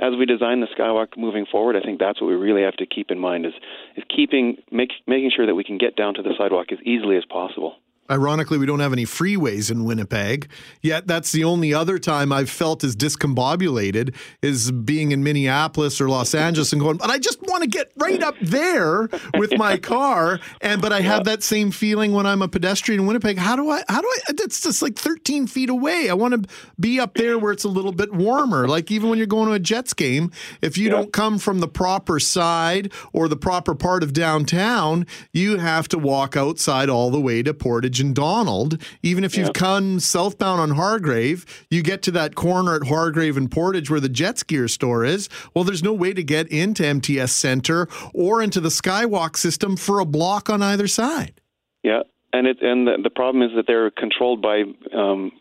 as 0.00 0.14
we 0.18 0.26
design 0.26 0.60
the 0.60 0.68
skywalk 0.78 1.16
moving 1.16 1.46
forward, 1.46 1.76
I 1.76 1.80
think 1.80 1.98
that's 1.98 2.20
what 2.20 2.28
we 2.28 2.34
really 2.34 2.62
have 2.62 2.76
to 2.76 2.86
keep 2.86 3.10
in 3.10 3.18
mind 3.18 3.46
is 3.46 3.54
is 3.96 4.04
keeping 4.14 4.58
make, 4.70 4.90
making 5.06 5.32
sure 5.34 5.46
that 5.46 5.54
we 5.54 5.64
can 5.64 5.78
get 5.78 5.96
down 5.96 6.14
to 6.14 6.22
the 6.22 6.34
sidewalk 6.38 6.72
as 6.72 6.78
easily 6.84 7.16
as 7.16 7.24
possible. 7.24 7.76
Ironically, 8.10 8.56
we 8.56 8.64
don't 8.64 8.80
have 8.80 8.92
any 8.92 9.04
freeways 9.04 9.70
in 9.70 9.84
Winnipeg. 9.84 10.48
Yet 10.80 11.06
that's 11.06 11.30
the 11.32 11.44
only 11.44 11.74
other 11.74 11.98
time 11.98 12.32
I've 12.32 12.48
felt 12.48 12.82
as 12.82 12.96
discombobulated 12.96 14.14
is 14.40 14.70
being 14.70 15.12
in 15.12 15.22
Minneapolis 15.22 16.00
or 16.00 16.08
Los 16.08 16.34
Angeles 16.34 16.72
and 16.72 16.80
going, 16.80 16.96
but 16.96 17.10
I 17.10 17.18
just 17.18 17.42
want 17.42 17.64
to 17.64 17.68
get 17.68 17.92
right 17.96 18.22
up 18.22 18.34
there 18.40 19.08
with 19.36 19.56
my 19.58 19.76
car. 19.78 20.40
And 20.62 20.80
but 20.80 20.92
I 20.92 21.00
have 21.00 21.24
that 21.24 21.42
same 21.42 21.70
feeling 21.70 22.12
when 22.12 22.24
I'm 22.24 22.40
a 22.40 22.48
pedestrian 22.48 23.00
in 23.02 23.06
Winnipeg. 23.06 23.36
How 23.36 23.56
do 23.56 23.68
I 23.70 23.82
how 23.88 24.00
do 24.00 24.08
I 24.28 24.32
that's 24.32 24.62
just 24.62 24.80
like 24.80 24.96
13 24.96 25.46
feet 25.46 25.68
away. 25.68 26.08
I 26.08 26.14
want 26.14 26.42
to 26.42 26.48
be 26.80 26.98
up 26.98 27.14
there 27.14 27.38
where 27.38 27.52
it's 27.52 27.64
a 27.64 27.68
little 27.68 27.92
bit 27.92 28.14
warmer. 28.14 28.66
Like 28.66 28.90
even 28.90 29.10
when 29.10 29.18
you're 29.18 29.26
going 29.26 29.48
to 29.48 29.54
a 29.54 29.58
Jets 29.58 29.92
game, 29.92 30.30
if 30.62 30.78
you 30.78 30.86
yeah. 30.86 30.92
don't 30.92 31.12
come 31.12 31.38
from 31.38 31.60
the 31.60 31.68
proper 31.68 32.18
side 32.18 32.90
or 33.12 33.28
the 33.28 33.36
proper 33.36 33.74
part 33.74 34.02
of 34.02 34.14
downtown, 34.14 35.06
you 35.32 35.58
have 35.58 35.88
to 35.88 35.98
walk 35.98 36.36
outside 36.36 36.88
all 36.88 37.10
the 37.10 37.20
way 37.20 37.42
to 37.42 37.52
Portage 37.52 37.97
Portage 37.98 38.00
and 38.00 38.14
Donald, 38.14 38.82
even 39.02 39.24
if 39.24 39.36
you've 39.36 39.52
come 39.52 40.00
southbound 40.00 40.60
on 40.60 40.70
Hargrave, 40.70 41.44
you 41.70 41.82
get 41.82 42.02
to 42.02 42.10
that 42.12 42.34
corner 42.34 42.76
at 42.76 42.86
Hargrave 42.86 43.36
and 43.36 43.50
Portage 43.50 43.90
where 43.90 44.00
the 44.00 44.08
Jets 44.08 44.42
gear 44.42 44.68
store 44.68 45.04
is. 45.04 45.28
Well, 45.54 45.64
there's 45.64 45.82
no 45.82 45.92
way 45.92 46.12
to 46.12 46.22
get 46.22 46.48
into 46.48 46.84
MTS 46.84 47.32
Center 47.32 47.88
or 48.14 48.42
into 48.42 48.60
the 48.60 48.68
Skywalk 48.68 49.36
system 49.36 49.76
for 49.76 50.00
a 50.00 50.04
block 50.04 50.48
on 50.48 50.62
either 50.62 50.86
side. 50.86 51.40
Yeah, 51.82 52.02
and 52.32 52.46
it 52.46 52.58
and 52.62 52.86
the, 52.86 52.98
the 53.02 53.10
problem 53.10 53.42
is 53.42 53.50
that 53.56 53.66
they're 53.66 53.90
controlled 53.90 54.42
by 54.42 54.62
um, 54.94 55.32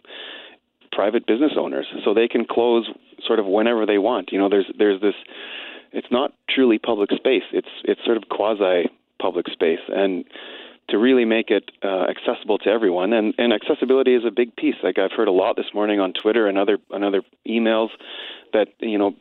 private 0.91 1.26
business 1.28 1.53
owners, 1.58 1.86
so 2.03 2.14
they 2.14 2.28
can 2.28 2.45
close 2.45 2.88
sort 3.26 3.39
of 3.39 3.45
whenever 3.45 3.86
they 3.86 3.97
want. 3.97 4.32
You 4.32 4.39
know, 4.39 4.49
there's 4.49 4.70
there's 4.78 5.01
this. 5.01 5.16
It's 5.91 6.08
not 6.12 6.34
truly 6.49 6.78
public 6.78 7.10
space. 7.12 7.43
It's 7.51 7.68
it's 7.84 8.01
sort 8.05 8.18
of 8.18 8.24
quasi 8.30 8.89
public 9.20 9.47
space, 9.49 9.84
and 9.89 10.26
to 10.89 10.97
really 10.97 11.25
make 11.25 11.49
it 11.49 11.71
uh, 11.83 12.05
accessible 12.09 12.57
to 12.59 12.69
everyone, 12.69 13.13
and 13.13 13.33
and 13.38 13.53
accessibility 13.53 14.15
is 14.15 14.23
a 14.25 14.31
big 14.31 14.55
piece. 14.55 14.75
Like 14.83 14.97
I've 14.97 15.11
heard 15.11 15.27
a 15.27 15.31
lot 15.31 15.55
this 15.55 15.73
morning 15.73 15.99
on 15.99 16.13
Twitter 16.13 16.47
and 16.47 16.57
other 16.57 16.77
and 16.91 17.03
other 17.03 17.21
emails 17.47 17.89
that 18.53 18.67
you 18.79 18.97
know 18.97 19.13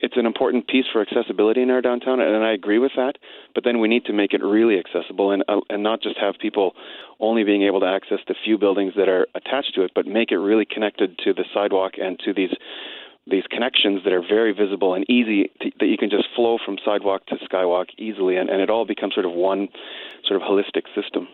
it's 0.00 0.16
an 0.16 0.24
important 0.24 0.66
piece 0.66 0.86
for 0.90 1.02
accessibility 1.02 1.60
in 1.60 1.70
our 1.70 1.82
downtown, 1.82 2.20
and 2.20 2.42
I 2.42 2.52
agree 2.52 2.78
with 2.78 2.92
that. 2.96 3.18
But 3.54 3.64
then 3.64 3.80
we 3.80 3.88
need 3.88 4.06
to 4.06 4.14
make 4.14 4.32
it 4.32 4.42
really 4.42 4.78
accessible, 4.78 5.30
and 5.30 5.44
uh, 5.46 5.60
and 5.68 5.82
not 5.82 6.02
just 6.02 6.16
have 6.18 6.34
people 6.40 6.74
only 7.18 7.44
being 7.44 7.62
able 7.64 7.80
to 7.80 7.86
access 7.86 8.18
the 8.26 8.34
few 8.44 8.56
buildings 8.56 8.94
that 8.96 9.08
are 9.08 9.26
attached 9.34 9.74
to 9.74 9.82
it, 9.82 9.92
but 9.94 10.06
make 10.06 10.32
it 10.32 10.38
really 10.38 10.64
connected 10.64 11.18
to 11.18 11.34
the 11.34 11.44
sidewalk 11.52 11.92
and 11.98 12.18
to 12.20 12.32
these 12.32 12.54
these 13.26 13.44
connections 13.50 14.02
that 14.04 14.12
are 14.12 14.22
very 14.22 14.52
visible 14.52 14.94
and 14.94 15.08
easy 15.08 15.50
to, 15.60 15.70
that 15.78 15.86
you 15.86 15.96
can 15.96 16.10
just 16.10 16.26
flow 16.34 16.58
from 16.64 16.78
sidewalk 16.84 17.26
to 17.26 17.36
skywalk 17.36 17.86
easily, 17.98 18.36
and, 18.36 18.50
and 18.50 18.60
it 18.60 18.70
all 18.70 18.84
becomes 18.84 19.14
sort 19.14 19.26
of 19.26 19.32
one 19.32 19.68
sort 20.26 20.40
of 20.40 20.46
holistic 20.46 20.84
system. 20.94 21.28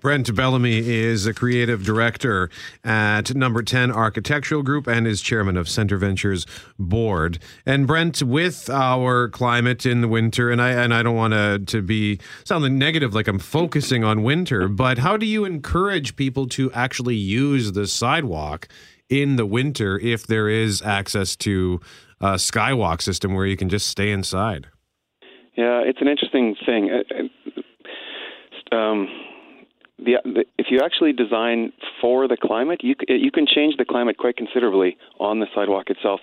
Brent 0.00 0.34
Bellamy 0.34 0.78
is 0.78 1.26
a 1.26 1.34
creative 1.34 1.84
director 1.84 2.48
at 2.82 3.34
Number 3.34 3.62
10 3.62 3.90
Architectural 3.92 4.62
Group 4.62 4.86
and 4.86 5.06
is 5.06 5.20
chairman 5.20 5.58
of 5.58 5.66
CentreVenture's 5.66 6.46
board. 6.78 7.38
And 7.66 7.86
Brent, 7.86 8.22
with 8.22 8.70
our 8.70 9.28
climate 9.28 9.84
in 9.84 10.00
the 10.00 10.08
winter, 10.08 10.50
and 10.50 10.60
I 10.62 10.70
and 10.70 10.94
I 10.94 11.02
don't 11.02 11.16
want 11.16 11.34
to 11.34 11.58
to 11.58 11.82
be 11.82 12.18
sounding 12.44 12.78
negative 12.78 13.14
like 13.14 13.28
I'm 13.28 13.38
focusing 13.38 14.02
on 14.02 14.22
winter, 14.22 14.68
but 14.68 14.98
how 14.98 15.18
do 15.18 15.26
you 15.26 15.44
encourage 15.44 16.16
people 16.16 16.46
to 16.48 16.72
actually 16.72 17.16
use 17.16 17.72
the 17.72 17.86
sidewalk 17.86 18.68
in 19.10 19.36
the 19.36 19.44
winter 19.44 19.98
if 19.98 20.26
there 20.26 20.48
is 20.48 20.80
access 20.82 21.36
to 21.36 21.80
a 22.20 22.34
skywalk 22.34 23.02
system 23.02 23.34
where 23.34 23.46
you 23.46 23.56
can 23.56 23.68
just 23.68 23.88
stay 23.88 24.10
inside? 24.12 24.68
Yeah, 25.56 25.82
it's 25.84 26.00
an 26.00 26.08
interesting 26.08 26.56
thing. 26.64 27.02
Um, 28.72 29.08
the, 29.98 30.14
the, 30.24 30.44
if 30.56 30.66
you 30.70 30.80
actually 30.82 31.12
design 31.12 31.72
for 32.00 32.28
the 32.28 32.36
climate, 32.40 32.80
you 32.82 32.94
you 33.08 33.30
can 33.30 33.46
change 33.46 33.76
the 33.76 33.84
climate 33.84 34.16
quite 34.16 34.36
considerably 34.36 34.96
on 35.18 35.40
the 35.40 35.46
sidewalk 35.54 35.90
itself. 35.90 36.20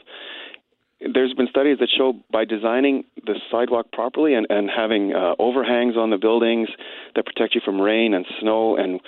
There's 1.00 1.34
been 1.36 1.48
studies 1.48 1.78
that 1.80 1.90
show 1.96 2.14
by 2.32 2.46
designing 2.46 3.04
the 3.24 3.36
sidewalk 3.52 3.92
properly 3.92 4.34
and, 4.34 4.48
and 4.50 4.68
having 4.76 5.14
uh, 5.14 5.36
overhangs 5.38 5.96
on 5.96 6.10
the 6.10 6.18
buildings 6.18 6.70
that 7.16 7.24
protect 7.26 7.54
you 7.54 7.62
from 7.64 7.80
rain 7.80 8.16
and 8.16 8.26
snow, 8.40 8.76
and 8.78 9.00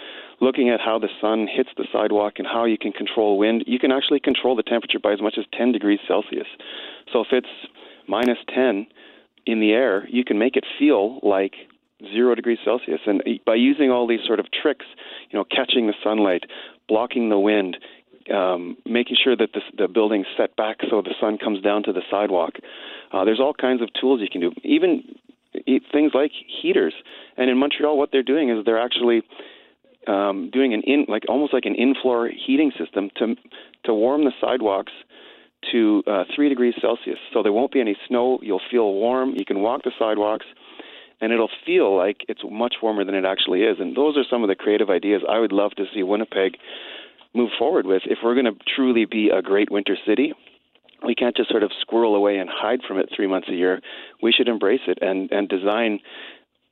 looking 0.41 0.69
at 0.69 0.79
how 0.79 0.99
the 0.99 1.09
sun 1.21 1.47
hits 1.51 1.69
the 1.77 1.85
sidewalk 1.91 2.33
and 2.37 2.47
how 2.47 2.65
you 2.65 2.77
can 2.77 2.91
control 2.91 3.37
wind, 3.37 3.63
you 3.67 3.79
can 3.79 3.91
actually 3.91 4.19
control 4.19 4.55
the 4.55 4.63
temperature 4.63 4.99
by 4.99 5.13
as 5.13 5.21
much 5.21 5.35
as 5.37 5.45
10 5.57 5.71
degrees 5.71 5.99
Celsius. 6.07 6.47
So 7.11 7.21
if 7.21 7.27
it's 7.31 7.47
minus 8.07 8.37
10 8.53 8.87
in 9.45 9.59
the 9.59 9.71
air, 9.71 10.07
you 10.09 10.23
can 10.23 10.39
make 10.39 10.55
it 10.55 10.65
feel 10.77 11.19
like 11.23 11.53
zero 12.13 12.35
degrees 12.35 12.59
Celsius. 12.63 13.01
And 13.05 13.21
by 13.45 13.55
using 13.55 13.91
all 13.91 14.07
these 14.07 14.25
sort 14.25 14.39
of 14.39 14.47
tricks, 14.51 14.85
you 15.29 15.37
know, 15.37 15.43
catching 15.43 15.87
the 15.87 15.93
sunlight, 16.03 16.43
blocking 16.87 17.29
the 17.29 17.39
wind, 17.39 17.77
um, 18.33 18.77
making 18.85 19.17
sure 19.21 19.35
that 19.35 19.49
the, 19.53 19.61
the 19.77 19.87
building's 19.87 20.27
set 20.37 20.55
back 20.55 20.77
so 20.89 21.01
the 21.01 21.15
sun 21.19 21.37
comes 21.37 21.61
down 21.61 21.83
to 21.83 21.93
the 21.93 22.01
sidewalk. 22.09 22.53
Uh, 23.11 23.25
there's 23.25 23.39
all 23.39 23.53
kinds 23.53 23.81
of 23.81 23.89
tools 23.99 24.21
you 24.21 24.29
can 24.31 24.41
do. 24.41 24.51
Even 24.63 25.03
things 25.91 26.11
like 26.13 26.31
heaters. 26.61 26.93
And 27.37 27.49
in 27.49 27.57
Montreal, 27.57 27.97
what 27.97 28.11
they're 28.11 28.23
doing 28.23 28.49
is 28.49 28.65
they're 28.65 28.79
actually 28.79 29.23
um, 30.09 30.49
doing 30.51 30.73
an 30.73 30.81
in 30.85 31.05
like 31.07 31.23
almost 31.29 31.53
like 31.53 31.65
an 31.65 31.75
in-floor 31.75 32.29
heating 32.29 32.71
system 32.77 33.09
to 33.17 33.35
to 33.85 33.93
warm 33.93 34.25
the 34.25 34.31
sidewalks 34.41 34.91
to 35.71 36.03
uh, 36.07 36.23
three 36.35 36.49
degrees 36.49 36.73
Celsius. 36.81 37.19
So 37.33 37.43
there 37.43 37.53
won't 37.53 37.71
be 37.71 37.81
any 37.81 37.95
snow. 38.07 38.39
You'll 38.41 38.61
feel 38.71 38.93
warm. 38.93 39.35
You 39.37 39.45
can 39.45 39.61
walk 39.61 39.83
the 39.83 39.91
sidewalks 39.99 40.45
and 41.21 41.33
it'll 41.33 41.49
feel 41.65 41.95
like 41.95 42.25
it's 42.27 42.41
much 42.49 42.75
warmer 42.81 43.03
than 43.03 43.15
it 43.15 43.25
actually 43.25 43.61
is. 43.63 43.77
And 43.79 43.95
those 43.95 44.17
are 44.17 44.23
some 44.29 44.41
of 44.41 44.49
the 44.49 44.55
creative 44.55 44.89
ideas 44.89 45.21
I 45.29 45.39
would 45.39 45.51
love 45.51 45.71
to 45.71 45.85
see 45.93 46.01
Winnipeg 46.01 46.57
move 47.33 47.49
forward 47.59 47.85
with. 47.85 48.03
If 48.05 48.19
we're 48.23 48.35
going 48.35 48.45
to 48.45 48.57
truly 48.75 49.05
be 49.05 49.29
a 49.29 49.41
great 49.41 49.69
winter 49.69 49.97
city, 50.07 50.33
we 51.05 51.15
can't 51.15 51.35
just 51.35 51.49
sort 51.49 51.63
of 51.63 51.71
squirrel 51.81 52.15
away 52.15 52.37
and 52.37 52.49
hide 52.51 52.79
from 52.87 52.99
it 52.99 53.09
three 53.15 53.27
months 53.27 53.47
a 53.49 53.55
year. 53.55 53.81
We 54.21 54.31
should 54.31 54.47
embrace 54.47 54.81
it 54.87 54.99
and, 55.01 55.31
and 55.31 55.47
design 55.47 55.99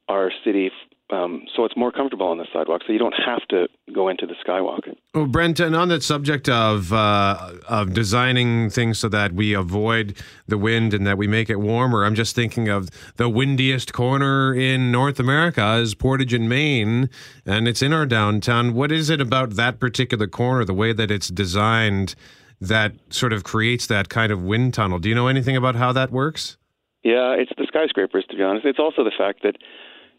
our 0.08 0.32
city 0.44 0.72
um, 1.10 1.44
so 1.56 1.64
it's 1.64 1.76
more 1.78 1.92
comfortable 1.92 2.28
on 2.28 2.38
the 2.38 2.46
sidewalk, 2.52 2.82
so 2.86 2.92
you 2.92 3.00
don't 3.00 3.16
have 3.26 3.48
to 3.48 3.68
go 3.94 4.10
into 4.10 4.26
the 4.26 4.36
skywalk. 4.46 4.94
Oh, 5.14 5.26
Brent, 5.26 5.60
and 5.62 5.74
on 5.74 5.88
that 5.88 6.04
subject 6.04 6.50
of 6.50 6.92
uh, 6.92 7.54
of 7.70 7.94
designing 7.94 8.70
things 8.70 9.00
so 9.00 9.08
that 9.10 9.32
we 9.32 9.54
avoid 9.54 10.18
the 10.48 10.58
wind 10.58 10.94
and 10.94 11.08
that 11.08 11.18
we 11.18 11.26
make 11.26 11.50
it 11.50 11.62
warmer, 11.62 12.04
I'm 12.04 12.16
just 12.16 12.36
thinking 12.36 12.68
of 12.68 12.90
the 13.16 13.30
windiest 13.30 13.94
corner 13.94 14.54
in 14.54 14.92
North 14.92 15.18
America 15.18 15.76
is 15.76 15.96
Portage 15.96 16.34
in 16.34 16.50
Main, 16.50 17.10
and 17.46 17.70
it's 17.70 17.82
in 17.82 17.94
our 17.94 18.06
downtown. 18.06 18.74
What 18.74 18.92
is 18.92 19.10
it 19.10 19.22
about 19.22 19.52
that 19.52 19.80
particular 19.80 20.28
corner, 20.28 20.66
the 20.66 20.74
way 20.74 20.92
that 20.92 21.10
it's 21.10 21.30
designed, 21.30 22.16
that 22.60 22.94
sort 23.12 23.32
of 23.32 23.46
creates 23.46 23.88
that 23.88 24.10
kind 24.10 24.30
of 24.30 24.42
wind 24.42 24.74
tunnel? 24.74 25.00
Do 25.00 25.08
you 25.08 25.16
know 25.16 25.28
anything 25.28 25.56
about 25.56 25.76
how 25.76 25.94
that 25.94 26.12
works? 26.12 26.58
Yeah, 27.04 27.32
it's 27.32 27.52
the 27.58 27.66
skyscrapers. 27.66 28.26
To 28.30 28.36
be 28.36 28.44
honest, 28.44 28.66
it's 28.66 28.80
also 28.80 29.06
the 29.06 29.12
fact 29.18 29.44
that 29.44 29.56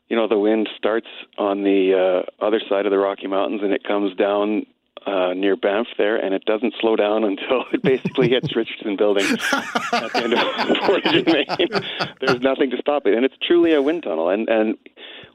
you 0.09 0.17
know, 0.17 0.27
the 0.27 0.39
wind 0.39 0.69
starts 0.77 1.09
on 1.37 1.63
the 1.63 2.25
uh, 2.25 2.45
other 2.45 2.61
side 2.69 2.87
of 2.87 2.91
the 2.91 2.99
Rocky 2.99 3.27
Mountains 3.27 3.63
and 3.63 3.73
it 3.73 3.85
comes 3.85 4.15
down 4.17 4.67
uh, 5.07 5.33
near 5.35 5.57
Banff 5.57 5.87
there, 5.97 6.17
and 6.17 6.35
it 6.35 6.45
doesn't 6.45 6.75
slow 6.81 6.97
down 6.97 7.25
until 7.31 7.65
it 7.73 7.83
basically 7.83 8.29
hits 8.29 8.55
Richardson 8.55 8.97
Building 8.97 9.25
at 9.25 10.13
the 10.13 10.23
end 10.25 10.33
of 10.35 10.77
Portage 10.85 11.27
Main. 11.27 11.83
There's 12.21 12.41
nothing 12.41 12.71
to 12.71 12.77
stop 12.79 13.07
it, 13.07 13.15
and 13.15 13.25
it's 13.25 13.37
truly 13.47 13.75
a 13.75 13.83
wind 13.83 14.03
tunnel. 14.03 14.29
And 14.29 14.49
and 14.49 14.77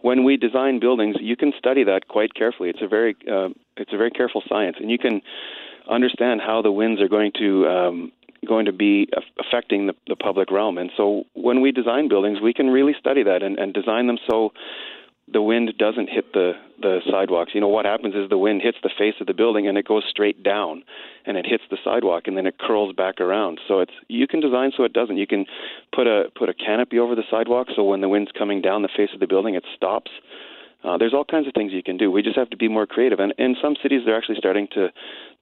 when 0.01 0.23
we 0.23 0.37
design 0.37 0.79
buildings, 0.79 1.15
you 1.19 1.35
can 1.35 1.53
study 1.57 1.83
that 1.85 2.07
quite 2.07 2.33
carefully. 2.33 2.69
It's 2.69 2.81
a 2.81 2.87
very 2.87 3.15
uh, 3.29 3.49
it's 3.77 3.93
a 3.93 3.97
very 3.97 4.11
careful 4.11 4.43
science, 4.47 4.77
and 4.79 4.91
you 4.91 4.97
can 4.97 5.21
understand 5.89 6.41
how 6.41 6.61
the 6.61 6.71
winds 6.71 7.01
are 7.01 7.09
going 7.09 7.31
to 7.39 7.67
um, 7.67 8.11
going 8.47 8.65
to 8.65 8.73
be 8.73 9.09
affecting 9.39 9.87
the, 9.87 9.93
the 10.07 10.15
public 10.15 10.51
realm. 10.51 10.77
And 10.77 10.91
so 10.95 11.23
when 11.33 11.61
we 11.61 11.71
design 11.71 12.09
buildings, 12.09 12.39
we 12.41 12.53
can 12.53 12.69
really 12.69 12.93
study 12.99 13.23
that 13.23 13.43
and, 13.43 13.57
and 13.57 13.73
design 13.73 14.07
them 14.07 14.17
so 14.29 14.51
the 15.31 15.41
wind 15.41 15.73
doesn't 15.77 16.09
hit 16.09 16.33
the 16.33 16.53
the 16.81 16.99
sidewalks. 17.09 17.51
You 17.53 17.61
know 17.61 17.69
what 17.69 17.85
happens 17.85 18.13
is 18.13 18.29
the 18.29 18.37
wind 18.37 18.61
hits 18.61 18.77
the 18.83 18.89
face 18.97 19.15
of 19.21 19.27
the 19.27 19.33
building 19.33 19.67
and 19.67 19.77
it 19.77 19.87
goes 19.87 20.03
straight 20.09 20.43
down 20.43 20.83
and 21.25 21.37
it 21.37 21.45
hits 21.47 21.63
the 21.69 21.77
sidewalk 21.83 22.23
and 22.25 22.35
then 22.35 22.45
it 22.45 22.57
curls 22.59 22.93
back 22.93 23.21
around. 23.21 23.59
So 23.67 23.79
it's 23.79 23.93
you 24.09 24.27
can 24.27 24.41
design 24.41 24.71
so 24.75 24.83
it 24.83 24.91
doesn't. 24.91 25.17
You 25.17 25.27
can 25.27 25.45
put 25.95 26.07
a 26.07 26.25
put 26.35 26.49
a 26.49 26.53
canopy 26.53 26.99
over 26.99 27.15
the 27.15 27.23
sidewalk 27.31 27.67
so 27.73 27.83
when 27.83 28.01
the 28.01 28.09
wind's 28.09 28.31
coming 28.37 28.61
down 28.61 28.81
the 28.81 28.89
face 28.95 29.09
of 29.13 29.21
the 29.21 29.27
building 29.27 29.55
it 29.55 29.63
stops. 29.75 30.11
Uh, 30.83 30.97
there's 30.97 31.13
all 31.13 31.23
kinds 31.23 31.47
of 31.47 31.53
things 31.53 31.71
you 31.71 31.83
can 31.83 31.97
do. 31.97 32.11
We 32.11 32.21
just 32.21 32.37
have 32.37 32.49
to 32.49 32.57
be 32.57 32.67
more 32.67 32.85
creative. 32.85 33.19
And 33.19 33.33
in 33.37 33.55
some 33.61 33.75
cities, 33.81 34.01
they're 34.05 34.17
actually 34.17 34.37
starting 34.37 34.67
to 34.73 34.89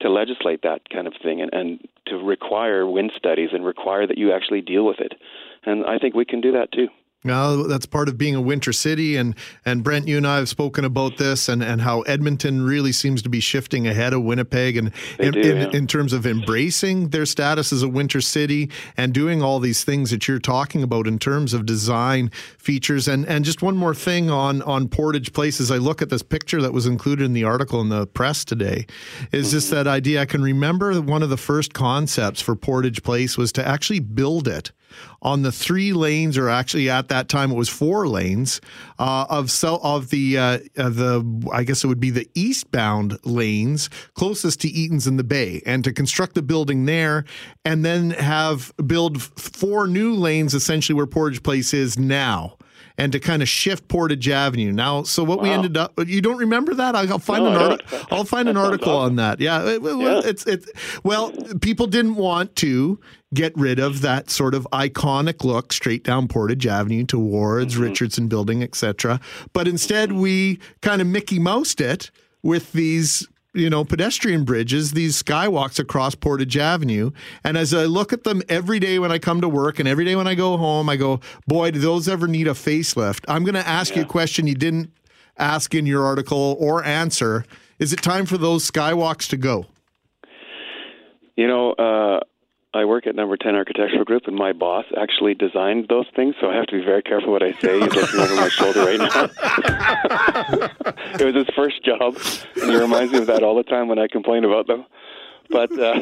to 0.01 0.09
legislate 0.09 0.61
that 0.63 0.89
kind 0.89 1.07
of 1.07 1.13
thing 1.21 1.41
and, 1.41 1.53
and 1.53 1.87
to 2.07 2.15
require 2.17 2.87
wind 2.87 3.11
studies 3.15 3.49
and 3.53 3.63
require 3.63 4.07
that 4.07 4.17
you 4.17 4.33
actually 4.33 4.61
deal 4.61 4.85
with 4.85 4.99
it. 4.99 5.13
And 5.63 5.85
I 5.85 5.99
think 5.99 6.15
we 6.15 6.25
can 6.25 6.41
do 6.41 6.51
that 6.53 6.71
too. 6.71 6.87
Well, 7.23 7.67
that's 7.67 7.85
part 7.85 8.09
of 8.09 8.17
being 8.17 8.33
a 8.33 8.41
winter 8.41 8.73
city, 8.73 9.15
and 9.15 9.35
and 9.63 9.83
Brent, 9.83 10.07
you 10.07 10.17
and 10.17 10.25
I 10.25 10.37
have 10.37 10.49
spoken 10.49 10.83
about 10.83 11.17
this, 11.17 11.47
and, 11.47 11.61
and 11.61 11.81
how 11.81 12.01
Edmonton 12.01 12.63
really 12.63 12.91
seems 12.91 13.21
to 13.21 13.29
be 13.29 13.39
shifting 13.39 13.85
ahead 13.87 14.13
of 14.13 14.23
Winnipeg, 14.23 14.75
and 14.75 14.91
in, 15.19 15.31
do, 15.33 15.39
in, 15.39 15.57
yeah. 15.57 15.69
in 15.71 15.85
terms 15.85 16.13
of 16.13 16.25
embracing 16.25 17.09
their 17.09 17.27
status 17.27 17.71
as 17.71 17.83
a 17.83 17.87
winter 17.87 18.21
city 18.21 18.71
and 18.97 19.13
doing 19.13 19.43
all 19.43 19.59
these 19.59 19.83
things 19.83 20.09
that 20.09 20.27
you're 20.27 20.39
talking 20.39 20.81
about 20.81 21.05
in 21.05 21.19
terms 21.19 21.53
of 21.53 21.67
design 21.67 22.29
features, 22.57 23.07
and 23.07 23.27
and 23.27 23.45
just 23.45 23.61
one 23.61 23.77
more 23.77 23.93
thing 23.93 24.31
on 24.31 24.63
on 24.63 24.87
Portage 24.87 25.31
Place, 25.31 25.61
as 25.61 25.69
I 25.69 25.77
look 25.77 26.01
at 26.01 26.09
this 26.09 26.23
picture 26.23 26.59
that 26.61 26.73
was 26.73 26.87
included 26.87 27.25
in 27.25 27.33
the 27.33 27.43
article 27.43 27.81
in 27.81 27.89
the 27.89 28.07
press 28.07 28.43
today, 28.43 28.87
is 29.31 29.47
Mm-hmm. 29.47 29.51
just 29.51 29.69
that 29.71 29.85
idea. 29.85 30.21
I 30.21 30.25
can 30.25 30.41
remember 30.41 30.93
that 30.95 31.03
one 31.03 31.21
of 31.21 31.29
the 31.29 31.37
first 31.37 31.73
concepts 31.75 32.41
for 32.41 32.55
Portage 32.55 33.03
Place 33.03 33.37
was 33.37 33.51
to 33.51 33.67
actually 33.67 33.99
build 33.99 34.47
it 34.47 34.71
on 35.21 35.41
the 35.43 35.51
three 35.51 35.93
lanes, 35.93 36.37
or 36.37 36.49
actually 36.49 36.89
at 36.89 37.07
that 37.09 37.29
time 37.29 37.51
it 37.51 37.55
was 37.55 37.69
four 37.69 38.07
lanes 38.07 38.59
uh, 38.99 39.25
of 39.29 39.51
cell 39.51 39.79
of 39.83 40.09
the 40.09 40.37
uh, 40.37 40.57
the 40.75 41.49
I 41.53 41.63
guess 41.63 41.83
it 41.83 41.87
would 41.87 41.99
be 41.99 42.09
the 42.09 42.27
eastbound 42.35 43.17
lanes 43.25 43.89
closest 44.13 44.61
to 44.61 44.67
Eaton's 44.69 45.07
in 45.07 45.17
the 45.17 45.23
Bay, 45.23 45.61
and 45.65 45.83
to 45.83 45.91
construct 45.93 46.35
the 46.35 46.41
building 46.41 46.85
there, 46.85 47.25
and 47.65 47.83
then 47.85 48.11
have 48.11 48.73
build 48.85 49.21
four 49.21 49.87
new 49.87 50.13
lanes 50.13 50.53
essentially 50.53 50.95
where 50.95 51.05
Portage 51.07 51.43
Place 51.43 51.73
is 51.73 51.97
now. 51.97 52.57
and 52.97 53.13
to 53.13 53.19
kind 53.19 53.41
of 53.41 53.47
shift 53.49 53.87
Portage 53.87 54.27
Avenue. 54.29 54.71
Now, 54.71 55.03
so 55.03 55.23
what 55.23 55.41
we 55.41 55.49
ended 55.49 55.75
up, 55.77 55.93
you 56.05 56.21
don't 56.21 56.37
remember 56.37 56.73
that? 56.75 56.93
I'll 56.95 57.17
find 57.19 57.43
No, 57.45 57.49
an 57.51 57.71
article. 57.71 57.99
I'll 58.11 58.25
find 58.25 58.49
an 58.53 58.57
article 58.57 58.95
on 58.95 59.15
that. 59.15 59.39
Yeah, 59.39 59.63
it- 59.63 59.81
it- 59.83 59.99
Yeah. 59.99 60.21
it's 60.23 60.45
it's 60.45 60.69
well, 61.03 61.31
people 61.61 61.87
didn't 61.87 62.15
want 62.15 62.55
to 62.57 62.99
get 63.33 63.55
rid 63.57 63.79
of 63.79 64.01
that 64.01 64.29
sort 64.29 64.53
of 64.53 64.67
iconic 64.73 65.43
look 65.43 65.71
straight 65.73 66.03
down 66.03 66.27
Portage 66.27 66.67
Avenue 66.67 67.05
towards 67.05 67.75
Mm-hmm. 67.75 67.83
Richardson 67.83 68.27
Building, 68.27 68.63
etc. 68.63 69.19
But 69.53 69.67
instead, 69.67 70.11
we 70.11 70.59
kind 70.81 71.01
of 71.01 71.07
Mickey 71.07 71.39
Moused 71.39 71.81
it 71.81 72.11
with 72.43 72.71
these. 72.73 73.27
You 73.53 73.69
know, 73.69 73.83
pedestrian 73.83 74.45
bridges, 74.45 74.91
these 74.91 75.21
skywalks 75.21 75.77
across 75.77 76.15
Portage 76.15 76.55
Avenue. 76.55 77.11
And 77.43 77.57
as 77.57 77.73
I 77.73 77.83
look 77.83 78.13
at 78.13 78.23
them 78.23 78.41
every 78.47 78.79
day 78.79 78.97
when 78.97 79.11
I 79.11 79.19
come 79.19 79.41
to 79.41 79.49
work 79.49 79.77
and 79.77 79.89
every 79.89 80.05
day 80.05 80.15
when 80.15 80.25
I 80.25 80.35
go 80.35 80.55
home, 80.55 80.87
I 80.87 80.95
go, 80.95 81.19
boy, 81.47 81.71
do 81.71 81.79
those 81.79 82.07
ever 82.07 82.29
need 82.29 82.47
a 82.47 82.51
facelift? 82.51 83.25
I'm 83.27 83.43
going 83.43 83.55
to 83.55 83.67
ask 83.67 83.93
you 83.93 84.03
a 84.03 84.05
question 84.05 84.47
you 84.47 84.55
didn't 84.55 84.93
ask 85.37 85.75
in 85.75 85.85
your 85.85 86.05
article 86.05 86.55
or 86.61 86.81
answer. 86.85 87.43
Is 87.77 87.91
it 87.91 88.01
time 88.01 88.25
for 88.25 88.37
those 88.37 88.71
skywalks 88.71 89.27
to 89.27 89.35
go? 89.35 89.65
You 91.35 91.47
know, 91.47 91.73
uh, 91.73 92.21
I 92.73 92.85
work 92.85 93.05
at 93.05 93.15
Number 93.15 93.35
10 93.35 93.53
Architectural 93.53 94.05
Group, 94.05 94.27
and 94.27 94.35
my 94.35 94.53
boss 94.53 94.85
actually 94.97 95.33
designed 95.33 95.87
those 95.89 96.05
things, 96.15 96.35
so 96.39 96.49
I 96.49 96.55
have 96.55 96.67
to 96.67 96.79
be 96.79 96.85
very 96.85 97.01
careful 97.01 97.33
what 97.33 97.43
I 97.43 97.51
say. 97.59 97.81
He's 97.81 97.93
looking 97.93 98.19
over 98.21 98.35
my 98.35 98.47
shoulder 98.47 98.85
right 98.85 98.97
now. 98.97 99.29
it 101.19 101.25
was 101.25 101.35
his 101.35 101.53
first 101.53 101.83
job, 101.83 102.15
and 102.61 102.71
he 102.71 102.77
reminds 102.77 103.11
me 103.11 103.19
of 103.19 103.27
that 103.27 103.43
all 103.43 103.55
the 103.55 103.63
time 103.63 103.89
when 103.89 103.99
I 103.99 104.07
complain 104.07 104.45
about 104.45 104.67
them. 104.67 104.85
But 105.51 105.77
uh, 105.77 105.99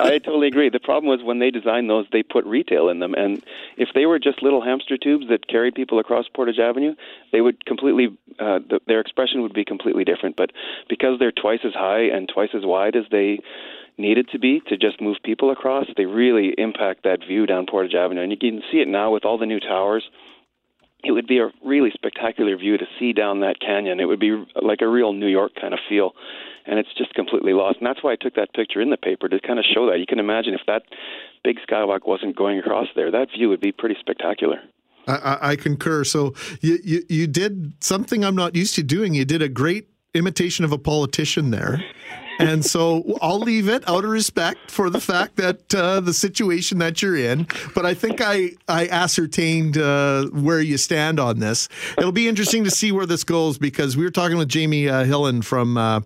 I 0.00 0.18
totally 0.18 0.48
agree. 0.48 0.70
The 0.70 0.80
problem 0.80 1.10
was 1.10 1.24
when 1.24 1.38
they 1.38 1.50
designed 1.50 1.88
those, 1.88 2.06
they 2.12 2.22
put 2.22 2.44
retail 2.46 2.88
in 2.88 2.98
them, 2.98 3.14
and 3.14 3.42
if 3.76 3.88
they 3.94 4.06
were 4.06 4.18
just 4.18 4.42
little 4.42 4.62
hamster 4.62 4.96
tubes 4.96 5.28
that 5.28 5.46
carried 5.46 5.74
people 5.74 5.98
across 5.98 6.26
Portage 6.28 6.58
Avenue, 6.58 6.94
they 7.32 7.40
would 7.40 7.64
completely 7.66 8.16
uh, 8.38 8.60
th- 8.68 8.82
their 8.86 9.00
expression 9.00 9.42
would 9.42 9.54
be 9.54 9.64
completely 9.64 10.04
different. 10.04 10.36
But 10.36 10.50
because 10.88 11.18
they're 11.18 11.32
twice 11.32 11.60
as 11.64 11.74
high 11.74 12.04
and 12.04 12.28
twice 12.28 12.50
as 12.54 12.64
wide 12.64 12.96
as 12.96 13.04
they 13.10 13.40
needed 13.98 14.28
to 14.30 14.38
be 14.38 14.60
to 14.68 14.76
just 14.76 15.00
move 15.00 15.18
people 15.22 15.50
across, 15.50 15.86
they 15.96 16.06
really 16.06 16.54
impact 16.56 17.04
that 17.04 17.20
view 17.26 17.46
down 17.46 17.66
Portage 17.66 17.94
Avenue, 17.94 18.22
and 18.22 18.32
you 18.32 18.38
can 18.38 18.62
see 18.72 18.78
it 18.78 18.88
now 18.88 19.12
with 19.12 19.24
all 19.24 19.38
the 19.38 19.46
new 19.46 19.60
towers 19.60 20.04
it 21.02 21.12
would 21.12 21.26
be 21.26 21.38
a 21.38 21.50
really 21.64 21.90
spectacular 21.92 22.56
view 22.56 22.78
to 22.78 22.86
see 22.98 23.12
down 23.12 23.40
that 23.40 23.60
canyon. 23.60 24.00
It 24.00 24.06
would 24.06 24.20
be 24.20 24.44
like 24.60 24.80
a 24.82 24.88
real 24.88 25.12
New 25.12 25.26
York 25.28 25.52
kind 25.60 25.72
of 25.72 25.80
feel, 25.88 26.12
and 26.66 26.78
it's 26.78 26.92
just 26.96 27.14
completely 27.14 27.52
lost. 27.52 27.78
And 27.78 27.86
that's 27.86 28.02
why 28.02 28.12
I 28.12 28.16
took 28.16 28.34
that 28.34 28.52
picture 28.54 28.80
in 28.80 28.90
the 28.90 28.96
paper 28.96 29.28
to 29.28 29.40
kind 29.40 29.58
of 29.58 29.64
show 29.64 29.90
that. 29.90 29.98
You 29.98 30.06
can 30.06 30.18
imagine 30.18 30.54
if 30.54 30.60
that 30.66 30.82
big 31.44 31.58
skywalk 31.68 32.06
wasn't 32.06 32.36
going 32.36 32.58
across 32.58 32.88
there, 32.94 33.10
that 33.10 33.28
view 33.36 33.48
would 33.48 33.60
be 33.60 33.72
pretty 33.72 33.96
spectacular. 33.98 34.60
I, 35.06 35.38
I, 35.40 35.56
concur. 35.56 36.04
So 36.04 36.34
you, 36.60 36.78
you 36.84 37.02
you 37.08 37.26
did 37.26 37.72
something 37.82 38.24
I'm 38.24 38.36
not 38.36 38.54
used 38.54 38.74
to 38.76 38.82
doing. 38.82 39.14
You 39.14 39.24
did 39.24 39.42
a 39.42 39.48
great 39.48 39.88
imitation 40.14 40.64
of 40.64 40.72
a 40.72 40.78
politician 40.78 41.50
there. 41.50 41.82
And 42.40 42.64
so 42.64 43.18
I'll 43.20 43.38
leave 43.38 43.68
it 43.68 43.86
out 43.86 44.04
of 44.04 44.10
respect 44.10 44.70
for 44.70 44.88
the 44.88 45.00
fact 45.00 45.36
that 45.36 45.74
uh, 45.74 46.00
the 46.00 46.14
situation 46.14 46.78
that 46.78 47.02
you're 47.02 47.16
in. 47.16 47.46
But 47.74 47.84
I 47.84 47.92
think 47.92 48.20
I, 48.22 48.52
I 48.66 48.88
ascertained 48.88 49.76
uh, 49.76 50.26
where 50.28 50.60
you 50.60 50.78
stand 50.78 51.20
on 51.20 51.38
this. 51.38 51.68
It'll 51.98 52.12
be 52.12 52.28
interesting 52.28 52.64
to 52.64 52.70
see 52.70 52.92
where 52.92 53.06
this 53.06 53.24
goes 53.24 53.58
because 53.58 53.96
we 53.96 54.04
were 54.04 54.10
talking 54.10 54.38
with 54.38 54.48
Jamie 54.48 54.88
uh, 54.88 55.04
Hillen 55.04 55.44
from 55.44 55.76
uh, 55.76 56.00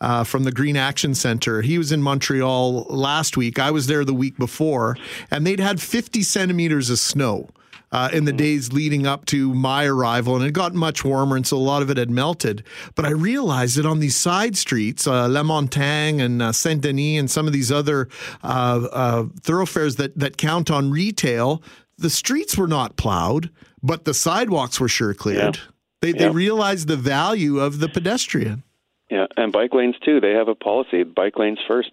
uh, 0.00 0.24
from 0.24 0.44
the 0.44 0.52
Green 0.52 0.76
Action 0.76 1.14
Center. 1.14 1.62
He 1.62 1.78
was 1.78 1.90
in 1.90 2.02
Montreal 2.02 2.84
last 2.84 3.36
week. 3.36 3.58
I 3.58 3.70
was 3.70 3.86
there 3.86 4.04
the 4.04 4.14
week 4.14 4.36
before, 4.36 4.96
and 5.30 5.46
they'd 5.46 5.60
had 5.60 5.80
50 5.80 6.22
centimeters 6.22 6.90
of 6.90 6.98
snow 6.98 7.48
uh, 7.92 8.10
in 8.12 8.24
the 8.24 8.32
days 8.32 8.72
leading 8.72 9.06
up 9.06 9.24
to 9.26 9.54
my 9.54 9.84
arrival, 9.86 10.36
and 10.36 10.44
it 10.44 10.52
got 10.52 10.74
much 10.74 11.04
warmer, 11.04 11.36
and 11.36 11.46
so 11.46 11.56
a 11.56 11.58
lot 11.58 11.82
of 11.82 11.90
it 11.90 11.96
had 11.96 12.10
melted. 12.10 12.62
But 12.94 13.04
I 13.06 13.10
realized 13.10 13.76
that 13.78 13.86
on 13.86 14.00
these 14.00 14.16
side 14.16 14.56
streets, 14.56 15.06
uh, 15.06 15.28
La 15.28 15.42
Montagne 15.42 16.20
and 16.20 16.42
uh, 16.42 16.52
Saint 16.52 16.82
Denis, 16.82 17.18
and 17.18 17.30
some 17.30 17.46
of 17.46 17.52
these 17.52 17.72
other 17.72 18.08
uh, 18.42 18.86
uh, 18.92 19.24
thoroughfares 19.40 19.96
that 19.96 20.18
that 20.18 20.36
count 20.36 20.70
on 20.70 20.90
retail, 20.90 21.62
the 21.96 22.10
streets 22.10 22.56
were 22.56 22.68
not 22.68 22.96
plowed, 22.96 23.50
but 23.82 24.04
the 24.04 24.14
sidewalks 24.14 24.78
were 24.78 24.88
sure 24.88 25.14
cleared. 25.14 25.56
Yeah. 25.56 25.62
They 26.00 26.12
they 26.12 26.28
realized 26.28 26.86
the 26.88 26.96
value 26.96 27.58
of 27.58 27.80
the 27.80 27.88
pedestrian. 27.88 28.62
Yeah, 29.10 29.26
and 29.36 29.50
bike 29.52 29.72
lanes 29.72 29.96
too. 30.04 30.20
They 30.20 30.32
have 30.32 30.48
a 30.48 30.54
policy: 30.54 31.02
bike 31.02 31.38
lanes 31.38 31.58
first. 31.66 31.90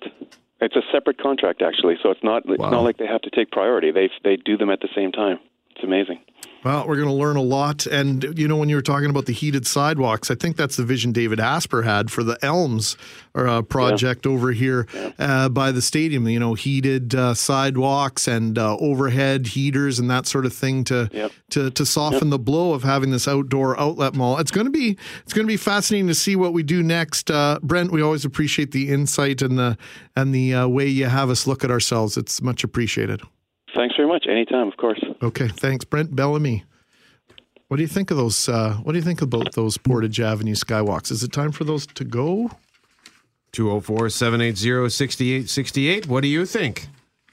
It's 0.62 0.76
a 0.76 0.82
separate 0.92 1.18
contract 1.18 1.62
actually, 1.62 1.96
so 2.04 2.12
it's 2.12 2.24
not 2.24 2.44
it's 2.46 2.60
Wow. 2.60 2.70
not 2.70 2.84
like 2.84 2.98
they 2.98 3.08
have 3.08 3.22
to 3.22 3.30
take 3.30 3.52
priority. 3.52 3.92
They 3.92 4.10
they 4.24 4.36
do 4.36 4.58
them 4.58 4.70
at 4.70 4.82
the 4.82 4.90
same 4.96 5.12
time. 5.12 5.40
It's 5.76 5.84
amazing. 5.84 6.22
Well, 6.64 6.88
we're 6.88 6.96
going 6.96 7.10
to 7.10 7.14
learn 7.14 7.36
a 7.36 7.44
lot. 7.44 7.86
And, 7.86 8.24
you 8.40 8.48
know, 8.48 8.58
when 8.58 8.70
you 8.70 8.76
were 8.76 8.82
talking 8.82 9.12
about 9.12 9.28
the 9.28 9.34
heated 9.34 9.68
sidewalks, 9.68 10.32
I 10.32 10.36
think 10.36 10.58
that's 10.58 10.78
the 10.78 10.84
vision 10.84 11.12
David 11.12 11.40
Asper 11.40 11.84
had 11.84 12.10
for 12.10 12.24
the 12.24 12.40
Elms 12.44 12.98
uh, 13.36 13.62
project 13.62 14.26
over 14.26 14.52
here 14.52 14.88
uh, 15.20 15.50
by 15.50 15.72
the 15.72 15.82
stadium. 15.82 16.28
You 16.28 16.40
know, 16.40 16.56
heated 16.56 17.14
uh, 17.14 17.36
sidewalks 17.36 18.28
and 18.28 18.58
uh, 18.58 18.78
overhead 18.78 19.46
heaters 19.46 20.00
and 20.00 20.10
that 20.10 20.26
sort 20.26 20.48
of 20.48 20.54
thing 20.54 20.84
to 20.86 21.08
to, 21.52 21.70
to 21.70 21.86
soften 21.86 22.32
the 22.32 22.40
blow 22.40 22.74
of 22.74 22.82
having 22.82 23.12
this 23.12 23.28
outdoor 23.28 23.80
outlet 23.80 24.16
mall. 24.16 24.40
It's 24.40 24.50
going 24.52 24.66
to 24.66 24.72
be 24.72 24.98
it's 25.24 25.34
going 25.34 25.46
to 25.46 25.52
be 25.52 25.58
fascinating 25.58 26.08
to 26.08 26.16
see 26.16 26.36
what 26.36 26.52
we 26.52 26.64
do 26.64 26.82
next. 26.82 27.30
Uh, 27.30 27.60
Brent, 27.62 27.92
we 27.92 28.02
always 28.02 28.26
appreciate 28.26 28.72
the 28.72 28.90
insight 28.90 29.44
and 29.44 29.60
the 29.60 29.78
and 30.16 30.34
the 30.34 30.56
uh, 30.56 30.68
way 30.68 30.88
you 30.88 31.06
have 31.06 31.30
us 31.30 31.46
look 31.46 31.64
at 31.64 31.70
ourselves. 31.70 32.18
It's 32.18 32.42
much 32.42 32.64
appreciated. 32.64 33.22
Thanks 33.76 33.96
very 33.96 34.08
much. 34.08 34.26
Anytime, 34.28 34.68
of 34.68 34.78
course. 34.78 35.04
Okay, 35.22 35.48
thanks, 35.50 35.86
Brent 35.86 36.16
Bellamy. 36.16 36.64
What 37.68 37.78
do 37.78 37.84
you 37.84 37.88
think 37.88 38.12
of 38.12 38.18
those? 38.18 38.48
Uh, 38.48 38.76
what 38.84 38.94
do 38.94 38.98
you 38.98 39.04
think 39.04 39.22
about 39.22 39.54
those 39.54 39.78
Portage 39.78 40.20
Avenue 40.20 40.56
skywalks? 40.56 41.12
Is 41.12 41.24
it 41.24 41.34
time 41.34 41.52
for 41.52 41.64
those 41.64 41.86
to 41.88 42.04
go? 42.04 42.52
204 43.54 44.10
780 44.10 44.90
6868. 44.90 46.08
What 46.08 46.22
do 46.22 46.28
you 46.28 46.46
think? 46.46 46.88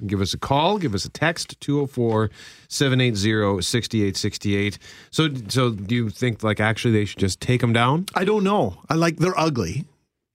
Give 0.06 0.20
us 0.20 0.34
a 0.34 0.38
call, 0.38 0.78
give 0.78 0.94
us 0.94 1.04
a 1.04 1.10
text 1.10 1.60
204 1.60 2.30
780 2.68 3.62
6868. 3.62 4.78
So 5.10 5.28
so 5.48 5.70
do 5.70 5.94
you 5.94 6.10
think 6.10 6.42
like 6.42 6.60
actually 6.60 6.92
they 6.92 7.04
should 7.04 7.18
just 7.18 7.40
take 7.40 7.60
them 7.60 7.72
down? 7.72 8.06
I 8.14 8.24
don't 8.24 8.42
know. 8.42 8.78
I 8.88 8.94
like 8.94 9.18
they're 9.18 9.38
ugly. 9.38 9.84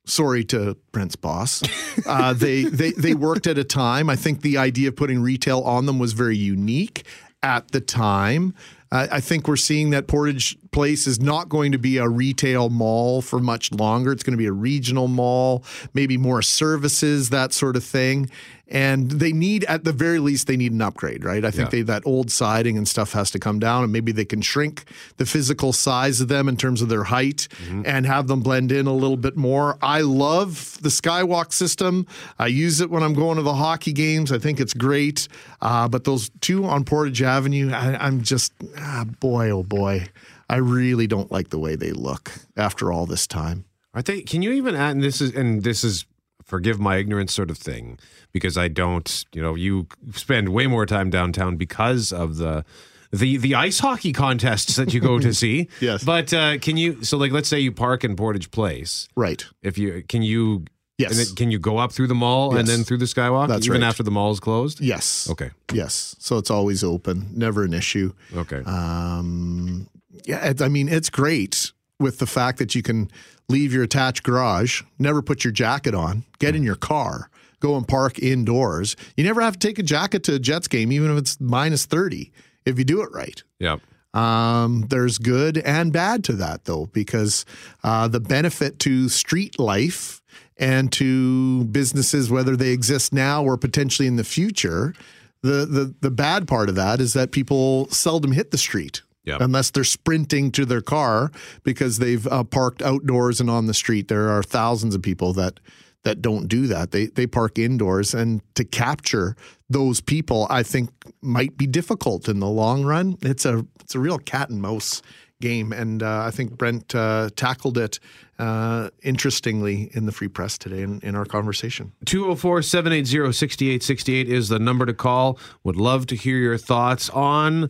Sorry 0.08 0.44
to 0.46 0.78
Brent's 0.92 1.16
boss. 1.16 1.62
Uh, 2.06 2.34
they 2.34 2.64
they 2.64 2.92
they 2.92 3.14
worked 3.14 3.48
at 3.48 3.58
a 3.58 3.64
time. 3.64 4.10
I 4.10 4.16
think 4.16 4.42
the 4.42 4.58
idea 4.58 4.90
of 4.90 4.96
putting 4.96 5.22
retail 5.22 5.62
on 5.62 5.86
them 5.86 6.00
was 6.00 6.14
very 6.14 6.38
unique 6.38 7.06
at 7.44 7.72
the 7.72 7.82
time. 7.82 8.54
I 8.92 9.08
I 9.14 9.20
think 9.20 9.48
we're 9.48 9.58
seeing 9.58 9.90
that 9.90 10.08
Portage 10.08 10.58
Place 10.72 11.08
is 11.08 11.20
not 11.20 11.50
going 11.50 11.72
to 11.72 11.78
be 11.78 11.98
a 11.98 12.08
retail 12.08 12.70
mall 12.70 13.22
for 13.22 13.40
much 13.40 13.72
longer. 13.72 14.12
It's 14.12 14.24
going 14.24 14.38
to 14.38 14.38
be 14.38 14.46
a 14.46 14.52
regional 14.54 15.08
mall, 15.08 15.64
maybe 15.94 16.18
more 16.18 16.42
services, 16.42 17.30
that 17.30 17.52
sort 17.52 17.76
of 17.76 17.84
thing. 17.84 18.30
And 18.70 19.12
they 19.12 19.32
need, 19.32 19.64
at 19.66 19.86
the 19.86 19.94
very 19.94 20.20
least, 20.20 20.48
they 20.48 20.58
need 20.58 20.74
an 20.74 20.82
upgrade, 20.82 21.24
right? 21.24 21.46
I 21.46 21.52
think 21.52 21.68
Yeah. 21.68 21.78
they 21.78 21.82
that 21.84 22.04
old 22.06 22.30
siding 22.30 22.78
and 22.78 22.86
stuff 22.86 23.14
has 23.14 23.32
to 23.32 23.40
come 23.40 23.60
down, 23.60 23.84
and 23.84 23.94
maybe 23.94 24.12
they 24.12 24.26
can 24.26 24.42
shrink 24.42 24.84
the 25.16 25.26
physical 25.26 25.72
size 25.72 26.20
of 26.20 26.28
them 26.28 26.50
in 26.50 26.58
terms 26.58 26.82
of 26.82 26.90
their 26.90 27.06
height 27.06 27.48
and 27.86 28.06
have 28.06 28.28
them 28.28 28.42
blend 28.42 28.72
in 28.74 28.86
a 28.86 28.94
little 28.94 29.16
bit 29.16 29.38
more. 29.38 29.78
I 29.82 30.02
love 30.02 30.78
the 30.82 30.90
Skywalk 30.90 31.54
system. 31.54 32.06
I 32.38 32.48
use 32.48 32.82
it 32.82 32.90
when 32.90 33.04
I'm 33.04 33.14
going 33.14 33.38
to 33.38 33.42
the 33.44 33.54
hockey 33.56 33.94
games. 33.94 34.32
I 34.34 34.38
think 34.38 34.60
it's 34.60 34.74
great. 34.74 35.30
Uh, 35.62 35.88
but 35.88 36.04
those 36.04 36.30
two 36.42 36.66
on 36.66 36.84
Portage 36.84 37.22
Avenue, 37.22 37.72
I, 37.72 37.96
I'm 38.06 38.22
just, 38.22 38.52
ah, 38.78 39.06
boy, 39.22 39.50
oh 39.50 39.64
boy, 39.64 40.08
I 40.50 40.58
really 40.58 41.08
don't 41.08 41.32
like 41.32 41.50
the 41.50 41.60
way 41.60 41.76
they 41.76 41.92
look 41.92 42.32
after 42.58 42.92
all 42.92 43.06
this 43.06 43.28
time. 43.28 43.64
Are 43.94 44.02
they 44.02 44.22
can 44.22 44.42
you 44.42 44.52
even 44.52 44.76
add 44.76 44.92
and 44.92 45.04
this 45.04 45.22
is 45.22 45.34
and 45.34 45.64
this 45.64 45.84
is 45.84 46.06
forgive 46.48 46.80
my 46.80 46.96
ignorance 46.98 47.34
sort 47.34 47.52
of 47.52 47.58
thing 47.58 48.00
because 48.32 48.58
I 48.58 48.68
don't, 48.70 49.26
you 49.34 49.42
know, 49.42 49.56
you 49.56 49.88
spend 50.14 50.50
way 50.50 50.66
more 50.66 50.86
time 50.86 51.10
downtown 51.10 51.58
because 51.58 52.12
of 52.12 52.38
the 52.38 52.64
the 53.12 53.38
the 53.38 53.56
ice 53.56 53.80
hockey 53.80 54.12
contests 54.14 54.76
that 54.78 54.94
you 54.94 55.00
go 55.00 55.20
to 55.20 55.34
see. 55.42 55.68
Yes. 55.80 56.04
But 56.04 56.34
uh, 56.34 56.58
can 56.58 56.78
you 56.78 57.04
so 57.04 57.18
like 57.18 57.32
let's 57.32 57.48
say 57.50 57.60
you 57.60 57.72
park 57.72 58.04
in 58.04 58.16
Portage 58.16 58.50
Place. 58.52 59.08
Right. 59.16 59.46
If 59.62 59.78
you 59.78 60.04
can 60.08 60.22
you 60.24 60.66
Yes. 61.00 61.16
then 61.16 61.36
can 61.36 61.52
you 61.52 61.60
go 61.60 61.78
up 61.78 61.92
through 61.92 62.08
the 62.08 62.16
mall 62.16 62.58
and 62.58 62.68
then 62.68 62.84
through 62.84 62.98
the 62.98 63.06
skywalk 63.06 63.50
That's 63.50 63.68
even 63.68 63.82
right. 63.82 63.88
after 63.88 64.02
the 64.02 64.10
mall 64.10 64.32
is 64.32 64.40
closed? 64.40 64.82
Yes. 64.82 65.30
Okay. 65.30 65.52
Yes. 65.72 66.16
So 66.18 66.40
it's 66.40 66.50
always 66.50 66.84
open, 66.84 67.30
never 67.36 67.64
an 67.64 67.72
issue. 67.76 68.14
Okay. 68.36 68.64
Um, 68.66 69.88
yeah, 70.26 70.54
I 70.60 70.68
mean, 70.70 70.90
it's 70.90 71.12
great 71.12 71.72
with 72.00 72.18
the 72.18 72.26
fact 72.26 72.58
that 72.58 72.74
you 72.74 72.82
can 72.82 73.12
leave 73.50 73.74
your 73.74 73.84
attached 73.84 74.24
garage, 74.24 74.84
never 75.00 75.22
put 75.22 75.44
your 75.44 75.54
jacket 75.54 75.96
on, 75.96 76.24
get 76.40 76.56
in 76.56 76.64
your 76.64 76.76
car, 76.76 77.30
go 77.60 77.76
and 77.76 77.88
park 77.88 78.20
indoors. 78.20 78.96
You 79.16 79.24
never 79.24 79.42
have 79.42 79.58
to 79.58 79.68
take 79.68 79.80
a 79.80 79.84
jacket 79.84 80.24
to 80.26 80.36
a 80.36 80.40
Jets 80.40 80.68
game, 80.68 80.92
even 80.92 81.12
if 81.12 81.18
it's 81.18 81.40
minus 81.40 81.86
30, 81.86 82.32
if 82.66 82.78
you 82.78 82.84
do 82.84 83.02
it 83.02 83.10
right. 83.12 83.42
Yeah. 83.60 83.78
Um, 84.14 84.86
there's 84.90 85.18
good 85.18 85.58
and 85.60 85.94
bad 85.94 86.24
to 86.26 86.34
that, 86.34 86.66
though, 86.66 86.88
because 86.88 87.46
uh, 87.84 88.08
the 88.08 88.20
benefit 88.20 88.80
to 88.80 89.10
street 89.10 89.60
life 89.60 90.22
and 90.58 90.92
to 90.94 91.66
businesses, 91.66 92.30
whether 92.30 92.56
they 92.56 92.70
exist 92.70 93.14
now 93.14 93.44
or 93.44 93.58
potentially 93.58 94.08
in 94.08 94.16
the 94.16 94.24
future, 94.24 94.94
the, 95.42 95.66
the, 95.66 95.94
the 96.02 96.12
bad 96.12 96.48
part 96.48 96.68
of 96.68 96.76
that 96.76 97.00
is 97.00 97.14
that 97.14 97.32
people 97.32 97.88
seldom 97.90 98.32
hit 98.32 98.52
the 98.52 98.58
street. 98.58 99.04
Yep. 99.28 99.42
unless 99.42 99.72
they're 99.72 99.84
sprinting 99.84 100.52
to 100.54 100.66
their 100.66 100.82
car 100.82 101.32
because 101.64 102.00
they've 102.00 102.26
uh, 102.28 102.46
parked 102.46 102.82
outdoors 102.82 103.42
and 103.42 103.50
on 103.50 103.68
the 103.68 103.74
street. 103.74 104.08
There 104.08 104.30
are 104.30 104.42
thousands 104.42 104.96
of 104.96 105.02
people 105.02 105.34
that 105.34 105.60
that 106.04 106.22
don't 106.22 106.48
do 106.48 106.68
that. 106.68 106.92
They 106.92 107.08
they 107.08 107.28
park 107.28 107.60
indoors, 107.60 108.14
and 108.14 108.42
to 108.56 108.64
capture 108.64 109.36
those 109.70 110.00
people, 110.00 110.48
I 110.50 110.64
think 110.64 110.90
might 111.22 111.58
be 111.58 111.68
difficult 111.68 112.30
in 112.30 112.40
the 112.40 112.48
long 112.48 112.86
run. 112.86 113.18
It's 113.22 113.46
a 113.46 113.66
it's 113.82 113.96
a 113.96 114.00
real 114.00 114.18
cat 114.18 114.50
and 114.50 114.62
mouse 114.62 115.02
game, 115.42 115.74
and 115.74 116.02
uh, 116.02 116.24
I 116.26 116.32
think 116.32 116.58
Brent 116.58 116.96
uh, 116.96 117.30
tackled 117.36 117.78
it 117.78 118.00
uh, 118.40 118.90
interestingly 119.04 119.90
in 119.94 120.06
the 120.06 120.12
Free 120.12 120.30
Press 120.30 120.58
today 120.58 120.82
in, 120.82 121.00
in 121.02 121.16
our 121.16 121.26
conversation. 121.26 121.92
204 122.06 122.62
780 122.62 123.34
6868 123.34 124.30
is 124.30 124.50
the 124.50 124.60
number 124.60 124.86
to 124.86 124.94
call. 124.94 125.38
Would 125.64 125.76
love 125.76 126.08
to 126.08 126.16
hear 126.16 126.38
your 126.38 126.58
thoughts 126.58 127.10
on 127.10 127.70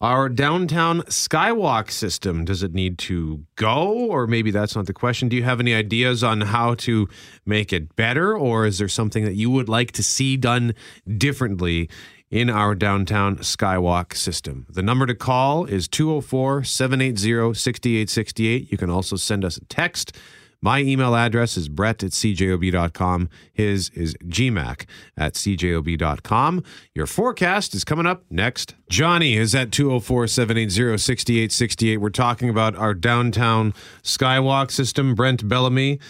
our 0.00 0.28
downtown 0.28 1.00
skywalk 1.02 1.90
system. 1.90 2.44
Does 2.44 2.62
it 2.62 2.74
need 2.74 2.98
to 2.98 3.44
go? 3.56 3.88
Or 3.88 4.26
maybe 4.26 4.50
that's 4.50 4.76
not 4.76 4.86
the 4.86 4.92
question. 4.92 5.28
Do 5.28 5.36
you 5.36 5.42
have 5.42 5.60
any 5.60 5.74
ideas 5.74 6.22
on 6.22 6.42
how 6.42 6.74
to 6.74 7.08
make 7.46 7.72
it 7.72 7.96
better? 7.96 8.36
Or 8.36 8.66
is 8.66 8.78
there 8.78 8.88
something 8.88 9.24
that 9.24 9.34
you 9.34 9.50
would 9.50 9.68
like 9.68 9.92
to 9.92 10.02
see 10.02 10.36
done 10.36 10.74
differently? 11.16 11.88
In 12.28 12.50
our 12.50 12.74
downtown 12.74 13.36
skywalk 13.36 14.12
system. 14.16 14.66
The 14.68 14.82
number 14.82 15.06
to 15.06 15.14
call 15.14 15.64
is 15.64 15.86
204 15.86 16.64
780 16.64 17.54
6868. 17.54 18.72
You 18.72 18.76
can 18.76 18.90
also 18.90 19.14
send 19.14 19.44
us 19.44 19.56
a 19.56 19.64
text. 19.66 20.16
My 20.66 20.80
email 20.80 21.14
address 21.14 21.56
is 21.56 21.68
brett 21.68 22.02
at 22.02 22.10
cjob.com. 22.10 23.28
His 23.52 23.88
is 23.90 24.16
gmac 24.24 24.86
at 25.16 25.34
cjob.com. 25.34 26.64
Your 26.92 27.06
forecast 27.06 27.72
is 27.76 27.84
coming 27.84 28.04
up 28.04 28.24
next. 28.30 28.74
Johnny 28.90 29.36
is 29.36 29.54
at 29.54 29.70
204 29.70 30.26
780 30.26 30.98
6868. 30.98 31.98
We're 31.98 32.10
talking 32.10 32.50
about 32.50 32.74
our 32.74 32.94
downtown 32.94 33.74
skywalk 34.02 34.72
system. 34.72 35.14
Brent 35.14 35.48
Bellamy, 35.48 36.00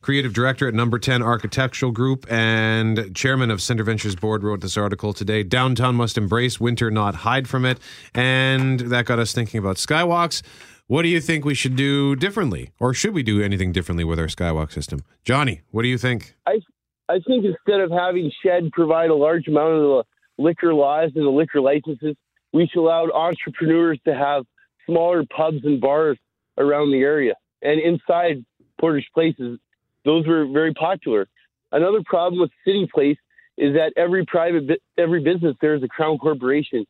creative 0.00 0.32
director 0.32 0.68
at 0.68 0.74
Number 0.74 1.00
10 1.00 1.20
Architectural 1.20 1.90
Group 1.90 2.24
and 2.30 3.12
chairman 3.16 3.50
of 3.50 3.58
CentreVenture's 3.58 4.14
Board, 4.14 4.44
wrote 4.44 4.60
this 4.60 4.76
article 4.76 5.12
today. 5.12 5.42
Downtown 5.42 5.96
must 5.96 6.16
embrace 6.16 6.60
winter, 6.60 6.88
not 6.88 7.16
hide 7.16 7.48
from 7.48 7.64
it. 7.64 7.80
And 8.14 8.78
that 8.78 9.06
got 9.06 9.18
us 9.18 9.32
thinking 9.32 9.58
about 9.58 9.74
skywalks. 9.74 10.40
What 10.86 11.00
do 11.00 11.08
you 11.08 11.22
think 11.22 11.46
we 11.46 11.54
should 11.54 11.76
do 11.76 12.14
differently? 12.14 12.72
Or 12.78 12.92
should 12.92 13.14
we 13.14 13.22
do 13.22 13.42
anything 13.42 13.72
differently 13.72 14.04
with 14.04 14.18
our 14.18 14.26
skywalk 14.26 14.70
system? 14.70 15.02
Johnny, 15.24 15.62
what 15.70 15.80
do 15.80 15.88
you 15.88 15.96
think? 15.96 16.34
I 16.46 16.60
I 17.08 17.20
think 17.26 17.46
instead 17.46 17.80
of 17.80 17.90
having 17.90 18.30
Shed 18.44 18.70
provide 18.72 19.08
a 19.08 19.14
large 19.14 19.48
amount 19.48 19.72
of 19.74 19.80
the 19.80 20.04
liquor 20.36 20.74
laws 20.74 21.12
and 21.14 21.24
the 21.24 21.30
liquor 21.30 21.62
licenses, 21.62 22.16
we 22.52 22.66
should 22.66 22.80
allow 22.80 23.08
entrepreneurs 23.10 23.98
to 24.04 24.14
have 24.14 24.44
smaller 24.84 25.24
pubs 25.34 25.64
and 25.64 25.80
bars 25.80 26.18
around 26.58 26.92
the 26.92 27.00
area 27.00 27.34
and 27.62 27.80
inside 27.80 28.44
Portage 28.78 29.08
Places. 29.14 29.58
Those 30.04 30.26
were 30.26 30.46
very 30.46 30.74
popular. 30.74 31.28
Another 31.72 32.02
problem 32.04 32.40
with 32.42 32.50
City 32.62 32.86
Place 32.92 33.16
is 33.56 33.74
that 33.74 33.94
every 33.96 34.26
private 34.26 34.82
every 34.98 35.22
business 35.22 35.56
there 35.62 35.76
is 35.76 35.82
a 35.82 35.88
crown 35.88 36.18
corporation. 36.18 36.84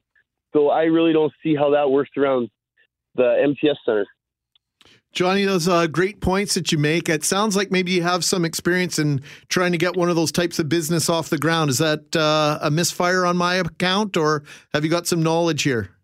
So 0.53 0.71
I 0.71 0.85
really 0.85 1.13
don't 1.13 1.33
see 1.45 1.55
how 1.55 1.71
that 1.71 1.93
works 1.93 2.11
around 2.17 2.51
the 3.15 3.37
MTS 3.43 3.77
Center. 3.85 4.07
Johnny, 5.13 5.45
those 5.45 5.69
uh, 5.69 5.87
great 5.87 6.21
points 6.21 6.55
that 6.55 6.73
you 6.73 6.79
make. 6.79 7.09
It 7.09 7.23
sounds 7.23 7.55
like 7.55 7.71
maybe 7.71 7.93
you 7.93 8.03
have 8.03 8.25
some 8.25 8.45
experience 8.45 8.99
in 8.99 9.23
trying 9.49 9.71
to 9.71 9.79
get 9.79 9.97
one 9.97 10.11
of 10.11 10.17
those 10.17 10.33
types 10.33 10.59
of 10.59 10.69
business 10.69 11.09
off 11.09 11.31
the 11.31 11.39
ground. 11.39 11.71
Is 11.71 11.79
that 11.79 12.17
uh, 12.17 12.59
a 12.61 12.71
misfire 12.71 13.25
on 13.25 13.37
my 13.37 13.55
account, 13.55 14.17
or 14.17 14.43
have 14.73 14.85
you 14.85 14.91
got 14.91 15.07
some 15.07 15.23
knowledge 15.23 15.63
here? 15.63 15.95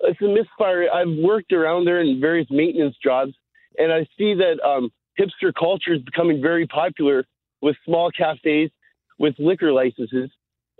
it's 0.00 0.20
a 0.20 0.28
misfire. 0.28 0.86
I've 0.92 1.16
worked 1.18 1.52
around 1.52 1.84
there 1.84 2.00
in 2.00 2.20
various 2.20 2.48
maintenance 2.50 2.96
jobs, 3.02 3.32
and 3.76 3.92
I 3.92 4.06
see 4.16 4.34
that 4.34 4.60
um, 4.64 4.90
hipster 5.18 5.52
culture 5.58 5.94
is 5.94 6.02
becoming 6.02 6.40
very 6.40 6.66
popular 6.66 7.24
with 7.60 7.76
small 7.84 8.10
cafes 8.10 8.70
with 9.18 9.34
liquor 9.38 9.72
licenses. 9.72 10.30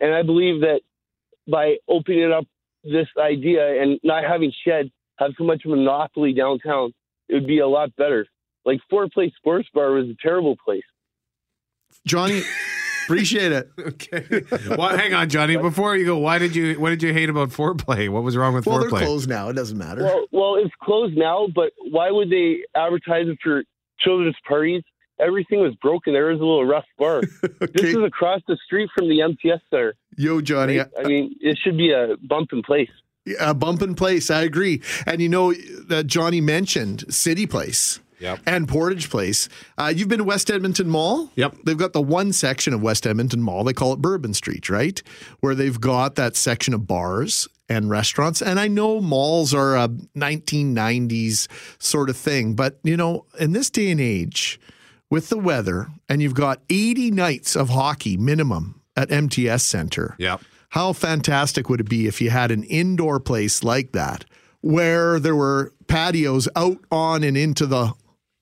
And 0.01 0.15
I 0.15 0.23
believe 0.23 0.61
that 0.61 0.81
by 1.51 1.77
opening 1.89 2.33
up 2.33 2.45
this 2.85 3.09
idea 3.19 3.83
and 3.83 3.99
not 4.05 4.25
having 4.25 4.53
Shed 4.65 4.91
have 5.19 5.33
so 5.39 5.45
much 5.45 5.63
monopoly 5.67 6.33
downtown, 6.33 6.93
it 7.29 7.35
would 7.35 7.47
be 7.47 7.59
a 7.59 7.69
lot 7.69 7.95
better. 7.97 8.27
Like 8.65 8.81
Four 8.91 9.09
Place 9.09 9.33
Sports 9.37 9.69
Bar 9.75 9.93
was 9.93 10.07
a 10.09 10.17
terrible 10.23 10.57
place. 10.65 10.83
Johnny, 12.07 12.43
appreciate 13.05 13.53
it. 13.53 13.71
Okay. 13.79 14.43
well, 14.77 14.97
hang 14.97 15.15
on, 15.15 15.29
Johnny. 15.29 15.57
Before 15.57 15.97
you 15.97 16.05
go, 16.05 16.19
why 16.19 16.39
did 16.39 16.55
you 16.55 16.79
what 16.81 16.91
did 16.91 17.03
you 17.03 17.13
hate 17.13 17.31
about 17.31 17.49
foreplay? 17.51 18.09
What 18.09 18.23
was 18.23 18.37
wrong 18.37 18.55
with 18.55 18.67
Well, 18.67 18.81
they're 18.81 18.91
foreplay? 18.91 19.05
closed 19.05 19.29
now. 19.29 19.49
It 19.49 19.55
doesn't 19.55 19.79
matter. 19.79 20.03
Well, 20.05 20.27
well, 20.33 20.55
it's 20.57 20.75
closed 20.83 21.17
now, 21.17 21.49
but 21.55 21.73
why 21.91 22.11
would 22.11 22.31
they 22.31 22.65
advertise 22.75 23.27
it 23.29 23.39
for 23.43 23.63
children's 24.01 24.37
parties? 24.47 24.83
Everything 25.21 25.61
was 25.61 25.75
broken. 25.83 26.13
There 26.13 26.27
was 26.27 26.37
a 26.41 26.45
little 26.45 26.65
rough 26.65 26.85
bar. 26.99 27.23
This 27.73 27.95
is 27.95 27.97
across 28.05 28.41
the 28.47 28.57
street 28.65 28.89
from 28.97 29.09
the 29.09 29.21
MTS 29.21 29.61
Center. 29.71 29.95
Yo, 30.17 30.41
Johnny. 30.41 30.79
I 30.81 30.87
mean, 31.05 31.35
it 31.41 31.59
should 31.63 31.77
be 31.77 31.91
a 31.91 32.17
bump 32.23 32.51
in 32.53 32.63
place. 32.63 32.91
A 33.39 33.55
bump 33.55 33.83
in 33.83 33.95
place. 33.95 34.31
I 34.31 34.43
agree. 34.43 34.83
And 35.07 35.21
you 35.21 35.29
know 35.29 35.53
that 35.53 36.07
Johnny 36.07 36.41
mentioned 36.41 37.13
City 37.13 37.47
Place. 37.47 38.01
Yep. 38.21 38.41
And 38.47 38.67
Portage 38.67 39.11
Place. 39.11 39.49
Uh, 39.77 39.93
you've 39.95 40.09
been 40.09 40.19
to 40.19 40.25
West 40.25 40.51
Edmonton 40.51 40.89
Mall? 40.89 41.31
Yep. 41.37 41.59
They've 41.65 41.79
got 41.79 41.93
the 41.93 42.03
one 42.03 42.33
section 42.33 42.75
of 42.75 42.83
West 42.83 43.07
Edmonton 43.07 43.41
Mall. 43.41 43.63
They 43.63 43.73
call 43.73 43.93
it 43.93 44.01
Bourbon 44.01 44.35
Street, 44.35 44.69
right? 44.69 45.01
Where 45.39 45.55
they've 45.55 45.81
got 45.81 46.17
that 46.17 46.35
section 46.35 46.75
of 46.75 46.87
bars 46.87 47.47
and 47.69 47.91
restaurants. 47.91 48.43
And 48.43 48.59
I 48.59 48.67
know 48.67 49.01
malls 49.01 49.55
are 49.55 49.77
a 49.77 49.89
1990s 49.89 51.47
sort 51.81 52.11
of 52.11 52.17
thing, 52.17 52.55
but 52.55 52.81
you 52.83 52.97
know, 52.97 53.27
in 53.39 53.53
this 53.53 53.71
day 53.71 53.91
and 53.91 54.01
age, 54.01 54.59
with 55.11 55.29
the 55.29 55.39
weather, 55.39 55.89
and 56.09 56.21
you've 56.21 56.35
got 56.35 56.61
80 56.69 57.11
nights 57.11 57.57
of 57.57 57.71
hockey 57.71 58.17
minimum 58.17 58.81
at 58.97 59.11
MTS 59.11 59.63
Center. 59.63 60.15
Yep. 60.19 60.43
How 60.71 60.93
fantastic 60.93 61.69
would 61.69 61.81
it 61.81 61.89
be 61.89 62.07
if 62.07 62.21
you 62.21 62.31
had 62.31 62.51
an 62.51 62.65
indoor 62.65 63.21
place 63.21 63.63
like 63.63 63.93
that 63.93 64.25
where 64.61 65.19
there 65.19 65.37
were 65.37 65.73
patios 65.87 66.49
out 66.57 66.79
on 66.91 67.23
and 67.23 67.37
into 67.37 67.67
the 67.67 67.93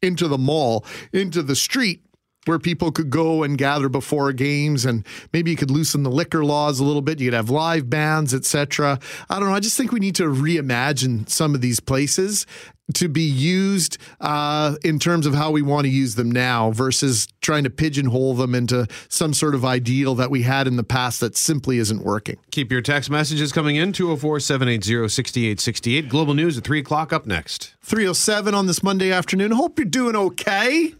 into 0.03 0.29
the 0.29 0.39
mall, 0.39 0.85
into 1.13 1.43
the 1.43 1.57
street 1.57 2.03
where 2.47 2.59
people 2.59 2.93
could 2.93 3.11
go 3.11 3.43
and 3.43 3.59
gather 3.59 3.89
before 3.89 4.33
games 4.33 4.85
and 4.85 5.05
maybe 5.33 5.51
you 5.51 5.57
could 5.57 5.71
loosen 5.71 6.05
the 6.05 6.11
liquor 6.11 6.45
laws 6.45 6.79
a 6.79 6.85
little 6.85 7.03
bit 7.03 7.21
you 7.21 7.27
could 7.27 7.37
have 7.37 7.51
live 7.51 7.91
bands 7.91 8.33
etc 8.33 8.99
i 9.29 9.39
don't 9.39 9.49
know 9.49 9.55
i 9.55 9.61
just 9.61 9.77
think 9.77 9.91
we 9.91 9.99
need 9.99 10.15
to 10.15 10.25
reimagine 10.25 11.29
some 11.29 11.55
of 11.57 11.61
these 11.61 11.81
places 11.81 12.47
to 12.95 13.09
be 13.09 13.23
used 13.23 13.99
uh, 14.21 14.77
in 14.85 14.99
terms 14.99 15.27
of 15.27 15.35
how 15.35 15.51
we 15.51 15.63
want 15.63 15.85
to 15.85 15.91
use 15.91 16.15
them 16.15 16.31
now 16.31 16.71
versus 16.71 17.27
trying 17.41 17.65
to 17.65 17.71
pigeonhole 17.71 18.35
them 18.35 18.55
into 18.55 18.87
some 19.09 19.35
sort 19.35 19.55
of 19.55 19.65
ideal 19.65 20.15
that 20.15 20.31
we 20.31 20.43
had 20.43 20.67
in 20.67 20.77
the 20.77 20.85
past 20.85 21.21
that 21.21 21.37
simply 21.37 21.79
isn't 21.79 22.05
working 22.05 22.37
Keep 22.51 22.73
your 22.73 22.81
text 22.81 23.11
messages 23.11 23.53
coming 23.53 23.77
in 23.77 23.93
204 23.93 24.41
780 24.41 25.09
6868. 25.09 26.09
Global 26.09 26.35
News 26.35 26.57
at 26.57 26.65
3 26.65 26.81
o'clock 26.81 27.13
up 27.13 27.27
next. 27.27 27.75
307 27.83 28.55
on 28.55 28.67
this 28.67 28.83
Monday 28.83 29.13
afternoon. 29.13 29.51
Hope 29.51 29.79
you're 29.79 29.87
doing 29.87 30.17
okay. 30.17 30.95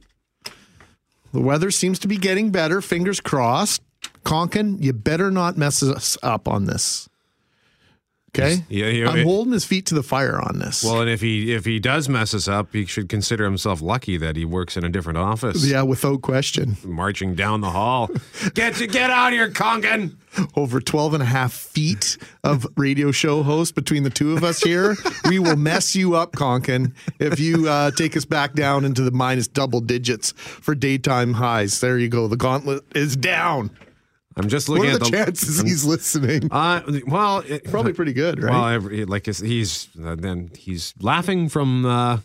The 1.33 1.41
weather 1.41 1.71
seems 1.71 1.99
to 2.01 2.09
be 2.09 2.17
getting 2.17 2.51
better. 2.51 2.81
Fingers 2.81 3.21
crossed. 3.21 3.83
Conkin, 4.25 4.83
you 4.83 4.93
better 4.93 5.31
not 5.31 5.57
mess 5.57 5.83
us 5.83 6.19
up 6.23 6.49
on 6.49 6.65
this. 6.65 7.09
Okay? 8.39 8.65
Yeah, 8.69 8.87
yeah, 8.87 9.09
I'm 9.09 9.19
yeah. 9.19 9.25
holding 9.25 9.53
his 9.53 9.65
feet 9.65 9.87
to 9.87 9.95
the 9.95 10.03
fire 10.03 10.41
on 10.41 10.59
this. 10.59 10.85
Well, 10.85 11.01
and 11.01 11.11
if 11.11 11.21
he 11.21 11.55
if 11.55 11.65
he 11.65 11.79
does 11.79 12.09
mess 12.09 12.35
us 12.35 12.49
up, 12.49 12.73
he 12.73 12.87
should 12.87 13.09
consider 13.09 13.45
himself 13.45 13.81
lucky 13.81 14.17
that 14.17 14.37
he 14.37 14.45
works 14.45 14.77
in 14.77 14.85
a 14.85 14.89
different 14.89 15.19
office. 15.19 15.65
yeah, 15.65 15.83
without 15.83 16.23
question. 16.23 16.77
Marching 16.85 17.35
down 17.35 17.61
the 17.61 17.71
hall. 17.71 18.11
get 18.55 18.81
you 18.81 18.87
get 18.87 19.11
out 19.11 19.29
of 19.29 19.33
here, 19.33 19.51
Congan. 19.51 20.17
Over 20.55 20.81
12 20.81 21.15
and 21.15 21.23
a 21.23 21.27
half 21.27 21.53
feet 21.53 22.19
of 22.45 22.67
radio 22.77 23.11
show 23.11 23.43
host 23.43 23.75
between 23.75 24.03
the 24.03 24.11
two 24.11 24.37
of 24.37 24.45
us 24.45 24.61
here. 24.61 24.95
we 25.31 25.39
will 25.39 25.57
mess 25.57 25.97
you 25.97 26.15
up, 26.15 26.33
Conkin, 26.33 26.93
if 27.19 27.41
you 27.41 27.69
uh, 27.71 27.91
take 27.93 28.15
us 28.19 28.27
back 28.27 28.53
down 28.53 28.85
into 28.85 29.01
the 29.01 29.11
minus 29.11 29.49
double 29.49 29.81
digits 29.81 30.33
for 30.33 30.75
daytime 30.75 31.33
highs. 31.33 31.81
There 31.81 31.97
you 31.97 32.09
go. 32.09 32.29
The 32.29 32.37
gauntlet 32.37 32.85
is 32.95 33.17
down. 33.17 33.71
I'm 34.37 34.49
just 34.49 34.69
looking 34.69 34.85
What 34.91 35.03
are 35.03 35.05
at 35.07 35.11
the 35.11 35.11
chances 35.11 35.59
I'm- 35.59 35.67
he's 35.67 35.85
listening? 35.95 36.49
Uh, 36.53 36.83
well, 37.07 37.39
it, 37.39 37.65
Probably 37.65 37.93
pretty 37.95 38.13
good, 38.13 38.43
right? 38.43 38.51
Well, 38.53 38.69
every, 38.69 39.05
like 39.07 39.25
he's 39.27 39.89
uh, 40.05 40.15
then 40.15 40.51
he's 40.57 40.93
laughing 41.01 41.49
from 41.49 41.87
uh, 41.87 42.19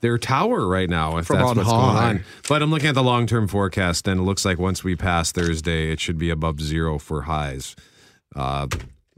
their 0.00 0.16
tower 0.16 0.66
right 0.66 0.88
now. 0.88 1.18
If 1.18 1.26
From 1.26 1.36
that's 1.38 1.54
what's 1.56 1.68
going 1.68 1.96
on. 1.96 2.24
But 2.48 2.62
I'm 2.62 2.70
looking 2.70 2.88
at 2.88 2.94
the 2.94 3.02
long 3.02 3.26
term 3.26 3.48
forecast, 3.48 4.08
and 4.08 4.20
it 4.20 4.22
looks 4.22 4.44
like 4.44 4.58
once 4.58 4.82
we 4.82 4.96
pass 4.96 5.30
Thursday, 5.30 5.92
it 5.92 6.00
should 6.00 6.16
be 6.18 6.30
above 6.30 6.60
zero 6.60 6.98
for 6.98 7.22
highs. 7.22 7.76
Uh, 8.34 8.66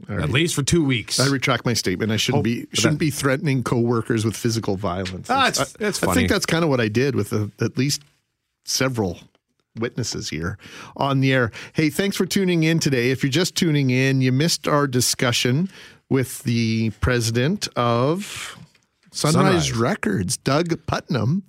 At 0.09 0.29
least 0.31 0.55
for 0.55 0.63
two 0.63 0.83
weeks. 0.83 1.19
I 1.19 1.27
retract 1.27 1.65
my 1.65 1.73
statement. 1.73 2.11
I 2.11 2.17
shouldn't 2.17 2.39
Oh, 2.41 2.43
be 2.43 2.67
shouldn't 2.73 2.93
that- 2.95 3.05
be 3.05 3.11
threatening 3.11 3.63
coworkers 3.63 4.25
with 4.25 4.35
physical 4.35 4.75
violence. 4.75 5.29
Ah, 5.29 5.47
it's- 5.49 5.75
I, 5.79 5.85
it's 5.87 6.03
I 6.03 6.13
think 6.13 6.27
that's 6.29 6.45
kind 6.47 6.63
of 6.65 6.69
what 6.69 6.81
I 6.81 6.87
did 6.89 7.15
with 7.15 7.29
the, 7.29 7.49
at 7.61 7.77
least 7.77 8.01
several 8.65 9.19
witnesses 9.79 10.29
here 10.29 10.57
on 10.97 11.19
the 11.19 11.33
air. 11.33 11.51
Hey, 11.73 11.89
thanks 11.89 12.17
for 12.17 12.25
tuning 12.25 12.63
in 12.63 12.79
today. 12.79 13.11
If 13.11 13.23
you're 13.23 13.31
just 13.31 13.55
tuning 13.55 13.89
in, 13.89 14.21
you 14.21 14.31
missed 14.31 14.67
our 14.67 14.87
discussion 14.87 15.69
with 16.09 16.43
the 16.43 16.89
president 17.01 17.67
of 17.75 18.57
Sunrise, 19.11 19.33
Sunrise. 19.33 19.77
Records, 19.77 20.37
Doug 20.37 20.85
Putnam. 20.85 21.43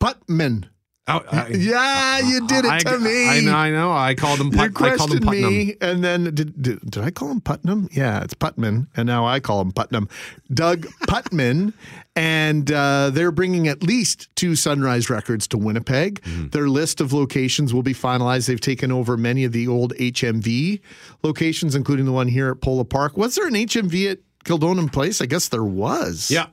Putman. 0.00 0.68
Oh, 1.08 1.22
I- 1.30 1.48
yeah, 1.50 2.18
you 2.18 2.46
did 2.48 2.64
it 2.64 2.70
I, 2.72 2.78
to 2.80 2.98
me. 2.98 3.28
I 3.28 3.40
know, 3.40 3.54
I 3.54 3.70
know. 3.70 3.92
I 3.92 4.14
called 4.16 4.40
him. 4.40 4.46
You 4.48 4.58
Put, 4.58 4.60
I 4.60 4.68
called 4.96 5.12
him 5.12 5.20
questioned 5.20 5.22
Putnam. 5.22 5.50
me, 5.52 5.76
and 5.80 6.02
then 6.02 6.24
did, 6.34 6.60
did 6.60 6.80
did 6.90 6.98
I 7.04 7.12
call 7.12 7.30
him 7.30 7.40
Putnam? 7.40 7.88
Yeah, 7.92 8.24
it's 8.24 8.34
Putman, 8.34 8.88
and 8.96 9.06
now 9.06 9.24
I 9.24 9.38
call 9.38 9.60
him 9.60 9.70
Putnam. 9.70 10.08
Doug 10.52 10.86
Putman, 11.06 11.74
and 12.16 12.72
uh, 12.72 13.10
they're 13.10 13.30
bringing 13.30 13.68
at 13.68 13.84
least 13.84 14.34
two 14.34 14.56
Sunrise 14.56 15.08
Records 15.08 15.46
to 15.48 15.58
Winnipeg. 15.58 16.22
Mm-hmm. 16.22 16.48
Their 16.48 16.68
list 16.68 17.00
of 17.00 17.12
locations 17.12 17.72
will 17.72 17.84
be 17.84 17.94
finalized. 17.94 18.48
They've 18.48 18.60
taken 18.60 18.90
over 18.90 19.16
many 19.16 19.44
of 19.44 19.52
the 19.52 19.68
old 19.68 19.94
HMV 19.94 20.80
locations, 21.22 21.76
including 21.76 22.06
the 22.06 22.12
one 22.12 22.26
here 22.26 22.50
at 22.50 22.60
Polo 22.60 22.82
Park. 22.82 23.16
Was 23.16 23.36
there 23.36 23.46
an 23.46 23.54
HMV 23.54 24.10
at 24.10 24.18
Kildonan 24.44 24.88
Place? 24.92 25.20
I 25.20 25.26
guess 25.26 25.48
there 25.50 25.62
was. 25.64 26.32
Yeah. 26.32 26.46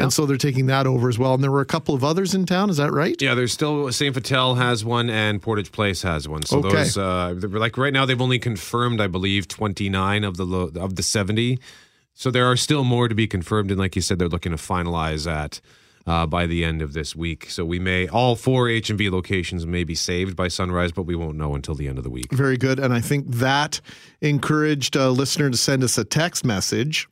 And 0.00 0.12
so 0.12 0.26
they're 0.26 0.36
taking 0.36 0.66
that 0.66 0.86
over 0.86 1.08
as 1.08 1.18
well. 1.18 1.34
And 1.34 1.42
there 1.42 1.50
were 1.50 1.60
a 1.60 1.66
couple 1.66 1.94
of 1.94 2.02
others 2.02 2.34
in 2.34 2.46
town. 2.46 2.70
Is 2.70 2.78
that 2.78 2.92
right? 2.92 3.20
Yeah, 3.20 3.34
there's 3.34 3.52
still 3.52 3.90
Saint 3.92 4.14
Vital 4.14 4.54
has 4.56 4.84
one 4.84 5.10
and 5.10 5.40
Portage 5.42 5.70
Place 5.72 6.02
has 6.02 6.28
one. 6.28 6.42
So 6.44 6.58
Okay. 6.58 6.68
those, 6.70 6.96
uh, 6.98 7.34
like 7.42 7.76
right 7.78 7.92
now, 7.92 8.06
they've 8.06 8.20
only 8.20 8.38
confirmed, 8.38 9.00
I 9.00 9.06
believe, 9.06 9.46
29 9.48 10.24
of 10.24 10.36
the 10.36 10.44
lo- 10.46 10.70
of 10.76 10.96
the 10.96 11.02
70. 11.02 11.58
So 12.14 12.30
there 12.30 12.46
are 12.46 12.56
still 12.56 12.84
more 12.84 13.08
to 13.08 13.14
be 13.14 13.26
confirmed, 13.26 13.70
and 13.70 13.78
like 13.78 13.96
you 13.96 14.02
said, 14.02 14.18
they're 14.18 14.28
looking 14.28 14.52
to 14.52 14.58
finalize 14.58 15.24
that 15.24 15.60
uh, 16.06 16.26
by 16.26 16.46
the 16.46 16.64
end 16.64 16.82
of 16.82 16.92
this 16.92 17.14
week. 17.14 17.48
So 17.50 17.64
we 17.64 17.78
may 17.78 18.08
all 18.08 18.34
four 18.36 18.66
HMV 18.68 19.10
locations 19.10 19.64
may 19.66 19.84
be 19.84 19.94
saved 19.94 20.34
by 20.34 20.48
sunrise, 20.48 20.92
but 20.92 21.02
we 21.04 21.14
won't 21.14 21.36
know 21.36 21.54
until 21.54 21.74
the 21.74 21.88
end 21.88 21.98
of 21.98 22.04
the 22.04 22.10
week. 22.10 22.32
Very 22.32 22.56
good. 22.56 22.78
And 22.78 22.92
I 22.92 23.00
think 23.00 23.26
that 23.28 23.80
encouraged 24.20 24.96
a 24.96 25.10
listener 25.10 25.50
to 25.50 25.56
send 25.56 25.82
us 25.84 25.96
a 25.98 26.04
text 26.04 26.44
message. 26.44 27.08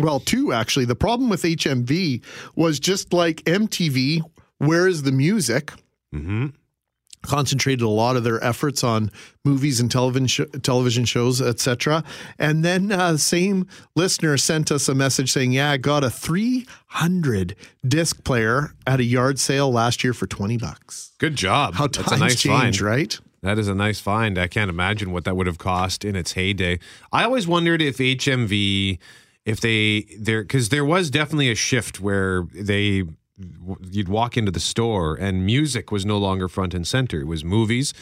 Well, 0.00 0.20
two 0.20 0.52
actually. 0.52 0.86
The 0.86 0.94
problem 0.96 1.28
with 1.28 1.42
HMV 1.42 2.22
was 2.54 2.80
just 2.80 3.12
like 3.12 3.42
MTV, 3.44 4.22
where 4.58 4.86
is 4.88 5.02
the 5.02 5.12
music? 5.12 5.72
Mm-hmm. 6.14 6.46
Concentrated 7.22 7.82
a 7.82 7.88
lot 7.88 8.16
of 8.16 8.24
their 8.24 8.42
efforts 8.42 8.82
on 8.82 9.08
movies 9.44 9.78
and 9.78 9.88
television 9.88 10.26
sh- 10.26 10.40
television 10.62 11.04
shows, 11.04 11.40
etc. 11.40 12.02
And 12.36 12.64
then 12.64 12.90
uh, 12.90 13.16
same 13.16 13.68
listener 13.94 14.36
sent 14.36 14.72
us 14.72 14.88
a 14.88 14.94
message 14.94 15.30
saying, 15.30 15.52
"Yeah, 15.52 15.70
I 15.70 15.76
got 15.76 16.02
a 16.02 16.10
300 16.10 17.54
disc 17.86 18.24
player 18.24 18.74
at 18.88 18.98
a 18.98 19.04
yard 19.04 19.38
sale 19.38 19.70
last 19.70 20.02
year 20.02 20.14
for 20.14 20.26
20 20.26 20.56
bucks." 20.56 21.12
Good 21.18 21.36
job. 21.36 21.74
How 21.74 21.86
That's 21.86 22.08
times 22.08 22.12
a 22.20 22.24
nice 22.24 22.40
change, 22.40 22.80
find. 22.80 22.80
right? 22.80 23.20
That 23.42 23.56
is 23.56 23.68
a 23.68 23.74
nice 23.74 24.00
find. 24.00 24.36
I 24.36 24.48
can't 24.48 24.68
imagine 24.68 25.12
what 25.12 25.24
that 25.24 25.36
would 25.36 25.46
have 25.46 25.58
cost 25.58 26.04
in 26.04 26.16
its 26.16 26.32
heyday. 26.32 26.80
I 27.12 27.22
always 27.24 27.46
wondered 27.46 27.80
if 27.82 27.98
HMV, 27.98 28.98
if 29.44 29.60
they 29.60 30.06
there, 30.18 30.42
because 30.42 30.68
there 30.68 30.84
was 30.84 31.10
definitely 31.10 31.50
a 31.50 31.54
shift 31.54 32.00
where 32.00 32.46
they 32.54 33.04
you'd 33.90 34.08
walk 34.08 34.36
into 34.36 34.50
the 34.50 34.60
store 34.60 35.16
and 35.16 35.44
music 35.44 35.90
was 35.90 36.04
no 36.06 36.18
longer 36.18 36.48
front 36.48 36.74
and 36.74 36.86
center. 36.86 37.20
It 37.20 37.26
was 37.26 37.44
movies. 37.44 37.92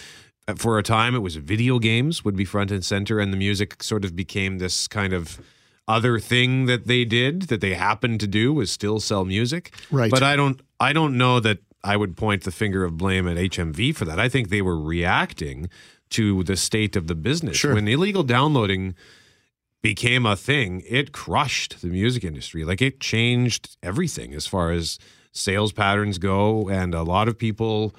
Uh, 0.49 0.55
For 0.55 0.79
a 0.79 0.83
time, 0.83 1.15
it 1.15 1.21
was 1.21 1.37
video 1.37 1.79
games 1.79 2.25
would 2.25 2.37
be 2.37 2.45
front 2.45 2.71
and 2.71 2.85
center, 2.85 3.21
and 3.21 3.33
the 3.33 3.37
music 3.37 3.83
sort 3.83 4.05
of 4.05 4.15
became 4.15 4.59
this 4.59 4.89
kind 4.89 5.12
of 5.12 5.41
other 5.89 6.19
thing 6.21 6.67
that 6.67 6.87
they 6.87 7.05
did 7.05 7.43
that 7.43 7.61
they 7.61 7.75
happened 7.75 8.21
to 8.21 8.27
do 8.27 8.53
was 8.53 8.71
still 8.71 9.01
sell 9.01 9.25
music. 9.25 9.75
Right. 9.91 10.11
But 10.11 10.23
I 10.23 10.37
don't 10.37 10.61
I 10.79 10.93
don't 10.93 11.17
know 11.17 11.41
that 11.41 11.59
I 11.83 11.97
would 11.97 12.17
point 12.17 12.45
the 12.45 12.53
finger 12.53 12.85
of 12.85 12.97
blame 12.99 13.27
at 13.27 13.37
HMV 13.37 13.95
for 13.97 14.05
that. 14.05 14.21
I 14.21 14.29
think 14.29 14.51
they 14.51 14.62
were 14.62 14.79
reacting 14.79 15.69
to 16.11 16.43
the 16.43 16.57
state 16.57 16.97
of 16.97 17.07
the 17.07 17.15
business. 17.15 17.57
Sure. 17.57 17.75
When 17.75 17.89
illegal 17.89 18.23
downloading 18.23 18.95
became 19.82 20.27
a 20.27 20.36
thing, 20.36 20.82
it 20.89 21.12
crushed 21.12 21.81
the 21.81 21.89
music 21.89 22.24
industry. 22.24 22.65
Like 22.65 22.82
it 22.82 23.01
changed 23.01 23.77
everything 23.82 24.35
as 24.35 24.47
far 24.47 24.73
as 24.73 24.98
sales 25.32 25.73
patterns 25.73 26.19
go. 26.19 26.69
And 26.69 26.94
a 26.94 27.02
lot 27.02 27.28
of 27.28 27.39
people 27.39 27.94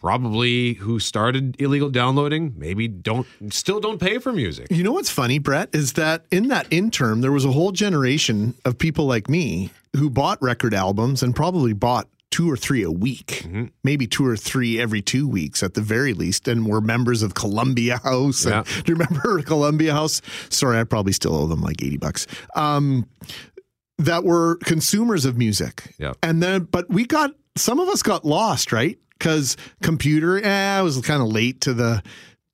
probably 0.00 0.74
who 0.74 0.98
started 0.98 1.60
illegal 1.60 1.90
downloading 1.90 2.54
maybe 2.56 2.88
don't 2.88 3.26
still 3.50 3.80
don't 3.80 4.00
pay 4.00 4.18
for 4.18 4.32
music. 4.32 4.66
You 4.70 4.82
know 4.82 4.92
what's 4.92 5.10
funny, 5.10 5.38
Brett, 5.38 5.68
is 5.74 5.92
that 5.94 6.24
in 6.30 6.48
that 6.48 6.66
interim, 6.70 7.20
there 7.20 7.32
was 7.32 7.44
a 7.44 7.52
whole 7.52 7.72
generation 7.72 8.54
of 8.64 8.78
people 8.78 9.04
like 9.04 9.28
me 9.28 9.70
who 9.94 10.08
bought 10.08 10.40
record 10.40 10.72
albums 10.72 11.22
and 11.22 11.36
probably 11.36 11.74
bought 11.74 12.08
two 12.30 12.50
or 12.50 12.56
three 12.56 12.82
a 12.82 12.90
week, 12.90 13.42
Mm-hmm. 13.44 13.64
maybe 13.82 14.06
two 14.06 14.24
or 14.24 14.36
three 14.36 14.80
every 14.80 15.02
two 15.02 15.26
weeks 15.28 15.62
at 15.62 15.74
the 15.74 15.80
very 15.80 16.12
least, 16.14 16.46
and 16.48 16.66
were 16.66 16.80
members 16.80 17.22
of 17.22 17.34
Columbia 17.34 17.98
House. 17.98 18.44
And, 18.46 18.64
Do 18.84 18.92
you 18.92 18.94
remember 18.94 19.42
Columbia 19.46 19.92
House? 19.92 20.22
Sorry, 20.48 20.78
I 20.78 20.84
probably 20.84 21.12
still 21.12 21.34
owe 21.34 21.46
them 21.46 21.60
like 21.60 21.82
80 21.82 21.96
bucks. 21.96 22.26
Um, 22.54 23.06
that 23.98 24.24
were 24.24 24.56
consumers 24.64 25.24
of 25.24 25.36
music. 25.36 25.94
Yeah. 25.98 26.12
And 26.22 26.42
then, 26.42 26.64
but 26.64 26.88
we 26.88 27.04
got, 27.04 27.32
some 27.56 27.80
of 27.80 27.88
us 27.88 28.02
got 28.02 28.24
lost, 28.24 28.72
right? 28.72 28.98
Because 29.18 29.56
computer, 29.82 30.42
eh, 30.42 30.78
I 30.78 30.80
was 30.82 30.98
kind 31.02 31.20
of 31.20 31.28
late 31.28 31.60
to 31.62 31.74
the, 31.74 32.02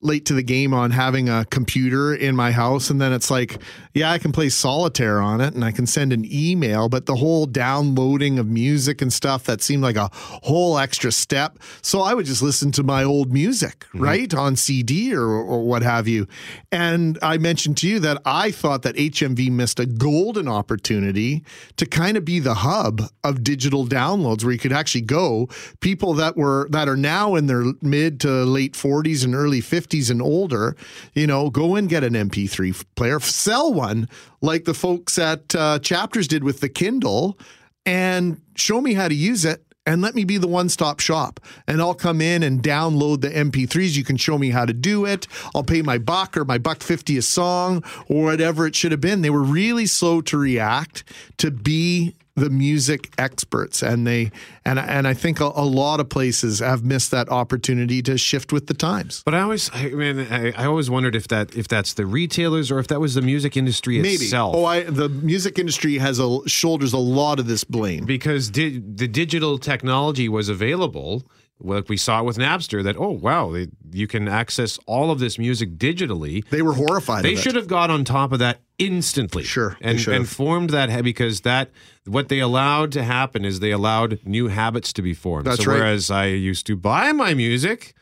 late 0.00 0.26
to 0.26 0.34
the 0.34 0.42
game 0.42 0.74
on 0.74 0.90
having 0.90 1.28
a 1.28 1.44
computer 1.46 2.14
in 2.14 2.36
my 2.36 2.52
house. 2.52 2.90
And 2.90 3.00
then 3.00 3.12
it's 3.12 3.30
like 3.30 3.58
yeah 3.96 4.12
i 4.12 4.18
can 4.18 4.30
play 4.30 4.48
solitaire 4.50 5.22
on 5.22 5.40
it 5.40 5.54
and 5.54 5.64
i 5.64 5.72
can 5.72 5.86
send 5.86 6.12
an 6.12 6.22
email 6.30 6.86
but 6.88 7.06
the 7.06 7.16
whole 7.16 7.46
downloading 7.46 8.38
of 8.38 8.46
music 8.46 9.00
and 9.00 9.10
stuff 9.10 9.44
that 9.44 9.62
seemed 9.62 9.82
like 9.82 9.96
a 9.96 10.10
whole 10.12 10.78
extra 10.78 11.10
step. 11.10 11.58
So 11.80 12.02
i 12.02 12.12
would 12.12 12.26
just 12.26 12.42
listen 12.42 12.70
to 12.72 12.82
my 12.82 13.02
old 13.02 13.32
music 13.32 13.86
mm-hmm. 13.88 14.02
right 14.02 14.34
on 14.34 14.54
cd 14.54 15.14
or, 15.14 15.24
or 15.24 15.64
what 15.64 15.82
have 15.82 16.06
you. 16.06 16.28
And 16.70 17.18
i 17.22 17.38
mentioned 17.38 17.78
to 17.78 17.88
you 17.88 17.98
that 18.00 18.20
i 18.26 18.50
thought 18.50 18.82
that 18.82 18.96
hmv 18.96 19.50
missed 19.50 19.80
a 19.80 19.86
golden 19.86 20.46
opportunity 20.46 21.42
to 21.76 21.86
kind 21.86 22.18
of 22.18 22.24
be 22.24 22.38
the 22.38 22.54
hub 22.54 23.02
of 23.24 23.42
digital 23.42 23.86
downloads 23.86 24.44
where 24.44 24.52
you 24.52 24.58
could 24.58 24.72
actually 24.72 25.00
go. 25.00 25.48
People 25.80 26.12
that 26.14 26.36
were 26.36 26.68
that 26.70 26.88
are 26.88 26.96
now 26.96 27.34
in 27.34 27.46
their 27.46 27.64
mid 27.80 28.20
to 28.20 28.28
late 28.28 28.74
40s 28.74 29.24
and 29.24 29.34
early 29.34 29.62
50s 29.62 29.85
and 30.10 30.20
older 30.20 30.76
you 31.14 31.26
know 31.26 31.48
go 31.48 31.76
and 31.76 31.88
get 31.88 32.02
an 32.02 32.12
mp3 32.12 32.84
player 32.96 33.20
sell 33.20 33.72
one 33.72 34.08
like 34.42 34.64
the 34.64 34.74
folks 34.74 35.18
at 35.18 35.54
uh, 35.54 35.78
chapters 35.78 36.28
did 36.28 36.44
with 36.44 36.60
the 36.60 36.68
kindle 36.68 37.38
and 37.86 38.40
show 38.56 38.80
me 38.80 38.94
how 38.94 39.08
to 39.08 39.14
use 39.14 39.44
it 39.44 39.62
and 39.86 40.02
let 40.02 40.14
me 40.16 40.24
be 40.24 40.36
the 40.36 40.48
one 40.48 40.68
stop 40.68 40.98
shop. 40.98 41.38
And 41.68 41.80
I'll 41.80 41.94
come 41.94 42.20
in 42.20 42.42
and 42.42 42.62
download 42.62 43.20
the 43.20 43.30
MP3s. 43.30 43.96
You 43.96 44.02
can 44.02 44.16
show 44.16 44.36
me 44.36 44.50
how 44.50 44.66
to 44.66 44.72
do 44.72 45.06
it. 45.06 45.28
I'll 45.54 45.62
pay 45.62 45.80
my 45.80 45.96
buck 45.96 46.36
or 46.36 46.44
my 46.44 46.58
buck 46.58 46.82
50 46.82 47.16
a 47.16 47.22
song 47.22 47.84
or 48.08 48.24
whatever 48.24 48.66
it 48.66 48.74
should 48.74 48.90
have 48.90 49.00
been. 49.00 49.22
They 49.22 49.30
were 49.30 49.44
really 49.44 49.86
slow 49.86 50.20
to 50.22 50.36
react 50.36 51.04
to 51.38 51.52
be 51.52 52.16
the 52.36 52.50
music 52.50 53.10
experts 53.16 53.82
and 53.82 54.06
they 54.06 54.30
and 54.64 54.78
and 54.78 55.08
I 55.08 55.14
think 55.14 55.40
a, 55.40 55.44
a 55.44 55.64
lot 55.64 56.00
of 56.00 56.08
places 56.08 56.60
have 56.60 56.84
missed 56.84 57.10
that 57.10 57.30
opportunity 57.30 58.02
to 58.02 58.18
shift 58.18 58.52
with 58.52 58.66
the 58.66 58.74
times. 58.74 59.22
But 59.24 59.34
I 59.34 59.40
always, 59.40 59.70
I 59.72 59.88
mean, 59.88 60.20
I, 60.30 60.52
I 60.52 60.66
always 60.66 60.90
wondered 60.90 61.16
if 61.16 61.28
that 61.28 61.56
if 61.56 61.66
that's 61.66 61.94
the 61.94 62.04
retailers 62.04 62.70
or 62.70 62.78
if 62.78 62.88
that 62.88 63.00
was 63.00 63.14
the 63.14 63.22
music 63.22 63.56
industry 63.56 63.98
Maybe. 63.98 64.24
itself. 64.24 64.54
Oh, 64.54 64.66
I 64.66 64.82
the 64.82 65.08
music 65.08 65.58
industry 65.58 65.96
has 65.98 66.18
a 66.18 66.46
shoulders 66.46 66.92
a 66.92 66.98
lot 66.98 67.40
of 67.40 67.46
this 67.46 67.64
blame 67.64 68.04
because 68.04 68.50
di- 68.50 68.78
the 68.78 69.08
digital 69.08 69.58
technology 69.58 70.28
was 70.28 70.48
available. 70.50 71.24
Like 71.58 71.88
we 71.88 71.96
saw 71.96 72.20
it 72.20 72.24
with 72.24 72.36
Napster, 72.36 72.84
that 72.84 72.96
oh 72.98 73.10
wow, 73.10 73.50
they, 73.50 73.68
you 73.90 74.06
can 74.06 74.28
access 74.28 74.78
all 74.86 75.10
of 75.10 75.18
this 75.18 75.38
music 75.38 75.76
digitally. 75.78 76.46
They 76.50 76.60
were 76.60 76.74
horrified. 76.74 77.24
They 77.24 77.32
of 77.32 77.38
it. 77.38 77.42
should 77.42 77.56
have 77.56 77.66
got 77.66 77.90
on 77.90 78.04
top 78.04 78.32
of 78.32 78.40
that 78.40 78.60
instantly. 78.78 79.42
Sure, 79.42 79.78
and 79.80 80.06
and 80.06 80.28
formed 80.28 80.70
that 80.70 81.02
because 81.02 81.40
that 81.42 81.70
what 82.04 82.28
they 82.28 82.40
allowed 82.40 82.92
to 82.92 83.02
happen 83.02 83.46
is 83.46 83.60
they 83.60 83.70
allowed 83.70 84.20
new 84.26 84.48
habits 84.48 84.92
to 84.94 85.02
be 85.02 85.14
formed. 85.14 85.46
That's 85.46 85.64
so 85.64 85.70
right. 85.70 85.78
whereas 85.78 86.10
I 86.10 86.26
used 86.26 86.66
to 86.66 86.76
buy 86.76 87.12
my 87.12 87.32
music. 87.32 87.94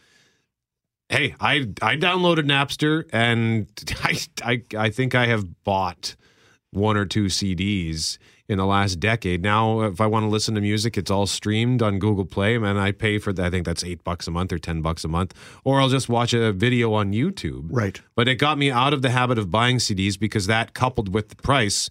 Hey, 1.08 1.36
I 1.38 1.68
I 1.80 1.96
downloaded 1.96 2.46
Napster 2.46 3.08
and 3.12 3.68
I 4.02 4.18
I, 4.42 4.62
I 4.76 4.90
think 4.90 5.14
I 5.14 5.26
have 5.26 5.62
bought 5.62 6.16
one 6.72 6.96
or 6.96 7.06
two 7.06 7.26
CDs 7.26 8.18
in 8.48 8.58
the 8.58 8.66
last 8.66 9.00
decade. 9.00 9.42
Now, 9.42 9.82
if 9.82 10.00
I 10.00 10.06
want 10.06 10.24
to 10.24 10.28
listen 10.28 10.54
to 10.54 10.60
music, 10.60 10.98
it's 10.98 11.10
all 11.10 11.26
streamed 11.26 11.82
on 11.82 11.98
Google 11.98 12.26
Play, 12.26 12.56
and 12.56 12.78
I 12.78 12.92
pay 12.92 13.18
for 13.18 13.32
that. 13.32 13.46
I 13.46 13.50
think 13.50 13.64
that's 13.64 13.82
eight 13.82 14.04
bucks 14.04 14.26
a 14.26 14.30
month 14.30 14.52
or 14.52 14.58
ten 14.58 14.82
bucks 14.82 15.04
a 15.04 15.08
month, 15.08 15.34
or 15.64 15.80
I'll 15.80 15.88
just 15.88 16.08
watch 16.08 16.34
a 16.34 16.52
video 16.52 16.92
on 16.92 17.12
YouTube. 17.12 17.68
Right. 17.70 18.00
But 18.14 18.28
it 18.28 18.36
got 18.36 18.58
me 18.58 18.70
out 18.70 18.92
of 18.92 19.02
the 19.02 19.10
habit 19.10 19.38
of 19.38 19.50
buying 19.50 19.78
CDs 19.78 20.18
because 20.18 20.46
that, 20.46 20.74
coupled 20.74 21.14
with 21.14 21.30
the 21.30 21.36
price, 21.36 21.88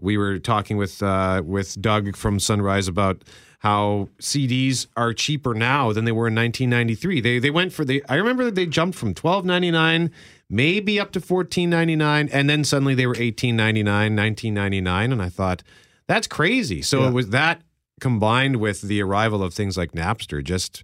we 0.00 0.16
were 0.16 0.38
talking 0.38 0.76
with 0.76 1.02
uh, 1.02 1.42
with 1.44 1.80
Doug 1.80 2.16
from 2.16 2.38
Sunrise 2.38 2.88
about 2.88 3.22
how 3.58 4.08
CDs 4.20 4.88
are 4.96 5.12
cheaper 5.12 5.54
now 5.54 5.92
than 5.92 6.04
they 6.04 6.10
were 6.10 6.26
in 6.26 6.34
1993. 6.34 7.20
They 7.20 7.38
they 7.38 7.50
went 7.50 7.72
for 7.72 7.84
the 7.84 8.04
I 8.08 8.16
remember 8.16 8.44
that 8.44 8.54
they 8.54 8.66
jumped 8.66 8.98
from 8.98 9.14
12.99 9.14 10.10
maybe 10.52 11.00
up 11.00 11.10
to 11.12 11.20
14.99 11.20 12.28
and 12.32 12.48
then 12.48 12.62
suddenly 12.62 12.94
they 12.94 13.06
were 13.06 13.14
18.99, 13.14 13.82
19.99 14.12 15.12
and 15.12 15.22
I 15.22 15.28
thought 15.28 15.62
that's 16.06 16.26
crazy. 16.26 16.82
So 16.82 17.00
Yeah. 17.00 17.08
it 17.08 17.12
was 17.14 17.30
that 17.30 17.62
combined 18.00 18.56
with 18.56 18.82
the 18.82 19.00
arrival 19.02 19.42
of 19.42 19.54
things 19.54 19.76
like 19.76 19.92
Napster 19.92 20.44
just 20.44 20.82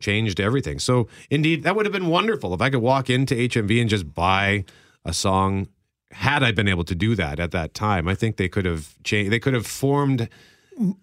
changed 0.00 0.40
everything. 0.40 0.78
So 0.78 1.06
indeed 1.28 1.62
that 1.64 1.76
would 1.76 1.84
have 1.84 1.92
been 1.92 2.06
wonderful 2.06 2.54
if 2.54 2.60
I 2.62 2.70
could 2.70 2.80
walk 2.80 3.10
into 3.10 3.34
HMV 3.34 3.80
and 3.80 3.90
just 3.90 4.14
buy 4.14 4.64
a 5.04 5.12
song 5.12 5.68
had 6.12 6.42
I 6.42 6.50
been 6.52 6.66
able 6.66 6.84
to 6.84 6.94
do 6.94 7.14
that 7.14 7.38
at 7.38 7.52
that 7.52 7.72
time, 7.74 8.08
I 8.08 8.14
think 8.16 8.36
they 8.36 8.48
could 8.48 8.64
have 8.64 8.94
changed. 9.04 9.30
They 9.30 9.38
could 9.38 9.54
have 9.54 9.66
formed 9.66 10.28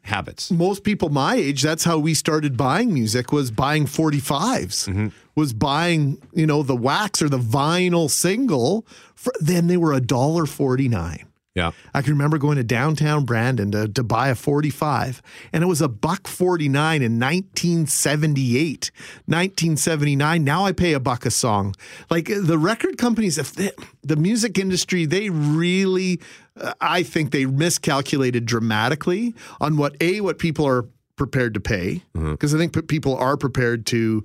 habits. 0.03 0.51
Most 0.51 0.83
people 0.83 1.09
my 1.09 1.35
age, 1.35 1.61
that's 1.61 1.83
how 1.83 1.97
we 1.97 2.13
started 2.13 2.57
buying 2.57 2.93
music 2.93 3.31
was 3.31 3.51
buying 3.51 3.85
45s. 3.85 4.87
Mm-hmm. 4.87 5.07
Was 5.35 5.53
buying, 5.53 6.21
you 6.33 6.47
know, 6.47 6.63
the 6.63 6.75
wax 6.75 7.21
or 7.21 7.29
the 7.29 7.37
vinyl 7.37 8.09
single. 8.09 8.87
For, 9.15 9.31
then 9.39 9.67
they 9.67 9.77
were 9.77 9.93
a 9.93 10.01
dollar 10.01 10.47
forty 10.47 10.87
nine. 10.87 11.26
Yeah. 11.57 11.71
I 11.91 12.03
can 12.03 12.13
remember 12.13 12.37
going 12.37 12.57
to 12.57 12.63
downtown 12.63 13.25
Brandon 13.25 13.71
to, 13.71 13.87
to 13.87 14.03
buy 14.03 14.29
a 14.29 14.35
45, 14.35 15.23
and 15.51 15.63
it 15.63 15.65
was 15.65 15.81
a 15.81 15.87
buck 15.87 16.27
49 16.27 17.01
in 17.01 17.19
1978, 17.19 18.91
1979. 19.25 20.43
Now 20.43 20.65
I 20.65 20.71
pay 20.71 20.93
a 20.93 20.99
buck 20.99 21.25
a 21.25 21.31
song. 21.31 21.73
Like 22.11 22.27
the 22.27 22.59
record 22.59 22.99
companies, 22.99 23.39
if 23.39 23.53
they, 23.53 23.71
the 24.03 24.15
music 24.15 24.59
industry, 24.59 25.07
they 25.07 25.31
really, 25.31 26.21
uh, 26.61 26.73
I 26.79 27.01
think 27.01 27.31
they 27.31 27.47
miscalculated 27.47 28.45
dramatically 28.45 29.33
on 29.59 29.77
what 29.77 29.97
A, 29.99 30.21
what 30.21 30.37
people 30.37 30.67
are 30.67 30.85
prepared 31.15 31.55
to 31.55 31.59
pay, 31.59 32.03
because 32.13 32.53
I 32.53 32.59
think 32.59 32.73
p- 32.73 32.83
people 32.83 33.15
are 33.17 33.35
prepared 33.35 33.87
to 33.87 34.23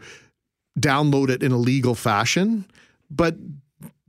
download 0.79 1.31
it 1.31 1.43
in 1.43 1.51
a 1.51 1.57
legal 1.57 1.95
fashion, 1.95 2.67
but 3.11 3.37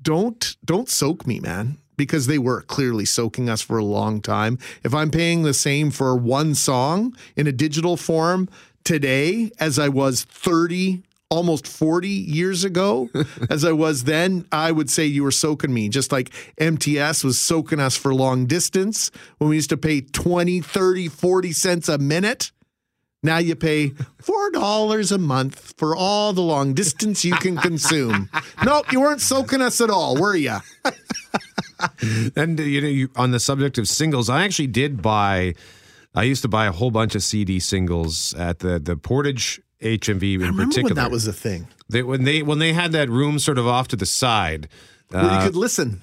don't 0.02 0.58
don't 0.66 0.90
soak 0.90 1.26
me, 1.26 1.40
man, 1.40 1.78
because 1.98 2.28
they 2.28 2.38
were 2.38 2.61
clearly 2.61 3.06
soaking 3.06 3.49
us 3.49 3.61
for 3.61 3.78
a 3.78 3.84
long 3.84 4.22
time. 4.22 4.57
If 4.84 4.94
I'm 4.94 5.11
paying 5.11 5.44
the 5.44 5.53
same 5.53 5.91
for 5.91 6.15
one 6.15 6.56
song 6.56 7.15
in 7.36 7.48
a 7.48 7.52
digital 7.52 7.98
form 7.98 8.49
today 8.84 9.52
as 9.60 9.80
I 9.80 9.90
was 9.90 10.24
30 10.24 11.03
almost 11.30 11.65
40 11.65 12.07
years 12.07 12.64
ago 12.64 13.10
as 13.49 13.65
I 13.65 13.72
was 13.72 14.03
then, 14.03 14.45
I 14.52 14.72
would 14.72 14.90
say 14.90 15.06
you 15.06 15.24
were 15.24 15.32
soaking 15.32 15.74
me, 15.74 15.90
just 15.90 16.11
like 16.11 16.30
MTS 16.60 17.24
was 17.24 17.40
soaking 17.40 17.80
us 17.80 17.98
for 17.98 18.14
long 18.14 18.45
distance 18.45 19.10
when 19.40 19.49
we 19.49 19.56
used 19.56 19.72
to 19.72 19.78
pay 19.78 20.02
20, 20.02 20.61
30, 20.61 21.07
40 21.07 21.52
cents 21.52 21.90
a 21.90 21.98
minute. 21.98 22.52
Now 23.24 23.38
you 23.38 23.56
pay 23.56 23.91
$4 24.22 25.11
a 25.11 25.18
month 25.18 25.74
for 25.78 25.95
all 25.95 26.34
the 26.34 26.41
long 26.41 26.74
distance 26.74 27.24
you 27.24 27.36
can 27.36 27.57
consume. 27.57 28.30
nope, 28.64 28.91
you 28.91 28.99
weren't 28.99 29.22
soaking 29.22 29.61
us 29.61 29.80
at 29.82 29.90
all, 29.90 30.18
were 30.18 30.36
you? 30.36 30.57
and 32.35 32.60
you 32.60 32.81
know, 32.81 32.88
you, 32.88 33.10
on 33.15 33.31
the 33.31 33.39
subject 33.39 33.77
of 33.77 33.88
singles, 33.88 34.30
I 34.30 34.43
actually 34.43 34.68
did 34.68 35.01
buy. 35.01 35.55
I 36.15 36.23
used 36.23 36.41
to 36.43 36.47
buy 36.47 36.68
a 36.68 36.72
whole 36.72 36.91
bunch 36.91 37.15
of 37.15 37.23
CD 37.23 37.60
singles 37.60 38.34
at 38.35 38.60
the 38.60 38.80
the 38.80 38.95
Portage 38.95 39.61
HMV 39.81 40.35
in 40.35 40.39
remember 40.39 40.65
particular. 40.65 40.89
when 40.89 40.95
that 40.95 41.11
was 41.11 41.27
a 41.27 41.34
thing. 41.34 41.68
They, 41.89 42.03
when 42.03 42.23
they 42.23 42.41
when 42.41 42.60
they 42.60 42.73
had 42.73 42.91
that 42.93 43.10
room 43.10 43.39
sort 43.39 43.57
of 43.57 43.68
off 43.68 43.88
to 43.89 43.95
the 43.95 44.05
side, 44.05 44.68
Where 45.10 45.23
you 45.23 45.30
uh, 45.30 45.43
could 45.45 45.55
listen. 45.55 46.01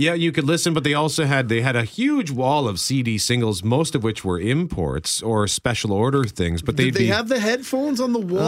Yeah, 0.00 0.14
you 0.14 0.30
could 0.30 0.44
listen, 0.44 0.74
but 0.74 0.84
they 0.84 0.94
also 0.94 1.24
had 1.24 1.48
they 1.48 1.60
had 1.60 1.74
a 1.74 1.82
huge 1.82 2.30
wall 2.30 2.68
of 2.68 2.78
CD 2.78 3.18
singles, 3.18 3.64
most 3.64 3.96
of 3.96 4.04
which 4.04 4.24
were 4.24 4.38
imports 4.38 5.20
or 5.20 5.48
special 5.48 5.92
order 5.92 6.22
things. 6.22 6.62
But 6.62 6.76
Did 6.76 6.94
they 6.94 7.00
be, 7.00 7.06
have 7.06 7.28
the 7.28 7.40
headphones 7.40 8.00
on 8.00 8.12
the 8.12 8.20
wall, 8.20 8.40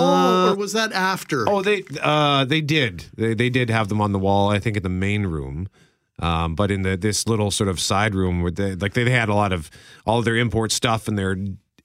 Uh, 0.49 0.53
or 0.53 0.55
was 0.57 0.75
that 0.75 0.93
after? 0.93 1.49
Oh, 1.49 1.61
they 1.61 1.83
uh, 2.01 2.45
they 2.45 2.61
did. 2.61 3.07
They 3.17 3.35
they 3.35 3.51
did 3.51 3.69
have 3.69 3.89
them 3.89 4.01
on 4.01 4.13
the 4.13 4.19
wall. 4.21 4.49
I 4.49 4.61
think 4.61 4.77
in 4.77 4.85
the 4.85 4.89
main 4.89 5.27
room, 5.27 5.69
um, 6.21 6.55
but 6.55 6.71
in 6.71 6.83
the 6.83 6.97
this 6.97 7.27
little 7.27 7.51
sort 7.51 7.69
of 7.69 7.81
side 7.81 8.15
room 8.15 8.43
where 8.43 8.51
they 8.51 8.75
like 8.75 8.95
they 8.95 9.09
had 9.11 9.29
a 9.29 9.35
lot 9.35 9.53
of 9.53 9.71
all 10.07 10.19
of 10.21 10.25
their 10.25 10.37
import 10.37 10.73
stuff 10.73 11.09
and 11.09 11.19
their 11.19 11.37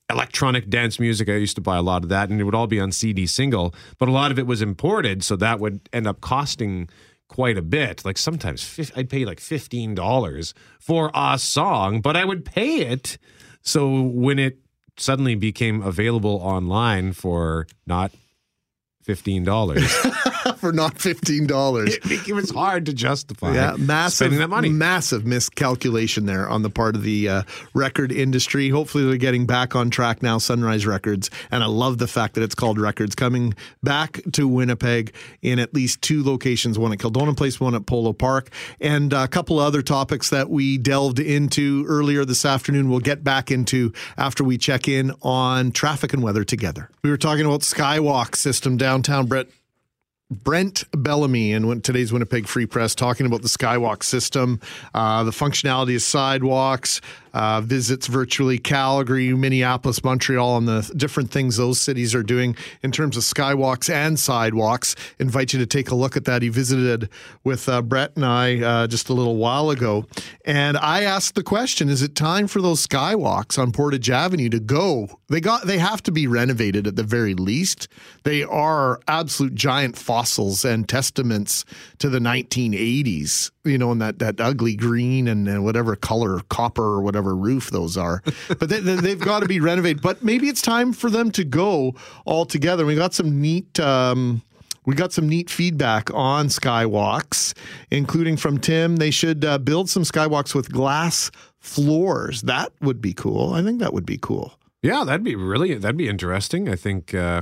electronic 0.09 0.69
dance 0.69 0.99
music. 0.99 1.29
I 1.29 1.35
used 1.35 1.55
to 1.55 1.61
buy 1.61 1.77
a 1.77 1.81
lot 1.81 2.03
of 2.03 2.09
that, 2.09 2.29
and 2.29 2.39
it 2.39 2.43
would 2.43 2.55
all 2.55 2.67
be 2.67 2.79
on 2.79 2.91
CD 2.91 3.25
single. 3.25 3.73
But 3.97 4.09
a 4.09 4.11
lot 4.11 4.31
of 4.31 4.37
it 4.37 4.45
was 4.45 4.61
imported, 4.61 5.23
so 5.23 5.35
that 5.37 5.59
would 5.59 5.89
end 5.91 6.07
up 6.07 6.21
costing 6.21 6.89
quite 7.27 7.57
a 7.57 7.61
bit. 7.61 8.05
Like 8.05 8.17
sometimes 8.17 8.91
I'd 8.95 9.09
pay 9.09 9.25
like 9.25 9.39
fifteen 9.39 9.95
dollars 9.95 10.53
for 10.79 11.11
a 11.13 11.39
song, 11.39 12.01
but 12.01 12.15
I 12.15 12.25
would 12.25 12.45
pay 12.45 12.81
it. 12.81 13.17
So 13.61 14.03
when 14.03 14.37
it 14.37 14.59
suddenly 14.97 15.35
became 15.35 15.81
available 15.81 16.35
online 16.35 17.11
for 17.13 17.67
not 17.85 18.11
fifteen 19.05 19.43
dollars. 19.43 19.91
for 20.57 20.71
not 20.73 20.99
fifteen 20.99 21.47
dollars. 21.47 21.95
It, 22.03 22.33
was 22.33 22.49
hard 22.49 22.85
to 22.87 22.93
justify 22.93 23.53
Yeah, 23.53 23.75
massive, 23.77 24.15
spending 24.15 24.39
that 24.39 24.49
money. 24.49 24.69
massive 24.69 25.25
miscalculation 25.25 26.25
there 26.25 26.49
on 26.49 26.63
the 26.63 26.69
part 26.69 26.95
of 26.95 27.03
the 27.03 27.29
uh, 27.29 27.43
record 27.73 28.11
industry. 28.11 28.69
Hopefully, 28.69 29.05
they're 29.05 29.17
getting 29.17 29.45
back 29.45 29.75
on 29.75 29.89
track 29.89 30.21
now. 30.23 30.37
Sunrise 30.37 30.85
Records, 30.85 31.29
and 31.51 31.63
I 31.63 31.67
love 31.67 31.97
the 31.99 32.07
fact 32.07 32.35
that 32.35 32.43
it's 32.43 32.55
called 32.55 32.79
Records, 32.79 33.15
coming 33.15 33.53
back 33.83 34.21
to 34.33 34.47
Winnipeg 34.47 35.13
in 35.41 35.59
at 35.59 35.73
least 35.73 36.01
two 36.01 36.23
locations: 36.23 36.77
one 36.79 36.91
at 36.91 36.99
Kildonan 36.99 37.35
Place, 37.37 37.59
one 37.59 37.75
at 37.75 37.85
Polo 37.85 38.11
Park, 38.13 38.49
and 38.81 39.13
a 39.13 39.27
couple 39.27 39.59
of 39.59 39.65
other 39.67 39.81
topics 39.81 40.29
that 40.31 40.49
we 40.49 40.77
delved 40.77 41.19
into 41.19 41.85
earlier 41.87 42.25
this 42.25 42.45
afternoon. 42.45 42.89
We'll 42.89 42.99
get 42.99 43.23
back 43.23 43.51
into 43.51 43.93
after 44.17 44.43
we 44.43 44.57
check 44.57 44.87
in 44.87 45.11
on 45.21 45.71
traffic 45.71 46.13
and 46.13 46.23
weather 46.23 46.43
together. 46.43 46.89
We 47.03 47.09
were 47.09 47.17
talking 47.17 47.45
about 47.45 47.61
Skywalk 47.61 48.35
system 48.35 48.77
downtown, 48.95 49.25
Brett. 49.25 49.47
Brent 50.31 50.85
Bellamy 50.91 51.51
in 51.51 51.81
today's 51.81 52.11
Winnipeg 52.11 52.47
Free 52.47 52.65
Press 52.65 52.95
talking 52.95 53.27
about 53.27 53.43
the 53.43 53.47
Skywalk 53.47 54.01
system, 54.01 54.59
uh, 54.95 55.23
the 55.23 55.29
functionality 55.29 55.95
of 55.95 56.01
sidewalks, 56.01 56.99
uh, 57.35 57.59
visits 57.59 58.07
virtually 58.07 58.57
Calgary, 58.57 59.33
Minneapolis, 59.33 60.03
Montreal, 60.03 60.57
and 60.57 60.67
the 60.67 60.91
different 60.95 61.29
things 61.29 61.57
those 61.57 61.79
cities 61.79 62.15
are 62.15 62.23
doing 62.23 62.55
in 62.81 62.93
terms 62.93 63.17
of 63.17 63.23
skywalks 63.23 63.93
and 63.93 64.17
sidewalks. 64.17 64.95
Invite 65.19 65.51
you 65.51 65.59
to 65.59 65.65
take 65.65 65.91
a 65.91 65.95
look 65.95 66.15
at 66.15 66.23
that. 66.25 66.41
He 66.41 66.49
visited 66.49 67.09
with 67.43 67.67
uh, 67.67 67.81
Brett 67.81 68.13
and 68.15 68.25
I 68.25 68.61
uh, 68.61 68.87
just 68.87 69.09
a 69.09 69.13
little 69.13 69.35
while 69.35 69.69
ago, 69.69 70.05
and 70.45 70.77
I 70.77 71.03
asked 71.03 71.35
the 71.35 71.43
question: 71.43 71.89
Is 71.89 72.01
it 72.01 72.15
time 72.15 72.47
for 72.47 72.61
those 72.61 72.87
skywalks 72.87 73.59
on 73.59 73.73
Portage 73.73 74.09
Avenue 74.09 74.49
to 74.49 74.61
go? 74.61 75.19
They 75.27 75.41
got 75.41 75.67
they 75.67 75.77
have 75.77 76.01
to 76.03 76.13
be 76.13 76.27
renovated 76.27 76.87
at 76.87 76.95
the 76.95 77.03
very 77.03 77.33
least. 77.33 77.89
They 78.23 78.43
are 78.43 79.01
absolute 79.09 79.55
giant 79.55 79.97
fossils 79.97 80.63
and 80.63 80.87
testaments 80.87 81.65
to 81.97 82.07
the 82.09 82.19
1980s. 82.19 83.51
You 83.65 83.77
know, 83.77 83.91
in 83.91 83.97
that 83.99 84.19
that 84.19 84.39
ugly 84.39 84.75
green 84.75 85.27
and, 85.27 85.47
and 85.49 85.65
whatever 85.65 85.97
color 85.97 86.39
copper 86.49 86.83
or 86.83 87.01
whatever 87.01 87.24
roof 87.33 87.71
those 87.71 87.97
are. 87.97 88.21
But 88.47 88.69
they, 88.69 88.79
they've 88.79 89.19
got 89.19 89.39
to 89.39 89.47
be 89.47 89.59
renovated. 89.59 90.01
But 90.01 90.23
maybe 90.23 90.49
it's 90.49 90.61
time 90.61 90.93
for 90.93 91.09
them 91.09 91.31
to 91.31 91.43
go 91.43 91.95
all 92.25 92.45
together. 92.45 92.85
We 92.85 92.95
got 92.95 93.13
some 93.13 93.41
neat. 93.41 93.79
Um, 93.79 94.41
we 94.85 94.93
got 94.93 95.11
some 95.11 95.27
neat 95.27 95.49
feedback 95.49 96.13
on 96.13 96.47
skywalks, 96.47 97.55
including 97.89 98.37
from 98.37 98.59
Tim. 98.59 98.97
They 98.97 99.09
should 99.09 99.43
uh, 99.43 99.57
build 99.57 99.89
some 99.89 100.03
skywalks 100.03 100.53
with 100.53 100.71
glass 100.71 101.31
floors. 101.59 102.43
That 102.43 102.71
would 102.81 103.01
be 103.01 103.13
cool. 103.13 103.53
I 103.53 103.63
think 103.63 103.79
that 103.79 103.93
would 103.93 104.05
be 104.05 104.19
cool. 104.21 104.59
Yeah, 104.83 105.03
that'd 105.03 105.23
be 105.23 105.35
really 105.35 105.73
that'd 105.73 105.97
be 105.97 106.07
interesting. 106.07 106.69
I 106.69 106.75
think 106.75 107.15
uh, 107.15 107.41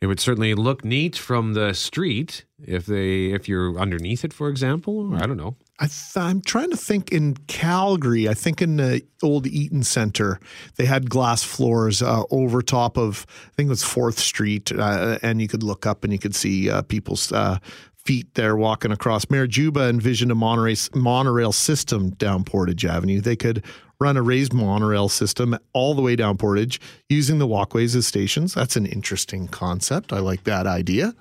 it 0.00 0.06
would 0.06 0.18
certainly 0.18 0.54
look 0.54 0.84
neat 0.84 1.16
from 1.16 1.54
the 1.54 1.72
street 1.72 2.44
if 2.60 2.86
they 2.86 3.26
if 3.26 3.48
you're 3.48 3.78
underneath 3.78 4.24
it, 4.24 4.32
for 4.32 4.48
example. 4.48 5.12
Or 5.12 5.16
I 5.16 5.26
don't 5.26 5.36
know. 5.36 5.56
I 5.78 5.88
I'm 6.16 6.40
trying 6.40 6.70
to 6.70 6.76
think 6.76 7.12
in 7.12 7.36
Calgary. 7.46 8.28
I 8.28 8.34
think 8.34 8.60
in 8.60 8.76
the 8.76 9.02
old 9.22 9.46
Eaton 9.46 9.84
Center, 9.84 10.40
they 10.76 10.84
had 10.84 11.08
glass 11.08 11.44
floors 11.44 12.02
uh, 12.02 12.24
over 12.30 12.62
top 12.62 12.98
of, 12.98 13.26
I 13.28 13.50
think 13.56 13.68
it 13.68 13.70
was 13.70 13.84
Fourth 13.84 14.18
Street, 14.18 14.72
uh, 14.72 15.18
and 15.22 15.40
you 15.40 15.46
could 15.46 15.62
look 15.62 15.86
up 15.86 16.02
and 16.02 16.12
you 16.12 16.18
could 16.18 16.34
see 16.34 16.68
uh, 16.68 16.82
people's 16.82 17.30
uh, 17.30 17.58
feet 18.04 18.34
there 18.34 18.56
walking 18.56 18.90
across. 18.90 19.30
Mayor 19.30 19.46
Juba 19.46 19.88
envisioned 19.88 20.32
a 20.32 20.34
monorail, 20.34 20.76
monorail 20.94 21.52
system 21.52 22.10
down 22.10 22.42
Portage 22.42 22.84
Avenue. 22.84 23.20
They 23.20 23.36
could 23.36 23.62
run 24.00 24.16
a 24.16 24.22
raised 24.22 24.52
monorail 24.52 25.08
system 25.08 25.58
all 25.72 25.94
the 25.94 26.02
way 26.02 26.16
down 26.16 26.36
Portage 26.36 26.80
using 27.08 27.38
the 27.38 27.46
walkways 27.46 27.94
as 27.94 28.06
stations. 28.06 28.54
That's 28.54 28.76
an 28.76 28.86
interesting 28.86 29.48
concept. 29.48 30.12
I 30.12 30.20
like 30.20 30.44
that 30.44 30.66
idea. 30.66 31.14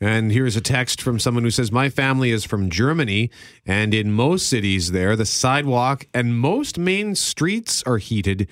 And 0.00 0.32
here's 0.32 0.56
a 0.56 0.60
text 0.60 1.00
from 1.00 1.18
someone 1.18 1.44
who 1.44 1.50
says, 1.50 1.70
My 1.70 1.88
family 1.88 2.30
is 2.30 2.44
from 2.44 2.68
Germany, 2.68 3.30
and 3.64 3.94
in 3.94 4.12
most 4.12 4.48
cities 4.48 4.92
there, 4.92 5.16
the 5.16 5.26
sidewalk 5.26 6.06
and 6.12 6.38
most 6.38 6.78
main 6.78 7.14
streets 7.14 7.82
are 7.84 7.98
heated. 7.98 8.48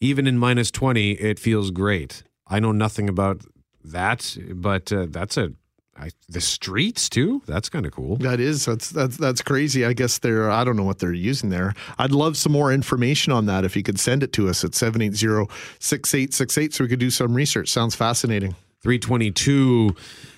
Even 0.00 0.26
in 0.26 0.38
minus 0.38 0.70
20, 0.70 1.12
it 1.12 1.38
feels 1.38 1.70
great. 1.70 2.22
I 2.46 2.58
know 2.58 2.72
nothing 2.72 3.08
about 3.08 3.42
that, 3.84 4.36
but 4.54 4.92
uh, 4.92 5.06
that's 5.08 5.36
a. 5.36 5.52
I, 5.96 6.10
the 6.30 6.40
streets 6.40 7.10
too. 7.10 7.42
That's 7.46 7.68
kind 7.68 7.84
of 7.84 7.92
cool. 7.92 8.16
That 8.16 8.40
is 8.40 8.64
that's 8.64 8.88
that's 8.88 9.18
that's 9.18 9.42
crazy. 9.42 9.84
I 9.84 9.92
guess 9.92 10.16
they're 10.16 10.50
I 10.50 10.64
don't 10.64 10.76
know 10.76 10.84
what 10.84 10.98
they're 10.98 11.12
using 11.12 11.50
there. 11.50 11.74
I'd 11.98 12.12
love 12.12 12.38
some 12.38 12.52
more 12.52 12.72
information 12.72 13.34
on 13.34 13.44
that 13.46 13.66
if 13.66 13.76
you 13.76 13.82
could 13.82 14.00
send 14.00 14.22
it 14.22 14.32
to 14.34 14.48
us 14.48 14.64
at 14.64 14.70
780-6868 14.70 16.72
so 16.72 16.84
we 16.84 16.88
could 16.88 17.00
do 17.00 17.10
some 17.10 17.34
research. 17.34 17.68
Sounds 17.68 17.94
fascinating. 17.94 18.54
322 18.80 19.94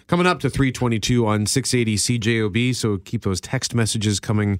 coming 0.07 0.27
up 0.27 0.41
to 0.41 0.51
322 0.51 1.27
on 1.27 1.47
680 1.47 1.97
CJOB. 1.97 2.74
So 2.74 2.99
keep 2.99 3.23
those 3.23 3.41
text 3.41 3.74
messages 3.74 4.20
coming 4.20 4.59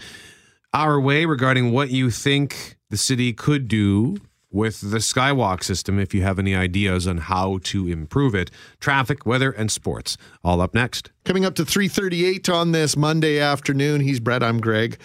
our 0.73 1.01
way 1.01 1.25
regarding 1.27 1.73
what 1.73 1.91
you 1.91 2.11
think 2.11 2.77
the 2.91 2.97
city 2.97 3.33
could 3.33 3.69
do 3.69 4.17
with 4.53 4.81
the 4.83 4.99
Skywalk 4.99 5.65
system 5.65 5.99
if 5.99 6.13
you 6.13 6.23
have 6.23 6.39
any 6.39 6.55
ideas 6.55 7.07
on 7.07 7.17
how 7.17 7.59
to 7.65 7.89
improve 7.89 8.35
it. 8.35 8.51
Traffic, 8.81 9.25
weather, 9.25 9.51
and 9.51 9.71
sports. 9.71 10.19
All 10.45 10.61
up 10.61 10.75
next. 10.75 11.11
Coming 11.25 11.45
up 11.45 11.55
to 11.55 11.65
338 11.65 12.49
on 12.51 12.73
this 12.73 12.97
Monday 12.97 13.41
afternoon. 13.41 14.03
He's 14.03 14.21
Brett, 14.21 14.43
I'm 14.43 14.61
Greg. 14.61 14.99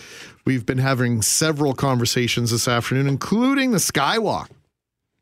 We've 0.45 0.65
been 0.65 0.77
having 0.77 1.21
several 1.21 1.73
conversations 1.73 2.51
this 2.51 2.67
afternoon, 2.67 3.07
including 3.07 3.71
the 3.71 3.77
Skywalk 3.77 4.49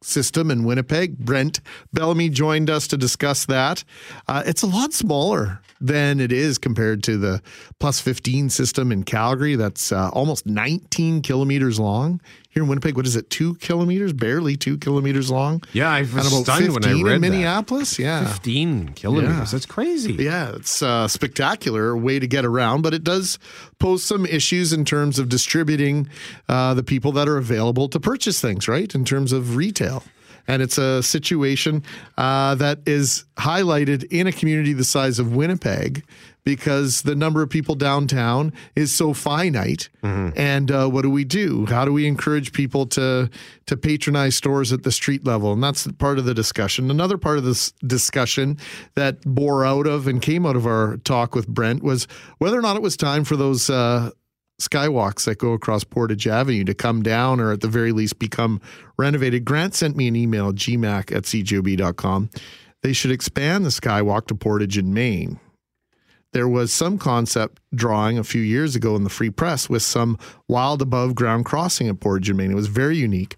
system 0.05 0.51
in 0.51 0.63
Winnipeg. 0.63 1.17
Brent 1.17 1.61
Bellamy 1.93 2.29
joined 2.29 2.69
us 2.69 2.87
to 2.87 2.97
discuss 2.97 3.45
that. 3.45 3.83
Uh, 4.27 4.43
it's 4.45 4.61
a 4.61 4.67
lot 4.67 4.93
smaller 4.93 5.61
than 5.81 6.19
it 6.19 6.31
is 6.31 6.57
compared 6.57 7.03
to 7.03 7.17
the 7.17 7.41
plus 7.79 7.99
15 7.99 8.49
system 8.49 8.91
in 8.91 9.03
Calgary. 9.03 9.55
That's 9.55 9.91
uh, 9.91 10.09
almost 10.13 10.45
19 10.45 11.21
kilometers 11.21 11.79
long. 11.79 12.21
Here 12.49 12.63
in 12.63 12.69
Winnipeg, 12.69 12.95
what 12.95 13.05
is 13.05 13.17
it? 13.17 13.29
Two 13.29 13.55
kilometers, 13.55 14.13
barely 14.13 14.55
two 14.55 14.77
kilometers 14.77 15.29
long. 15.29 15.61
Yeah, 15.73 15.89
I 15.91 16.01
was 16.01 16.11
and 16.13 16.27
about 16.27 16.43
stunned 16.43 16.73
when 16.73 16.85
I 16.85 16.91
read 16.93 16.99
in 16.99 17.05
that. 17.05 17.19
Minneapolis. 17.19 17.99
Yeah, 17.99 18.25
15 18.25 18.89
kilometers. 18.93 19.29
Yeah. 19.37 19.45
That's 19.51 19.65
crazy. 19.65 20.13
yeah, 20.13 20.55
it's 20.55 20.81
a 20.81 21.09
spectacular 21.09 21.97
way 21.97 22.17
to 22.19 22.27
get 22.27 22.45
around, 22.45 22.81
but 22.81 22.93
it 22.93 23.03
does 23.03 23.39
pose 23.79 24.03
some 24.03 24.25
issues 24.25 24.71
in 24.71 24.85
terms 24.85 25.19
of 25.19 25.27
distributing 25.27 26.07
uh, 26.47 26.73
the 26.73 26.83
people 26.83 27.11
that 27.11 27.27
are 27.27 27.37
available 27.37 27.89
to 27.89 27.99
purchase 27.99 28.39
things, 28.39 28.69
right? 28.69 28.95
In 28.95 29.03
terms 29.03 29.33
of 29.33 29.57
retail. 29.57 30.03
And 30.47 30.61
it's 30.61 30.77
a 30.77 31.01
situation 31.01 31.83
uh, 32.17 32.55
that 32.55 32.79
is 32.85 33.25
highlighted 33.37 34.05
in 34.11 34.27
a 34.27 34.31
community 34.31 34.73
the 34.73 34.83
size 34.83 35.19
of 35.19 35.35
Winnipeg 35.35 36.03
because 36.43 37.01
the 37.01 37.15
number 37.15 37.41
of 37.41 37.49
people 37.49 37.73
downtown 37.73 38.53
is 38.75 38.93
so 38.93 39.13
finite. 39.13 39.89
And 40.37 40.71
uh, 40.71 40.87
what 40.87 41.01
do 41.01 41.09
we 41.09 41.23
do? 41.25 41.65
How 41.65 41.83
do 41.85 41.91
we 41.91 42.05
encourage 42.05 42.53
people 42.53 42.85
to 42.87 43.29
to 43.65 43.75
patronize 43.75 44.35
stores 44.35 44.71
at 44.71 44.83
the 44.83 44.91
street 44.91 45.25
level? 45.25 45.51
And 45.51 45.63
that's 45.63 45.87
part 45.93 46.19
of 46.19 46.25
the 46.25 46.35
discussion. 46.35 46.91
Another 46.91 47.17
part 47.17 47.39
of 47.39 47.43
this 47.43 47.71
discussion 47.87 48.59
that 48.93 49.21
bore 49.21 49.65
out 49.65 49.87
of 49.87 50.05
and 50.07 50.21
came 50.21 50.45
out 50.45 50.55
of 50.55 50.67
our 50.67 50.97
talk 50.97 51.33
with 51.33 51.47
Brent 51.47 51.81
was 51.81 52.07
whether 52.37 52.57
or 52.57 52.61
not 52.61 52.75
it 52.75 52.83
was 52.83 52.95
time 52.95 53.23
for 53.23 53.35
those. 53.35 53.69
Uh, 53.69 54.11
skywalks 54.59 55.25
that 55.25 55.37
go 55.37 55.53
across 55.53 55.83
Portage 55.83 56.27
Avenue 56.27 56.63
to 56.63 56.73
come 56.73 57.03
down 57.03 57.39
or 57.39 57.51
at 57.51 57.61
the 57.61 57.67
very 57.67 57.91
least 57.91 58.19
become 58.19 58.61
renovated. 58.97 59.45
Grant 59.45 59.75
sent 59.75 59.95
me 59.95 60.07
an 60.07 60.15
email, 60.15 60.53
gmac 60.53 61.15
at 61.15 61.23
cjob.com. 61.23 62.29
They 62.81 62.93
should 62.93 63.11
expand 63.11 63.65
the 63.65 63.69
skywalk 63.69 64.27
to 64.27 64.35
Portage 64.35 64.77
in 64.77 64.93
Main. 64.93 65.39
There 66.33 66.47
was 66.47 66.73
some 66.73 66.97
concept 66.97 67.61
drawing 67.73 68.17
a 68.17 68.23
few 68.23 68.41
years 68.41 68.75
ago 68.75 68.95
in 68.95 69.03
the 69.03 69.09
Free 69.09 69.29
Press 69.29 69.69
with 69.69 69.81
some 69.81 70.17
wild 70.49 70.81
above 70.81 71.15
ground 71.15 71.45
crossing 71.45 71.87
at 71.87 71.99
Portage 71.99 72.29
in 72.29 72.37
Main. 72.37 72.51
It 72.51 72.55
was 72.55 72.67
very 72.67 72.97
unique. 72.97 73.37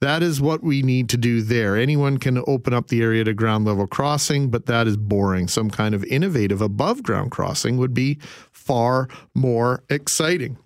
That 0.00 0.22
is 0.22 0.40
what 0.40 0.62
we 0.62 0.82
need 0.82 1.08
to 1.08 1.16
do 1.16 1.42
there. 1.42 1.76
Anyone 1.76 2.18
can 2.18 2.42
open 2.46 2.72
up 2.72 2.86
the 2.86 3.02
area 3.02 3.24
to 3.24 3.34
ground 3.34 3.64
level 3.64 3.86
crossing, 3.86 4.48
but 4.48 4.66
that 4.66 4.86
is 4.86 4.96
boring. 4.96 5.48
Some 5.48 5.70
kind 5.70 5.94
of 5.94 6.04
innovative 6.04 6.62
above 6.62 7.02
ground 7.02 7.32
crossing 7.32 7.78
would 7.78 7.94
be 7.94 8.18
far 8.52 9.08
more 9.34 9.82
exciting. 9.90 10.56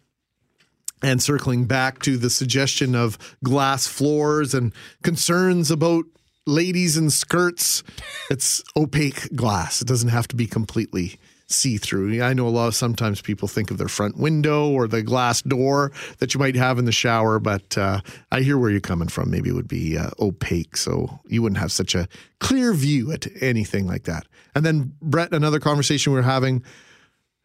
And 1.02 1.22
circling 1.22 1.64
back 1.64 2.00
to 2.00 2.16
the 2.16 2.30
suggestion 2.30 2.94
of 2.94 3.18
glass 3.42 3.86
floors 3.86 4.54
and 4.54 4.72
concerns 5.02 5.70
about 5.70 6.04
ladies 6.46 6.96
in 6.96 7.10
skirts, 7.10 7.82
it's 8.30 8.62
opaque 8.76 9.34
glass. 9.34 9.80
It 9.80 9.88
doesn't 9.88 10.10
have 10.10 10.28
to 10.28 10.36
be 10.36 10.46
completely 10.46 11.18
see 11.52 11.76
through. 11.76 12.22
I 12.22 12.32
know 12.32 12.46
a 12.46 12.50
lot 12.50 12.68
of 12.68 12.74
sometimes 12.74 13.20
people 13.20 13.48
think 13.48 13.70
of 13.70 13.78
their 13.78 13.88
front 13.88 14.16
window 14.16 14.70
or 14.70 14.88
the 14.88 15.02
glass 15.02 15.42
door 15.42 15.92
that 16.18 16.34
you 16.34 16.40
might 16.40 16.56
have 16.56 16.78
in 16.78 16.84
the 16.84 16.92
shower, 16.92 17.38
but 17.38 17.76
uh, 17.78 18.00
I 18.30 18.40
hear 18.40 18.58
where 18.58 18.70
you're 18.70 18.80
coming 18.80 19.08
from. 19.08 19.30
Maybe 19.30 19.50
it 19.50 19.54
would 19.54 19.68
be 19.68 19.96
uh, 19.96 20.10
opaque, 20.18 20.76
so 20.76 21.20
you 21.26 21.42
wouldn't 21.42 21.60
have 21.60 21.72
such 21.72 21.94
a 21.94 22.08
clear 22.40 22.72
view 22.72 23.12
at 23.12 23.26
anything 23.40 23.86
like 23.86 24.04
that. 24.04 24.26
And 24.54 24.64
then, 24.64 24.94
Brett, 25.00 25.32
another 25.32 25.60
conversation 25.60 26.12
we 26.12 26.18
were 26.18 26.24
having 26.24 26.62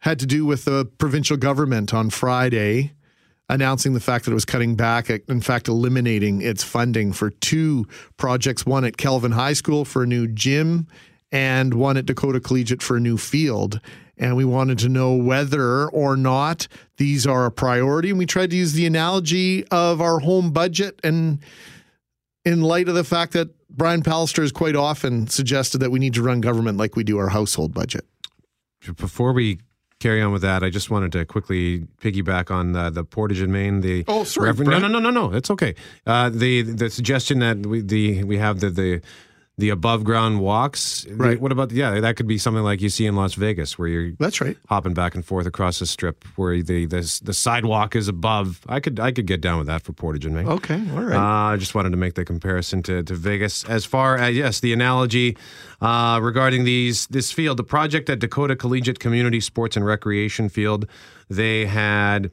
had 0.00 0.18
to 0.20 0.26
do 0.26 0.44
with 0.46 0.64
the 0.64 0.84
provincial 0.98 1.36
government 1.36 1.92
on 1.92 2.10
Friday 2.10 2.92
announcing 3.48 3.94
the 3.94 4.00
fact 4.00 4.24
that 4.24 4.30
it 4.30 4.34
was 4.34 4.44
cutting 4.44 4.74
back, 4.74 5.08
in 5.08 5.40
fact, 5.40 5.68
eliminating 5.68 6.42
its 6.42 6.62
funding 6.62 7.12
for 7.12 7.30
two 7.30 7.86
projects 8.16 8.66
one 8.66 8.84
at 8.84 8.96
Kelvin 8.96 9.32
High 9.32 9.54
School 9.54 9.84
for 9.84 10.02
a 10.02 10.06
new 10.06 10.26
gym 10.26 10.86
and 11.32 11.74
one 11.74 11.96
at 11.96 12.06
Dakota 12.06 12.40
Collegiate 12.40 12.82
for 12.82 12.96
a 12.96 13.00
new 13.00 13.16
field. 13.18 13.80
And 14.16 14.36
we 14.36 14.44
wanted 14.44 14.78
to 14.80 14.88
know 14.88 15.14
whether 15.14 15.86
or 15.88 16.16
not 16.16 16.66
these 16.96 17.26
are 17.26 17.46
a 17.46 17.50
priority. 17.52 18.10
And 18.10 18.18
we 18.18 18.26
tried 18.26 18.50
to 18.50 18.56
use 18.56 18.72
the 18.72 18.86
analogy 18.86 19.64
of 19.68 20.00
our 20.00 20.18
home 20.18 20.50
budget 20.50 20.98
and 21.04 21.38
in 22.44 22.62
light 22.62 22.88
of 22.88 22.94
the 22.94 23.04
fact 23.04 23.32
that 23.34 23.50
Brian 23.70 24.02
Pallister 24.02 24.40
has 24.42 24.50
quite 24.50 24.74
often 24.74 25.28
suggested 25.28 25.78
that 25.78 25.90
we 25.90 25.98
need 26.00 26.14
to 26.14 26.22
run 26.22 26.40
government 26.40 26.78
like 26.78 26.96
we 26.96 27.04
do 27.04 27.18
our 27.18 27.28
household 27.28 27.72
budget. 27.74 28.04
Before 28.96 29.32
we 29.32 29.58
carry 30.00 30.22
on 30.22 30.32
with 30.32 30.42
that, 30.42 30.62
I 30.62 30.70
just 30.70 30.90
wanted 30.90 31.12
to 31.12 31.24
quickly 31.24 31.80
piggyback 32.00 32.50
on 32.50 32.72
the, 32.72 32.90
the 32.90 33.04
Portage 33.04 33.40
in 33.42 33.52
Main. 33.52 33.82
The 33.82 34.04
Oh, 34.08 34.24
sorry, 34.24 34.46
Reverend- 34.48 34.70
no, 34.70 34.78
no, 34.78 34.88
no, 34.88 34.98
no, 34.98 35.10
no. 35.10 35.32
It's 35.36 35.50
okay. 35.50 35.74
Uh, 36.06 36.30
the 36.30 36.62
the 36.62 36.88
suggestion 36.90 37.40
that 37.40 37.58
we 37.66 37.82
the 37.82 38.24
we 38.24 38.38
have 38.38 38.60
the 38.60 38.70
the 38.70 39.02
the 39.58 39.70
above 39.70 40.04
ground 40.04 40.40
walks. 40.40 41.04
Right. 41.10 41.40
What 41.40 41.50
about 41.50 41.72
yeah? 41.72 41.98
That 42.00 42.16
could 42.16 42.28
be 42.28 42.38
something 42.38 42.62
like 42.62 42.80
you 42.80 42.88
see 42.88 43.06
in 43.06 43.16
Las 43.16 43.34
Vegas, 43.34 43.76
where 43.76 43.88
you're 43.88 44.12
That's 44.18 44.40
right. 44.40 44.56
hopping 44.68 44.94
back 44.94 45.16
and 45.16 45.24
forth 45.24 45.46
across 45.46 45.80
the 45.80 45.86
strip, 45.86 46.24
where 46.36 46.62
the 46.62 46.86
the 46.86 47.20
the 47.24 47.34
sidewalk 47.34 47.96
is 47.96 48.06
above. 48.06 48.60
I 48.68 48.78
could 48.78 49.00
I 49.00 49.10
could 49.10 49.26
get 49.26 49.40
down 49.40 49.58
with 49.58 49.66
that 49.66 49.82
for 49.82 49.92
Portage 49.92 50.24
and 50.24 50.34
Main. 50.34 50.46
Okay, 50.46 50.80
all 50.92 51.02
right. 51.02 51.16
Uh, 51.16 51.52
I 51.54 51.56
just 51.56 51.74
wanted 51.74 51.90
to 51.90 51.96
make 51.96 52.14
the 52.14 52.24
comparison 52.24 52.82
to, 52.84 53.02
to 53.02 53.14
Vegas. 53.14 53.64
As 53.64 53.84
far 53.84 54.16
as 54.16 54.36
yes, 54.36 54.60
the 54.60 54.72
analogy 54.72 55.36
uh, 55.80 56.20
regarding 56.22 56.62
these 56.64 57.08
this 57.08 57.32
field, 57.32 57.56
the 57.56 57.64
project 57.64 58.08
at 58.08 58.20
Dakota 58.20 58.54
Collegiate 58.54 59.00
Community 59.00 59.40
Sports 59.40 59.76
and 59.76 59.84
Recreation 59.84 60.48
Field, 60.48 60.86
they 61.28 61.66
had. 61.66 62.30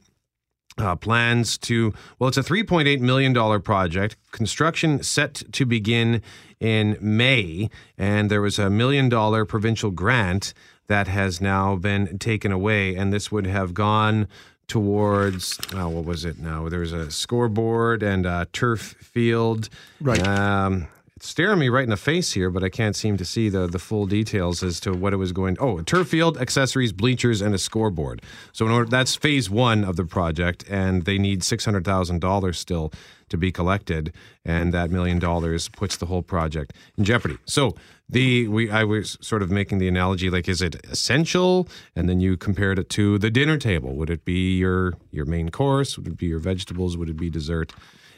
Uh, 0.78 0.94
plans 0.94 1.56
to 1.56 1.94
well 2.18 2.28
it's 2.28 2.36
a 2.36 2.42
3.8 2.42 3.00
million 3.00 3.32
dollar 3.32 3.58
project 3.58 4.14
construction 4.30 5.02
set 5.02 5.42
to 5.50 5.64
begin 5.64 6.20
in 6.60 6.96
may 7.00 7.68
and 7.98 8.30
there 8.30 8.40
was 8.40 8.58
a 8.58 8.70
million 8.70 9.08
dollar 9.08 9.44
provincial 9.44 9.90
grant 9.90 10.54
that 10.86 11.08
has 11.08 11.40
now 11.40 11.76
been 11.76 12.18
taken 12.18 12.50
away 12.52 12.94
and 12.94 13.12
this 13.12 13.30
would 13.32 13.46
have 13.46 13.74
gone 13.74 14.26
towards 14.68 15.58
what 15.72 16.04
was 16.04 16.24
it 16.24 16.38
now 16.38 16.68
there 16.68 16.80
was 16.80 16.92
a 16.92 17.10
scoreboard 17.10 18.02
and 18.02 18.26
a 18.26 18.46
turf 18.52 18.94
field 19.00 19.68
Right. 20.00 20.26
um, 20.26 20.86
staring 21.26 21.58
me 21.58 21.68
right 21.68 21.84
in 21.84 21.90
the 21.90 21.96
face 21.96 22.32
here, 22.32 22.50
but 22.50 22.62
I 22.62 22.68
can't 22.68 22.96
seem 22.96 23.16
to 23.16 23.24
see 23.24 23.48
the, 23.48 23.66
the 23.66 23.78
full 23.78 24.06
details 24.06 24.62
as 24.62 24.80
to 24.80 24.92
what 24.92 25.12
it 25.12 25.16
was 25.16 25.32
going. 25.32 25.56
Oh, 25.60 25.78
a 25.78 25.82
turf 25.82 26.08
field, 26.08 26.38
accessories, 26.38 26.92
bleachers, 26.92 27.40
and 27.40 27.54
a 27.54 27.58
scoreboard. 27.58 28.22
So 28.52 28.64
in 28.66 28.72
order, 28.72 28.88
that's 28.88 29.16
phase 29.16 29.50
one 29.50 29.84
of 29.84 29.96
the 29.96 30.04
project, 30.04 30.64
and 30.70 31.04
they 31.04 31.18
need 31.18 31.42
six 31.42 31.64
hundred 31.64 31.84
thousand 31.84 32.20
dollars 32.20 32.58
still 32.58 32.92
to 33.28 33.36
be 33.36 33.50
collected, 33.50 34.12
and 34.44 34.72
that 34.72 34.90
million 34.90 35.18
dollars 35.18 35.68
puts 35.68 35.96
the 35.96 36.06
whole 36.06 36.22
project 36.22 36.72
in 36.96 37.04
jeopardy. 37.04 37.38
So 37.44 37.74
the 38.08 38.46
we 38.46 38.70
I 38.70 38.84
was 38.84 39.18
sort 39.20 39.42
of 39.42 39.50
making 39.50 39.78
the 39.78 39.88
analogy 39.88 40.30
like, 40.30 40.48
is 40.48 40.62
it 40.62 40.76
essential? 40.86 41.68
And 41.96 42.08
then 42.08 42.20
you 42.20 42.36
compared 42.36 42.78
it 42.78 42.88
to 42.90 43.18
the 43.18 43.30
dinner 43.30 43.58
table. 43.58 43.96
Would 43.96 44.10
it 44.10 44.24
be 44.24 44.56
your 44.56 44.94
your 45.10 45.24
main 45.24 45.50
course? 45.50 45.98
Would 45.98 46.06
it 46.06 46.16
be 46.16 46.26
your 46.26 46.38
vegetables? 46.38 46.96
Would 46.96 47.10
it 47.10 47.16
be 47.16 47.30
dessert? 47.30 47.72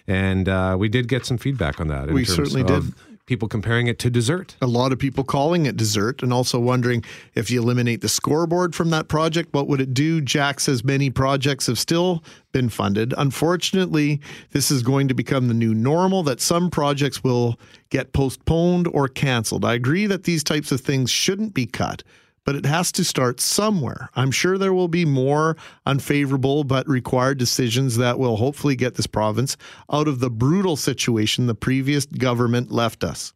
And 0.08 0.48
uh, 0.48 0.76
we 0.78 0.88
did 0.88 1.06
get 1.06 1.26
some 1.26 1.36
feedback 1.36 1.80
on 1.80 1.88
that. 1.88 2.08
in 2.08 2.14
We 2.14 2.24
certainly 2.24 2.64
did. 2.64 2.94
People 3.26 3.46
comparing 3.46 3.88
it 3.88 3.98
to 3.98 4.08
dessert. 4.08 4.56
A 4.62 4.66
lot 4.66 4.90
of 4.90 4.98
people 4.98 5.22
calling 5.22 5.66
it 5.66 5.76
dessert 5.76 6.22
and 6.22 6.32
also 6.32 6.58
wondering 6.58 7.04
if 7.34 7.50
you 7.50 7.60
eliminate 7.60 8.00
the 8.00 8.08
scoreboard 8.08 8.74
from 8.74 8.88
that 8.88 9.08
project, 9.08 9.52
what 9.52 9.68
would 9.68 9.82
it 9.82 9.92
do? 9.92 10.22
Jack 10.22 10.60
says 10.60 10.82
many 10.82 11.10
projects 11.10 11.66
have 11.66 11.78
still 11.78 12.24
been 12.52 12.70
funded. 12.70 13.12
Unfortunately, 13.18 14.22
this 14.52 14.70
is 14.70 14.82
going 14.82 15.08
to 15.08 15.14
become 15.14 15.48
the 15.48 15.52
new 15.52 15.74
normal 15.74 16.22
that 16.22 16.40
some 16.40 16.70
projects 16.70 17.22
will 17.22 17.60
get 17.90 18.14
postponed 18.14 18.88
or 18.94 19.08
canceled. 19.08 19.62
I 19.62 19.74
agree 19.74 20.06
that 20.06 20.24
these 20.24 20.42
types 20.42 20.72
of 20.72 20.80
things 20.80 21.10
shouldn't 21.10 21.52
be 21.52 21.66
cut, 21.66 22.02
but 22.48 22.56
it 22.56 22.64
has 22.64 22.90
to 22.90 23.04
start 23.04 23.42
somewhere. 23.42 24.08
I'm 24.16 24.30
sure 24.30 24.56
there 24.56 24.72
will 24.72 24.88
be 24.88 25.04
more 25.04 25.54
unfavorable 25.84 26.64
but 26.64 26.88
required 26.88 27.36
decisions 27.36 27.98
that 27.98 28.18
will 28.18 28.36
hopefully 28.38 28.74
get 28.74 28.94
this 28.94 29.06
province 29.06 29.58
out 29.92 30.08
of 30.08 30.20
the 30.20 30.30
brutal 30.30 30.74
situation 30.74 31.46
the 31.46 31.54
previous 31.54 32.06
government 32.06 32.70
left 32.70 33.04
us. 33.04 33.34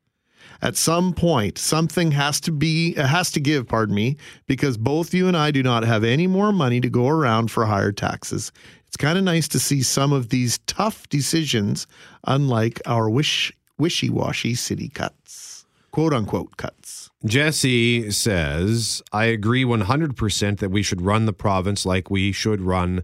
At 0.62 0.78
some 0.78 1.12
point 1.12 1.59
something 1.59 2.12
has 2.12 2.40
to 2.40 2.52
be 2.52 2.97
uh, 2.97 3.06
has 3.06 3.30
to 3.32 3.40
give 3.40 3.68
pardon 3.68 3.94
me 3.94 4.16
because 4.47 4.78
both 4.78 5.12
you 5.12 5.28
and 5.28 5.36
i 5.36 5.51
do 5.51 5.62
not 5.62 5.84
have 5.84 6.05
any 6.05 6.26
more 6.26 6.51
money 6.51 6.80
to 6.80 6.89
go 6.89 7.06
around 7.06 7.51
for 7.51 7.66
higher 7.66 7.93
taxes. 7.93 8.51
It's 8.86 8.97
kind 8.97 9.18
of 9.18 9.24
nice 9.24 9.47
to 9.48 9.59
see 9.59 9.82
some 9.82 10.14
of 10.14 10.30
these 10.30 10.56
tough 10.66 11.06
decisions 11.10 11.86
unlike 12.24 12.80
our 12.86 13.10
wish 13.10 13.52
wishy-washy 13.76 14.55
city 14.55 14.89
cuts 14.89 15.66
quote 15.90 16.14
unquote 16.14 16.56
cuts 16.56 16.81
Jesse 17.24 18.11
says, 18.11 19.03
I 19.12 19.27
agree 19.27 19.65
100% 19.65 20.59
that 20.59 20.70
we 20.70 20.82
should 20.82 21.03
run 21.03 21.27
the 21.27 21.32
province 21.32 21.86
like 21.86 22.11
we 22.11 22.32
should 22.32 22.61
run 22.61 23.03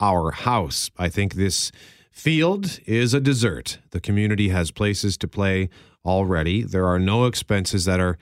our 0.00 0.32
house. 0.32 0.90
I 0.98 1.08
think 1.08 1.34
this 1.34 1.70
Field 2.10 2.80
is 2.84 3.14
a 3.14 3.20
dessert. 3.20 3.78
The 3.92 4.00
community 4.00 4.48
has 4.48 4.70
places 4.70 5.16
to 5.18 5.28
play 5.28 5.70
already. 6.04 6.62
There 6.62 6.86
are 6.86 6.98
no 6.98 7.24
expenses 7.24 7.84
that 7.84 8.00
are 8.00 8.18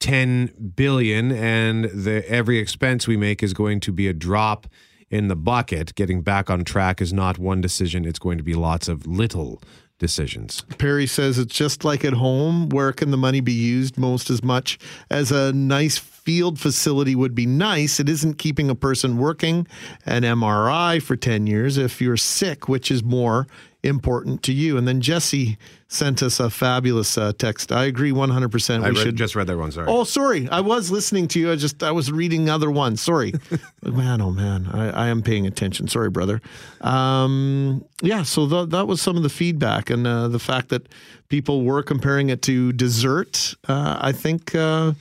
10 0.00 0.72
billion 0.74 1.30
and 1.30 1.84
the 1.84 2.28
every 2.28 2.58
expense 2.58 3.06
we 3.06 3.16
make 3.16 3.42
is 3.42 3.52
going 3.52 3.80
to 3.80 3.92
be 3.92 4.08
a 4.08 4.12
drop 4.12 4.66
in 5.10 5.28
the 5.28 5.36
bucket. 5.36 5.94
Getting 5.94 6.22
back 6.22 6.50
on 6.50 6.64
track 6.64 7.00
is 7.00 7.12
not 7.12 7.38
one 7.38 7.60
decision, 7.60 8.04
it's 8.04 8.18
going 8.18 8.38
to 8.38 8.44
be 8.44 8.54
lots 8.54 8.88
of 8.88 9.06
little 9.06 9.62
decisions. 9.98 10.62
Perry 10.78 11.06
says 11.06 11.38
it's 11.38 11.54
just 11.54 11.84
like 11.84 12.04
at 12.04 12.14
home. 12.14 12.68
Where 12.68 12.92
can 12.92 13.10
the 13.10 13.16
money 13.16 13.40
be 13.40 13.52
used 13.52 13.96
most 13.98 14.30
as 14.30 14.42
much 14.42 14.78
as 15.10 15.30
a 15.32 15.52
nice 15.52 15.98
field 16.24 16.58
facility 16.58 17.14
would 17.14 17.34
be 17.34 17.46
nice? 17.46 18.00
It 18.00 18.08
isn't 18.08 18.38
keeping 18.38 18.70
a 18.70 18.74
person 18.74 19.18
working 19.18 19.66
an 20.06 20.22
MRI 20.22 21.00
for 21.02 21.16
10 21.16 21.46
years 21.46 21.76
if 21.78 22.00
you're 22.00 22.16
sick, 22.16 22.68
which 22.68 22.90
is 22.90 23.02
more 23.04 23.46
important 23.82 24.42
to 24.42 24.52
you. 24.52 24.78
And 24.78 24.88
then 24.88 25.02
Jesse 25.02 25.58
sent 25.88 26.22
us 26.22 26.40
a 26.40 26.48
fabulous 26.48 27.18
uh, 27.18 27.34
text. 27.36 27.70
I 27.70 27.84
agree 27.84 28.10
100%. 28.12 28.78
We 28.80 28.84
I 28.84 28.88
read- 28.88 28.96
should 28.96 29.16
just 29.16 29.36
read 29.36 29.46
that 29.48 29.58
one, 29.58 29.70
sorry. 29.72 29.86
Oh, 29.88 30.04
sorry. 30.04 30.48
I 30.48 30.60
was 30.60 30.90
listening 30.90 31.28
to 31.28 31.38
you. 31.38 31.52
I 31.52 31.56
just 31.56 31.82
I 31.82 31.92
was 31.92 32.10
reading 32.10 32.48
other 32.48 32.70
ones. 32.70 33.02
Sorry, 33.02 33.34
man. 33.82 34.22
Oh 34.22 34.30
man, 34.30 34.70
I, 34.72 34.88
I 34.88 35.06
am 35.08 35.20
paying 35.20 35.46
attention. 35.46 35.86
Sorry, 35.88 36.08
brother. 36.08 36.40
Um, 36.80 37.84
yeah. 38.02 38.22
So 38.22 38.48
th- 38.48 38.70
that 38.70 38.86
was 38.86 39.02
some 39.02 39.16
of 39.18 39.22
the 39.22 39.28
feedback 39.28 39.90
and 39.90 40.06
uh, 40.06 40.28
the 40.28 40.38
fact 40.38 40.70
that 40.70 40.88
people 41.28 41.62
were 41.62 41.82
comparing 41.82 42.30
it 42.30 42.40
to 42.42 42.72
dessert. 42.72 43.54
Uh, 43.68 43.98
I 44.00 44.12
think 44.12 44.54
uh, 44.54 44.92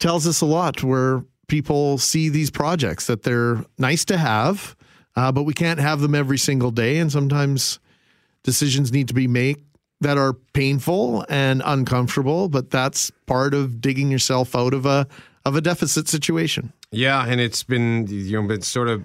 tells 0.00 0.26
us 0.26 0.40
a 0.40 0.46
lot. 0.46 0.82
Where 0.82 1.24
people 1.48 1.98
see 1.98 2.28
these 2.28 2.50
projects 2.50 3.06
that 3.06 3.22
they're 3.22 3.64
nice 3.78 4.04
to 4.06 4.16
have, 4.16 4.76
uh, 5.16 5.32
but 5.32 5.44
we 5.44 5.54
can't 5.54 5.80
have 5.80 6.00
them 6.00 6.14
every 6.14 6.38
single 6.38 6.70
day, 6.70 6.98
and 6.98 7.10
sometimes 7.10 7.78
decisions 8.42 8.92
need 8.92 9.08
to 9.08 9.14
be 9.14 9.26
made 9.26 9.56
that 10.00 10.18
are 10.18 10.34
painful 10.52 11.24
and 11.28 11.62
uncomfortable, 11.64 12.48
but 12.48 12.70
that's 12.70 13.10
part 13.26 13.54
of 13.54 13.80
digging 13.80 14.10
yourself 14.10 14.54
out 14.54 14.74
of 14.74 14.86
a 14.86 15.06
of 15.44 15.56
a 15.56 15.60
deficit 15.60 16.08
situation. 16.08 16.72
Yeah, 16.90 17.26
and 17.26 17.40
it's 17.40 17.62
been 17.62 18.06
you 18.08 18.40
know, 18.40 18.54
it's 18.54 18.68
sort 18.68 18.88
of 18.88 19.02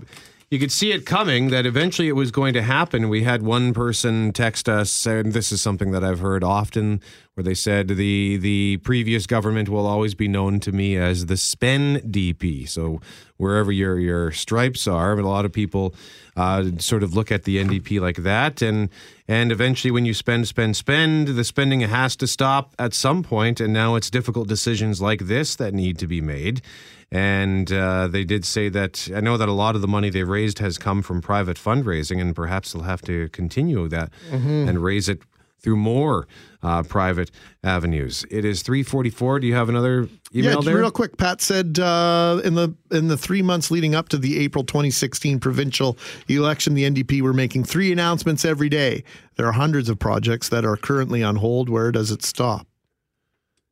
you 0.49 0.57
could 0.57 0.71
see 0.71 0.91
it 0.91 1.05
coming 1.05 1.49
that 1.49 1.67
eventually 1.67 2.07
it 2.07 2.13
was 2.13 2.31
going 2.31 2.55
to 2.55 2.63
happen. 2.63 3.07
We 3.07 3.23
had 3.23 3.43
one 3.43 3.71
person 3.71 4.33
text 4.33 4.67
us, 4.67 5.05
and 5.05 5.31
this 5.31 5.51
is 5.51 5.61
something 5.61 5.91
that 5.91 6.03
I've 6.03 6.21
heard 6.21 6.43
often, 6.43 7.01
where 7.35 7.43
they 7.43 7.53
said 7.53 7.87
the 7.89 8.37
the 8.37 8.77
previous 8.77 9.27
government 9.27 9.69
will 9.69 9.85
always 9.85 10.15
be 10.15 10.27
known 10.27 10.59
to 10.61 10.71
me 10.71 10.97
as 10.97 11.27
the 11.27 11.37
Spen 11.37 11.97
DP. 11.99 12.67
So 12.67 12.99
wherever 13.37 13.71
your 13.71 13.99
your 13.99 14.31
stripes 14.31 14.87
are, 14.87 15.15
but 15.15 15.23
a 15.23 15.27
lot 15.27 15.45
of 15.45 15.53
people 15.53 15.93
uh, 16.35 16.71
sort 16.79 17.03
of 17.03 17.13
look 17.13 17.31
at 17.31 17.43
the 17.43 17.63
NDP 17.63 18.01
like 18.01 18.17
that, 18.17 18.63
and 18.63 18.89
and 19.27 19.51
eventually 19.51 19.91
when 19.91 20.05
you 20.05 20.15
spend, 20.15 20.47
spend, 20.47 20.75
spend, 20.75 21.27
the 21.27 21.43
spending 21.43 21.81
has 21.81 22.15
to 22.15 22.25
stop 22.25 22.73
at 22.79 22.95
some 22.95 23.21
point, 23.21 23.59
and 23.59 23.71
now 23.71 23.93
it's 23.93 24.09
difficult 24.09 24.47
decisions 24.47 24.99
like 24.99 25.27
this 25.27 25.55
that 25.57 25.75
need 25.75 25.99
to 25.99 26.07
be 26.07 26.21
made. 26.21 26.63
And 27.11 27.71
uh, 27.71 28.07
they 28.07 28.23
did 28.23 28.45
say 28.45 28.69
that 28.69 29.09
I 29.15 29.19
know 29.19 29.35
that 29.37 29.49
a 29.49 29.53
lot 29.53 29.75
of 29.75 29.81
the 29.81 29.87
money 29.87 30.09
they 30.09 30.23
raised 30.23 30.59
has 30.59 30.77
come 30.77 31.01
from 31.01 31.21
private 31.21 31.57
fundraising, 31.57 32.21
and 32.21 32.35
perhaps 32.35 32.73
they'll 32.73 32.83
have 32.83 33.01
to 33.03 33.29
continue 33.29 33.87
that 33.87 34.11
Mhm. 34.31 34.69
and 34.69 34.83
raise 34.83 35.09
it 35.09 35.21
through 35.61 35.75
more 35.75 36.25
uh, 36.61 36.83
private 36.83 37.31
avenues. 37.63 38.25
It 38.29 38.45
is 38.45 38.61
three 38.61 38.83
forty 38.83 39.09
four. 39.09 39.39
Do 39.39 39.47
you 39.47 39.55
have 39.55 39.69
another 39.69 40.07
email 40.35 40.55
yeah, 40.55 40.61
there? 40.71 40.77
real 40.77 40.91
quick. 40.91 41.17
Pat 41.17 41.41
said 41.41 41.79
uh, 41.79 42.39
in 42.43 42.53
the 42.55 42.73
in 42.91 43.07
the 43.07 43.17
three 43.17 43.41
months 43.41 43.71
leading 43.71 43.95
up 43.95 44.07
to 44.09 44.17
the 44.17 44.39
April 44.39 44.63
2016 44.63 45.39
provincial 45.39 45.97
election, 46.27 46.75
the 46.75 46.83
NDP 46.83 47.21
were 47.21 47.33
making 47.33 47.63
three 47.63 47.91
announcements 47.91 48.45
every 48.45 48.69
day. 48.69 49.03
There 49.35 49.47
are 49.47 49.51
hundreds 49.53 49.89
of 49.89 49.97
projects 49.99 50.47
that 50.49 50.63
are 50.63 50.77
currently 50.77 51.23
on 51.23 51.37
hold. 51.37 51.69
Where 51.69 51.91
does 51.91 52.11
it 52.11 52.23
stop? 52.23 52.67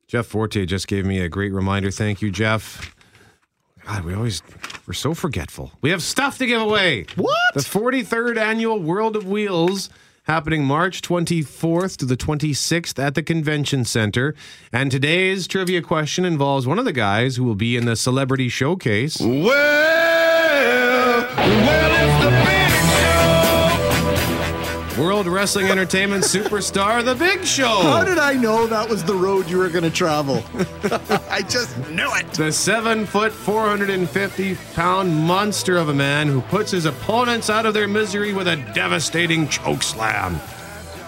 Jeff 0.08 0.26
Forte 0.26 0.66
just 0.66 0.88
gave 0.88 1.06
me 1.06 1.20
a 1.20 1.30
great 1.30 1.54
reminder. 1.54 1.92
Thank 1.92 2.22
you, 2.22 2.32
Jeff. 2.32 2.96
God, 3.88 4.04
we 4.04 4.14
always 4.14 4.44
we're 4.86 4.94
so 4.94 5.14
forgetful. 5.14 5.72
We 5.80 5.92
have 5.92 6.04
stuff 6.04 6.38
to 6.40 6.46
give 6.46 6.62
away. 6.62 7.06
What? 7.16 7.38
The 7.54 7.62
43rd 7.62 8.38
annual 8.38 8.80
World 8.82 9.16
of 9.16 9.26
Wheels 9.26 9.90
happening 10.24 10.66
March 10.66 11.02
24th 11.02 11.96
to 11.98 12.06
the 12.06 12.18
26th 12.18 13.02
at 13.02 13.16
the 13.16 13.24
Convention 13.24 13.86
Center. 13.86 14.36
And 14.74 14.92
today's 14.92 15.48
trivia 15.48 15.82
question 15.82 16.26
involves 16.26 16.68
one 16.68 16.80
of 16.80 16.84
the 16.84 16.92
guys 16.92 17.38
who 17.38 17.46
will 17.46 17.56
be 17.56 17.78
in 17.78 17.86
the 17.86 17.96
celebrity 17.96 18.50
showcase. 18.50 19.22
World 24.98 25.28
Wrestling 25.28 25.68
Entertainment 25.68 26.24
superstar 26.24 27.06
The 27.06 27.14
Big 27.14 27.46
Show. 27.46 27.82
How 27.84 28.04
did 28.04 28.18
I 28.18 28.34
know 28.34 28.66
that 28.66 28.90
was 28.90 29.04
the 29.04 29.14
road 29.14 29.48
you 29.48 29.60
were 29.60 29.70
going 29.70 29.84
to 29.84 29.92
travel? 29.92 30.44
I 31.30 31.44
just 31.44 31.78
knew 31.90 32.10
it. 32.16 32.34
The 32.34 32.52
seven 32.52 33.06
foot, 33.06 33.32
450 33.32 34.58
pound 34.74 35.16
monster 35.16 35.78
of 35.78 35.90
a 35.90 35.94
man 35.94 36.28
who 36.28 36.42
puts 36.42 36.72
his 36.72 36.86
opponents 36.86 37.48
out 37.48 37.68
of 37.68 37.76
their 37.76 37.88
misery 37.88 38.34
with 38.34 38.48
a 38.48 38.56
devastating 38.74 39.48
choke 39.50 39.84
slam. 39.84 40.40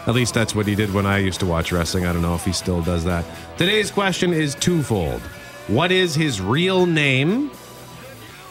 At 0.05 0.13
least 0.13 0.35
that's 0.35 0.53
what 0.53 0.67
he 0.67 0.75
did 0.75 0.93
when 0.93 1.07
I 1.07 1.17
used 1.17 1.39
to 1.39 1.47
watch 1.47 1.71
wrestling. 1.71 2.05
I 2.05 2.13
don't 2.13 2.21
know 2.21 2.35
if 2.35 2.45
he 2.45 2.53
still 2.53 2.83
does 2.83 3.03
that. 3.05 3.25
Today's 3.57 3.89
question 3.89 4.33
is 4.33 4.53
twofold 4.53 5.21
What 5.67 5.91
is 5.91 6.13
his 6.13 6.39
real 6.41 6.85
name? 6.85 7.49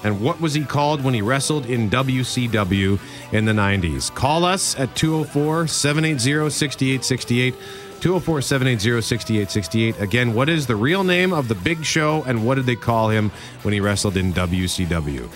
And 0.04 0.20
what 0.20 0.40
was 0.40 0.54
he 0.54 0.64
called 0.64 1.02
when 1.02 1.14
he 1.14 1.22
wrestled 1.22 1.66
in 1.66 1.90
WCW 1.90 2.98
in 3.32 3.44
the 3.44 3.52
90s? 3.52 4.14
Call 4.14 4.44
us 4.44 4.78
at 4.78 4.94
204 4.94 5.66
780 5.66 6.50
6868. 6.50 7.54
204 8.00 8.42
780 8.42 9.02
6868. 9.02 10.00
Again, 10.00 10.34
what 10.34 10.48
is 10.48 10.66
the 10.66 10.76
real 10.76 11.02
name 11.02 11.32
of 11.32 11.48
the 11.48 11.54
big 11.56 11.84
show 11.84 12.22
and 12.26 12.46
what 12.46 12.54
did 12.54 12.66
they 12.66 12.76
call 12.76 13.08
him 13.10 13.30
when 13.62 13.74
he 13.74 13.80
wrestled 13.80 14.16
in 14.16 14.32
WCW? 14.32 15.28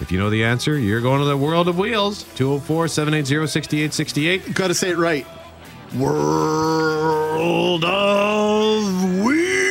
If 0.00 0.10
you 0.10 0.18
know 0.18 0.30
the 0.30 0.44
answer, 0.44 0.78
you're 0.78 1.00
going 1.00 1.20
to 1.20 1.26
the 1.26 1.36
world 1.36 1.68
of 1.68 1.78
wheels. 1.78 2.22
204 2.36 2.88
780 2.88 3.46
6868. 3.46 4.54
Got 4.54 4.68
to 4.68 4.74
say 4.74 4.90
it 4.90 4.98
right. 4.98 5.26
World 5.96 7.84
of 7.84 9.24
Wheels. 9.24 9.69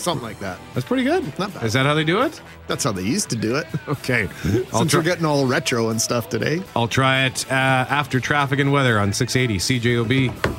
Something 0.00 0.26
like 0.26 0.38
that. 0.40 0.58
That's 0.72 0.86
pretty 0.86 1.04
good. 1.04 1.22
Not 1.38 1.52
bad. 1.52 1.62
Is 1.64 1.74
that 1.74 1.84
how 1.84 1.92
they 1.94 2.04
do 2.04 2.22
it? 2.22 2.40
That's 2.66 2.84
how 2.84 2.92
they 2.92 3.02
used 3.02 3.28
to 3.30 3.36
do 3.36 3.56
it. 3.56 3.66
Okay. 3.88 4.28
I'll 4.72 4.80
Since 4.80 4.94
we're 4.94 5.02
getting 5.02 5.24
all 5.24 5.46
retro 5.46 5.90
and 5.90 6.00
stuff 6.00 6.28
today. 6.28 6.62
I'll 6.76 6.88
try 6.88 7.24
it 7.26 7.44
uh, 7.50 7.54
after 7.54 8.20
traffic 8.20 8.58
and 8.60 8.72
weather 8.72 8.98
on 8.98 9.12
680 9.12 9.58
CJOB. 9.80 10.56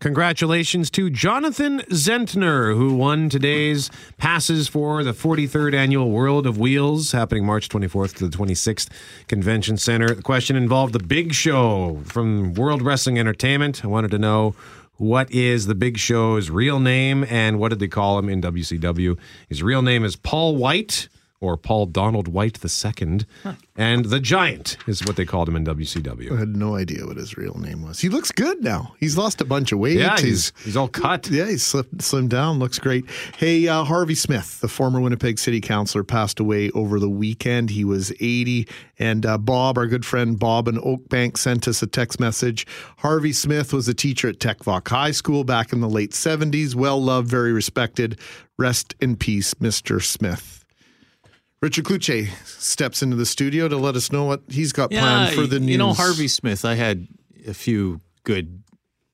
Congratulations 0.00 0.90
to 0.92 1.10
Jonathan 1.10 1.80
Zentner, 1.90 2.74
who 2.74 2.94
won 2.94 3.28
today's 3.28 3.90
passes 4.16 4.66
for 4.68 5.04
the 5.04 5.12
43rd 5.12 5.74
annual 5.74 6.10
World 6.10 6.46
of 6.46 6.58
Wheels, 6.58 7.12
happening 7.12 7.44
March 7.44 7.68
24th 7.68 8.14
to 8.16 8.28
the 8.28 8.34
26th 8.34 8.88
Convention 9.28 9.76
Center. 9.76 10.14
The 10.14 10.22
question 10.22 10.56
involved 10.56 10.94
the 10.94 11.02
Big 11.04 11.34
Show 11.34 12.00
from 12.04 12.54
World 12.54 12.80
Wrestling 12.80 13.18
Entertainment. 13.18 13.84
I 13.84 13.88
wanted 13.88 14.10
to 14.12 14.18
know 14.18 14.54
what 15.00 15.32
is 15.32 15.66
the 15.66 15.74
Big 15.74 15.96
Show's 15.96 16.50
real 16.50 16.78
name 16.78 17.24
and 17.30 17.58
what 17.58 17.70
did 17.70 17.78
they 17.78 17.88
call 17.88 18.18
him 18.18 18.28
in 18.28 18.42
WCW? 18.42 19.18
His 19.48 19.62
real 19.62 19.80
name 19.80 20.04
is 20.04 20.14
Paul 20.14 20.56
White. 20.56 21.08
Or 21.40 21.56
Paul 21.56 21.86
Donald 21.86 22.28
White 22.28 22.58
II, 22.62 23.20
and 23.74 24.04
the 24.04 24.20
Giant 24.20 24.76
is 24.86 25.02
what 25.06 25.16
they 25.16 25.24
called 25.24 25.48
him 25.48 25.56
in 25.56 25.64
WCW. 25.64 26.32
I 26.32 26.38
had 26.38 26.54
no 26.54 26.76
idea 26.76 27.06
what 27.06 27.16
his 27.16 27.38
real 27.38 27.54
name 27.54 27.80
was. 27.80 27.98
He 27.98 28.10
looks 28.10 28.30
good 28.30 28.62
now. 28.62 28.94
He's 29.00 29.16
lost 29.16 29.40
a 29.40 29.46
bunch 29.46 29.72
of 29.72 29.78
weight. 29.78 29.96
Yeah, 29.96 30.18
he's 30.20 30.52
he's 30.62 30.76
all 30.76 30.88
cut. 30.88 31.30
Yeah, 31.30 31.46
he's 31.46 31.62
slipped, 31.62 31.96
slimmed 31.98 32.28
down. 32.28 32.58
Looks 32.58 32.78
great. 32.78 33.06
Hey, 33.38 33.66
uh, 33.68 33.84
Harvey 33.84 34.14
Smith, 34.14 34.60
the 34.60 34.68
former 34.68 35.00
Winnipeg 35.00 35.38
City 35.38 35.62
Councilor, 35.62 36.04
passed 36.04 36.40
away 36.40 36.70
over 36.72 37.00
the 37.00 37.08
weekend. 37.08 37.70
He 37.70 37.84
was 37.84 38.12
80. 38.20 38.68
And 38.98 39.24
uh, 39.24 39.38
Bob, 39.38 39.78
our 39.78 39.86
good 39.86 40.04
friend 40.04 40.38
Bob 40.38 40.68
in 40.68 40.76
Oakbank, 40.76 41.38
sent 41.38 41.66
us 41.66 41.82
a 41.82 41.86
text 41.86 42.20
message. 42.20 42.66
Harvey 42.98 43.32
Smith 43.32 43.72
was 43.72 43.88
a 43.88 43.94
teacher 43.94 44.28
at 44.28 44.40
Tec 44.40 44.58
Voc 44.58 44.86
High 44.88 45.12
School 45.12 45.44
back 45.44 45.72
in 45.72 45.80
the 45.80 45.88
late 45.88 46.10
70s. 46.10 46.74
Well 46.74 47.02
loved, 47.02 47.28
very 47.28 47.54
respected. 47.54 48.18
Rest 48.58 48.94
in 49.00 49.16
peace, 49.16 49.54
Mr. 49.54 50.02
Smith. 50.02 50.59
Richard 51.60 51.84
Cloutier 51.84 52.28
steps 52.46 53.02
into 53.02 53.16
the 53.16 53.26
studio 53.26 53.68
to 53.68 53.76
let 53.76 53.94
us 53.94 54.10
know 54.10 54.24
what 54.24 54.42
he's 54.48 54.72
got 54.72 54.90
planned 54.90 55.34
for 55.34 55.46
the 55.46 55.60
news. 55.60 55.70
You 55.70 55.78
know, 55.78 55.92
Harvey 55.92 56.28
Smith, 56.28 56.64
I 56.64 56.74
had 56.74 57.06
a 57.46 57.52
few 57.52 58.00
good 58.24 58.62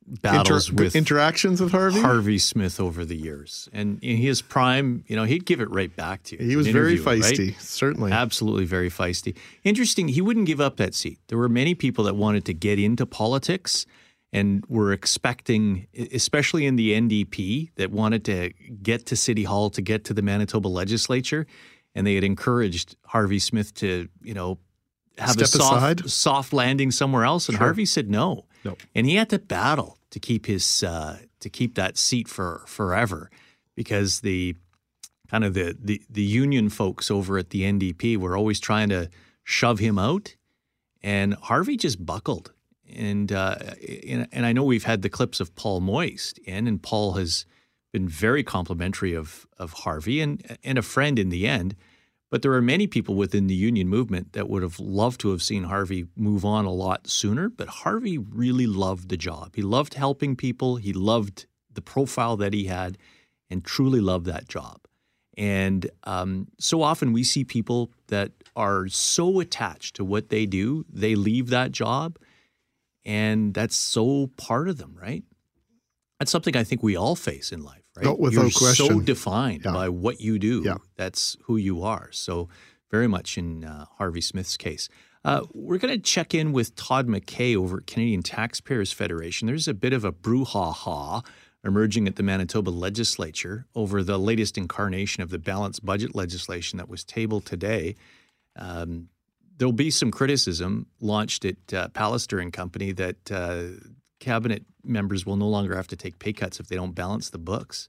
battles 0.07 0.71
Inter- 0.71 0.85
with 0.85 0.95
interactions 0.95 1.61
with 1.61 1.73
Harvey. 1.73 2.01
Harvey 2.01 2.39
Smith 2.39 2.79
over 2.79 3.05
the 3.05 3.17
years. 3.17 3.69
And 3.73 3.99
in 4.03 4.19
his 4.19 4.43
prime, 4.43 5.05
you 5.09 5.17
know, 5.17 5.25
he'd 5.25 5.45
give 5.45 5.61
it 5.61 5.69
right 5.71 5.95
back 5.95 6.23
to 6.25 6.37
you. 6.41 6.49
He 6.49 6.55
was 6.55 6.69
very 6.69 6.93
interviewer, 6.93 7.17
right? 7.17 7.35
feisty, 7.35 7.61
certainly. 7.61 8.13
Absolutely 8.13 8.65
very 8.65 8.91
feisty. 8.91 9.37
Interesting, 9.65 10.07
he 10.09 10.21
wouldn't 10.21 10.47
give 10.47 10.61
up 10.61 10.77
that 10.77 10.95
seat. 10.95 11.19
There 11.27 11.39
were 11.39 11.49
many 11.49 11.75
people 11.75 12.05
that 12.05 12.15
wanted 12.15 12.45
to 12.45 12.55
get 12.55 12.79
into 12.79 13.07
politics 13.07 13.87
and 14.33 14.65
were 14.69 14.93
expecting, 14.93 15.87
especially 16.13 16.67
in 16.67 16.77
the 16.77 16.93
NDP, 16.93 17.71
that 17.77 17.91
wanted 17.91 18.25
to 18.27 18.53
get 18.83 19.07
to 19.07 19.17
City 19.17 19.45
Hall, 19.45 19.71
to 19.71 19.83
get 19.83 20.05
to 20.05 20.15
the 20.15 20.23
Manitoba 20.23 20.69
legislature. 20.69 21.47
And 21.97 22.07
they 22.07 22.15
had 22.15 22.25
encouraged 22.25 22.95
Harvey 23.07 23.39
Smith 23.39 23.75
to, 23.77 24.09
you 24.23 24.35
know, 24.35 24.59
have 25.19 25.31
Step 25.31 25.45
a 25.45 25.49
soft, 25.49 25.77
aside? 26.01 26.11
soft 26.11 26.53
landing 26.53 26.91
somewhere 26.91 27.25
else? 27.25 27.49
And 27.49 27.57
Sure. 27.57 27.67
Harvey 27.67 27.87
said 27.87 28.11
no. 28.11 28.45
No. 28.65 28.77
And 28.95 29.07
he 29.07 29.17
had 29.17 29.31
to 29.31 29.39
battle 29.39 29.99
to 30.11 30.21
keep 30.21 30.47
his 30.47 30.83
uh, 30.83 31.19
to 31.41 31.49
keep 31.49 31.75
that 31.75 31.97
seat 31.97 32.29
for 32.29 32.63
forever 32.67 33.31
because 33.75 34.21
the 34.21 34.57
kind 35.29 35.45
of 35.45 35.55
the, 35.55 35.77
the 35.81 36.03
the 36.11 36.23
union 36.23 36.69
folks 36.69 37.11
over 37.11 37.39
at 37.39 37.51
the 37.51 37.63
NDP 37.63 38.17
were 38.17 38.37
always 38.37 38.61
trying 38.61 38.91
to 38.91 39.09
shove 39.45 39.79
him 39.79 39.99
out, 39.99 40.37
and 41.03 41.35
Harvey 41.35 41.77
just 41.77 42.05
buckled. 42.05 42.53
And 42.95 43.33
uh, 43.33 43.57
and, 44.07 44.29
and 44.33 44.47
I 44.47 44.53
know 44.53 44.65
we've 44.65 44.85
had 44.85 45.03
the 45.03 45.09
clips 45.09 45.41
of 45.41 45.55
Paul 45.57 45.81
Moist 45.81 46.39
in, 46.39 46.67
and 46.67 46.83
Paul 46.83 47.15
has 47.15 47.47
been 47.93 48.09
very 48.09 48.43
complimentary 48.45 49.15
of 49.15 49.47
of 49.59 49.73
Harvey 49.73 50.21
and 50.21 50.59
and 50.63 50.79
a 50.79 50.83
friend 50.83 51.19
in 51.19 51.31
the 51.31 51.47
end. 51.47 51.75
But 52.31 52.43
there 52.43 52.53
are 52.53 52.63
many 52.63 52.87
people 52.87 53.15
within 53.15 53.47
the 53.47 53.55
union 53.55 53.89
movement 53.89 54.33
that 54.33 54.49
would 54.49 54.63
have 54.63 54.81
loved 54.81 55.21
to 55.21 55.31
have 55.31 55.43
seen 55.43 55.65
Harvey 55.65 56.07
move 56.17 56.45
on 56.45 56.65
a 56.65 56.73
lot 56.73 57.07
sooner. 57.07 57.49
But 57.49 57.69
Harvey 57.69 58.19
really 58.19 58.67
loved 58.67 59.09
the 59.09 59.17
job. 59.17 59.55
He 59.55 59.63
loved 59.63 59.95
helping 59.95 60.35
people. 60.35 60.77
He 60.77 60.93
loved 60.93 61.47
the 61.73 61.83
profile 61.83 62.37
that 62.39 62.53
he 62.53 62.65
had, 62.65 62.99
and 63.49 63.65
truly 63.65 64.01
loved 64.01 64.27
that 64.27 64.49
job. 64.49 64.81
And 65.37 65.89
um, 66.05 66.49
so 66.59 66.83
often 66.83 67.13
we 67.13 67.23
see 67.23 67.45
people 67.45 67.93
that 68.09 68.33
are 68.57 68.89
so 68.89 69.41
attached 69.41 69.97
to 69.97 70.05
what 70.05 70.31
they 70.31 70.47
do, 70.47 70.85
they 70.91 71.15
leave 71.15 71.51
that 71.51 71.71
job, 71.71 72.19
and 73.05 73.53
that's 73.55 73.77
so 73.77 74.29
part 74.37 74.69
of 74.69 74.79
them, 74.79 74.97
right? 75.01 75.23
That's 76.19 76.31
something 76.31 76.57
I 76.57 76.65
think 76.65 76.83
we 76.83 76.97
all 76.97 77.15
face 77.15 77.53
in 77.53 77.63
life, 77.63 77.85
right? 77.97 78.33
You're 78.33 78.51
so 78.51 78.59
question. 78.59 79.05
defined 79.05 79.63
Yeah. 79.65 79.73
by 79.73 79.89
what 79.89 80.21
you 80.21 80.39
do. 80.39 80.63
Yeah. 80.65 80.77
That's 80.97 81.37
who 81.45 81.57
you 81.57 81.83
are. 81.83 82.09
So 82.13 82.49
very 82.91 83.09
much 83.09 83.37
in 83.37 83.65
uh, 83.65 83.87
Harvey 83.99 84.21
Smith's 84.21 84.57
case. 84.57 84.89
Uh, 85.25 85.43
we're 85.53 85.79
going 85.79 85.93
to 85.93 86.01
check 86.01 86.35
in 86.35 86.53
with 86.53 86.77
Todd 86.77 87.09
MacKay 87.09 87.57
over 87.57 87.79
at 87.79 87.87
Canadian 87.89 88.23
Taxpayers 88.23 88.93
Federation. 88.93 89.47
There's 89.47 89.67
a 89.67 89.75
bit 89.75 89.93
of 89.93 90.05
a 90.05 90.13
brouhaha 90.13 91.25
emerging 91.65 92.07
at 92.07 92.15
the 92.15 92.23
Manitoba 92.23 92.71
legislature 92.71 93.67
over 93.75 94.05
the 94.05 94.19
latest 94.19 94.57
incarnation 94.57 95.25
of 95.25 95.31
the 95.31 95.39
balanced 95.39 95.85
budget 95.85 96.15
legislation 96.15 96.77
that 96.77 96.89
was 96.89 97.03
tabled 97.03 97.45
today. 97.45 97.97
Um, 98.55 99.09
there'll 99.57 99.73
be 99.73 99.91
some 99.91 100.13
criticism 100.13 100.87
launched 101.01 101.45
at 101.45 101.57
uh, 101.75 101.89
Pallister 101.89 102.41
and 102.41 102.53
Company 102.53 102.93
that 102.93 103.33
uh, 103.33 103.65
cabinet 104.21 104.65
members 104.83 105.27
will 105.27 105.37
no 105.37 105.49
longer 105.49 105.77
have 105.77 105.89
to 105.89 105.97
take 105.97 106.19
pay 106.19 106.33
cuts 106.33 106.61
if 106.61 106.69
they 106.69 106.77
don't 106.77 106.95
balance 106.95 107.31
the 107.31 107.39
books. 107.39 107.89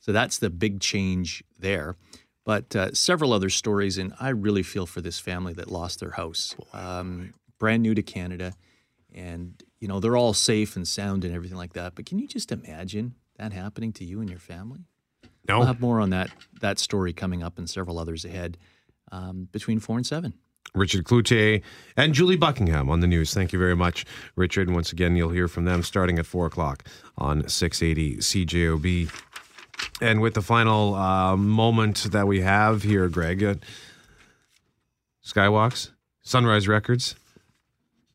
So 0.00 0.12
that's 0.12 0.38
the 0.38 0.50
big 0.50 0.80
change 0.80 1.44
there. 1.58 1.96
But 2.44 2.74
uh, 2.74 2.94
several 2.94 3.34
other 3.34 3.50
stories, 3.50 3.98
and 3.98 4.14
I 4.18 4.30
really 4.30 4.62
feel 4.62 4.86
for 4.86 5.02
this 5.02 5.18
family 5.18 5.52
that 5.54 5.70
lost 5.70 6.00
their 6.00 6.12
house, 6.12 6.56
um, 6.72 7.34
brand 7.58 7.82
new 7.82 7.94
to 7.94 8.02
Canada, 8.02 8.54
and 9.14 9.62
you 9.80 9.88
know 9.88 10.00
they're 10.00 10.16
all 10.16 10.32
safe 10.32 10.74
and 10.74 10.88
sound 10.88 11.24
and 11.24 11.34
everything 11.34 11.58
like 11.58 11.74
that. 11.74 11.94
But 11.94 12.06
can 12.06 12.18
you 12.18 12.26
just 12.26 12.50
imagine 12.50 13.16
that 13.36 13.52
happening 13.52 13.92
to 13.94 14.04
you 14.04 14.20
and 14.20 14.30
your 14.30 14.38
family? 14.38 14.86
No. 15.46 15.58
We'll 15.58 15.66
have 15.66 15.80
more 15.80 16.00
on 16.00 16.10
that 16.10 16.30
that 16.60 16.78
story 16.78 17.12
coming 17.12 17.42
up, 17.42 17.58
and 17.58 17.68
several 17.68 17.98
others 17.98 18.24
ahead 18.24 18.56
um, 19.12 19.48
between 19.52 19.78
four 19.78 19.96
and 19.96 20.06
seven. 20.06 20.32
Richard 20.74 21.04
Cloutier 21.04 21.62
and 21.96 22.14
Julie 22.14 22.36
Buckingham 22.36 22.90
on 22.90 23.00
the 23.00 23.06
news. 23.06 23.34
Thank 23.34 23.52
you 23.52 23.58
very 23.58 23.76
much, 23.76 24.04
Richard. 24.36 24.68
And 24.68 24.74
once 24.74 24.92
again, 24.92 25.16
you'll 25.16 25.30
hear 25.30 25.48
from 25.48 25.64
them 25.64 25.82
starting 25.82 26.18
at 26.18 26.26
4 26.26 26.46
o'clock 26.46 26.84
on 27.16 27.48
680 27.48 28.16
CJOB. 28.18 29.10
And 30.00 30.20
with 30.20 30.34
the 30.34 30.42
final 30.42 30.94
uh, 30.94 31.36
moment 31.36 32.08
that 32.12 32.26
we 32.26 32.40
have 32.40 32.82
here, 32.82 33.08
Greg, 33.08 33.42
uh, 33.42 33.54
Skywalks, 35.24 35.90
Sunrise 36.22 36.68
Records, 36.68 37.14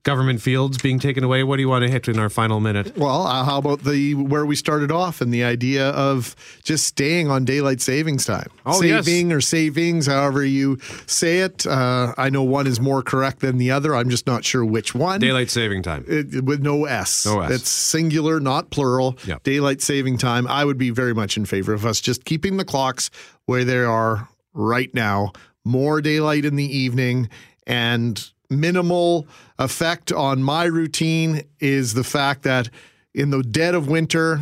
government 0.03 0.41
fields 0.41 0.77
being 0.77 0.99
taken 0.99 1.23
away. 1.23 1.43
What 1.43 1.55
do 1.55 1.61
you 1.61 1.69
want 1.69 1.83
to 1.83 1.89
hit 1.89 2.07
in 2.07 2.19
our 2.19 2.29
final 2.29 2.59
minute? 2.59 2.95
Well, 2.97 3.25
uh, 3.25 3.43
how 3.43 3.57
about 3.57 3.83
the 3.83 4.13
where 4.15 4.45
we 4.45 4.55
started 4.55 4.91
off 4.91 5.21
and 5.21 5.33
the 5.33 5.43
idea 5.43 5.89
of 5.89 6.35
just 6.63 6.85
staying 6.85 7.29
on 7.29 7.45
daylight 7.45 7.81
savings 7.81 8.25
time? 8.25 8.49
Oh, 8.65 8.81
yes. 8.81 9.05
saving 9.05 9.31
or 9.31 9.41
savings, 9.41 10.07
however 10.07 10.43
you 10.43 10.77
say 11.07 11.39
it. 11.39 11.65
Uh, 11.65 12.13
I 12.17 12.29
know 12.29 12.43
one 12.43 12.67
is 12.67 12.79
more 12.79 13.01
correct 13.01 13.39
than 13.39 13.57
the 13.57 13.71
other. 13.71 13.95
I'm 13.95 14.09
just 14.09 14.27
not 14.27 14.43
sure 14.43 14.63
which 14.63 14.93
one. 14.93 15.19
Daylight 15.21 15.49
saving 15.49 15.83
time. 15.83 16.05
It, 16.07 16.43
with 16.43 16.61
no 16.61 16.85
S. 16.85 17.25
No 17.25 17.39
S. 17.39 17.51
It's 17.51 17.69
singular, 17.69 18.39
not 18.39 18.69
plural. 18.69 19.17
Yep. 19.25 19.43
Daylight 19.43 19.81
saving 19.81 20.17
time. 20.17 20.47
I 20.47 20.65
would 20.65 20.77
be 20.77 20.89
very 20.89 21.13
much 21.13 21.37
in 21.37 21.45
favor 21.45 21.73
of 21.73 21.85
us 21.85 22.01
just 22.01 22.25
keeping 22.25 22.57
the 22.57 22.65
clocks 22.65 23.09
where 23.45 23.63
they 23.63 23.79
are 23.79 24.27
right 24.53 24.93
now. 24.93 25.31
More 25.65 26.01
daylight 26.01 26.43
in 26.43 26.57
the 26.57 26.77
evening 26.77 27.29
and 27.65 28.29
minimal 28.59 29.27
effect 29.59 30.11
on 30.11 30.43
my 30.43 30.65
routine 30.65 31.43
is 31.59 31.93
the 31.93 32.03
fact 32.03 32.43
that 32.43 32.69
in 33.13 33.29
the 33.29 33.43
dead 33.43 33.75
of 33.75 33.87
winter, 33.87 34.41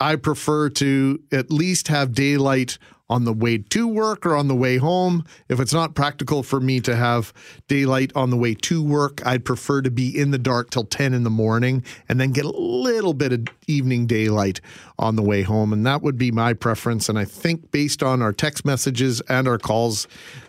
I 0.00 0.16
prefer 0.16 0.70
to 0.70 1.20
at 1.32 1.50
least 1.50 1.88
have 1.88 2.12
daylight 2.12 2.78
on 3.10 3.24
the 3.24 3.32
way 3.32 3.58
to 3.58 3.88
work 3.88 4.26
or 4.26 4.36
on 4.36 4.48
the 4.48 4.54
way 4.54 4.76
home. 4.76 5.24
If 5.48 5.60
it's 5.60 5.72
not 5.72 5.94
practical 5.94 6.42
for 6.42 6.60
me 6.60 6.80
to 6.80 6.94
have 6.94 7.32
daylight 7.66 8.12
on 8.14 8.30
the 8.30 8.36
way 8.36 8.54
to 8.54 8.82
work, 8.82 9.24
I'd 9.26 9.44
prefer 9.44 9.80
to 9.82 9.90
be 9.90 10.16
in 10.16 10.30
the 10.30 10.38
dark 10.38 10.70
till 10.70 10.84
10 10.84 11.14
in 11.14 11.24
the 11.24 11.30
morning 11.30 11.82
and 12.08 12.20
then 12.20 12.32
get 12.32 12.44
a 12.44 12.50
little 12.50 13.14
bit 13.14 13.32
of 13.32 13.46
evening 13.66 14.06
daylight 14.06 14.60
on 14.98 15.16
the 15.16 15.22
way 15.22 15.42
home. 15.42 15.72
And 15.72 15.86
that 15.86 16.02
would 16.02 16.18
be 16.18 16.30
my 16.30 16.52
preference. 16.52 17.08
And 17.08 17.18
I 17.18 17.24
think 17.24 17.70
based 17.70 18.02
on 18.02 18.20
our 18.20 18.32
text 18.32 18.64
messages 18.64 19.22
and 19.22 19.48
our 19.48 19.58
calls, 19.58 20.06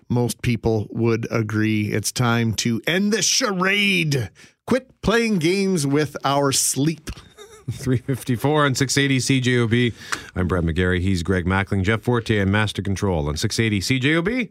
most 0.10 0.42
people 0.42 0.88
would 0.90 1.28
agree 1.32 1.92
it's 1.92 2.12
time 2.12 2.54
to 2.56 2.82
end 2.88 3.14
the 3.14 3.22
charade. 3.22 4.30
Quit 4.66 5.02
playing 5.02 5.38
games 5.38 5.86
with 5.86 6.18
our 6.26 6.52
sleep. 6.52 7.10
354 7.72 8.66
on 8.66 8.76
680 8.76 9.42
CJOB. 9.42 9.94
I'm 10.36 10.48
Brett 10.48 10.64
McGarry. 10.64 11.02
He's 11.02 11.22
Greg 11.22 11.46
Mackling, 11.46 11.84
Jeff 11.84 12.02
Forte, 12.02 12.38
and 12.38 12.52
Master 12.52 12.82
Control 12.82 13.30
on 13.30 13.38
680 13.38 14.00
CJOB. 14.00 14.50